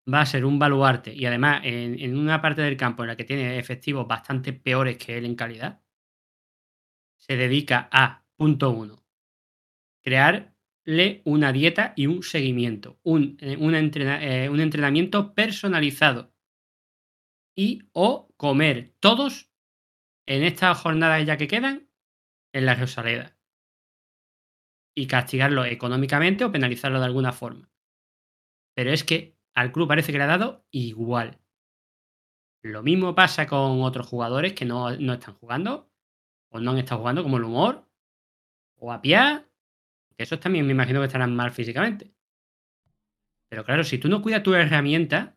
va 0.07 0.21
a 0.21 0.27
ser 0.27 0.45
un 0.45 0.59
baluarte 0.59 1.11
y 1.11 1.25
además 1.25 1.61
en, 1.63 1.99
en 1.99 2.19
una 2.19 2.39
parte 2.39 2.61
del 2.61 2.77
campo 2.77 3.01
en 3.01 3.07
la 3.07 3.15
que 3.15 3.23
tiene 3.23 3.57
efectivos 3.57 4.07
bastante 4.07 4.53
peores 4.53 4.99
que 4.99 5.17
él 5.17 5.25
en 5.25 5.33
calidad, 5.33 5.81
se 7.27 7.37
dedica 7.37 7.89
a, 7.91 8.23
punto 8.35 8.69
uno, 8.69 9.03
crearle 10.03 11.21
una 11.25 11.51
dieta 11.51 11.93
y 11.95 12.05
un 12.05 12.21
seguimiento, 12.21 12.99
un, 13.01 13.37
eh, 13.39 13.53
eh, 13.53 14.49
un 14.49 14.59
entrenamiento 14.59 15.33
personalizado 15.33 16.31
y 17.57 17.89
o 17.93 18.31
comer 18.37 18.93
todos 18.99 19.49
en 20.27 20.43
estas 20.43 20.79
jornadas 20.79 21.25
ya 21.25 21.37
que 21.37 21.47
quedan 21.47 21.89
en 22.53 22.65
la 22.67 22.75
Rosaleda 22.75 23.35
y 24.95 25.07
castigarlo 25.07 25.65
económicamente 25.65 26.45
o 26.45 26.51
penalizarlo 26.51 26.99
de 26.99 27.05
alguna 27.05 27.31
forma. 27.31 27.71
Pero 28.75 28.91
es 28.91 29.03
que 29.03 29.35
al 29.55 29.71
club 29.71 29.87
parece 29.87 30.11
que 30.11 30.19
le 30.19 30.25
ha 30.25 30.27
dado 30.27 30.65
igual. 30.69 31.39
Lo 32.61 32.83
mismo 32.83 33.15
pasa 33.15 33.47
con 33.47 33.81
otros 33.81 34.07
jugadores 34.07 34.53
que 34.53 34.65
no, 34.65 34.95
no 34.97 35.13
están 35.13 35.35
jugando 35.35 35.89
o 36.55 36.59
no 36.59 36.71
han 36.71 36.77
estado 36.77 37.01
jugando, 37.01 37.23
como 37.23 37.37
el 37.37 37.43
humor 37.43 37.85
o 38.77 38.91
a 38.91 39.01
pie, 39.01 39.43
que 40.15 40.23
esos 40.23 40.39
también 40.39 40.65
me 40.65 40.71
imagino 40.71 40.99
que 41.01 41.07
estarán 41.07 41.35
mal 41.35 41.51
físicamente. 41.51 42.13
Pero 43.49 43.63
claro, 43.63 43.83
si 43.83 43.97
tú 43.97 44.07
no 44.09 44.21
cuidas 44.21 44.43
tu 44.43 44.53
herramienta, 44.53 45.35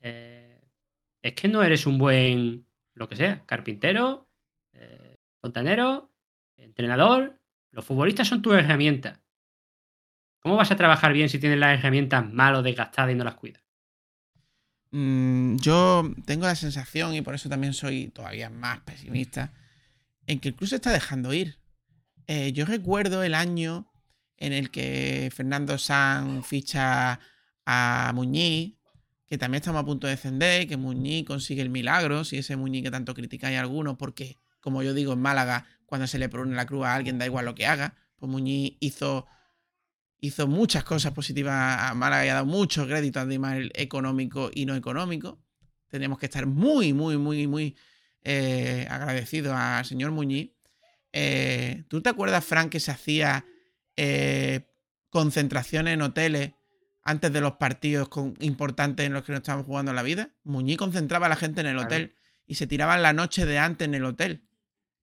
eh, 0.00 0.60
es 1.22 1.34
que 1.34 1.48
no 1.48 1.62
eres 1.62 1.86
un 1.86 1.98
buen, 1.98 2.66
lo 2.94 3.08
que 3.08 3.16
sea, 3.16 3.44
carpintero, 3.46 4.28
eh, 4.72 5.16
fontanero, 5.40 6.12
entrenador. 6.56 7.40
Los 7.70 7.84
futbolistas 7.84 8.28
son 8.28 8.42
tu 8.42 8.52
herramienta. 8.52 9.20
¿Cómo 10.40 10.56
vas 10.56 10.70
a 10.70 10.76
trabajar 10.76 11.12
bien 11.14 11.28
si 11.30 11.38
tienes 11.38 11.58
las 11.58 11.78
herramientas 11.78 12.30
mal 12.30 12.54
o 12.54 12.62
desgastadas 12.62 13.12
y 13.12 13.14
no 13.14 13.24
las 13.24 13.36
cuidas? 13.36 13.63
Mm, 14.96 15.56
yo 15.56 16.08
tengo 16.24 16.46
la 16.46 16.54
sensación, 16.54 17.16
y 17.16 17.20
por 17.20 17.34
eso 17.34 17.48
también 17.48 17.74
soy 17.74 18.10
todavía 18.10 18.48
más 18.48 18.78
pesimista, 18.82 19.52
en 20.28 20.38
que 20.38 20.50
el 20.50 20.54
club 20.54 20.68
se 20.68 20.76
está 20.76 20.92
dejando 20.92 21.34
ir. 21.34 21.58
Eh, 22.28 22.52
yo 22.52 22.64
recuerdo 22.64 23.24
el 23.24 23.34
año 23.34 23.90
en 24.36 24.52
el 24.52 24.70
que 24.70 25.32
Fernando 25.34 25.78
San 25.78 26.44
ficha 26.44 27.18
a 27.66 28.12
Muñiz, 28.14 28.76
que 29.26 29.36
también 29.36 29.62
estamos 29.62 29.82
a 29.82 29.84
punto 29.84 30.06
de 30.06 30.12
descender, 30.12 30.68
que 30.68 30.76
Muñiz 30.76 31.26
consigue 31.26 31.62
el 31.62 31.70
milagro, 31.70 32.22
si 32.22 32.38
ese 32.38 32.54
Muñiz 32.54 32.84
que 32.84 32.92
tanto 32.92 33.14
criticáis 33.14 33.58
algunos, 33.58 33.96
porque, 33.96 34.38
como 34.60 34.84
yo 34.84 34.94
digo, 34.94 35.14
en 35.14 35.20
Málaga, 35.20 35.66
cuando 35.86 36.06
se 36.06 36.20
le 36.20 36.28
pone 36.28 36.54
la 36.54 36.66
cruz 36.66 36.86
a 36.86 36.94
alguien, 36.94 37.18
da 37.18 37.26
igual 37.26 37.46
lo 37.46 37.56
que 37.56 37.66
haga, 37.66 37.96
pues 38.16 38.30
Muñiz 38.30 38.76
hizo, 38.78 39.26
hizo 40.26 40.46
muchas 40.46 40.84
cosas 40.84 41.12
positivas 41.12 41.78
a 41.80 41.94
Málaga 41.94 42.24
y 42.24 42.28
ha 42.30 42.34
dado 42.34 42.46
mucho 42.46 42.86
crédito 42.86 43.20
a 43.20 43.26
nivel 43.26 43.70
económico 43.74 44.50
y 44.52 44.64
no 44.64 44.74
económico. 44.74 45.38
Tenemos 45.88 46.18
que 46.18 46.26
estar 46.26 46.46
muy, 46.46 46.94
muy, 46.94 47.18
muy, 47.18 47.46
muy 47.46 47.76
eh, 48.22 48.86
agradecidos 48.90 49.54
al 49.54 49.84
señor 49.84 50.12
Muñiz. 50.12 50.50
Eh, 51.12 51.84
¿Tú 51.88 52.00
te 52.00 52.08
acuerdas, 52.08 52.42
Frank, 52.44 52.70
que 52.70 52.80
se 52.80 52.90
hacía 52.90 53.44
eh, 53.96 54.66
concentraciones 55.10 55.92
en 55.92 56.02
hoteles 56.02 56.52
antes 57.02 57.30
de 57.30 57.40
los 57.42 57.52
partidos 57.56 58.08
con, 58.08 58.34
importantes 58.40 59.04
en 59.04 59.12
los 59.12 59.24
que 59.24 59.32
nos 59.32 59.40
estábamos 59.40 59.66
jugando 59.66 59.92
la 59.92 60.02
vida? 60.02 60.30
Muñiz 60.42 60.78
concentraba 60.78 61.26
a 61.26 61.28
la 61.28 61.36
gente 61.36 61.60
en 61.60 61.66
el 61.66 61.78
hotel 61.78 62.16
y 62.46 62.54
se 62.54 62.66
tiraban 62.66 63.02
la 63.02 63.12
noche 63.12 63.44
de 63.44 63.58
antes 63.58 63.86
en 63.86 63.94
el 63.94 64.06
hotel. 64.06 64.42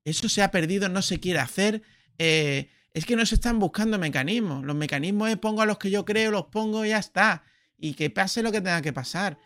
Eso 0.03 0.27
se 0.29 0.41
ha 0.41 0.49
perdido, 0.49 0.89
no 0.89 1.03
se 1.03 1.19
quiere 1.19 1.39
hacer. 1.39 1.83
Eh, 2.17 2.69
es 2.93 3.05
que 3.05 3.15
no 3.15 3.25
se 3.25 3.35
están 3.35 3.59
buscando 3.59 3.97
mecanismos. 3.99 4.65
Los 4.65 4.75
mecanismos 4.75 5.29
es 5.29 5.37
pongo 5.37 5.61
a 5.61 5.65
los 5.65 5.77
que 5.77 5.91
yo 5.91 6.05
creo, 6.05 6.31
los 6.31 6.45
pongo 6.47 6.85
y 6.85 6.89
ya 6.89 6.99
está. 6.99 7.43
Y 7.77 7.93
que 7.95 8.09
pase 8.09 8.43
lo 8.43 8.51
que 8.51 8.61
tenga 8.61 8.81
que 8.81 8.93
pasar. 8.93 9.39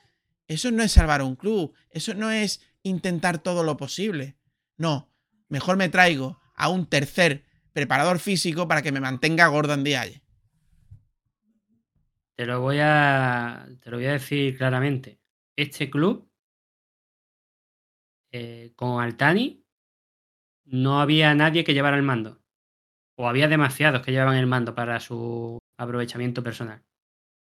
Eso 0.47 0.71
no 0.71 0.83
es 0.83 0.91
salvar 0.93 1.21
un 1.21 1.35
club. 1.35 1.73
Eso 1.89 2.13
no 2.15 2.31
es 2.31 2.61
intentar 2.83 3.39
todo 3.39 3.63
lo 3.63 3.77
posible. 3.77 4.37
No. 4.77 5.11
Mejor 5.49 5.77
me 5.77 5.89
traigo 5.89 6.39
a 6.55 6.69
un 6.69 6.87
tercer 6.87 7.45
preparador 7.73 8.19
físico 8.19 8.67
para 8.67 8.81
que 8.81 8.91
me 8.91 8.99
mantenga 9.01 9.47
gordo 9.47 9.73
en 9.73 9.83
día. 9.83 10.05
Te 12.35 12.45
lo 12.45 12.61
voy 12.61 12.79
a. 12.81 13.67
Te 13.81 13.89
lo 13.91 13.97
voy 13.97 14.07
a 14.07 14.13
decir 14.13 14.57
claramente. 14.57 15.19
Este 15.55 15.89
club. 15.89 16.29
eh, 18.31 18.73
con 18.75 19.01
Altani. 19.01 19.65
No 20.65 20.99
había 21.01 21.33
nadie 21.35 21.63
que 21.63 21.73
llevara 21.73 21.97
el 21.97 22.03
mando. 22.03 22.43
O 23.17 23.27
había 23.29 23.47
demasiados 23.47 24.01
que 24.01 24.11
llevaban 24.11 24.37
el 24.37 24.47
mando 24.47 24.75
para 24.75 24.99
su 24.99 25.59
aprovechamiento 25.77 26.43
personal. 26.43 26.83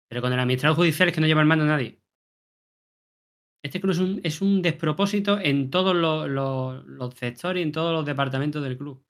Pero 0.09 0.23
con 0.23 0.33
el 0.33 0.41
administrador 0.41 0.77
judicial 0.77 1.09
es 1.09 1.15
que 1.15 1.21
no 1.21 1.27
lleva 1.27 1.41
el 1.43 1.47
mando 1.49 1.65
nadie. 1.65 2.01
Este 3.65 3.81
club 3.81 3.93
es 3.93 3.99
un, 3.99 4.21
es 4.25 4.43
un 4.43 4.61
despropósito 4.61 5.39
en 5.39 5.71
todos 5.71 5.95
los, 5.95 6.29
los- 6.29 7.15
sectores 7.15 7.61
y 7.61 7.63
en 7.63 7.73
todos 7.73 7.93
los 7.93 8.05
departamentos 8.05 8.63
del 8.63 8.77
club. 8.77 9.05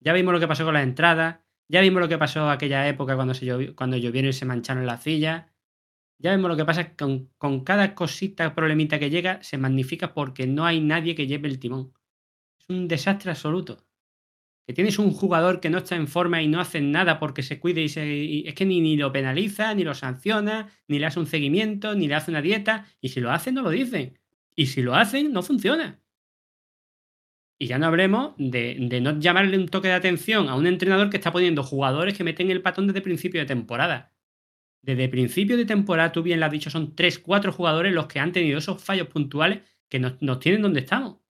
Ya 0.00 0.12
vimos 0.12 0.32
lo 0.32 0.40
que 0.40 0.48
pasó 0.48 0.64
con 0.64 0.74
las 0.74 0.82
entradas. 0.84 1.40
Ya 1.70 1.82
vimos 1.82 2.00
lo 2.00 2.08
que 2.08 2.16
pasó 2.16 2.48
aquella 2.48 2.88
época 2.88 3.14
cuando, 3.16 3.34
se 3.34 3.74
cuando 3.74 3.96
llovieron 3.98 4.30
y 4.30 4.32
se 4.32 4.46
mancharon 4.46 4.86
las 4.86 5.02
sillas. 5.02 5.46
Ya 6.20 6.30
vemos 6.32 6.50
lo 6.50 6.56
que 6.56 6.64
pasa 6.64 6.96
con, 6.96 7.30
con 7.38 7.64
cada 7.64 7.94
cosita, 7.94 8.54
problemita 8.54 8.98
que 8.98 9.10
llega, 9.10 9.42
se 9.42 9.58
magnifica 9.58 10.14
porque 10.14 10.46
no 10.46 10.66
hay 10.66 10.80
nadie 10.80 11.14
que 11.14 11.26
lleve 11.26 11.48
el 11.48 11.58
timón. 11.60 11.94
Es 12.60 12.66
un 12.70 12.88
desastre 12.88 13.32
absoluto. 13.32 13.87
Que 14.68 14.74
tienes 14.74 14.98
un 14.98 15.12
jugador 15.12 15.60
que 15.60 15.70
no 15.70 15.78
está 15.78 15.96
en 15.96 16.06
forma 16.06 16.42
y 16.42 16.46
no 16.46 16.60
hace 16.60 16.82
nada 16.82 17.18
porque 17.18 17.42
se 17.42 17.58
cuide 17.58 17.80
y, 17.80 17.88
se, 17.88 18.46
es 18.46 18.54
que 18.54 18.66
ni, 18.66 18.82
ni 18.82 18.98
lo 18.98 19.10
penaliza, 19.10 19.72
ni 19.72 19.82
lo 19.82 19.94
sanciona, 19.94 20.68
ni 20.88 20.98
le 20.98 21.06
hace 21.06 21.18
un 21.18 21.26
seguimiento, 21.26 21.94
ni 21.94 22.06
le 22.06 22.14
hace 22.14 22.30
una 22.30 22.42
dieta. 22.42 22.84
Y 23.00 23.08
si 23.08 23.20
lo 23.20 23.30
hacen, 23.30 23.54
no 23.54 23.62
lo 23.62 23.70
dicen. 23.70 24.18
Y 24.54 24.66
si 24.66 24.82
lo 24.82 24.94
hacen, 24.94 25.32
no 25.32 25.42
funciona. 25.42 26.02
Y 27.58 27.66
ya 27.66 27.78
no 27.78 27.86
hablemos 27.86 28.34
de, 28.36 28.76
de 28.78 29.00
no 29.00 29.18
llamarle 29.18 29.56
un 29.56 29.68
toque 29.68 29.88
de 29.88 29.94
atención 29.94 30.50
a 30.50 30.54
un 30.54 30.66
entrenador 30.66 31.08
que 31.08 31.16
está 31.16 31.32
poniendo 31.32 31.62
jugadores 31.62 32.14
que 32.14 32.22
meten 32.22 32.50
el 32.50 32.60
patón 32.60 32.88
desde 32.88 33.00
principio 33.00 33.40
de 33.40 33.46
temporada. 33.46 34.12
Desde 34.82 35.08
principio 35.08 35.56
de 35.56 35.64
temporada, 35.64 36.12
tú 36.12 36.22
bien 36.22 36.40
lo 36.40 36.46
has 36.46 36.52
dicho, 36.52 36.68
son 36.68 36.94
3, 36.94 37.20
4 37.20 37.52
jugadores 37.52 37.94
los 37.94 38.06
que 38.06 38.20
han 38.20 38.32
tenido 38.32 38.58
esos 38.58 38.84
fallos 38.84 39.08
puntuales 39.08 39.62
que 39.88 39.98
nos, 39.98 40.20
nos 40.20 40.40
tienen 40.40 40.60
donde 40.60 40.80
estamos. 40.80 41.20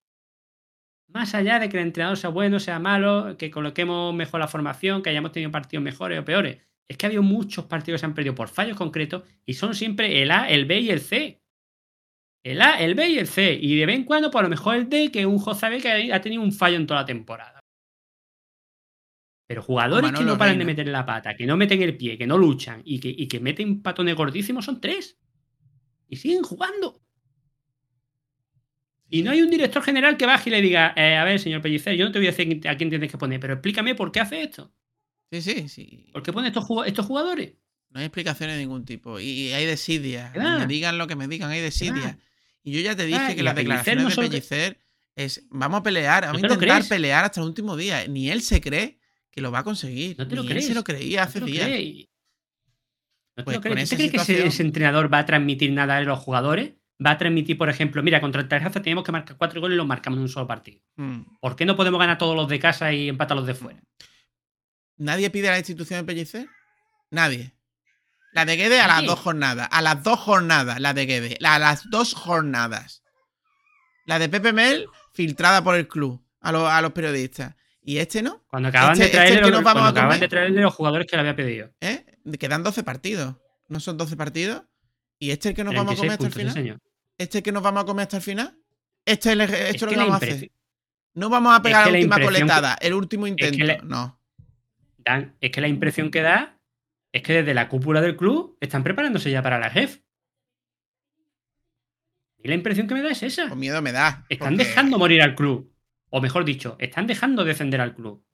Más 1.09 1.35
allá 1.35 1.59
de 1.59 1.69
que 1.69 1.79
el 1.79 1.85
entrenador 1.85 2.19
sea 2.19 2.31
bueno, 2.31 2.61
sea 2.61 2.79
malo, 2.79 3.37
que 3.39 3.51
coloquemos 3.51 4.15
mejor 4.15 4.41
la 4.41 4.49
formación, 4.49 5.03
que 5.03 5.11
hayamos 5.11 5.33
tenido 5.33 5.51
partidos 5.51 5.83
mejores 5.83 6.21
o 6.21 6.25
peores. 6.25 6.59
Es 6.87 6.97
que 6.97 7.07
ha 7.07 7.09
habido 7.09 7.23
muchos 7.23 7.65
partidos 7.65 7.99
que 7.99 8.01
se 8.01 8.07
han 8.07 8.15
perdido 8.15 8.35
por 8.35 8.49
fallos 8.49 8.77
concretos 8.77 9.23
y 9.45 9.55
son 9.55 9.75
siempre 9.75 10.23
el 10.23 10.31
A, 10.31 10.49
el 10.49 10.67
B 10.67 10.81
y 10.81 10.91
el 10.91 11.01
C. 11.01 11.43
El 12.45 12.63
A, 12.63 12.79
el 12.81 12.95
B 12.95 13.09
y 13.09 13.19
el 13.19 13.27
C. 13.27 13.59
Y 13.61 13.77
de 13.77 13.87
vez 13.87 13.97
en 13.97 14.05
cuando, 14.05 14.31
por 14.31 14.43
lo 14.43 14.49
mejor 14.49 14.77
el 14.77 14.89
D, 14.89 15.11
que 15.11 15.27
un 15.27 15.39
José 15.39 15.69
B 15.71 15.81
que 15.81 16.13
ha 16.13 16.21
tenido 16.21 16.43
un 16.43 16.53
fallo 16.53 16.77
en 16.77 16.87
toda 16.87 17.01
la 17.01 17.07
temporada. 17.07 17.61
Pero 19.47 19.63
jugadores 19.63 20.13
que 20.13 20.25
no 20.25 20.37
paran 20.37 20.59
de 20.59 20.67
meter 20.67 20.87
la 20.89 21.07
pata, 21.07 21.35
que 21.35 21.47
no 21.47 21.57
meten 21.57 21.81
el 21.83 21.97
pie, 21.97 22.19
que 22.19 22.27
no 22.27 22.37
luchan 22.37 22.83
y 22.85 23.01
que, 23.01 23.09
y 23.09 23.27
que 23.29 23.41
meten 23.41 23.83
patones 23.83 24.15
gordísimos 24.15 24.67
son 24.67 24.79
tres. 24.79 25.19
Y 26.07 26.17
siguen 26.17 26.43
jugando. 26.43 27.01
Y 29.11 29.23
no 29.23 29.31
hay 29.31 29.41
un 29.43 29.51
director 29.51 29.83
general 29.83 30.17
que 30.17 30.27
baje 30.27 30.51
y 30.51 30.53
le 30.53 30.61
diga, 30.63 30.93
eh, 30.97 31.17
a 31.17 31.25
ver, 31.25 31.39
señor 31.41 31.63
Pellicer, 31.63 31.95
yo 31.97 32.05
no 32.05 32.13
te 32.13 32.19
voy 32.19 32.29
a 32.29 32.31
decir 32.33 32.69
a 32.69 32.77
quién 32.77 32.91
tienes 32.91 33.11
que 33.11 33.17
poner, 33.19 33.41
pero 33.41 33.55
explícame 33.55 33.95
por 33.95 34.13
qué 34.13 34.21
hace 34.21 34.43
esto. 34.43 34.73
Sí, 35.31 35.41
sí, 35.43 35.69
sí. 35.69 36.11
¿Por 36.13 36.23
qué 36.23 36.33
pone 36.33 36.49
estos, 36.49 36.67
estos 36.87 37.07
jugadores? 37.07 37.55
No 37.91 38.01
hay 38.01 38.07
explicaciones 38.07 38.57
de 38.57 38.61
ningún 38.63 38.85
tipo. 38.85 39.19
Y 39.19 39.53
hay 39.53 39.65
desidia. 39.65 40.33
Me 40.35 40.67
digan 40.67 40.99
lo 40.99 41.07
que 41.07 41.17
me 41.17 41.27
digan, 41.27 41.51
hay 41.51 41.61
desidia. 41.61 42.19
Y 42.63 42.73
yo 42.73 42.81
ya 42.81 42.95
te 42.97 43.07
dije 43.07 43.35
que 43.35 43.43
las 43.43 43.55
declaraciones 43.55 44.05
no 44.05 44.11
de 44.11 44.15
que- 44.17 44.29
Pellicer 44.29 44.79
es 45.17 45.47
vamos 45.51 45.81
a 45.81 45.83
pelear, 45.83 46.25
vamos 46.27 46.43
a 46.43 46.47
intentar 46.47 46.87
pelear 46.87 47.25
hasta 47.25 47.41
el 47.41 47.47
último 47.47 47.77
día. 47.77 48.07
Ni 48.09 48.31
él 48.31 48.43
se 48.43 48.61
cree 48.61 48.99
que 49.31 49.41
lo 49.41 49.51
va 49.51 49.61
a 49.61 49.65
conseguir. 49.65 50.17
No 50.19 50.29
te 50.29 50.37
lo 50.37 50.43
Ni 50.43 50.49
crees. 50.49 50.65
él 50.65 50.69
se 50.69 50.75
lo 50.75 50.85
creía 50.85 51.21
No 51.21 51.25
hace 51.25 51.33
te 51.35 51.41
lo 51.41 51.47
días. 51.47 51.65
crees. 51.67 52.07
¿No 53.37 53.43
te 53.43 53.45
Pues 53.45 53.57
lo 53.57 53.63
con 53.63 53.73
crees? 53.73 53.89
¿Tú 53.91 53.97
crees 53.97 54.11
que 54.11 54.17
ese, 54.19 54.47
ese 54.47 54.63
entrenador 54.63 55.13
va 55.13 55.21
a 55.21 55.27
transmitir 55.27 55.73
nada 55.73 55.97
a 55.97 56.01
los 56.03 56.19
jugadores? 56.19 56.75
Va 57.05 57.13
a 57.13 57.19
transmitir, 57.19 57.57
por 57.57 57.69
ejemplo, 57.69 58.03
mira, 58.03 58.21
contra 58.21 58.41
el 58.41 58.49
Tarraza 58.49 58.83
tenemos 58.83 59.05
que 59.05 59.13
marcar 59.13 59.37
cuatro 59.37 59.61
goles 59.61 59.75
y 59.75 59.79
los 59.79 59.87
marcamos 59.87 60.17
en 60.17 60.23
un 60.23 60.29
solo 60.29 60.47
partido. 60.49 60.81
Mm. 60.97 61.21
¿Por 61.41 61.55
qué 61.55 61.65
no 61.65 61.77
podemos 61.77 62.01
ganar 62.01 62.19
todos 62.19 62.35
los 62.35 62.49
de 62.49 62.59
casa 62.59 62.93
y 62.93 63.09
empatar 63.09 63.37
los 63.37 63.47
de 63.47 63.55
fuera? 63.55 63.81
¿Nadie 64.97 65.31
pide 65.31 65.49
a 65.49 65.53
la 65.53 65.59
institución 65.59 66.01
de 66.01 66.05
Pellicer? 66.05 66.49
Nadie. 67.11 67.55
La 68.33 68.45
de 68.45 68.57
Guede 68.57 68.81
a 68.81 68.89
las 68.89 69.05
dos 69.07 69.19
jornadas. 69.21 69.69
A 69.71 69.81
las 69.81 70.03
dos 70.03 70.19
jornadas, 70.19 70.81
la 70.81 70.93
de 70.93 71.07
Guede. 71.07 71.37
La- 71.41 71.55
a 71.55 71.59
las 71.59 71.89
dos 71.89 72.15
jornadas. 72.15 73.03
La 74.05 74.19
de 74.19 74.29
Pepe 74.29 74.53
Mel, 74.53 74.87
filtrada 75.13 75.63
por 75.63 75.77
el 75.77 75.87
club 75.87 76.23
a, 76.41 76.51
los- 76.53 76.69
a 76.69 76.81
los 76.83 76.93
periodistas. 76.93 77.55
¿Y 77.81 77.99
este 77.99 78.23
no? 78.23 78.45
Cuando 78.49 78.69
acaban 78.71 78.93
Este- 78.93 79.03
de 79.03 79.07
este 79.07 79.17
traerle 79.17 79.35
es 79.35 79.39
el 79.39 79.45
que 79.45 79.51
los, 79.51 79.61
nos 79.61 79.65
vamos 79.65 79.83
cuando 79.83 80.01
acaban 80.01 80.21
de 80.21 80.29
traerle 80.29 80.61
los 80.63 80.75
jugadores 80.75 81.07
que 81.07 81.17
le 81.17 81.21
había 81.21 81.37
pedido. 81.37 81.71
¿Eh? 81.81 82.05
Quedan 82.39 82.63
12 82.63 82.83
partidos. 82.83 83.37
¿No 83.69 83.81
son 83.81 83.97
12 83.97 84.17
partidos? 84.17 84.63
¿Y 85.19 85.31
este 85.31 85.49
es 85.49 85.51
el 85.53 85.57
que 85.57 85.65
nos 85.65 85.75
vamos 85.75 85.95
a 85.95 85.97
36 85.97 86.19
comer 86.19 86.27
hasta 86.27 86.27
el 86.27 86.33
final? 86.33 86.55
señor. 86.55 86.88
¿Este 87.19 87.39
es 87.39 87.45
que 87.45 87.53
nos 87.53 87.63
vamos 87.63 87.83
a 87.83 87.87
comer 87.87 88.05
hasta 88.05 88.17
el 88.19 88.23
final? 88.23 88.57
¿Este 89.05 89.31
es, 89.31 89.33
el- 89.35 89.41
esto 89.43 89.57
es 89.57 89.75
Es 89.75 89.83
lo 89.83 89.89
que 89.89 89.97
vamos 89.97 90.13
a 90.15 90.17
hacer? 90.17 90.51
No 91.15 91.29
vamos 91.29 91.59
a 91.59 91.63
pegar 91.63 91.85
que 91.85 91.91
la 91.91 91.99
la 91.99 91.99
última 92.05 92.17
que- 92.17 92.25
coletada, 92.25 92.79
el 92.81 92.95
último 92.95 93.27
intento. 93.27 93.65
la- 93.65 93.79
No. 93.79 94.21
Dan, 94.99 95.37
es 95.41 95.51
que 95.51 95.61
la 95.61 95.69
impresión 95.69 96.11
que 96.11 96.23
da 96.23 96.59
es 97.13 97.23
que 97.23 97.33
desde 97.33 97.55
la 97.55 97.69
cúpula 97.69 98.01
del 98.01 98.17
club 98.17 98.57
están 98.61 98.85
preparándose 98.85 99.31
ya 99.31 99.43
para 99.43 99.59
la 99.59 99.71
jefe. 99.71 100.05
Y 102.41 102.49
la 102.49 102.55
impresión 102.55 102.87
que 102.87 102.95
me 102.95 103.03
da 103.03 103.11
es 103.11 103.23
esa. 103.23 103.49
Con 103.49 103.59
miedo 103.59 103.83
me 103.83 103.91
da. 103.93 104.25
Están 104.29 104.51
porque- 104.55 104.65
dejando 104.65 104.99
morir 104.99 105.23
al 105.23 105.35
club. 105.35 105.73
O 106.11 106.21
mejor 106.21 106.45
dicho, 106.45 106.77
están 106.79 107.07
dejando 107.07 107.45
defender 107.45 107.81
al 107.81 107.95
club. 107.95 108.25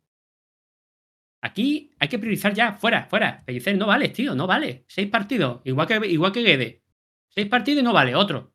Aquí 1.40 1.90
hay 1.98 2.09
que 2.09 2.19
priorizar 2.19 2.55
ya, 2.55 2.73
fuera, 2.74 3.06
fuera. 3.06 3.43
Pellicer, 3.44 3.77
no 3.77 3.86
vale, 3.86 4.09
tío, 4.11 4.35
no 4.35 4.47
vale. 4.47 4.85
Seis 4.89 5.09
partidos, 5.11 5.61
igual 5.65 5.86
que, 5.86 6.06
igual 6.06 6.32
que 6.32 6.43
Guede. 6.43 6.82
Seis 7.28 7.48
partidos 7.48 7.81
y 7.81 7.85
no 7.85 7.93
vale, 7.93 8.15
otro. 8.15 8.53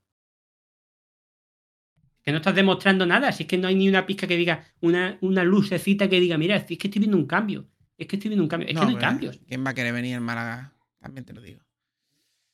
Que 2.23 2.31
no 2.31 2.37
estás 2.37 2.53
demostrando 2.55 3.05
nada, 3.05 3.31
si 3.31 3.43
es 3.43 3.49
que 3.49 3.57
no 3.57 3.67
hay 3.67 3.75
ni 3.75 3.87
una 3.89 4.05
pizca 4.05 4.27
que 4.27 4.35
diga, 4.37 4.63
una, 4.81 5.17
una 5.21 5.43
lucecita 5.43 6.09
que 6.09 6.19
diga, 6.19 6.37
mira, 6.37 6.55
es 6.57 6.65
que 6.65 6.75
estoy 6.75 6.99
viendo 6.99 7.17
un 7.17 7.25
cambio. 7.25 7.67
Es 7.97 8.07
que 8.07 8.15
estoy 8.17 8.29
viendo 8.29 8.43
un 8.43 8.49
cambio. 8.49 8.67
Es 8.69 8.75
No, 8.75 8.81
que 8.81 8.85
no 8.87 8.91
hay 8.93 8.97
cambios. 9.01 9.39
¿Quién 9.47 9.65
va 9.65 9.71
a 9.71 9.73
querer 9.73 9.93
venir 9.93 10.15
en 10.15 10.23
Málaga? 10.23 10.73
También 10.99 11.25
te 11.25 11.33
lo 11.33 11.41
digo. 11.41 11.61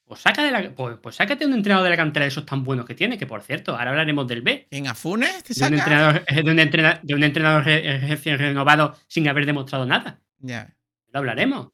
Pues, 0.06 0.20
saca 0.20 0.44
de 0.44 0.52
la, 0.52 0.72
pues, 0.76 0.98
pues 1.02 1.16
sácate 1.16 1.48
un 1.48 1.54
entrenador 1.54 1.84
de 1.86 1.90
la 1.90 1.98
cantera 1.98 2.26
de 2.26 2.28
esos 2.28 2.46
tan 2.46 2.64
buenos 2.64 2.86
que 2.86 2.94
tiene, 2.94 3.18
que 3.18 3.26
por 3.26 3.42
cierto, 3.42 3.76
ahora 3.76 3.90
hablaremos 3.90 4.28
del 4.28 4.44
B. 4.44 4.68
¿En 4.70 4.88
Afunes 4.88 5.44
te 5.44 5.56
de 5.56 5.66
un 5.68 5.74
entrenador, 5.74 6.24
eh, 6.28 6.44
de 6.44 6.52
un 6.52 6.60
entrenador, 6.60 7.00
de 7.02 7.16
un 7.16 7.24
entrenador 7.24 7.66
re- 7.66 8.00
recién 8.08 8.38
renovado 8.38 8.96
sin 9.08 9.28
haber 9.28 9.48
demostrado 9.48 9.86
nada. 9.88 10.22
Ya. 10.40 10.76
Lo 11.12 11.20
hablaremos. 11.20 11.70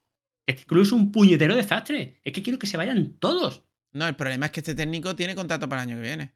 Este 0.46 0.64
club 0.64 0.84
es 0.84 0.94
un 0.94 1.12
puñetero 1.12 1.56
desastre. 1.58 2.20
Es 2.24 2.32
que 2.32 2.42
quiero 2.42 2.58
que 2.58 2.68
se 2.68 2.78
vayan 2.78 3.16
todos. 3.20 3.64
No, 3.92 4.08
el 4.08 4.16
problema 4.16 4.46
es 4.46 4.52
que 4.54 4.62
este 4.62 4.76
técnico 4.76 5.14
tiene 5.14 5.36
contrato 5.36 5.68
para 5.68 5.84
el 5.84 5.90
año 5.90 5.98
que 6.02 6.08
viene. 6.08 6.32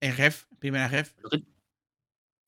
Es 0.00 0.14
jefe, 0.14 0.46
primera 0.58 0.88
jefe. 0.88 1.14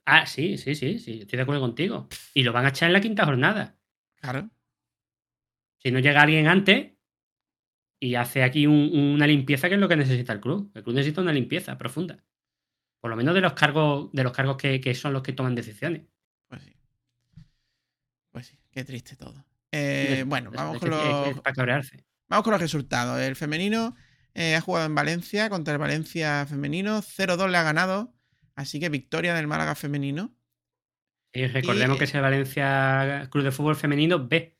Ah, 0.06 0.26
sí, 0.26 0.58
sí, 0.58 0.74
sí, 0.74 0.98
sí. 0.98 1.20
Estoy 1.20 1.36
de 1.36 1.42
acuerdo 1.42 1.60
contigo. 1.60 2.08
Y 2.34 2.42
lo 2.42 2.52
van 2.52 2.64
a 2.66 2.70
echar 2.70 2.88
en 2.88 2.94
la 2.94 3.00
quinta 3.00 3.24
jornada. 3.24 3.78
Claro. 4.16 4.50
Si 5.78 5.90
no 5.90 5.98
llega 6.00 6.22
alguien 6.22 6.46
antes 6.48 6.92
y 8.00 8.14
hace 8.16 8.42
aquí 8.42 8.66
un- 8.66 8.90
una 9.14 9.26
limpieza, 9.26 9.68
que 9.68 9.74
es 9.74 9.80
lo 9.80 9.88
que 9.88 9.96
necesita 9.96 10.32
el 10.32 10.40
club. 10.40 10.70
El 10.74 10.82
club 10.82 10.96
necesita 10.96 11.20
una 11.20 11.32
limpieza 11.32 11.78
profunda. 11.78 12.24
Por 13.00 13.10
lo 13.10 13.16
menos 13.16 13.34
de 13.34 13.40
los 13.40 13.52
cargos, 13.54 14.10
de 14.12 14.22
los 14.24 14.32
cargos 14.32 14.56
que, 14.56 14.80
que 14.80 14.94
son 14.94 15.12
los 15.12 15.22
que 15.22 15.32
toman 15.32 15.54
decisiones. 15.54 16.02
Pues 16.48 16.62
sí. 16.62 16.74
Pues 18.30 18.46
sí, 18.46 18.58
qué 18.70 18.84
triste 18.84 19.16
todo. 19.16 19.44
Eh, 19.72 20.24
bueno, 20.26 20.50
vamos 20.50 20.78
con 20.78 20.90
los. 20.90 21.02
Vamos 22.28 22.44
con 22.44 22.52
los 22.52 22.60
resultados. 22.60 23.20
El 23.20 23.36
femenino 23.36 23.94
eh, 24.34 24.54
ha 24.56 24.60
jugado 24.60 24.86
en 24.86 24.94
Valencia 24.94 25.48
contra 25.50 25.72
el 25.74 25.78
Valencia 25.78 26.46
femenino. 26.48 27.02
0-2 27.02 27.50
le 27.50 27.58
ha 27.58 27.62
ganado. 27.62 28.14
Así 28.54 28.78
que 28.80 28.88
victoria 28.88 29.34
del 29.34 29.46
Málaga 29.46 29.74
femenino. 29.74 30.34
Y 31.32 31.46
recordemos 31.46 31.96
Y- 31.96 31.98
que 31.98 32.04
es 32.04 32.14
el 32.14 32.20
Valencia 32.20 33.28
Club 33.30 33.44
de 33.44 33.52
Fútbol 33.52 33.76
Femenino 33.76 34.26
B. 34.28 34.58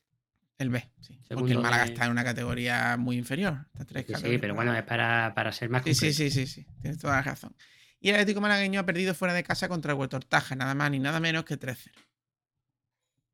El 0.58 0.70
B, 0.70 0.90
sí. 1.00 1.18
Porque 1.28 1.52
el 1.52 1.58
Málaga 1.60 1.84
de- 1.84 1.92
está 1.92 2.06
en 2.06 2.12
una 2.12 2.24
categoría 2.24 2.96
muy 2.96 3.16
inferior. 3.18 3.66
Está 3.72 3.84
tres 3.84 4.06
Sí, 4.06 4.14
sí, 4.14 4.38
pero 4.38 4.54
bueno, 4.54 4.74
es 4.74 4.82
para, 4.84 5.32
para 5.34 5.52
ser 5.52 5.68
más 5.70 5.82
Sí, 5.84 5.94
sí, 5.94 6.12
sí, 6.12 6.30
sí, 6.30 6.46
sí. 6.46 6.66
Tienes 6.80 6.98
toda 6.98 7.16
la 7.16 7.22
razón. 7.22 7.54
Y 8.00 8.08
el 8.10 8.14
Atlético 8.16 8.40
Malagueño 8.40 8.80
ha 8.80 8.86
perdido 8.86 9.14
fuera 9.14 9.34
de 9.34 9.42
casa 9.42 9.68
contra 9.68 9.92
el 9.92 9.98
Huetortaja, 9.98 10.54
nada 10.56 10.74
más 10.74 10.90
ni 10.90 10.98
nada 10.98 11.20
menos 11.20 11.44
que 11.44 11.56
13. 11.56 11.90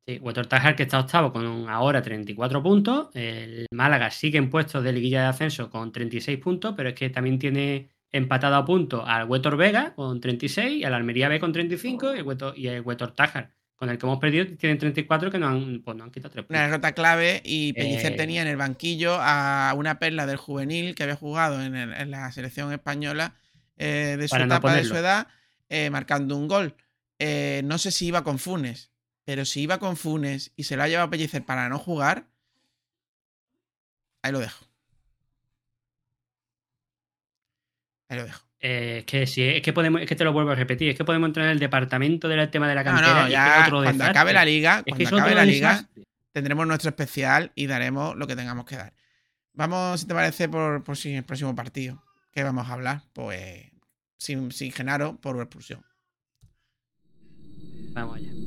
Sí, 0.09 0.19
Huetor 0.19 0.47
Tajar, 0.47 0.75
que 0.75 0.83
está 0.83 0.99
octavo 0.99 1.31
con 1.31 1.69
ahora 1.69 2.01
34 2.01 2.63
puntos. 2.63 3.09
El 3.13 3.67
Málaga 3.71 4.09
sigue 4.11 4.37
en 4.37 4.49
puestos 4.49 4.83
de 4.83 4.91
liguilla 4.91 5.21
de 5.21 5.27
ascenso 5.27 5.69
con 5.69 5.91
36 5.91 6.39
puntos, 6.39 6.73
pero 6.75 6.89
es 6.89 6.95
que 6.95 7.09
también 7.09 7.37
tiene 7.37 7.89
empatado 8.11 8.55
a 8.55 8.65
punto 8.65 9.05
al 9.05 9.25
Huetor 9.29 9.55
Vega 9.55 9.93
con 9.95 10.19
36, 10.19 10.83
al 10.83 10.95
Almería 10.95 11.29
B 11.29 11.39
con 11.39 11.51
35 11.53 12.15
y 12.15 12.19
el 12.19 12.23
Huetor, 12.23 12.57
y 12.57 12.67
el 12.67 12.81
Huetor 12.81 13.11
Tajar, 13.13 13.51
con 13.75 13.89
el 13.89 13.99
que 13.99 14.05
hemos 14.07 14.17
perdido, 14.19 14.47
tienen 14.57 14.79
34 14.79 15.29
que 15.29 15.37
nos 15.37 15.51
han, 15.51 15.81
pues 15.83 15.95
nos 15.95 16.05
han 16.05 16.11
quitado 16.11 16.31
3 16.31 16.43
puntos. 16.45 16.57
Una 16.59 16.65
derrota 16.67 16.91
clave 16.93 17.41
y 17.45 17.73
Pellicer 17.73 18.13
Eh. 18.13 18.15
tenía 18.15 18.41
en 18.41 18.47
el 18.47 18.57
banquillo 18.57 19.15
a 19.19 19.73
una 19.77 19.99
perla 19.99 20.25
del 20.25 20.37
juvenil 20.37 20.95
que 20.95 21.03
había 21.03 21.15
jugado 21.17 21.61
en, 21.61 21.75
el- 21.75 21.93
en 21.93 22.09
la 22.09 22.31
selección 22.31 22.73
española 22.73 23.35
eh, 23.77 24.15
de 24.19 24.27
su 24.27 24.31
Para 24.31 24.45
no 24.47 24.55
etapa 24.55 24.73
de 24.75 24.83
su 24.85 24.95
edad, 24.95 25.27
eh, 25.69 25.89
marcando 25.91 26.35
un 26.35 26.47
gol. 26.47 26.75
No 27.63 27.77
sé 27.77 27.91
si 27.91 28.07
iba 28.07 28.23
con 28.23 28.39
Funes, 28.39 28.91
pero 29.29 29.45
si 29.45 29.61
iba 29.61 29.77
con 29.77 29.95
Funes 29.95 30.53
y 30.55 30.63
se 30.63 30.75
lo 30.75 30.81
ha 30.81 30.87
llevado 30.87 31.11
Pellicer 31.11 31.45
para 31.45 31.69
no 31.69 31.77
jugar, 31.77 32.25
ahí 34.23 34.31
lo 34.31 34.39
dejo. 34.39 34.65
Ahí 38.07 38.17
lo 38.17 38.25
dejo. 38.25 38.43
Eh, 38.59 38.97
es 38.97 39.05
que 39.05 39.27
sí, 39.27 39.43
es 39.43 39.61
que 39.61 39.71
podemos, 39.71 40.01
es 40.01 40.07
que 40.07 40.15
te 40.15 40.23
lo 40.23 40.33
vuelvo 40.33 40.49
a 40.49 40.55
repetir, 40.55 40.89
es 40.89 40.97
que 40.97 41.05
podemos 41.05 41.27
entrar 41.27 41.45
en 41.45 41.51
el 41.51 41.59
departamento 41.59 42.27
del 42.27 42.49
tema 42.49 42.67
de 42.67 42.73
la 42.73 42.83
No, 42.83 42.89
cantera 42.91 43.29
y 43.29 43.35
es 43.35 43.39
que 43.39 43.67
otro 43.67 43.83
cuando 43.83 44.03
acabe 44.03 44.33
la 44.33 44.45
liga, 44.45 44.81
Es 44.83 44.95
que 44.95 45.03
cuando 45.03 45.17
acabe 45.17 45.35
la 45.35 45.45
liga, 45.45 45.87
tendremos 46.31 46.65
nuestro 46.65 46.89
especial 46.89 47.51
y 47.53 47.67
daremos 47.67 48.15
lo 48.15 48.25
que 48.25 48.35
tengamos 48.35 48.65
que 48.65 48.77
dar. 48.77 48.95
Vamos, 49.53 50.01
si 50.01 50.07
te 50.07 50.15
parece, 50.15 50.49
por, 50.49 50.83
por 50.83 50.97
si 50.97 51.13
el 51.13 51.23
próximo 51.23 51.53
partido. 51.53 52.03
¿Qué 52.31 52.41
vamos 52.41 52.67
a 52.67 52.73
hablar? 52.73 53.03
Pues 53.13 53.69
sin, 54.17 54.51
sin 54.51 54.71
Genaro 54.71 55.21
por 55.21 55.39
expulsión. 55.39 55.85
Vamos 57.93 58.17
allá. 58.17 58.38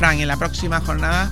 Fran, 0.00 0.18
en 0.18 0.28
la 0.28 0.38
próxima 0.38 0.80
jornada, 0.80 1.30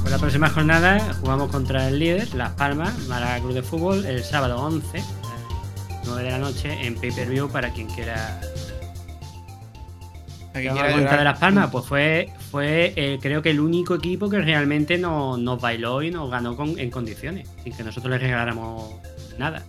Pues 0.00 0.10
la 0.10 0.18
próxima 0.18 0.50
jornada 0.50 1.14
jugamos 1.20 1.52
contra 1.52 1.86
el 1.86 2.00
líder, 2.00 2.34
Las 2.34 2.50
Palmas, 2.54 2.98
Málaga 3.06 3.38
Club 3.38 3.52
de 3.54 3.62
Fútbol, 3.62 4.04
el 4.04 4.24
sábado 4.24 4.60
11, 4.60 4.98
eh, 4.98 5.02
9 6.04 6.24
de 6.24 6.30
la 6.32 6.38
noche, 6.38 6.84
en 6.84 6.96
pay-per-view 6.96 7.48
para 7.48 7.72
quien 7.72 7.86
quiera. 7.86 8.40
¿a 8.40 8.42
¿Qué 10.54 10.62
quien 10.62 10.72
quiera 10.72 10.88
a 10.88 10.92
contar 10.92 11.00
llorar? 11.02 11.18
de 11.20 11.24
Las 11.24 11.38
Palmas? 11.38 11.70
Pues 11.70 11.84
fue, 11.86 12.32
fue 12.50 12.92
eh, 12.96 13.20
creo 13.22 13.40
que 13.40 13.50
el 13.50 13.60
único 13.60 13.94
equipo 13.94 14.28
que 14.28 14.40
realmente 14.40 14.98
no- 14.98 15.36
nos 15.36 15.60
bailó 15.60 16.02
y 16.02 16.10
nos 16.10 16.28
ganó 16.28 16.56
con- 16.56 16.76
en 16.76 16.90
condiciones, 16.90 17.48
sin 17.62 17.72
que 17.72 17.84
nosotros 17.84 18.10
le 18.10 18.18
regaláramos 18.18 18.94
nada. 19.38 19.62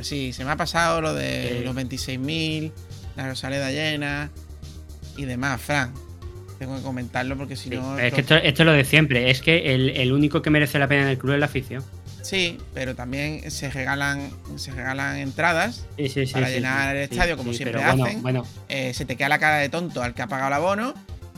Sí, 0.00 0.32
se 0.32 0.44
me 0.44 0.52
ha 0.52 0.56
pasado 0.56 1.00
lo 1.00 1.14
de 1.14 1.58
Eh. 1.58 1.62
los 1.64 1.74
26.000, 1.74 2.72
la 3.16 3.26
Rosaleda 3.28 3.72
llena 3.72 4.30
y 5.20 5.24
demás, 5.26 5.60
Fran. 5.60 5.92
Tengo 6.58 6.76
que 6.76 6.82
comentarlo 6.82 7.36
porque 7.38 7.56
si 7.56 7.70
Sí, 7.70 7.76
no. 7.76 7.98
es 7.98 8.12
que 8.12 8.20
esto, 8.20 8.36
esto 8.36 8.62
es 8.62 8.66
lo 8.66 8.72
de 8.72 8.84
siempre, 8.84 9.30
es 9.30 9.40
que 9.40 9.74
el, 9.74 9.90
el 9.90 10.12
único 10.12 10.42
que 10.42 10.50
merece 10.50 10.78
la 10.78 10.88
pena 10.88 11.02
en 11.02 11.08
el 11.08 11.18
club 11.18 11.32
es 11.34 11.40
la 11.40 11.46
afición. 11.46 11.82
Sí, 12.22 12.58
pero 12.74 12.94
también 12.94 13.50
se 13.50 13.70
regalan, 13.70 14.30
se 14.56 14.70
regalan 14.72 15.16
entradas 15.16 15.86
Sí, 15.96 16.08
sí, 16.10 16.26
sí, 16.26 16.32
para 16.34 16.50
llenar 16.50 16.94
el 16.96 17.04
estadio 17.04 17.36
como 17.38 17.54
siempre 17.54 17.82
bueno, 17.82 18.04
hacen. 18.04 18.22
bueno, 18.22 18.46
Eh, 18.68 18.92
se 18.92 19.06
te 19.06 19.16
queda 19.16 19.30
la 19.30 19.38
cara 19.38 19.56
de 19.56 19.70
tonto 19.70 20.02
al 20.02 20.12
que 20.12 20.20
ha 20.20 20.26
pagado 20.26 20.48
el 20.48 20.54
abono 20.54 20.92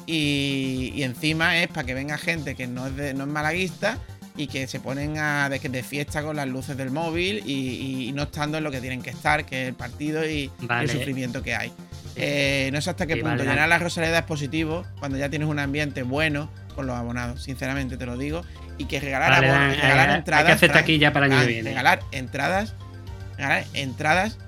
y, 0.07 0.93
y 0.95 1.05
encima 1.05 1.57
es 1.63 1.69
para 1.69 1.85
que 1.85 1.95
venga 1.95 2.19
gente 2.19 2.55
que 2.57 2.67
no 2.67 2.89
es, 2.89 2.97
de- 2.97 3.15
no 3.15 3.23
es 3.25 3.31
malaguista 3.31 3.99
y 4.37 4.49
que 4.49 4.67
se 4.67 4.81
ponen 4.81 5.19
a, 5.19 5.49
de, 5.49 5.61
de 5.61 5.83
fiesta 5.85 6.23
con 6.25 6.35
las 6.37 6.49
luces 6.49 6.77
del 6.77 6.91
móvil 6.91 7.43
y, 7.47 8.09
y- 8.09 8.13
no 8.13 8.25
estando 8.25 8.59
en 8.59 8.65
lo 8.65 8.71
que 8.73 8.81
tienen 8.81 9.03
que 9.03 9.11
estar, 9.11 9.45
que 9.47 9.63
es 9.63 9.69
el 9.69 9.75
partido 9.75 10.29
y, 10.29 10.51
el 10.81 10.89
sufrimiento 10.91 11.43
que 11.45 11.55
hay. 11.55 11.71
Eh, 12.17 12.71
no 12.73 12.81
sé 12.81 12.91
hasta 12.91 13.07
qué 13.07 13.15
Sí, 13.15 13.21
punto 13.21 13.39
vale, 13.39 13.51
llenar 13.51 13.69
la 13.69 13.79
Rosaleda 13.79 14.19
es 14.19 14.25
positivo 14.25 14.85
cuando 14.99 15.17
ya 15.19 15.29
tienes 15.31 15.49
un 15.49 15.59
ambiente 15.59 16.03
bueno 16.03 16.51
con 16.75 16.87
los 16.87 16.97
abonados, 16.97 17.43
sinceramente 17.43 17.97
te 17.97 18.07
lo 18.07 18.17
digo. 18.19 18.43
Y 18.79 18.87
que 18.87 19.01
regalar, 19.01 19.31
Vale, 19.31 19.49
abonos- 19.51 19.77
regalar 19.81 20.11
hay 20.11 20.17
entradas. 20.17 20.47
que 20.47 20.53
hacer 20.53 20.71
para 21.13 21.27
el 21.27 21.33
año 21.33 21.47
viene. 21.47 21.71
Regalar 21.71 22.01
entradas, 22.13 22.75
regalar 23.37 23.65
entradas 23.75 24.39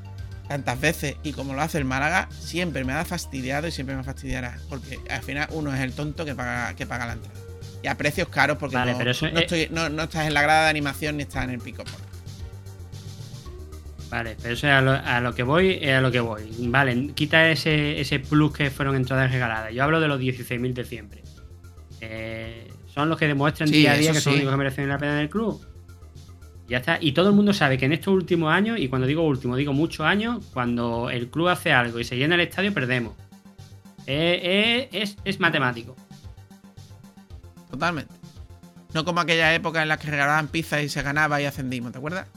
tantas 0.48 0.78
veces 0.80 1.16
y 1.22 1.32
como 1.32 1.54
lo 1.54 1.62
hace 1.62 1.78
el 1.78 1.84
Málaga, 1.84 2.28
siempre 2.38 2.84
me 2.84 2.92
ha 2.92 3.04
fastidiado 3.04 3.66
y 3.66 3.70
siempre 3.72 3.96
me 3.96 4.02
fastidiará. 4.04 4.58
Porque 4.68 4.98
al 5.10 5.22
final 5.22 5.48
uno 5.52 5.74
es 5.74 5.80
el 5.80 5.92
tonto 5.92 6.24
que 6.24 6.34
paga, 6.34 6.74
que 6.74 6.86
paga 6.86 7.06
la 7.06 7.12
entrada. 7.14 7.38
Y 7.82 7.86
a 7.86 7.96
precios 7.96 8.28
caros 8.28 8.56
porque 8.58 8.76
Vale, 8.76 8.92
no, 8.92 8.98
pero 8.98 9.10
eso 9.10 9.26
no, 9.30 9.38
es- 9.38 9.42
estoy- 9.44 9.68
no- 9.70 9.88
no 9.90 10.04
estás 10.04 10.26
en 10.26 10.34
la 10.34 10.40
grada 10.42 10.64
de 10.64 10.70
animación 10.70 11.16
ni 11.18 11.22
estás 11.24 11.44
en 11.44 11.50
el 11.50 11.58
pico. 11.60 11.84
Vale, 14.14 14.36
pero 14.40 14.54
eso 14.54 14.68
es 14.68 14.72
a 14.72 14.80
lo, 14.80 14.92
a 14.92 15.20
lo 15.20 15.34
que 15.34 15.42
voy, 15.42 15.76
es 15.82 15.92
a 15.92 16.00
lo 16.00 16.12
que 16.12 16.20
voy. 16.20 16.44
Vale, 16.68 17.10
quita 17.14 17.50
ese, 17.50 18.00
ese 18.00 18.20
plus 18.20 18.52
que 18.52 18.70
fueron 18.70 18.94
entradas 18.94 19.32
regaladas. 19.32 19.74
Yo 19.74 19.82
hablo 19.82 19.98
de 19.98 20.06
los 20.06 20.20
16.000 20.20 20.72
de 20.72 20.84
siempre. 20.84 21.24
Eh, 22.00 22.70
son 22.86 23.08
los 23.08 23.18
que 23.18 23.26
demuestran 23.26 23.68
Sí, 23.68 23.74
día 23.74 23.90
a 23.90 23.96
día 23.96 24.12
que 24.12 24.20
son 24.20 24.34
los 24.34 24.36
únicos 24.36 24.52
que 24.52 24.56
merecen 24.56 24.88
la 24.88 24.98
pena 24.98 25.14
en 25.14 25.18
el 25.18 25.28
club. 25.28 25.60
Ya 26.68 26.76
está. 26.76 26.98
Y 27.00 27.10
todo 27.10 27.30
el 27.30 27.34
mundo 27.34 27.52
sabe 27.52 27.76
que 27.76 27.86
en 27.86 27.92
estos 27.92 28.14
últimos 28.14 28.52
años, 28.52 28.78
y 28.78 28.86
cuando 28.86 29.08
digo 29.08 29.22
último, 29.22 29.56
digo 29.56 29.72
muchos 29.72 30.06
años, 30.06 30.46
cuando 30.52 31.10
el 31.10 31.28
club 31.28 31.48
hace 31.48 31.72
algo 31.72 31.98
y 31.98 32.04
se 32.04 32.16
llena 32.16 32.36
el 32.36 32.42
estadio, 32.42 32.72
perdemos. 32.72 33.14
Eh, 34.06 34.40
eh, 34.44 34.88
es, 34.92 35.16
es 35.24 35.40
matemático. 35.40 35.96
Totalmente. 37.68 38.14
No 38.92 39.04
como 39.04 39.18
aquella 39.18 39.52
época 39.56 39.82
en 39.82 39.88
la 39.88 39.96
que 39.96 40.08
regalaban 40.08 40.46
pizza 40.46 40.80
y 40.80 40.88
se 40.88 41.02
ganaba 41.02 41.42
y 41.42 41.46
ascendimos, 41.46 41.90
¿te 41.90 41.98
acuerdas? 41.98 42.28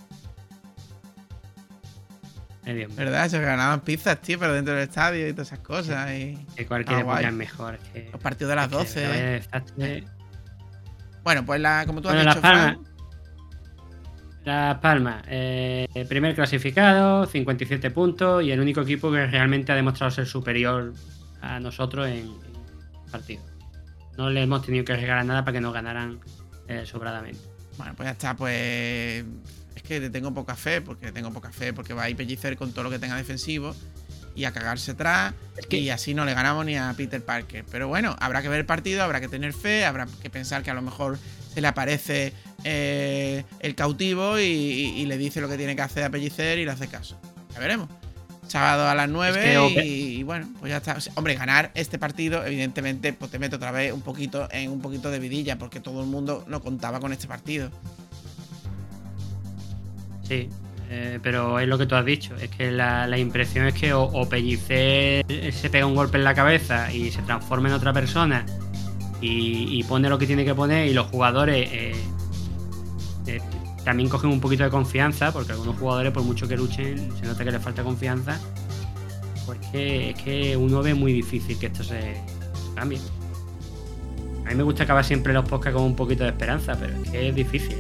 Eh. 2.70 2.88
¿Verdad? 2.96 3.30
Se 3.30 3.40
regalaban 3.40 3.80
pizzas, 3.82 4.20
tío, 4.22 4.38
pero 4.38 4.54
dentro 4.54 4.74
del 4.74 4.84
estadio 4.84 5.28
y 5.28 5.32
todas 5.32 5.48
esas 5.48 5.60
cosas. 5.60 6.12
Y... 6.12 6.38
Que 6.56 6.66
cualquier 6.66 7.06
Ah, 7.08 7.22
es 7.22 7.34
mejor. 7.34 7.78
que- 7.94 8.10
Los 8.12 8.22
partidos 8.22 8.50
de 8.50 8.56
las 8.58 8.66
es 8.66 8.72
que 8.72 8.78
12. 8.78 9.08
vaya 9.08 9.24
desastre. 9.32 10.04
Bueno, 11.24 11.46
pues 11.46 11.62
la, 11.62 11.84
como 11.86 12.02
tú 12.02 12.10
has 12.10 12.16
Bueno, 12.16 12.30
dicho, 12.32 12.42
Las 12.42 12.52
Palmas. 12.52 12.74
Fran, 12.76 12.88
Las 14.46 14.78
Palmas, 14.80 15.24
eh, 15.28 16.06
primer 16.08 16.36
clasificado, 16.36 17.26
57 17.26 17.92
puntos 17.92 18.44
y 18.44 18.52
el 18.52 18.60
único 18.62 18.82
equipo 18.82 19.12
que 19.12 19.28
realmente 19.28 19.72
ha 19.72 19.76
demostrado 19.76 20.10
ser 20.12 20.26
superior 20.26 20.94
a 21.42 21.60
nosotros 21.60 22.08
en, 22.08 22.28
en 22.28 23.12
partido. 23.12 23.44
No 24.18 24.30
le 24.30 24.44
hemos 24.44 24.66
tenido 24.66 24.84
que 24.86 24.96
regalar 24.96 25.26
nada 25.26 25.44
para 25.44 25.54
que 25.54 25.62
nos 25.62 25.74
ganaran 25.74 26.20
eh, 26.68 26.84
sobradamente. 26.86 27.40
Bueno, 27.78 27.94
pues 27.96 28.08
ya 28.08 28.12
está, 28.12 28.36
pues. 28.36 29.24
Es 29.78 29.84
que 29.84 30.00
le 30.00 30.10
tengo 30.10 30.34
poca 30.34 30.56
fe, 30.56 30.82
porque 30.82 31.06
le 31.06 31.12
tengo 31.12 31.32
poca 31.32 31.52
fe, 31.52 31.72
porque 31.72 31.94
va 31.94 32.04
a 32.04 32.10
ir 32.10 32.16
Pellicer 32.16 32.58
con 32.58 32.72
todo 32.72 32.86
lo 32.86 32.90
que 32.90 32.98
tenga 32.98 33.16
defensivo 33.16 33.76
y 34.34 34.46
a 34.46 34.52
cagarse 34.52 34.92
atrás. 34.92 35.36
Y 35.70 35.90
así 35.90 36.16
no 36.16 36.26
le 36.26 36.34
ganamos 36.34 36.66
ni 36.66 36.76
a 36.76 36.92
Peter 36.98 37.24
Parker. 37.24 37.64
Pero 37.70 37.88
bueno, 37.88 38.16
habrá 38.20 38.42
que 38.42 38.50
ver 38.50 38.62
el 38.62 38.66
partido, 38.66 39.04
habrá 39.04 39.22
que 39.22 39.28
tener 39.28 39.54
fe, 39.54 39.86
habrá 39.86 40.08
que 40.20 40.32
pensar 40.32 40.64
que 40.64 40.72
a 40.72 40.74
lo 40.74 40.82
mejor 40.82 41.20
se 41.54 41.62
le 41.62 41.68
aparece 41.68 42.34
eh, 42.64 43.44
el 43.60 43.76
cautivo 43.76 44.40
y, 44.40 44.44
y 44.44 45.06
le 45.06 45.16
dice 45.16 45.42
lo 45.42 45.48
que 45.48 45.58
tiene 45.58 45.76
que 45.76 45.84
hacer 45.84 46.04
a 46.04 46.10
Pellicer 46.10 46.58
y 46.58 46.66
le 46.66 46.72
hace 46.72 46.88
caso. 46.88 47.20
Ya 47.54 47.60
veremos. 47.60 47.88
Sábado 48.48 48.88
a 48.88 48.96
las 48.96 49.10
9 49.10 49.38
Es 49.38 49.46
que, 49.46 49.58
ok. 49.58 49.86
y, 49.86 50.18
y 50.18 50.24
bueno, 50.24 50.50
pues 50.60 50.72
ya 50.72 50.78
está. 50.78 50.94
O 50.94 51.02
sea, 51.02 51.14
hombre, 51.16 51.36
ganar 51.36 51.72
este 51.76 52.00
partido, 52.00 52.44
evidentemente, 52.44 53.14
pues 53.14 53.30
te 53.30 53.38
mete 53.38 53.58
otra 53.58 53.72
vez 53.72 53.94
un 53.94 54.02
poquito 54.02 54.48
en 54.52 54.72
un 54.72 54.82
poquito 54.82 55.12
de 55.12 55.20
vidilla, 55.20 55.60
porque 55.60 55.80
todo 55.82 56.02
el 56.02 56.08
mundo 56.08 56.46
no 56.48 56.62
contaba 56.62 57.00
con 57.00 57.14
este 57.14 57.28
partido. 57.28 57.70
Sí, 60.28 60.50
eh, 60.90 61.20
pero 61.22 61.60
es 61.60 61.68
lo 61.68 61.78
que 61.78 61.86
tú 61.86 61.96
has 61.96 62.06
dicho. 62.06 62.36
Es 62.36 62.50
que 62.50 62.72
la, 62.72 63.08
la 63.08 63.18
impresión 63.18 63.66
es 63.68 63.74
que 63.74 63.94
o, 63.94 64.04
o 64.04 64.28
Pellicer 64.28 65.26
se 65.52 65.70
pega 65.70 65.86
un 65.86 65.96
golpe 65.96 66.18
en 66.18 66.24
la 66.24 66.34
cabeza 66.34 66.92
y 66.92 67.12
se 67.12 67.22
transforma 67.22 67.70
en 67.70 67.76
otra 67.76 67.94
persona 67.94 68.46
y, 69.22 69.84
pone 69.84 70.10
lo 70.10 70.18
que 70.18 70.28
tiene 70.28 70.46
que 70.46 70.54
poner 70.54 70.88
y 70.88 70.94
los 70.94 71.08
jugadores 71.08 71.70
eh, 71.72 71.96
eh, 73.26 73.42
también 73.84 74.10
cogen 74.10 74.30
un 74.30 74.40
poquito 74.40 74.64
de 74.64 74.70
confianza 74.70 75.32
porque 75.32 75.54
algunos 75.54 75.78
jugadores 75.78 76.12
por 76.12 76.24
mucho 76.24 76.48
que 76.48 76.56
luchen 76.56 77.12
se 77.20 77.26
nota 77.26 77.44
que 77.44 77.52
les 77.52 77.62
falta 77.62 77.84
confianza. 77.84 78.40
Pues 79.46 79.60
que, 79.72 80.10
es 80.10 80.22
que 80.22 80.58
uno 80.58 80.84
ve 80.84 80.94
muy 80.94 81.14
difícil 81.14 81.58
que 81.58 81.68
esto 81.68 81.84
se 81.84 82.22
cambie. 82.76 83.00
A 84.46 84.50
mí 84.50 84.56
me 84.56 84.64
gusta 84.64 84.84
acabar 84.84 85.04
siempre 85.04 85.34
los 85.34 85.48
podcasts 85.48 85.76
con 85.76 85.84
un 85.84 85.96
poquito 85.96 86.24
de 86.24 86.30
esperanza, 86.30 86.76
pero 86.80 86.94
es 87.02 87.10
que 87.10 87.30
es 87.30 87.36
difícil. 87.36 87.78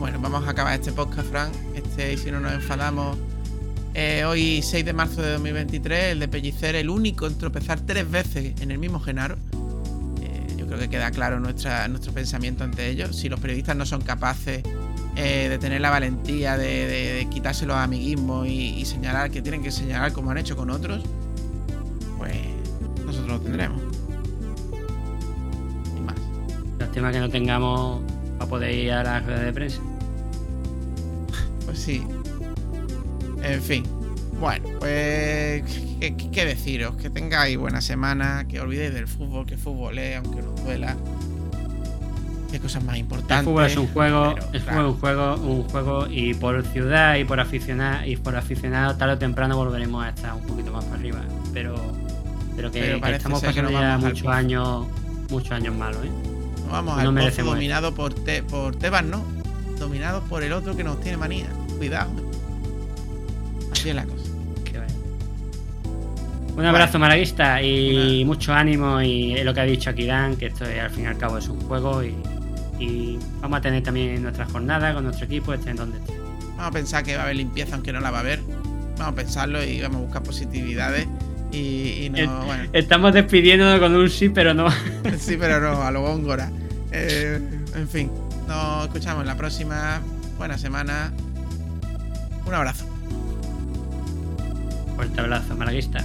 Bueno, 0.00 0.18
vamos 0.20 0.46
a 0.46 0.50
acabar 0.50 0.74
este 0.74 0.92
podcast, 0.92 1.28
Frank. 1.28 1.52
Este, 1.74 2.14
y 2.14 2.16
si 2.16 2.30
no 2.30 2.40
nos 2.40 2.52
enfadamos. 2.52 3.16
Eh, 3.92 4.24
hoy, 4.24 4.62
6 4.62 4.84
de 4.84 4.92
marzo 4.92 5.20
de 5.20 5.32
2023, 5.32 6.12
el 6.12 6.20
de 6.20 6.28
Pellicer, 6.28 6.74
el 6.76 6.88
único 6.88 7.26
en 7.26 7.36
tropezar 7.36 7.80
tres 7.80 8.10
veces 8.10 8.54
en 8.60 8.70
el 8.70 8.78
mismo 8.78 8.98
Genaro. 9.00 9.36
Eh, 10.22 10.54
yo 10.56 10.66
creo 10.66 10.78
que 10.78 10.88
queda 10.88 11.10
claro 11.10 11.38
nuestra, 11.40 11.86
nuestro 11.88 12.12
pensamiento 12.12 12.64
ante 12.64 12.88
ello. 12.88 13.12
Si 13.12 13.28
los 13.28 13.38
periodistas 13.40 13.76
no 13.76 13.84
son 13.84 14.00
capaces 14.00 14.62
eh, 15.16 15.48
de 15.50 15.58
tener 15.58 15.80
la 15.82 15.90
valentía 15.90 16.56
de, 16.56 16.86
de- 16.86 17.12
de 17.14 17.26
quitarse 17.28 17.66
los 17.66 17.76
amiguismos 17.76 18.46
y, 18.46 18.82
señalar 18.86 19.30
que 19.30 19.42
tienen 19.42 19.62
que 19.62 19.70
señalar 19.72 20.12
como 20.12 20.30
han 20.30 20.38
hecho 20.38 20.56
con 20.56 20.70
otros, 20.70 21.02
pues 22.16 22.34
nosotros 23.04 23.28
lo 23.28 23.40
tendremos. 23.40 23.82
Lástima 26.78 27.12
que 27.12 27.20
no 27.20 27.28
tengamos 27.28 27.99
para 28.40 28.48
poder 28.48 28.74
ir 28.74 28.90
a 28.92 29.02
la 29.02 29.20
rueda 29.20 29.40
de 29.40 29.52
prensa. 29.52 29.82
Pues 31.66 31.78
sí. 31.78 32.02
En 33.42 33.60
fin. 33.60 33.84
Bueno, 34.40 34.66
pues. 34.78 35.62
¿qué, 36.00 36.44
deciros? 36.46 36.96
Que 36.96 37.10
tengáis 37.10 37.58
buena 37.58 37.82
semana, 37.82 38.46
que 38.48 38.58
olvidéis 38.58 38.94
del 38.94 39.06
fútbol, 39.06 39.44
que 39.44 39.58
fútbol 39.58 39.98
es, 39.98 40.16
aunque 40.16 40.40
nos 40.40 40.64
duela. 40.64 40.96
Qué 42.50 42.58
cosas 42.58 42.82
más 42.82 42.96
importantes. 42.96 43.40
El 43.40 43.44
fútbol 43.44 43.66
es 43.66 43.76
un 43.76 43.86
juego, 43.88 44.34
pero, 44.34 44.48
el 44.54 44.62
claro, 44.62 44.64
fútbol 44.64 44.86
es 44.86 44.94
un 44.94 45.00
juego, 45.00 45.34
un 45.34 45.62
juego 45.64 46.06
y 46.08 46.32
por 46.32 46.64
ciudad 46.64 47.16
y 47.16 47.24
por 47.24 47.40
aficionado 47.40 48.06
y 48.06 48.16
por 48.16 48.36
aficionado 48.36 48.96
tarde 48.96 49.12
o 49.12 49.18
temprano 49.18 49.54
volveremos 49.54 50.02
a 50.02 50.08
estar 50.08 50.32
un 50.32 50.46
poquito 50.46 50.72
más 50.72 50.86
para 50.86 50.96
arriba. 50.96 51.20
Pero, 51.52 51.74
pero 52.56 52.70
que, 52.70 52.80
Pero 52.80 52.94
que 52.94 53.00
parece 53.02 53.16
estamos 53.18 53.42
que 53.42 53.48
pasando 53.48 53.70
ya 53.70 53.98
muchos 53.98 54.26
años, 54.28 54.86
muchos 55.28 55.52
años 55.52 55.74
malos, 55.74 56.06
¿eh? 56.06 56.29
Vamos 56.70 56.94
no 56.96 57.00
al 57.00 57.06
pozo 57.14 57.42
dominado 57.54 57.94
por, 57.94 58.14
Te- 58.14 58.42
por 58.42 58.76
Tebas, 58.76 59.04
¿no? 59.04 59.24
Dominados 59.78 60.22
por 60.28 60.42
el 60.42 60.52
otro 60.52 60.76
que 60.76 60.84
nos 60.84 61.00
tiene 61.00 61.16
manía. 61.16 61.46
Cuidado. 61.78 62.10
Así 63.72 63.88
es 63.90 63.94
la 63.94 64.04
cosa. 64.04 64.16
Un 66.56 66.66
abrazo 66.66 66.98
malaguista 66.98 67.62
y 67.62 68.22
mucho 68.26 68.52
ánimo 68.52 69.00
y 69.00 69.32
es 69.34 69.44
lo 69.44 69.54
que 69.54 69.60
ha 69.60 69.64
dicho 69.64 69.88
aquí 69.88 70.04
Dan, 70.04 70.36
que 70.36 70.46
esto 70.46 70.64
es, 70.66 70.78
al 70.80 70.90
fin 70.90 71.04
y 71.04 71.06
al 71.06 71.16
cabo 71.16 71.38
es 71.38 71.48
un 71.48 71.58
juego 71.62 72.02
y, 72.04 72.14
y 72.78 73.18
vamos 73.40 73.58
a 73.58 73.62
tener 73.62 73.82
también 73.82 74.22
nuestra 74.22 74.44
jornada 74.46 74.92
con 74.92 75.04
nuestro 75.04 75.24
equipo, 75.24 75.54
estén 75.54 75.76
donde 75.76 75.98
esté. 75.98 76.12
Vamos 76.56 76.66
a 76.66 76.70
pensar 76.72 77.02
que 77.04 77.14
va 77.14 77.22
a 77.22 77.24
haber 77.24 77.36
limpieza 77.36 77.76
aunque 77.76 77.92
no 77.92 78.00
la 78.00 78.10
va 78.10 78.18
a 78.18 78.20
haber. 78.20 78.40
Vamos 78.98 79.12
a 79.12 79.14
pensarlo 79.14 79.64
y 79.64 79.80
vamos 79.80 79.98
a 79.98 80.04
buscar 80.04 80.22
positividades. 80.22 81.06
Y, 81.52 82.04
y 82.06 82.10
no, 82.10 82.18
Eh, 82.18 82.28
bueno. 82.46 82.64
Estamos 82.72 83.12
despidiéndonos 83.12 83.80
con 83.80 83.94
un 83.96 84.08
sí, 84.08 84.28
pero 84.28 84.54
no. 84.54 84.68
Sí, 85.18 85.36
pero 85.38 85.60
no, 85.60 85.82
a 85.82 85.90
lo 85.90 86.02
Góngora. 86.02 86.50
Eh, 86.92 87.40
en 87.76 87.88
fin, 87.88 88.10
nos 88.48 88.86
escuchamos 88.86 89.20
en 89.20 89.28
la 89.28 89.36
próxima. 89.36 90.00
Buena 90.38 90.58
semana. 90.58 91.12
Un 92.44 92.52
abrazo. 92.52 92.84
Fuerte 94.96 95.20
abrazo, 95.20 95.54
malaguista. 95.54 96.04